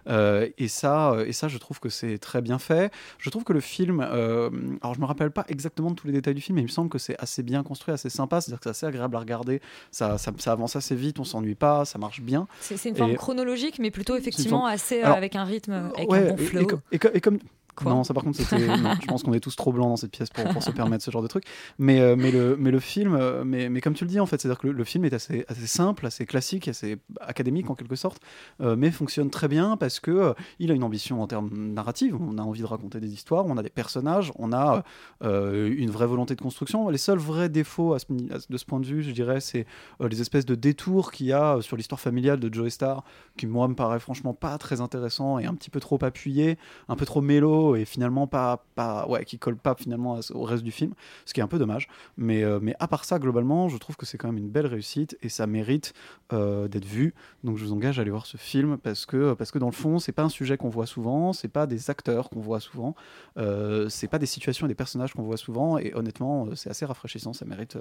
Euh, 0.08 0.48
et 0.58 0.68
ça, 0.68 1.12
euh, 1.12 1.26
et 1.26 1.32
ça, 1.32 1.48
je 1.48 1.58
trouve 1.58 1.80
que 1.80 1.88
c'est 1.88 2.18
très 2.18 2.42
bien 2.42 2.58
fait. 2.58 2.92
Je 3.18 3.30
trouve 3.30 3.44
que 3.44 3.52
le 3.52 3.60
film, 3.60 4.00
euh, 4.00 4.50
alors 4.82 4.94
je 4.94 5.00
me 5.00 5.06
rappelle 5.06 5.30
pas 5.30 5.44
exactement 5.48 5.90
de 5.90 5.96
tous 5.96 6.06
les 6.06 6.12
détails 6.12 6.34
du 6.34 6.40
film, 6.40 6.56
mais 6.56 6.62
il 6.62 6.66
me 6.66 6.70
semble 6.70 6.90
que 6.90 6.98
c'est 6.98 7.18
assez 7.18 7.42
bien 7.42 7.62
construit, 7.62 7.92
assez 7.92 8.10
sympa. 8.10 8.37
C'est-à-dire 8.40 8.58
que 8.60 8.64
c'est 8.64 8.70
assez 8.70 8.86
agréable 8.86 9.16
à 9.16 9.20
regarder. 9.20 9.60
Ça, 9.90 10.18
ça, 10.18 10.32
ça 10.38 10.52
avance 10.52 10.76
assez 10.76 10.94
vite, 10.94 11.18
on 11.20 11.24
s'ennuie 11.24 11.54
pas, 11.54 11.84
ça 11.84 11.98
marche 11.98 12.20
bien. 12.20 12.46
C'est 12.60 12.82
une 12.88 12.96
forme 12.96 13.12
Et- 13.12 13.16
chronologique, 13.16 13.78
mais 13.78 13.90
plutôt 13.90 14.16
effectivement 14.16 14.60
forme- 14.60 14.70
assez 14.72 15.02
Alors, 15.02 15.16
avec 15.16 15.36
un 15.36 15.44
rythme, 15.44 15.90
avec 15.96 16.10
Ouais, 16.10 16.30
un 16.30 16.34
bon 16.34 16.42
et 16.42 16.46
flow. 16.46 16.68
et 16.92 17.20
comme. 17.20 17.38
Quoi 17.84 17.92
non, 17.92 18.04
ça 18.04 18.14
par 18.14 18.24
contre, 18.24 18.36
c'était. 18.38 18.58
je 19.02 19.06
pense 19.06 19.22
qu'on 19.22 19.32
est 19.32 19.40
tous 19.40 19.56
trop 19.56 19.72
blancs 19.72 19.88
dans 19.88 19.96
cette 19.96 20.10
pièce 20.10 20.30
pour, 20.30 20.44
pour 20.44 20.62
se 20.62 20.70
permettre 20.70 21.04
ce 21.04 21.10
genre 21.10 21.22
de 21.22 21.28
truc. 21.28 21.44
Mais, 21.78 22.00
euh, 22.00 22.16
mais, 22.16 22.30
le, 22.30 22.56
mais 22.58 22.70
le 22.70 22.80
film, 22.80 23.14
euh, 23.14 23.44
mais, 23.44 23.68
mais 23.68 23.80
comme 23.80 23.94
tu 23.94 24.04
le 24.04 24.10
dis, 24.10 24.20
en 24.20 24.26
fait, 24.26 24.40
c'est-à-dire 24.40 24.58
que 24.60 24.66
le, 24.68 24.72
le 24.72 24.84
film 24.84 25.04
est 25.04 25.12
assez, 25.12 25.44
assez 25.48 25.66
simple, 25.66 26.06
assez 26.06 26.26
classique, 26.26 26.68
assez 26.68 26.98
académique 27.20 27.70
en 27.70 27.74
quelque 27.74 27.96
sorte, 27.96 28.20
euh, 28.60 28.76
mais 28.76 28.90
fonctionne 28.90 29.30
très 29.30 29.48
bien 29.48 29.76
parce 29.76 30.00
que 30.00 30.10
euh, 30.10 30.32
il 30.58 30.70
a 30.70 30.74
une 30.74 30.84
ambition 30.84 31.22
en 31.22 31.26
termes 31.26 31.50
narratifs. 31.52 32.14
On 32.18 32.38
a 32.38 32.42
envie 32.42 32.60
de 32.62 32.66
raconter 32.66 33.00
des 33.00 33.12
histoires, 33.12 33.46
on 33.46 33.56
a 33.56 33.62
des 33.62 33.70
personnages, 33.70 34.32
on 34.36 34.52
a 34.52 34.82
une 35.22 35.90
vraie 35.90 36.06
volonté 36.06 36.34
de 36.34 36.40
construction. 36.40 36.88
Les 36.88 36.98
seuls 36.98 37.18
vrais 37.18 37.48
défauts 37.48 37.94
à 37.94 37.98
ce- 37.98 38.06
à 38.32 38.40
ce- 38.40 38.46
de 38.50 38.56
ce 38.56 38.64
point 38.64 38.80
de 38.80 38.86
vue, 38.86 39.02
je 39.02 39.10
dirais, 39.10 39.40
c'est 39.40 39.66
les 40.00 40.20
espèces 40.20 40.46
de 40.46 40.54
détours 40.54 41.12
qu'il 41.12 41.26
y 41.26 41.32
a 41.32 41.60
sur 41.60 41.76
l'histoire 41.76 42.00
familiale 42.00 42.40
de 42.40 42.52
Joe 42.52 42.70
Star, 42.72 43.04
qui 43.36 43.46
moi 43.46 43.68
me 43.68 43.74
paraît 43.74 44.00
franchement 44.00 44.34
pas 44.34 44.56
très 44.58 44.80
intéressant 44.80 45.38
et 45.38 45.46
un 45.46 45.54
petit 45.54 45.70
peu 45.70 45.80
trop 45.80 45.98
appuyé, 46.02 46.58
un 46.88 46.96
peu 46.96 47.04
trop 47.06 47.20
mélo 47.20 47.67
et 47.76 47.84
finalement 47.84 48.26
pas, 48.26 48.64
pas 48.74 49.06
ouais, 49.08 49.24
qui 49.24 49.38
colle 49.38 49.56
pas 49.56 49.74
finalement 49.74 50.20
au 50.30 50.42
reste 50.42 50.64
du 50.64 50.72
film, 50.72 50.92
ce 51.24 51.34
qui 51.34 51.40
est 51.40 51.42
un 51.42 51.48
peu 51.48 51.58
dommage. 51.58 51.88
Mais, 52.16 52.42
euh, 52.42 52.58
mais 52.60 52.74
à 52.78 52.88
part 52.88 53.04
ça, 53.04 53.18
globalement, 53.18 53.68
je 53.68 53.76
trouve 53.78 53.96
que 53.96 54.06
c'est 54.06 54.18
quand 54.18 54.28
même 54.28 54.38
une 54.38 54.50
belle 54.50 54.66
réussite 54.66 55.16
et 55.22 55.28
ça 55.28 55.46
mérite 55.46 55.92
euh, 56.32 56.68
d'être 56.68 56.84
vu. 56.84 57.14
Donc 57.44 57.56
je 57.56 57.64
vous 57.64 57.72
engage 57.72 57.98
à 57.98 58.02
aller 58.02 58.10
voir 58.10 58.26
ce 58.26 58.36
film 58.36 58.78
parce 58.78 59.06
que, 59.06 59.34
parce 59.34 59.50
que 59.50 59.58
dans 59.58 59.66
le 59.66 59.72
fond, 59.72 59.98
c'est 59.98 60.12
pas 60.12 60.24
un 60.24 60.28
sujet 60.28 60.56
qu'on 60.56 60.68
voit 60.68 60.86
souvent, 60.86 61.32
c'est 61.32 61.48
pas 61.48 61.66
des 61.66 61.90
acteurs 61.90 62.30
qu'on 62.30 62.40
voit 62.40 62.60
souvent, 62.60 62.94
euh, 63.38 63.88
c'est 63.88 64.08
pas 64.08 64.18
des 64.18 64.26
situations 64.26 64.66
et 64.66 64.68
des 64.68 64.74
personnages 64.74 65.14
qu'on 65.14 65.22
voit 65.22 65.36
souvent 65.36 65.78
et 65.78 65.94
honnêtement, 65.94 66.46
euh, 66.46 66.54
c'est 66.54 66.70
assez 66.70 66.84
rafraîchissant, 66.84 67.32
ça 67.32 67.44
mérite, 67.44 67.78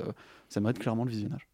ça 0.49 0.61
mérite 0.61 0.79
clairement 0.79 1.03
le 1.03 1.11
visionnage. 1.11 1.47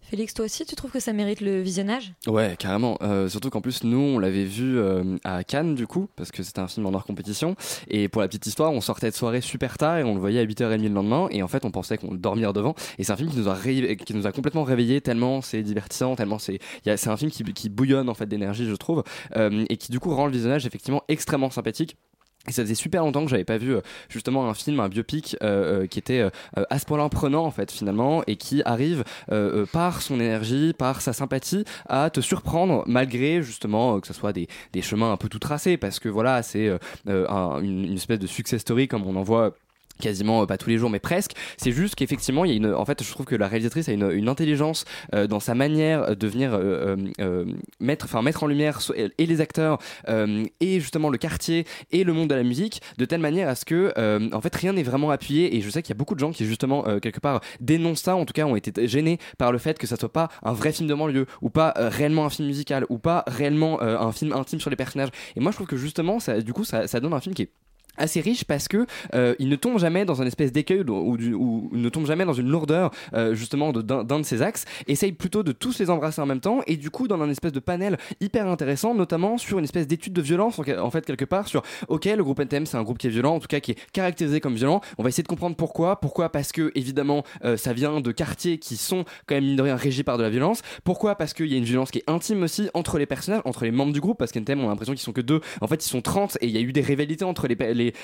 Félix, 0.00 0.32
toi 0.32 0.46
aussi, 0.46 0.64
tu 0.64 0.74
trouves 0.74 0.90
que 0.90 1.00
ça 1.00 1.12
mérite 1.12 1.42
le 1.42 1.60
visionnage? 1.60 2.14
Ouais, 2.26 2.56
carrément. 2.58 2.96
Euh, 3.02 3.28
surtout 3.28 3.50
qu'en 3.50 3.60
plus, 3.60 3.84
nous, 3.84 3.98
on 3.98 4.18
l'avait 4.18 4.44
vu 4.46 4.78
euh, 4.78 5.18
à 5.22 5.44
Cannes, 5.44 5.74
du 5.74 5.86
coup, 5.86 6.08
parce 6.16 6.30
que 6.30 6.42
c'était 6.42 6.60
un 6.60 6.66
film 6.66 6.86
en 6.86 6.94
hors 6.94 7.04
compétition. 7.04 7.56
Et 7.88 8.08
pour 8.08 8.22
la 8.22 8.28
petite 8.28 8.46
histoire, 8.46 8.72
on 8.72 8.80
sortait 8.80 9.10
de 9.10 9.14
soirée 9.14 9.42
super 9.42 9.76
tard 9.76 9.98
et 9.98 10.04
on 10.04 10.14
le 10.14 10.20
voyait 10.20 10.40
à 10.40 10.44
8h30 10.46 10.82
le 10.82 10.88
lendemain. 10.88 11.28
Et 11.30 11.42
en 11.42 11.48
fait, 11.48 11.66
on 11.66 11.70
pensait 11.70 11.98
qu'on 11.98 12.14
dormir 12.14 12.54
devant. 12.54 12.74
Et 12.96 13.04
c'est 13.04 13.12
un 13.12 13.16
film 13.16 13.28
qui 13.30 13.36
nous 13.36 13.48
a, 13.50 13.56
qui 13.58 14.14
nous 14.14 14.26
a 14.26 14.32
complètement 14.32 14.64
réveillés, 14.64 15.02
tellement 15.02 15.42
c'est 15.42 15.62
divertissant, 15.62 16.16
tellement 16.16 16.38
c'est. 16.38 16.58
a- 16.86 16.96
C'est 16.96 17.10
un 17.10 17.16
film 17.18 17.30
qui, 17.30 17.44
qui 17.44 17.68
bouillonne 17.68 18.08
en 18.08 18.14
fait 18.14 18.24
d'énergie, 18.26 18.64
je 18.64 18.74
trouve. 18.76 19.04
euh, 19.36 19.66
et 19.68 19.76
qui, 19.76 19.92
du 19.92 20.00
coup, 20.00 20.14
rend 20.14 20.24
le 20.24 20.32
visionnage 20.32 20.64
effectivement 20.64 21.02
extrêmement 21.08 21.50
sympathique. 21.50 21.98
Et 22.46 22.52
ça 22.52 22.62
faisait 22.62 22.74
super 22.74 23.02
longtemps 23.02 23.24
que 23.24 23.30
j'avais 23.30 23.44
pas 23.44 23.58
vu 23.58 23.74
euh, 23.74 23.80
justement 24.08 24.48
un 24.48 24.54
film, 24.54 24.80
un 24.80 24.88
biopic 24.88 25.36
euh, 25.42 25.82
euh, 25.82 25.86
qui 25.86 25.98
était 25.98 26.20
euh, 26.20 26.30
à 26.70 26.78
ce 26.78 26.86
point-là 26.86 27.08
prenant 27.10 27.44
en 27.44 27.50
fait 27.50 27.70
finalement 27.70 28.22
et 28.26 28.36
qui 28.36 28.62
arrive 28.64 29.04
euh, 29.32 29.66
par 29.66 30.00
son 30.00 30.18
énergie, 30.18 30.72
par 30.72 31.02
sa 31.02 31.12
sympathie 31.12 31.64
à 31.88 32.08
te 32.08 32.20
surprendre 32.22 32.84
malgré 32.86 33.42
justement 33.42 34.00
que 34.00 34.06
ce 34.06 34.14
soit 34.14 34.32
des, 34.32 34.48
des 34.72 34.80
chemins 34.80 35.12
un 35.12 35.16
peu 35.18 35.28
tout 35.28 35.38
tracés 35.40 35.76
parce 35.76 35.98
que 35.98 36.08
voilà 36.08 36.42
c'est 36.42 36.70
un- 37.06 37.60
une, 37.60 37.84
une 37.84 37.94
espèce 37.96 38.18
de 38.18 38.26
success 38.26 38.62
story 38.62 38.88
comme 38.88 39.06
on 39.06 39.16
en 39.16 39.22
voit 39.22 39.54
quasiment 40.00 40.42
euh, 40.42 40.46
pas 40.46 40.56
tous 40.58 40.70
les 40.70 40.78
jours 40.78 40.90
mais 40.90 41.00
presque. 41.00 41.32
C'est 41.56 41.72
juste 41.72 41.94
qu'effectivement 41.94 42.44
il 42.44 42.50
y 42.50 42.54
a 42.54 42.56
une 42.56 42.72
en 42.74 42.84
fait 42.84 43.02
je 43.02 43.10
trouve 43.10 43.26
que 43.26 43.36
la 43.36 43.48
réalisatrice 43.48 43.88
a 43.88 43.92
une, 43.92 44.10
une 44.10 44.28
intelligence 44.28 44.84
euh, 45.14 45.26
dans 45.26 45.40
sa 45.40 45.54
manière 45.54 46.16
de 46.16 46.26
venir 46.28 46.54
euh, 46.54 46.58
euh, 46.60 46.96
euh, 47.20 47.44
mettre 47.80 48.04
enfin 48.06 48.22
mettre 48.22 48.42
en 48.42 48.46
lumière 48.46 48.80
et 48.96 49.26
les 49.26 49.40
acteurs 49.40 49.78
euh, 50.08 50.44
et 50.60 50.80
justement 50.80 51.10
le 51.10 51.18
quartier 51.18 51.66
et 51.90 52.04
le 52.04 52.12
monde 52.12 52.28
de 52.28 52.34
la 52.34 52.42
musique 52.42 52.80
de 52.96 53.04
telle 53.04 53.20
manière 53.20 53.48
à 53.48 53.54
ce 53.54 53.64
que 53.64 53.92
euh, 53.98 54.28
en 54.32 54.40
fait 54.40 54.54
rien 54.54 54.72
n'est 54.72 54.82
vraiment 54.82 55.10
appuyé. 55.10 55.56
Et 55.56 55.60
je 55.60 55.70
sais 55.70 55.82
qu'il 55.82 55.90
y 55.90 55.96
a 55.96 55.98
beaucoup 55.98 56.14
de 56.14 56.20
gens 56.20 56.32
qui 56.32 56.44
justement 56.46 56.86
euh, 56.86 56.98
quelque 56.98 57.20
part 57.20 57.40
dénoncent 57.60 58.02
ça 58.02 58.16
en 58.16 58.24
tout 58.24 58.32
cas 58.32 58.44
ont 58.44 58.56
été 58.56 58.88
gênés 58.88 59.18
par 59.38 59.52
le 59.52 59.58
fait 59.58 59.78
que 59.78 59.86
ça 59.86 59.96
soit 59.96 60.12
pas 60.12 60.28
un 60.42 60.52
vrai 60.52 60.72
film 60.72 60.88
de 60.88 60.94
banlieue 60.94 61.26
ou 61.42 61.50
pas 61.50 61.74
euh, 61.76 61.88
réellement 61.88 62.24
un 62.24 62.30
film 62.30 62.48
musical 62.48 62.86
ou 62.88 62.98
pas 62.98 63.24
réellement 63.26 63.80
euh, 63.82 63.98
un 63.98 64.12
film 64.12 64.32
intime 64.32 64.60
sur 64.60 64.70
les 64.70 64.76
personnages. 64.76 65.10
Et 65.36 65.40
moi 65.40 65.50
je 65.52 65.56
trouve 65.56 65.66
que 65.66 65.76
justement 65.76 66.20
ça 66.20 66.40
du 66.40 66.52
coup 66.52 66.64
ça, 66.64 66.86
ça 66.86 67.00
donne 67.00 67.12
un 67.12 67.20
film 67.20 67.34
qui 67.34 67.42
est 67.42 67.50
assez 67.98 68.20
riche 68.20 68.44
parce 68.44 68.68
que 68.68 68.86
euh, 69.14 69.34
il 69.38 69.48
ne 69.48 69.56
tombe 69.56 69.78
jamais 69.78 70.04
dans 70.04 70.22
un 70.22 70.26
espèce 70.26 70.52
d'écueil 70.52 70.80
ou, 70.88 71.68
ne 71.72 71.88
tombe 71.88 72.06
jamais 72.06 72.24
dans 72.24 72.32
une 72.32 72.48
lourdeur 72.48 72.90
euh, 73.14 73.34
justement 73.34 73.72
d'un 73.72 74.20
de 74.20 74.24
ses 74.24 74.42
axes 74.42 74.64
essaye 74.86 75.12
plutôt 75.12 75.42
de 75.42 75.52
tous 75.52 75.78
les 75.78 75.90
embrasser 75.90 76.20
en 76.20 76.26
même 76.26 76.40
temps 76.40 76.60
et 76.66 76.76
du 76.76 76.90
coup 76.90 77.08
dans 77.08 77.20
un 77.20 77.28
espèce 77.30 77.52
de 77.52 77.60
panel 77.60 77.98
hyper 78.20 78.46
intéressant 78.46 78.94
notamment 78.94 79.38
sur 79.38 79.58
une 79.58 79.64
espèce 79.64 79.86
d'étude 79.86 80.12
de 80.12 80.22
violence 80.22 80.58
en, 80.58 80.90
fait 80.90 81.04
quelque 81.04 81.24
part 81.24 81.48
sur 81.48 81.62
ok 81.88 82.06
le 82.06 82.24
groupe 82.24 82.40
NTM 82.40 82.66
c'est 82.66 82.76
un 82.76 82.82
groupe 82.82 82.98
qui 82.98 83.06
est 83.06 83.10
violent 83.10 83.34
en 83.34 83.40
tout 83.40 83.48
cas 83.48 83.60
qui 83.60 83.72
est 83.72 83.78
caractérisé 83.92 84.40
comme 84.40 84.54
violent. 84.54 84.80
On 84.98 85.02
va 85.02 85.08
essayer 85.08 85.22
de 85.22 85.28
comprendre 85.28 85.56
pourquoi. 85.56 86.00
Pourquoi? 86.00 86.30
Parce 86.30 86.52
que 86.52 86.72
évidemment 86.74 87.24
euh, 87.44 87.56
ça 87.56 87.72
vient 87.72 88.00
de 88.00 88.12
quartiers 88.12 88.58
qui 88.58 88.76
sont 88.76 89.04
quand 89.26 89.34
même 89.34 89.44
mine 89.44 89.56
de 89.56 89.62
rien 89.62 89.76
régis 89.76 90.04
par 90.04 90.18
de 90.18 90.22
la 90.22 90.30
violence. 90.30 90.62
Pourquoi? 90.84 91.16
Parce 91.16 91.34
qu'il 91.34 91.46
y 91.46 91.54
a 91.54 91.58
une 91.58 91.64
violence 91.64 91.90
qui 91.90 91.98
est 91.98 92.10
intime 92.10 92.42
aussi 92.42 92.68
entre 92.74 92.98
les 92.98 93.06
personnages 93.06 93.42
entre 93.44 93.64
les 93.64 93.70
membres 93.70 93.92
du 93.92 94.00
groupe 94.00 94.18
parce 94.18 94.32
qu'NTM 94.32 94.60
on 94.60 94.66
a 94.66 94.68
l'impression 94.68 94.92
qu'ils 94.92 95.02
sont 95.02 95.12
que 95.12 95.20
deux. 95.20 95.40
En 95.60 95.66
fait 95.66 95.84
ils 95.84 95.88
sont 95.88 96.00
30 96.00 96.38
et 96.40 96.46
il 96.46 96.52
y 96.52 96.58
a 96.58 96.60
eu 96.60 96.72
des 96.72 96.80
rivalités 96.80 97.24
entre 97.24 97.46
les 97.48 97.56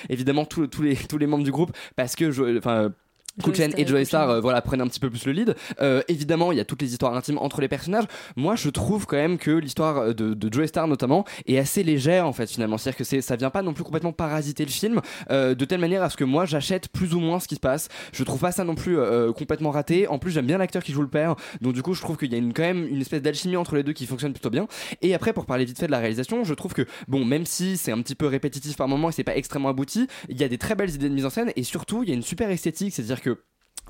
évidemment 0.08 0.44
tous 0.44 0.82
les 0.82 1.26
membres 1.26 1.44
du 1.44 1.52
groupe 1.52 1.72
parce 1.96 2.16
que 2.16 2.30
je 2.30 2.58
enfin 2.58 2.92
Cool 3.42 3.54
Chain 3.54 3.70
et 3.76 3.86
Joey 3.86 4.04
Star 4.04 4.30
euh, 4.30 4.40
voilà 4.40 4.62
prennent 4.62 4.80
un 4.80 4.86
petit 4.86 5.00
peu 5.00 5.10
plus 5.10 5.26
le 5.26 5.32
lead. 5.32 5.56
Euh, 5.80 6.02
évidemment 6.08 6.52
il 6.52 6.58
y 6.58 6.60
a 6.60 6.64
toutes 6.64 6.82
les 6.82 6.92
histoires 6.92 7.14
intimes 7.14 7.38
entre 7.38 7.60
les 7.60 7.68
personnages. 7.68 8.04
Moi 8.36 8.54
je 8.54 8.68
trouve 8.70 9.06
quand 9.06 9.16
même 9.16 9.38
que 9.38 9.50
l'histoire 9.50 10.14
de, 10.14 10.34
de 10.34 10.52
Joey 10.52 10.66
Star 10.66 10.86
notamment 10.86 11.24
est 11.46 11.58
assez 11.58 11.82
légère 11.82 12.26
en 12.26 12.32
fait 12.32 12.48
finalement. 12.50 12.78
C'est 12.78 12.90
à 12.90 12.92
dire 12.92 12.98
que 12.98 13.04
c'est 13.04 13.20
ça 13.20 13.36
vient 13.36 13.50
pas 13.50 13.62
non 13.62 13.72
plus 13.72 13.84
complètement 13.84 14.12
parasiter 14.12 14.64
le 14.64 14.70
film 14.70 15.00
euh, 15.30 15.54
de 15.54 15.64
telle 15.64 15.80
manière 15.80 16.02
à 16.02 16.10
ce 16.10 16.16
que 16.16 16.24
moi 16.24 16.44
j'achète 16.44 16.88
plus 16.88 17.14
ou 17.14 17.20
moins 17.20 17.40
ce 17.40 17.48
qui 17.48 17.56
se 17.56 17.60
passe. 17.60 17.88
Je 18.12 18.22
trouve 18.22 18.40
pas 18.40 18.52
ça 18.52 18.64
non 18.64 18.74
plus 18.74 18.98
euh, 18.98 19.32
complètement 19.32 19.70
raté. 19.70 20.06
En 20.06 20.18
plus 20.18 20.30
j'aime 20.30 20.46
bien 20.46 20.58
l'acteur 20.58 20.82
qui 20.82 20.92
joue 20.92 21.02
le 21.02 21.08
père. 21.08 21.34
Donc 21.60 21.74
du 21.74 21.82
coup 21.82 21.94
je 21.94 22.00
trouve 22.00 22.16
qu'il 22.16 22.32
y 22.32 22.34
a 22.36 22.38
une, 22.38 22.52
quand 22.52 22.62
même 22.62 22.86
une 22.86 23.00
espèce 23.00 23.22
d'alchimie 23.22 23.56
entre 23.56 23.74
les 23.74 23.82
deux 23.82 23.92
qui 23.92 24.06
fonctionne 24.06 24.32
plutôt 24.32 24.50
bien. 24.50 24.68
Et 25.02 25.14
après 25.14 25.32
pour 25.32 25.46
parler 25.46 25.64
vite 25.64 25.78
fait 25.78 25.86
de 25.86 25.92
la 25.92 25.98
réalisation 25.98 26.44
je 26.44 26.54
trouve 26.54 26.72
que 26.72 26.86
bon 27.08 27.24
même 27.24 27.46
si 27.46 27.76
c'est 27.76 27.92
un 27.92 28.00
petit 28.00 28.14
peu 28.14 28.26
répétitif 28.26 28.76
par 28.76 28.86
moment 28.86 29.08
et 29.08 29.12
c'est 29.12 29.24
pas 29.24 29.36
extrêmement 29.36 29.70
abouti 29.70 30.06
il 30.28 30.40
y 30.40 30.44
a 30.44 30.48
des 30.48 30.58
très 30.58 30.74
belles 30.74 30.90
idées 30.90 31.08
de 31.08 31.14
mise 31.14 31.26
en 31.26 31.30
scène 31.30 31.52
et 31.56 31.62
surtout 31.62 32.02
il 32.02 32.08
y 32.08 32.12
a 32.12 32.14
une 32.14 32.22
super 32.22 32.50
esthétique. 32.50 32.94
C'est 32.94 33.02
à 33.02 33.06
dire 33.06 33.20
que 33.20 33.23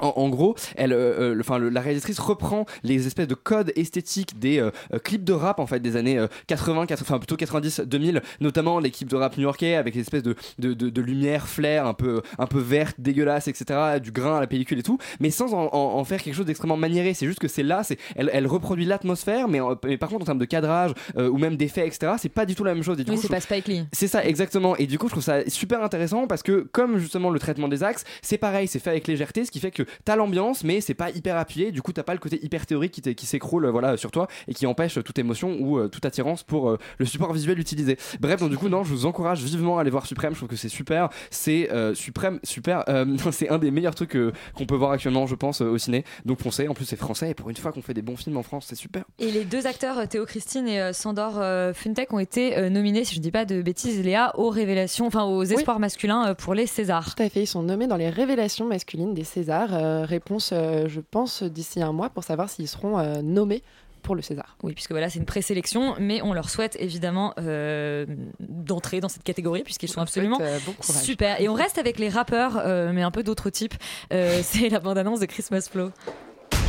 en, 0.01 0.13
en 0.17 0.29
gros, 0.29 0.55
elle, 0.77 0.93
euh, 0.93 0.97
euh, 1.31 1.35
le- 1.35 1.41
enfin, 1.41 1.59
le- 1.59 1.69
la 1.69 1.81
réalisatrice 1.81 2.19
reprend 2.19 2.67
les 2.83 3.07
espèces 3.07 3.29
de 3.29 3.35
codes 3.35 3.73
esthétiques 3.77 4.39
des 4.39 4.59
euh, 4.59 4.71
clips 5.03 5.25
de 5.25 5.33
rap 5.33 5.59
en 5.61 5.67
fait 5.67 5.81
des 5.81 5.97
années 5.97 6.19
euh, 6.19 6.27
80, 6.47 6.87
80, 6.87 7.03
enfin 7.07 7.19
plutôt 7.19 7.37
90, 7.37 7.81
2000, 7.87 8.23
notamment 8.41 8.79
les 8.81 8.91
clips 8.91 9.09
de 9.09 9.17
rap 9.17 9.37
new-yorkais 9.37 9.75
avec 9.77 9.95
des 9.95 10.01
espèces 10.01 10.23
de, 10.23 10.35
de, 10.59 10.75
de, 10.75 10.89
de 10.91 11.01
lumière 11.03 11.47
flair 11.47 11.87
un 11.87 11.95
peu 11.95 12.23
un 12.39 12.47
peu 12.47 12.59
verte, 12.59 12.97
dégueulasse, 12.99 13.49
etc. 13.49 13.99
Du 14.03 14.11
grain 14.11 14.37
à 14.37 14.41
la 14.41 14.47
pellicule 14.47 14.79
et 14.79 14.83
tout, 14.83 14.99
mais 15.21 15.31
sans 15.31 15.55
en, 15.55 15.67
en- 15.73 15.99
en 15.99 16.05
faire 16.05 16.23
quelque 16.23 16.35
chose 16.35 16.47
d'extrêmement 16.47 16.77
maniéré. 16.77 17.15
C'est 17.15 17.27
juste 17.27 17.39
que 17.39 17.49
c'est 17.49 17.63
là, 17.63 17.83
c'est 17.85 17.99
elle, 18.17 18.31
elle 18.33 18.47
reproduit 18.47 18.85
l'atmosphère, 18.85 19.49
mais, 19.49 19.61
par 19.99 20.09
contre 20.09 20.23
en 20.23 20.27
termes 20.27 20.39
de 20.39 20.45
cadrage 20.45 20.93
ou 21.17 21.39
même 21.39 21.57
d'effets, 21.57 21.87
etc. 21.87 22.13
C'est 22.19 22.29
pas 22.29 22.47
du 22.47 22.55
tout 22.55 22.65
la 22.65 22.75
même 22.75 22.83
chose. 22.83 22.99
Et 23.01 23.05
du 23.05 23.11
Oui, 23.13 23.19
c'est 23.21 23.29
pas 23.29 23.41
Spike 23.41 23.69
Lee. 23.69 23.85
c'est 23.93 24.09
ça, 24.09 24.25
exactement. 24.25 24.77
Et 24.77 24.87
du 24.87 24.99
coup, 24.99 25.07
je 25.09 25.13
trouve 25.13 25.23
ça 25.23 25.49
super 25.49 25.83
intéressant 25.83 26.27
parce 26.27 26.43
que, 26.43 26.67
comme 26.73 26.99
justement 26.99 27.31
le 27.31 27.39
traitement 27.39 27.69
des 27.69 27.83
axes, 27.83 28.05
c'est 28.23 28.39
pareil, 28.39 28.67
c'est 28.69 28.79
fait 28.79 28.91
avec 28.91 29.07
légèreté, 29.07 29.45
ce 29.45 29.51
qui 29.51 29.61
fait 29.61 29.71
que 29.71 29.84
t'as 30.05 30.17
l'ambiance, 30.17 30.65
mais 30.65 30.81
c'est 30.81 30.95
pas 30.95 31.11
hyper 31.11 31.37
appuyé. 31.37 31.73
Du 31.73 31.83
coup, 31.83 31.93
t'as 31.93 32.03
pas 32.03 32.13
le 32.13 32.19
côté 32.19 32.45
hyper 32.45 32.67
théorique 32.67 33.01
qui, 33.15 33.27
s'écroule 33.27 33.69
voilà, 33.69 33.97
sur 33.97 34.11
toi 34.11 34.29
et 34.49 34.55
qui 34.55 34.67
empêche 34.67 35.03
toute 35.03 35.19
émotion 35.19 35.57
ou 35.61 35.79
euh, 35.79 35.89
toute 35.89 36.05
attirance 36.05 36.43
pour 36.43 36.71
euh, 36.71 36.79
le 36.99 37.07
support 37.07 37.33
visuel 37.33 37.59
utilisé. 37.59 37.97
Bref, 38.21 38.41
donc 38.41 38.51
du 38.51 38.57
coup, 38.57 38.69
non, 38.69 38.85
je 38.85 38.91
vous 38.91 39.07
encourage 39.07 39.43
vivement 39.43 39.79
à 39.79 39.83
aller 39.83 39.91
voir 39.91 40.07
Suprême. 40.07 40.33
Je 40.33 40.39
trouve 40.39 40.49
que 40.49 40.57
c'est 40.57 40.69
super. 40.69 41.09
C'est 41.31 41.71
euh, 41.73 41.95
Suprême, 41.95 42.41
super. 42.43 42.85
euh, 42.89 43.17
c'est 43.33 43.49
un 43.49 43.59
des 43.59 43.71
meilleurs 43.71 43.95
trucs 43.95 44.17
euh, 44.17 44.33
qu'on 44.55 44.67
peut 44.67 44.77
voir 44.77 44.91
actuellement, 44.93 45.27
je 45.27 45.35
pense, 45.35 45.61
euh, 45.61 45.67
au 45.67 45.79
ciné. 45.79 46.05
Donc 46.25 46.41
foncez. 46.41 46.69
En 46.69 46.75
plus, 46.75 46.85
c'est 46.85 46.97
français 46.97 47.31
et 47.31 47.35
pour 47.35 47.51
une 47.51 47.57
fois 47.57 47.73
qu'on 47.73 47.83
fait 47.83 47.95
des 47.95 48.03
bons 48.03 48.17
films 48.17 48.37
en 48.37 48.43
France, 48.43 48.67
c'est 48.69 48.75
super. 48.77 49.05
Et 49.19 49.31
les 49.31 49.45
deux 49.45 49.67
acteurs, 49.67 50.07
Théo 50.09 50.25
Christine 50.27 50.69
et 50.69 50.81
euh, 50.81 50.93
Sandor 50.93 51.35
euh, 51.39 51.73
Funtek, 51.75 52.13
ont 52.13 52.19
été 52.19 52.57
euh, 52.57 52.69
nominés, 52.69 53.05
si 53.05 53.15
je 53.15 53.21
dis 53.21 53.31
pas 53.31 53.45
de 53.45 53.63
bêtises, 53.63 54.03
Léa, 54.03 54.33
aux 54.39 54.51
révélations, 54.51 55.07
enfin 55.07 55.25
aux 55.25 55.45
espoirs 55.45 55.79
masculins 55.81 56.29
euh, 56.29 56.35
pour 56.35 56.55
les 56.55 56.67
Césars. 56.67 57.15
Tout 57.15 57.23
à 57.23 57.29
fait, 57.29 57.43
ils 57.43 57.47
sont 57.47 57.63
nommés 57.63 57.87
dans 57.87 57.97
les 57.97 58.11
révélations 58.11 58.67
masculines 58.67 59.15
des 59.15 59.25
Césars. 59.25 59.74
Euh, 59.75 60.05
réponse, 60.05 60.51
euh, 60.53 60.89
je 60.89 61.01
pense, 61.01 61.43
d'ici 61.43 61.83
un 61.83 61.93
mois 61.93 62.11
pour 62.11 62.25
savoir 62.25 62.49
s'ils 62.49 62.69
seront 62.69 62.99
euh, 62.99 63.23
nommés 63.23 63.63
pour 64.05 64.15
le 64.15 64.23
César. 64.23 64.57
Oui, 64.63 64.75
puisque 64.75 64.93
voilà, 64.93 65.11
c'est 65.11 65.19
une 65.19 65.25
présélection, 65.25 65.97
mais 65.99 66.23
on 66.23 66.33
leur 66.33 66.49
souhaite 66.49 66.77
évidemment 66.79 67.35
euh, 67.39 68.07
d'entrer 68.39 69.01
dans 69.01 69.09
cette 69.09 69.25
catégorie, 69.25 69.65
puisqu'ils 69.65 69.89
sont 69.89 69.95
souhaite, 69.95 70.05
absolument 70.05 70.39
euh, 70.41 70.59
bon 70.65 70.75
super. 70.81 71.41
Et 71.41 71.49
on 71.49 71.55
reste 71.55 71.79
avec 71.79 71.99
les 71.99 72.09
rappeurs, 72.11 72.59
euh, 72.59 72.93
mais 72.93 73.03
un 73.03 73.11
peu 73.11 73.25
d'autres 73.25 73.51
types. 73.51 73.75
Euh, 74.13 74.41
c'est 74.45 74.69
la 74.69 74.79
bande-annonce 74.79 75.19
de 75.19 75.27
Christmas 75.27 75.69
Flow. 75.71 75.91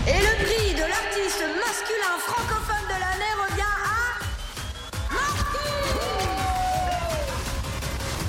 Et 0.08 0.14
le 0.14 0.46
prix 0.46 0.74
de 0.74 0.80
l'artiste 0.80 1.44
masculin 1.56 2.18
francophone 2.20 2.86
de 2.88 3.00
l'année 3.00 3.34
revient 3.44 3.74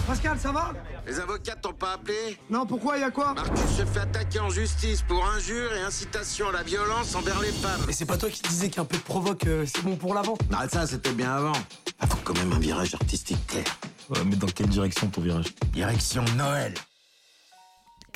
à. 0.05 0.13
Pascal, 0.13 0.39
ça 0.39 0.53
va? 0.53 0.73
Les 1.07 1.21
avocats 1.21 1.55
t'ont 1.55 1.73
pas 1.73 1.93
appelé 1.93 2.37
Non, 2.51 2.67
pourquoi, 2.67 2.99
y 2.99 3.03
a 3.05 3.11
quoi 3.11 3.33
Marcus 3.35 3.77
se 3.77 3.85
fait 3.85 4.01
attaquer 4.01 4.41
en 4.41 4.51
justice 4.51 5.03
pour 5.03 5.25
injure 5.25 5.73
et 5.73 5.83
incitation 5.83 6.49
à 6.49 6.53
la 6.53 6.63
violence 6.65 7.15
envers 7.15 7.41
les 7.41 7.53
femmes. 7.53 7.81
Mais 7.87 7.93
c'est 7.93 8.07
pas 8.07 8.17
toi 8.19 8.29
qui 8.29 8.43
disais 8.43 8.69
qu'un 8.71 8.85
peu 8.85 8.97
de 8.97 9.03
provoque, 9.03 9.47
euh, 9.47 9.65
c'est 9.67 9.83
bon 9.85 9.95
pour 9.97 10.15
l'avant 10.15 10.37
Arrête 10.53 10.73
ça, 10.73 10.87
c'était 10.87 11.13
bien 11.13 11.33
avant. 11.33 11.53
Ah, 12.01 12.07
faut 12.09 12.19
quand 12.25 12.37
même 12.37 12.53
un 12.53 12.59
virage 12.59 12.95
artistique 12.95 13.47
clair. 13.47 13.65
Ouais, 14.11 14.19
mais 14.25 14.37
dans 14.37 14.49
quelle 14.49 14.69
direction 14.69 15.07
ton 15.09 15.21
virage? 15.21 15.47
Direction 15.73 16.25
Noël. 16.37 16.75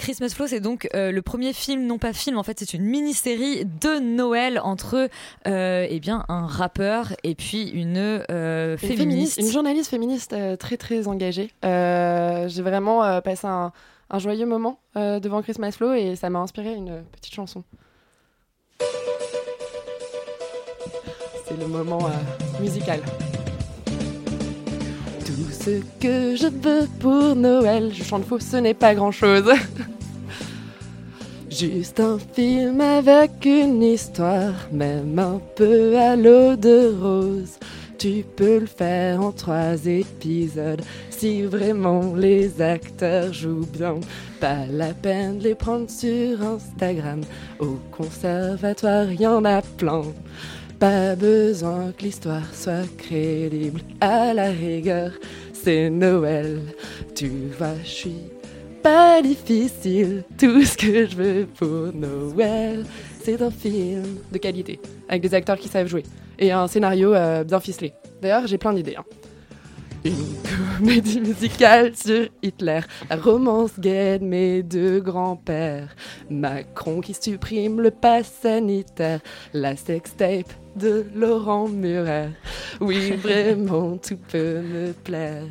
Christmas 0.01 0.31
Flow, 0.31 0.47
c'est 0.47 0.61
donc 0.61 0.89
euh, 0.95 1.13
le 1.13 1.23
premier 1.23 1.53
film, 1.53 1.87
non 1.87 1.99
pas 1.99 2.13
film, 2.13 2.39
en 2.39 2.43
fait, 2.43 2.59
c'est 2.59 2.73
une 2.75 2.85
mini-série 2.85 3.65
de 3.65 3.99
Noël 4.01 4.59
entre 4.65 5.09
euh, 5.47 5.87
eh 5.89 6.01
bien, 6.01 6.25
un 6.29 6.47
rappeur 6.47 7.13
et 7.23 7.35
puis 7.35 7.69
une 7.69 8.23
euh, 8.31 8.77
Une 8.83 8.97
féministe. 8.97 9.39
une 9.39 9.51
journaliste 9.51 9.91
féministe 9.91 10.33
euh, 10.33 10.57
très 10.57 10.77
très 10.79 11.07
engagée. 11.07 11.51
J'ai 11.63 12.63
vraiment 12.63 13.21
passé 13.21 13.47
un, 13.47 13.73
un 14.09 14.19
joyeux 14.19 14.47
moment 14.47 14.79
devant 14.97 15.43
Christmas 15.43 15.73
Flow 15.73 15.93
et 15.93 16.17
ça 16.17 16.31
m'a 16.31 16.41
inspiré 16.41 16.75
une 16.75 17.03
petite 17.13 17.35
chanson. 17.35 17.63
C'est 21.47 21.59
le 21.59 21.67
moment 21.67 22.11
musical. 22.61 23.01
Tout 25.31 25.53
ce 25.53 25.81
que 26.01 26.35
je 26.35 26.49
veux 26.49 26.89
pour 26.99 27.37
Noël, 27.37 27.93
je 27.95 28.03
chante 28.03 28.25
faux, 28.25 28.41
ce 28.41 28.57
n'est 28.57 28.75
pas 28.75 28.97
grand 28.97 29.13
chose. 29.13 29.49
Juste 31.49 32.01
un 32.01 32.19
film 32.19 32.81
avec 32.81 33.45
une 33.45 33.81
histoire, 33.81 34.55
même 34.73 35.17
un 35.21 35.41
peu 35.55 35.97
à 35.97 36.17
l'eau 36.17 36.57
de 36.57 36.93
rose. 37.01 37.59
Tu 37.97 38.25
peux 38.35 38.59
le 38.59 38.67
faire 38.67 39.21
en 39.21 39.31
trois 39.31 39.77
épisodes 39.87 40.83
si 41.11 41.43
vraiment 41.43 42.13
les 42.17 42.61
acteurs 42.61 43.33
jouent 43.33 43.69
bien. 43.73 44.01
Pas 44.41 44.67
la 44.69 44.95
peine 44.95 45.39
de 45.39 45.45
les 45.45 45.55
prendre 45.55 45.89
sur 45.89 46.43
Instagram. 46.43 47.21
Au 47.61 47.79
conservatoire, 47.93 49.13
y 49.13 49.27
en 49.27 49.45
a 49.45 49.63
plein. 49.63 50.03
Pas 50.81 51.15
besoin 51.15 51.93
que 51.93 52.05
l'histoire 52.05 52.55
soit 52.55 52.87
crédible. 52.97 53.83
À 54.01 54.33
la 54.33 54.49
rigueur, 54.51 55.13
c'est 55.53 55.91
Noël. 55.91 56.63
Tu 57.15 57.29
vois, 57.59 57.75
je 57.85 57.89
suis 57.91 58.23
pas 58.83 59.21
difficile. 59.21 60.25
Tout 60.39 60.63
ce 60.65 60.79
que 60.79 61.07
je 61.07 61.15
veux 61.17 61.47
pour 61.59 61.93
Noël, 61.95 62.87
c'est 63.23 63.43
un 63.43 63.51
film 63.51 64.05
de 64.33 64.39
qualité, 64.39 64.81
avec 65.07 65.21
des 65.21 65.35
acteurs 65.35 65.59
qui 65.59 65.69
savent 65.69 65.87
jouer, 65.87 66.05
et 66.39 66.51
un 66.51 66.67
scénario 66.67 67.13
euh, 67.13 67.45
bien 67.45 67.61
ficelé. 67.61 67.93
D'ailleurs, 68.23 68.47
j'ai 68.47 68.57
plein 68.57 68.73
d'idées. 68.73 68.97
hein. 68.97 69.05
Comédie 70.81 71.21
musicale 71.21 71.95
sur 71.95 72.29
Hitler, 72.43 72.81
la 73.11 73.17
romance 73.17 73.79
gay 73.79 74.19
de 74.19 74.25
mes 74.25 74.63
deux 74.63 75.01
grands-pères, 75.01 75.95
Macron 76.31 77.03
qui 77.03 77.13
supprime 77.13 77.83
le 77.83 77.91
pass 77.91 78.33
sanitaire, 78.41 79.21
la 79.53 79.77
sextape 79.77 80.51
de 80.77 81.05
Laurent 81.15 81.69
Murer. 81.69 82.31
Oui, 82.81 83.11
vraiment, 83.11 83.99
tout 83.99 84.17
peut 84.29 84.63
me 84.63 84.93
plaire. 84.93 85.45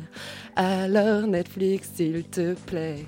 Alors 0.56 1.28
Netflix, 1.28 1.90
s'il 1.94 2.24
te 2.24 2.54
plaît, 2.54 3.04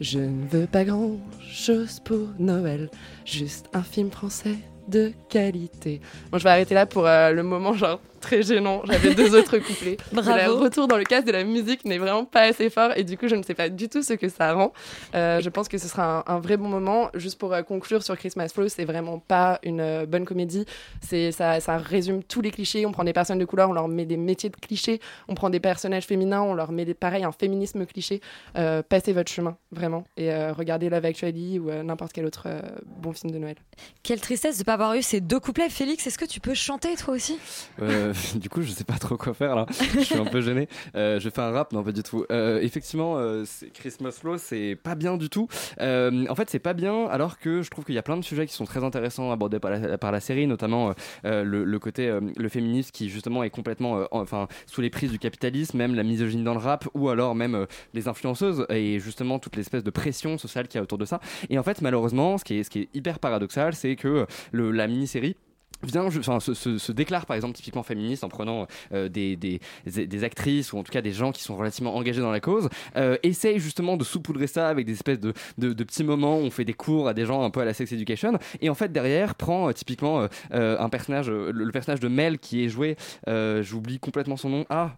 je 0.00 0.20
ne 0.20 0.46
veux 0.48 0.68
pas 0.68 0.84
grand-chose 0.84 1.98
pour 2.04 2.28
Noël, 2.38 2.90
juste 3.24 3.66
un 3.72 3.82
film 3.82 4.12
français 4.12 4.58
de 4.86 5.10
qualité. 5.28 6.00
Bon, 6.30 6.38
je 6.38 6.44
vais 6.44 6.50
arrêter 6.50 6.74
là 6.74 6.86
pour 6.86 7.08
euh, 7.08 7.32
le 7.32 7.42
moment 7.42 7.72
genre 7.72 8.00
très 8.26 8.42
gênant. 8.42 8.82
J'avais 8.84 9.14
deux 9.14 9.36
autres 9.36 9.58
couplets. 9.68 9.96
Bravo. 10.12 10.36
Le 10.36 10.52
retour 10.52 10.88
dans 10.88 10.96
le 10.96 11.04
casque 11.04 11.28
de 11.28 11.32
la 11.32 11.44
musique 11.44 11.84
n'est 11.84 11.98
vraiment 11.98 12.24
pas 12.24 12.42
assez 12.42 12.70
fort 12.70 12.90
et 12.96 13.04
du 13.04 13.16
coup, 13.16 13.28
je 13.28 13.36
ne 13.36 13.42
sais 13.44 13.54
pas 13.54 13.68
du 13.68 13.88
tout 13.88 14.02
ce 14.02 14.14
que 14.14 14.28
ça 14.28 14.52
rend. 14.52 14.72
Euh, 15.14 15.40
je 15.40 15.48
pense 15.48 15.68
que 15.68 15.78
ce 15.78 15.86
sera 15.86 16.24
un, 16.26 16.34
un 16.34 16.40
vrai 16.40 16.56
bon 16.56 16.68
moment. 16.68 17.08
Juste 17.14 17.38
pour 17.38 17.52
euh, 17.54 17.62
conclure 17.62 18.02
sur 18.02 18.16
Christmas 18.16 18.48
Flow, 18.52 18.68
c'est 18.68 18.84
vraiment 18.84 19.20
pas 19.20 19.60
une 19.62 19.80
euh, 19.80 20.06
bonne 20.06 20.24
comédie. 20.24 20.64
C'est 21.00 21.30
ça, 21.30 21.60
ça 21.60 21.76
résume 21.76 22.24
tous 22.24 22.40
les 22.40 22.50
clichés. 22.50 22.84
On 22.84 22.92
prend 22.92 23.04
des 23.04 23.12
personnes 23.12 23.38
de 23.38 23.44
couleur, 23.44 23.70
on 23.70 23.74
leur 23.74 23.86
met 23.86 24.06
des 24.06 24.16
métiers 24.16 24.50
de 24.50 24.56
clichés. 24.56 25.00
On 25.28 25.34
prend 25.34 25.48
des 25.48 25.60
personnages 25.60 26.06
féminins, 26.06 26.42
on 26.42 26.54
leur 26.54 26.72
met 26.72 26.84
des, 26.84 26.94
pareil 26.94 27.22
un 27.22 27.32
féminisme 27.32 27.86
cliché. 27.86 28.20
Euh, 28.56 28.82
passez 28.82 29.12
votre 29.12 29.30
chemin, 29.30 29.56
vraiment, 29.70 30.04
et 30.16 30.32
euh, 30.32 30.52
regardez 30.52 30.88
Love 30.88 31.04
Actually 31.04 31.58
ou 31.58 31.70
euh, 31.70 31.82
n'importe 31.82 32.12
quel 32.12 32.24
autre 32.26 32.44
euh, 32.46 32.60
bon 32.86 33.12
film 33.12 33.32
de 33.32 33.38
Noël. 33.38 33.56
Quelle 34.02 34.20
tristesse 34.20 34.56
de 34.56 34.62
ne 34.62 34.64
pas 34.64 34.74
avoir 34.74 34.94
eu 34.94 35.02
ces 35.02 35.20
deux 35.20 35.40
couplets. 35.40 35.68
Félix, 35.68 36.06
est-ce 36.06 36.18
que 36.18 36.24
tu 36.24 36.40
peux 36.40 36.54
chanter 36.54 36.94
toi 36.96 37.14
aussi? 37.14 37.38
Euh, 37.82 38.12
du 38.36 38.48
coup, 38.48 38.62
je 38.62 38.70
sais 38.70 38.84
pas 38.84 38.98
trop 38.98 39.16
quoi 39.16 39.34
faire 39.34 39.54
là. 39.54 39.66
je 39.70 40.00
suis 40.00 40.16
un 40.16 40.24
peu 40.24 40.40
gêné. 40.40 40.68
Euh, 40.94 41.20
je 41.20 41.28
fais 41.30 41.40
un 41.40 41.50
rap, 41.50 41.72
non 41.72 41.82
pas 41.82 41.92
du 41.92 42.02
tout. 42.02 42.24
Euh, 42.30 42.60
effectivement, 42.60 43.16
euh, 43.18 43.44
Christmas 43.74 44.12
Flow, 44.12 44.38
c'est 44.38 44.76
pas 44.82 44.94
bien 44.94 45.16
du 45.16 45.28
tout. 45.28 45.48
Euh, 45.80 46.26
en 46.28 46.34
fait, 46.34 46.50
c'est 46.50 46.58
pas 46.58 46.74
bien, 46.74 47.06
alors 47.06 47.38
que 47.38 47.62
je 47.62 47.70
trouve 47.70 47.84
qu'il 47.84 47.94
y 47.94 47.98
a 47.98 48.02
plein 48.02 48.16
de 48.16 48.24
sujets 48.24 48.46
qui 48.46 48.54
sont 48.54 48.64
très 48.64 48.84
intéressants 48.84 49.30
abordés 49.32 49.58
par 49.58 50.12
la, 50.12 50.20
série, 50.20 50.46
notamment 50.46 50.92
euh, 51.24 51.44
le, 51.44 51.78
côté 51.78 52.18
le 52.36 52.48
féminisme 52.48 52.90
qui 52.92 53.10
justement 53.10 53.42
est 53.42 53.50
complètement, 53.50 54.06
en- 54.10 54.20
enfin, 54.20 54.48
sous 54.66 54.80
les 54.80 54.90
prises 54.90 55.10
du 55.10 55.18
capitalisme, 55.18 55.76
même 55.76 55.94
la 55.94 56.02
misogynie 56.02 56.44
dans 56.44 56.54
le 56.54 56.60
rap, 56.60 56.88
ou 56.94 57.08
alors 57.08 57.34
même 57.34 57.66
les 57.94 58.08
influenceuses 58.08 58.66
et 58.70 58.98
justement 58.98 59.38
toute 59.38 59.56
l'espèce 59.56 59.84
de 59.84 59.90
pression 59.90 60.38
sociale 60.38 60.68
qu'il 60.68 60.78
y 60.78 60.80
a 60.80 60.82
autour 60.82 60.98
de 60.98 61.04
ça. 61.04 61.20
Et 61.50 61.58
en 61.58 61.62
fait, 61.62 61.82
malheureusement, 61.82 62.38
ce 62.38 62.44
qui 62.44 62.58
est, 62.58 62.88
hyper 62.94 63.18
paradoxal, 63.18 63.74
c'est 63.74 63.96
que 63.96 64.26
la 64.52 64.86
mini-série 64.86 65.36
vient 65.82 66.04
enfin, 66.04 66.40
se, 66.40 66.54
se- 66.54 66.78
se 66.78 66.92
déclare 66.92 67.26
par 67.26 67.36
exemple 67.36 67.54
typiquement 67.54 67.82
féministe 67.82 68.24
en 68.24 68.28
prenant 68.28 68.66
euh, 68.92 69.08
des, 69.08 69.36
des, 69.36 69.60
des 69.86 70.24
actrices 70.24 70.72
ou 70.72 70.78
en 70.78 70.82
tout 70.82 70.92
cas 70.92 71.02
des 71.02 71.12
gens 71.12 71.32
qui 71.32 71.42
sont 71.42 71.56
relativement 71.56 71.94
engagés 71.96 72.20
dans 72.20 72.30
la 72.32 72.40
cause 72.40 72.68
euh, 72.96 73.16
essaye 73.22 73.58
justement 73.58 73.96
de 73.96 74.04
saupoudrer 74.04 74.46
ça 74.46 74.68
avec 74.68 74.86
des 74.86 74.92
espèces 74.92 75.20
de, 75.20 75.32
de, 75.58 75.72
de 75.72 75.84
petits 75.84 76.04
moments 76.04 76.38
où 76.38 76.42
on 76.42 76.50
fait 76.50 76.64
des 76.64 76.74
cours 76.74 77.08
à 77.08 77.14
des 77.14 77.26
gens 77.26 77.42
un 77.42 77.50
peu 77.50 77.60
à 77.60 77.64
la 77.64 77.74
sex 77.74 77.92
education. 77.92 78.38
Et 78.60 78.70
en 78.70 78.74
fait 78.74 78.92
derrière 78.92 79.34
prend 79.34 79.68
euh, 79.68 79.72
typiquement 79.72 80.26
euh, 80.52 80.76
un 80.78 80.88
personnage 80.88 81.28
le, 81.30 81.50
le 81.52 81.72
personnage 81.72 82.00
de 82.00 82.08
Mel 82.08 82.38
qui 82.38 82.64
est 82.64 82.68
joué 82.68 82.96
euh, 83.28 83.62
j'oublie 83.62 83.98
complètement 83.98 84.36
son 84.36 84.48
nom. 84.48 84.66
Ah 84.70 84.96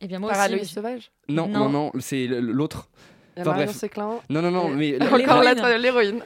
Eh 0.00 0.06
bien 0.06 0.18
moi 0.18 0.30
Par 0.30 0.38
aussi. 0.40 0.46
Aloïs 0.52 0.62
mais- 0.62 0.68
Sauvage? 0.68 1.10
Non 1.28 1.48
non. 1.48 1.68
non, 1.68 1.92
c'est 1.98 2.26
l'autre 2.26 2.88
Enfin, 3.40 3.50
Marion 3.50 3.64
bref. 3.66 3.76
Séclin. 3.76 4.10
non 4.30 4.42
non 4.42 4.50
non 4.50 4.68
mais 4.68 4.98
Encore 5.02 5.42
l'être- 5.42 5.78
l'héroïne. 5.78 6.20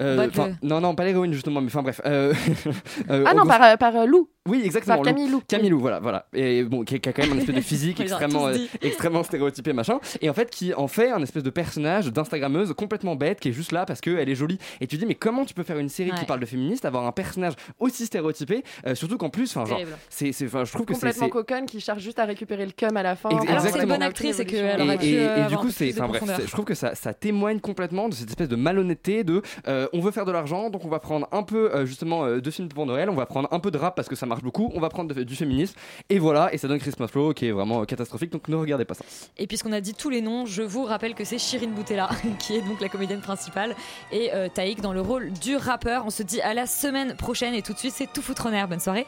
Euh, 0.00 0.28
que- 0.28 0.66
non 0.66 0.80
non 0.80 0.94
pas 0.94 1.04
l'héroïne 1.04 1.32
justement 1.32 1.60
mais 1.60 1.66
enfin 1.68 1.82
bref 1.82 2.00
euh, 2.06 2.32
euh, 3.10 3.24
Ah 3.26 3.34
non, 3.34 3.40
gros- 3.42 3.48
par, 3.48 3.62
euh, 3.62 3.76
par 3.76 3.96
euh, 3.96 4.06
Lou. 4.06 4.28
oui, 4.48 4.62
exactement. 4.64 4.96
Par 4.96 5.04
Camille 5.04 5.28
Lou. 5.30 5.42
Camille 5.46 5.70
Lou, 5.70 5.78
voilà, 5.80 6.00
voilà. 6.00 6.26
Et 6.34 6.62
bon, 6.64 6.84
qui, 6.84 6.98
qui 7.00 7.08
a 7.08 7.12
quand 7.12 7.22
même 7.22 7.32
un 7.34 7.38
espèce 7.38 7.54
de 7.54 7.60
physique 7.72 8.00
extrêmement, 8.00 8.46
euh, 8.48 8.54
extrêmement 8.82 9.22
stéréotypé, 9.22 9.72
machin. 9.72 9.98
Et 10.20 10.30
en 10.30 10.34
fait, 10.34 10.50
qui 10.50 10.72
en 10.74 10.88
fait 10.88 11.10
un 11.10 11.22
espèce 11.22 11.42
de 11.42 11.50
personnage 11.50 12.06
d'instagrammeuse 12.12 12.72
complètement 12.74 13.16
bête, 13.16 13.40
qui 13.40 13.48
est 13.50 13.52
juste 13.52 13.72
là 13.72 13.84
parce 13.86 14.00
qu'elle 14.00 14.28
est 14.28 14.34
jolie. 14.34 14.58
Et 14.80 14.86
tu 14.86 14.96
dis, 14.96 15.06
mais 15.06 15.14
comment 15.14 15.44
tu 15.44 15.54
peux 15.54 15.62
faire 15.64 15.78
une 15.78 15.88
série 15.88 16.10
qui 16.12 16.24
parle 16.24 16.40
de 16.40 16.46
féministe, 16.46 16.84
avoir 16.84 17.06
un 17.06 17.12
personnage 17.12 17.54
aussi 17.78 18.06
stéréotypé, 18.06 18.64
euh, 18.86 18.94
surtout 18.94 19.18
qu'en 19.18 19.28
plus, 19.30 19.54
enfin, 19.56 19.66
genre, 19.66 19.80
c'est, 20.08 20.32
c'est, 20.32 20.46
enfin, 20.46 20.64
je 20.64 20.72
trouve 20.72 20.86
que 20.86 20.94
c'est, 20.94 21.00
Complètement 21.00 21.28
coconne 21.28 21.66
qui 21.66 21.80
cherche 21.80 22.02
juste 22.02 22.18
à 22.18 22.24
récupérer 22.24 22.64
le 22.66 22.72
cum 22.72 22.96
à 22.96 23.02
la 23.02 23.16
fin. 23.16 23.28
Alors, 23.30 23.42
exactement. 23.42 23.72
c'est 23.76 23.82
une 23.82 23.88
bonne 23.88 24.02
actrice 24.02 24.40
et 24.40 24.44
qu'elle 24.46 24.80
et, 24.80 24.82
aurait 24.82 24.98
pu, 24.98 25.06
et- 25.06 25.18
euh, 25.18 25.22
et 25.22 25.40
avoir 25.42 25.48
du 25.48 25.56
coup, 25.56 25.70
c'est, 25.70 25.92
enfin 25.92 26.08
bref, 26.08 26.22
trouve 26.58 26.66
que 26.66 26.74
ça, 26.74 27.14
témoigne 27.14 27.60
complètement 27.60 28.08
de 28.08 28.14
cette 28.14 28.28
espèce 28.28 28.48
de 28.48 28.56
malhonnêteté 28.56 29.24
de, 29.24 29.42
euh, 29.68 29.86
on 29.92 30.00
veut 30.00 30.10
faire 30.10 30.24
de 30.24 30.32
l'argent, 30.32 30.70
donc 30.70 30.84
on 30.84 30.88
va 30.88 30.98
prendre 30.98 31.28
un 31.32 31.42
peu 31.42 31.72
euh, 31.72 31.86
justement 31.86 32.24
euh, 32.24 32.40
de 32.40 32.50
films 32.50 32.68
pour 32.68 32.84
Noël, 32.84 33.10
on 33.10 33.14
va 33.14 33.26
prendre 33.26 33.48
un 33.52 33.60
peu 33.60 33.70
de 33.70 33.78
rap 33.78 33.94
parce 33.94 34.08
que 34.08 34.16
ça 34.16 34.26
marche 34.26 34.42
beaucoup, 34.42 34.70
on 34.74 34.80
va 34.80 34.88
prendre 34.88 35.14
du 35.14 35.36
féminisme, 35.36 35.74
et 36.10 36.18
voilà, 36.18 36.52
et 36.52 36.58
ça 36.58 36.66
donne 36.66 36.78
Christmas 36.78 37.08
Flow 37.08 37.32
qui 37.32 37.46
est 37.46 37.52
vraiment 37.52 37.84
catastrophique, 37.84 38.32
donc 38.32 38.48
ne 38.48 38.56
regardez 38.56 38.84
pas 38.84 38.94
ça. 38.94 39.04
Et 39.36 39.46
puisqu'on 39.46 39.72
a 39.72 39.80
dit 39.80 39.94
tous 39.94 40.10
les 40.10 40.20
noms, 40.20 40.46
je 40.46 40.62
vous 40.62 40.84
rappelle 40.84 41.14
que 41.14 41.24
c'est 41.24 41.38
Shirin 41.38 41.68
Boutella 41.68 42.08
qui 42.40 42.56
est 42.56 42.62
donc 42.62 42.80
la 42.80 42.88
comédienne 42.88 43.20
principale 43.20 43.76
et 44.10 44.32
euh, 44.34 44.48
Taïk 44.52 44.80
dans 44.80 44.92
le 44.92 45.00
rôle 45.00 45.32
du 45.32 45.56
rappeur. 45.56 46.06
On 46.06 46.10
se 46.10 46.22
dit 46.22 46.40
à 46.40 46.54
la 46.54 46.66
semaine 46.66 47.14
prochaine 47.14 47.54
et 47.54 47.62
tout 47.62 47.72
de 47.72 47.78
suite 47.78 47.94
c'est 47.94 48.12
tout 48.12 48.22
foutre 48.22 48.46
en 48.46 48.52
air. 48.52 48.66
Bonne 48.66 48.80
soirée. 48.80 49.06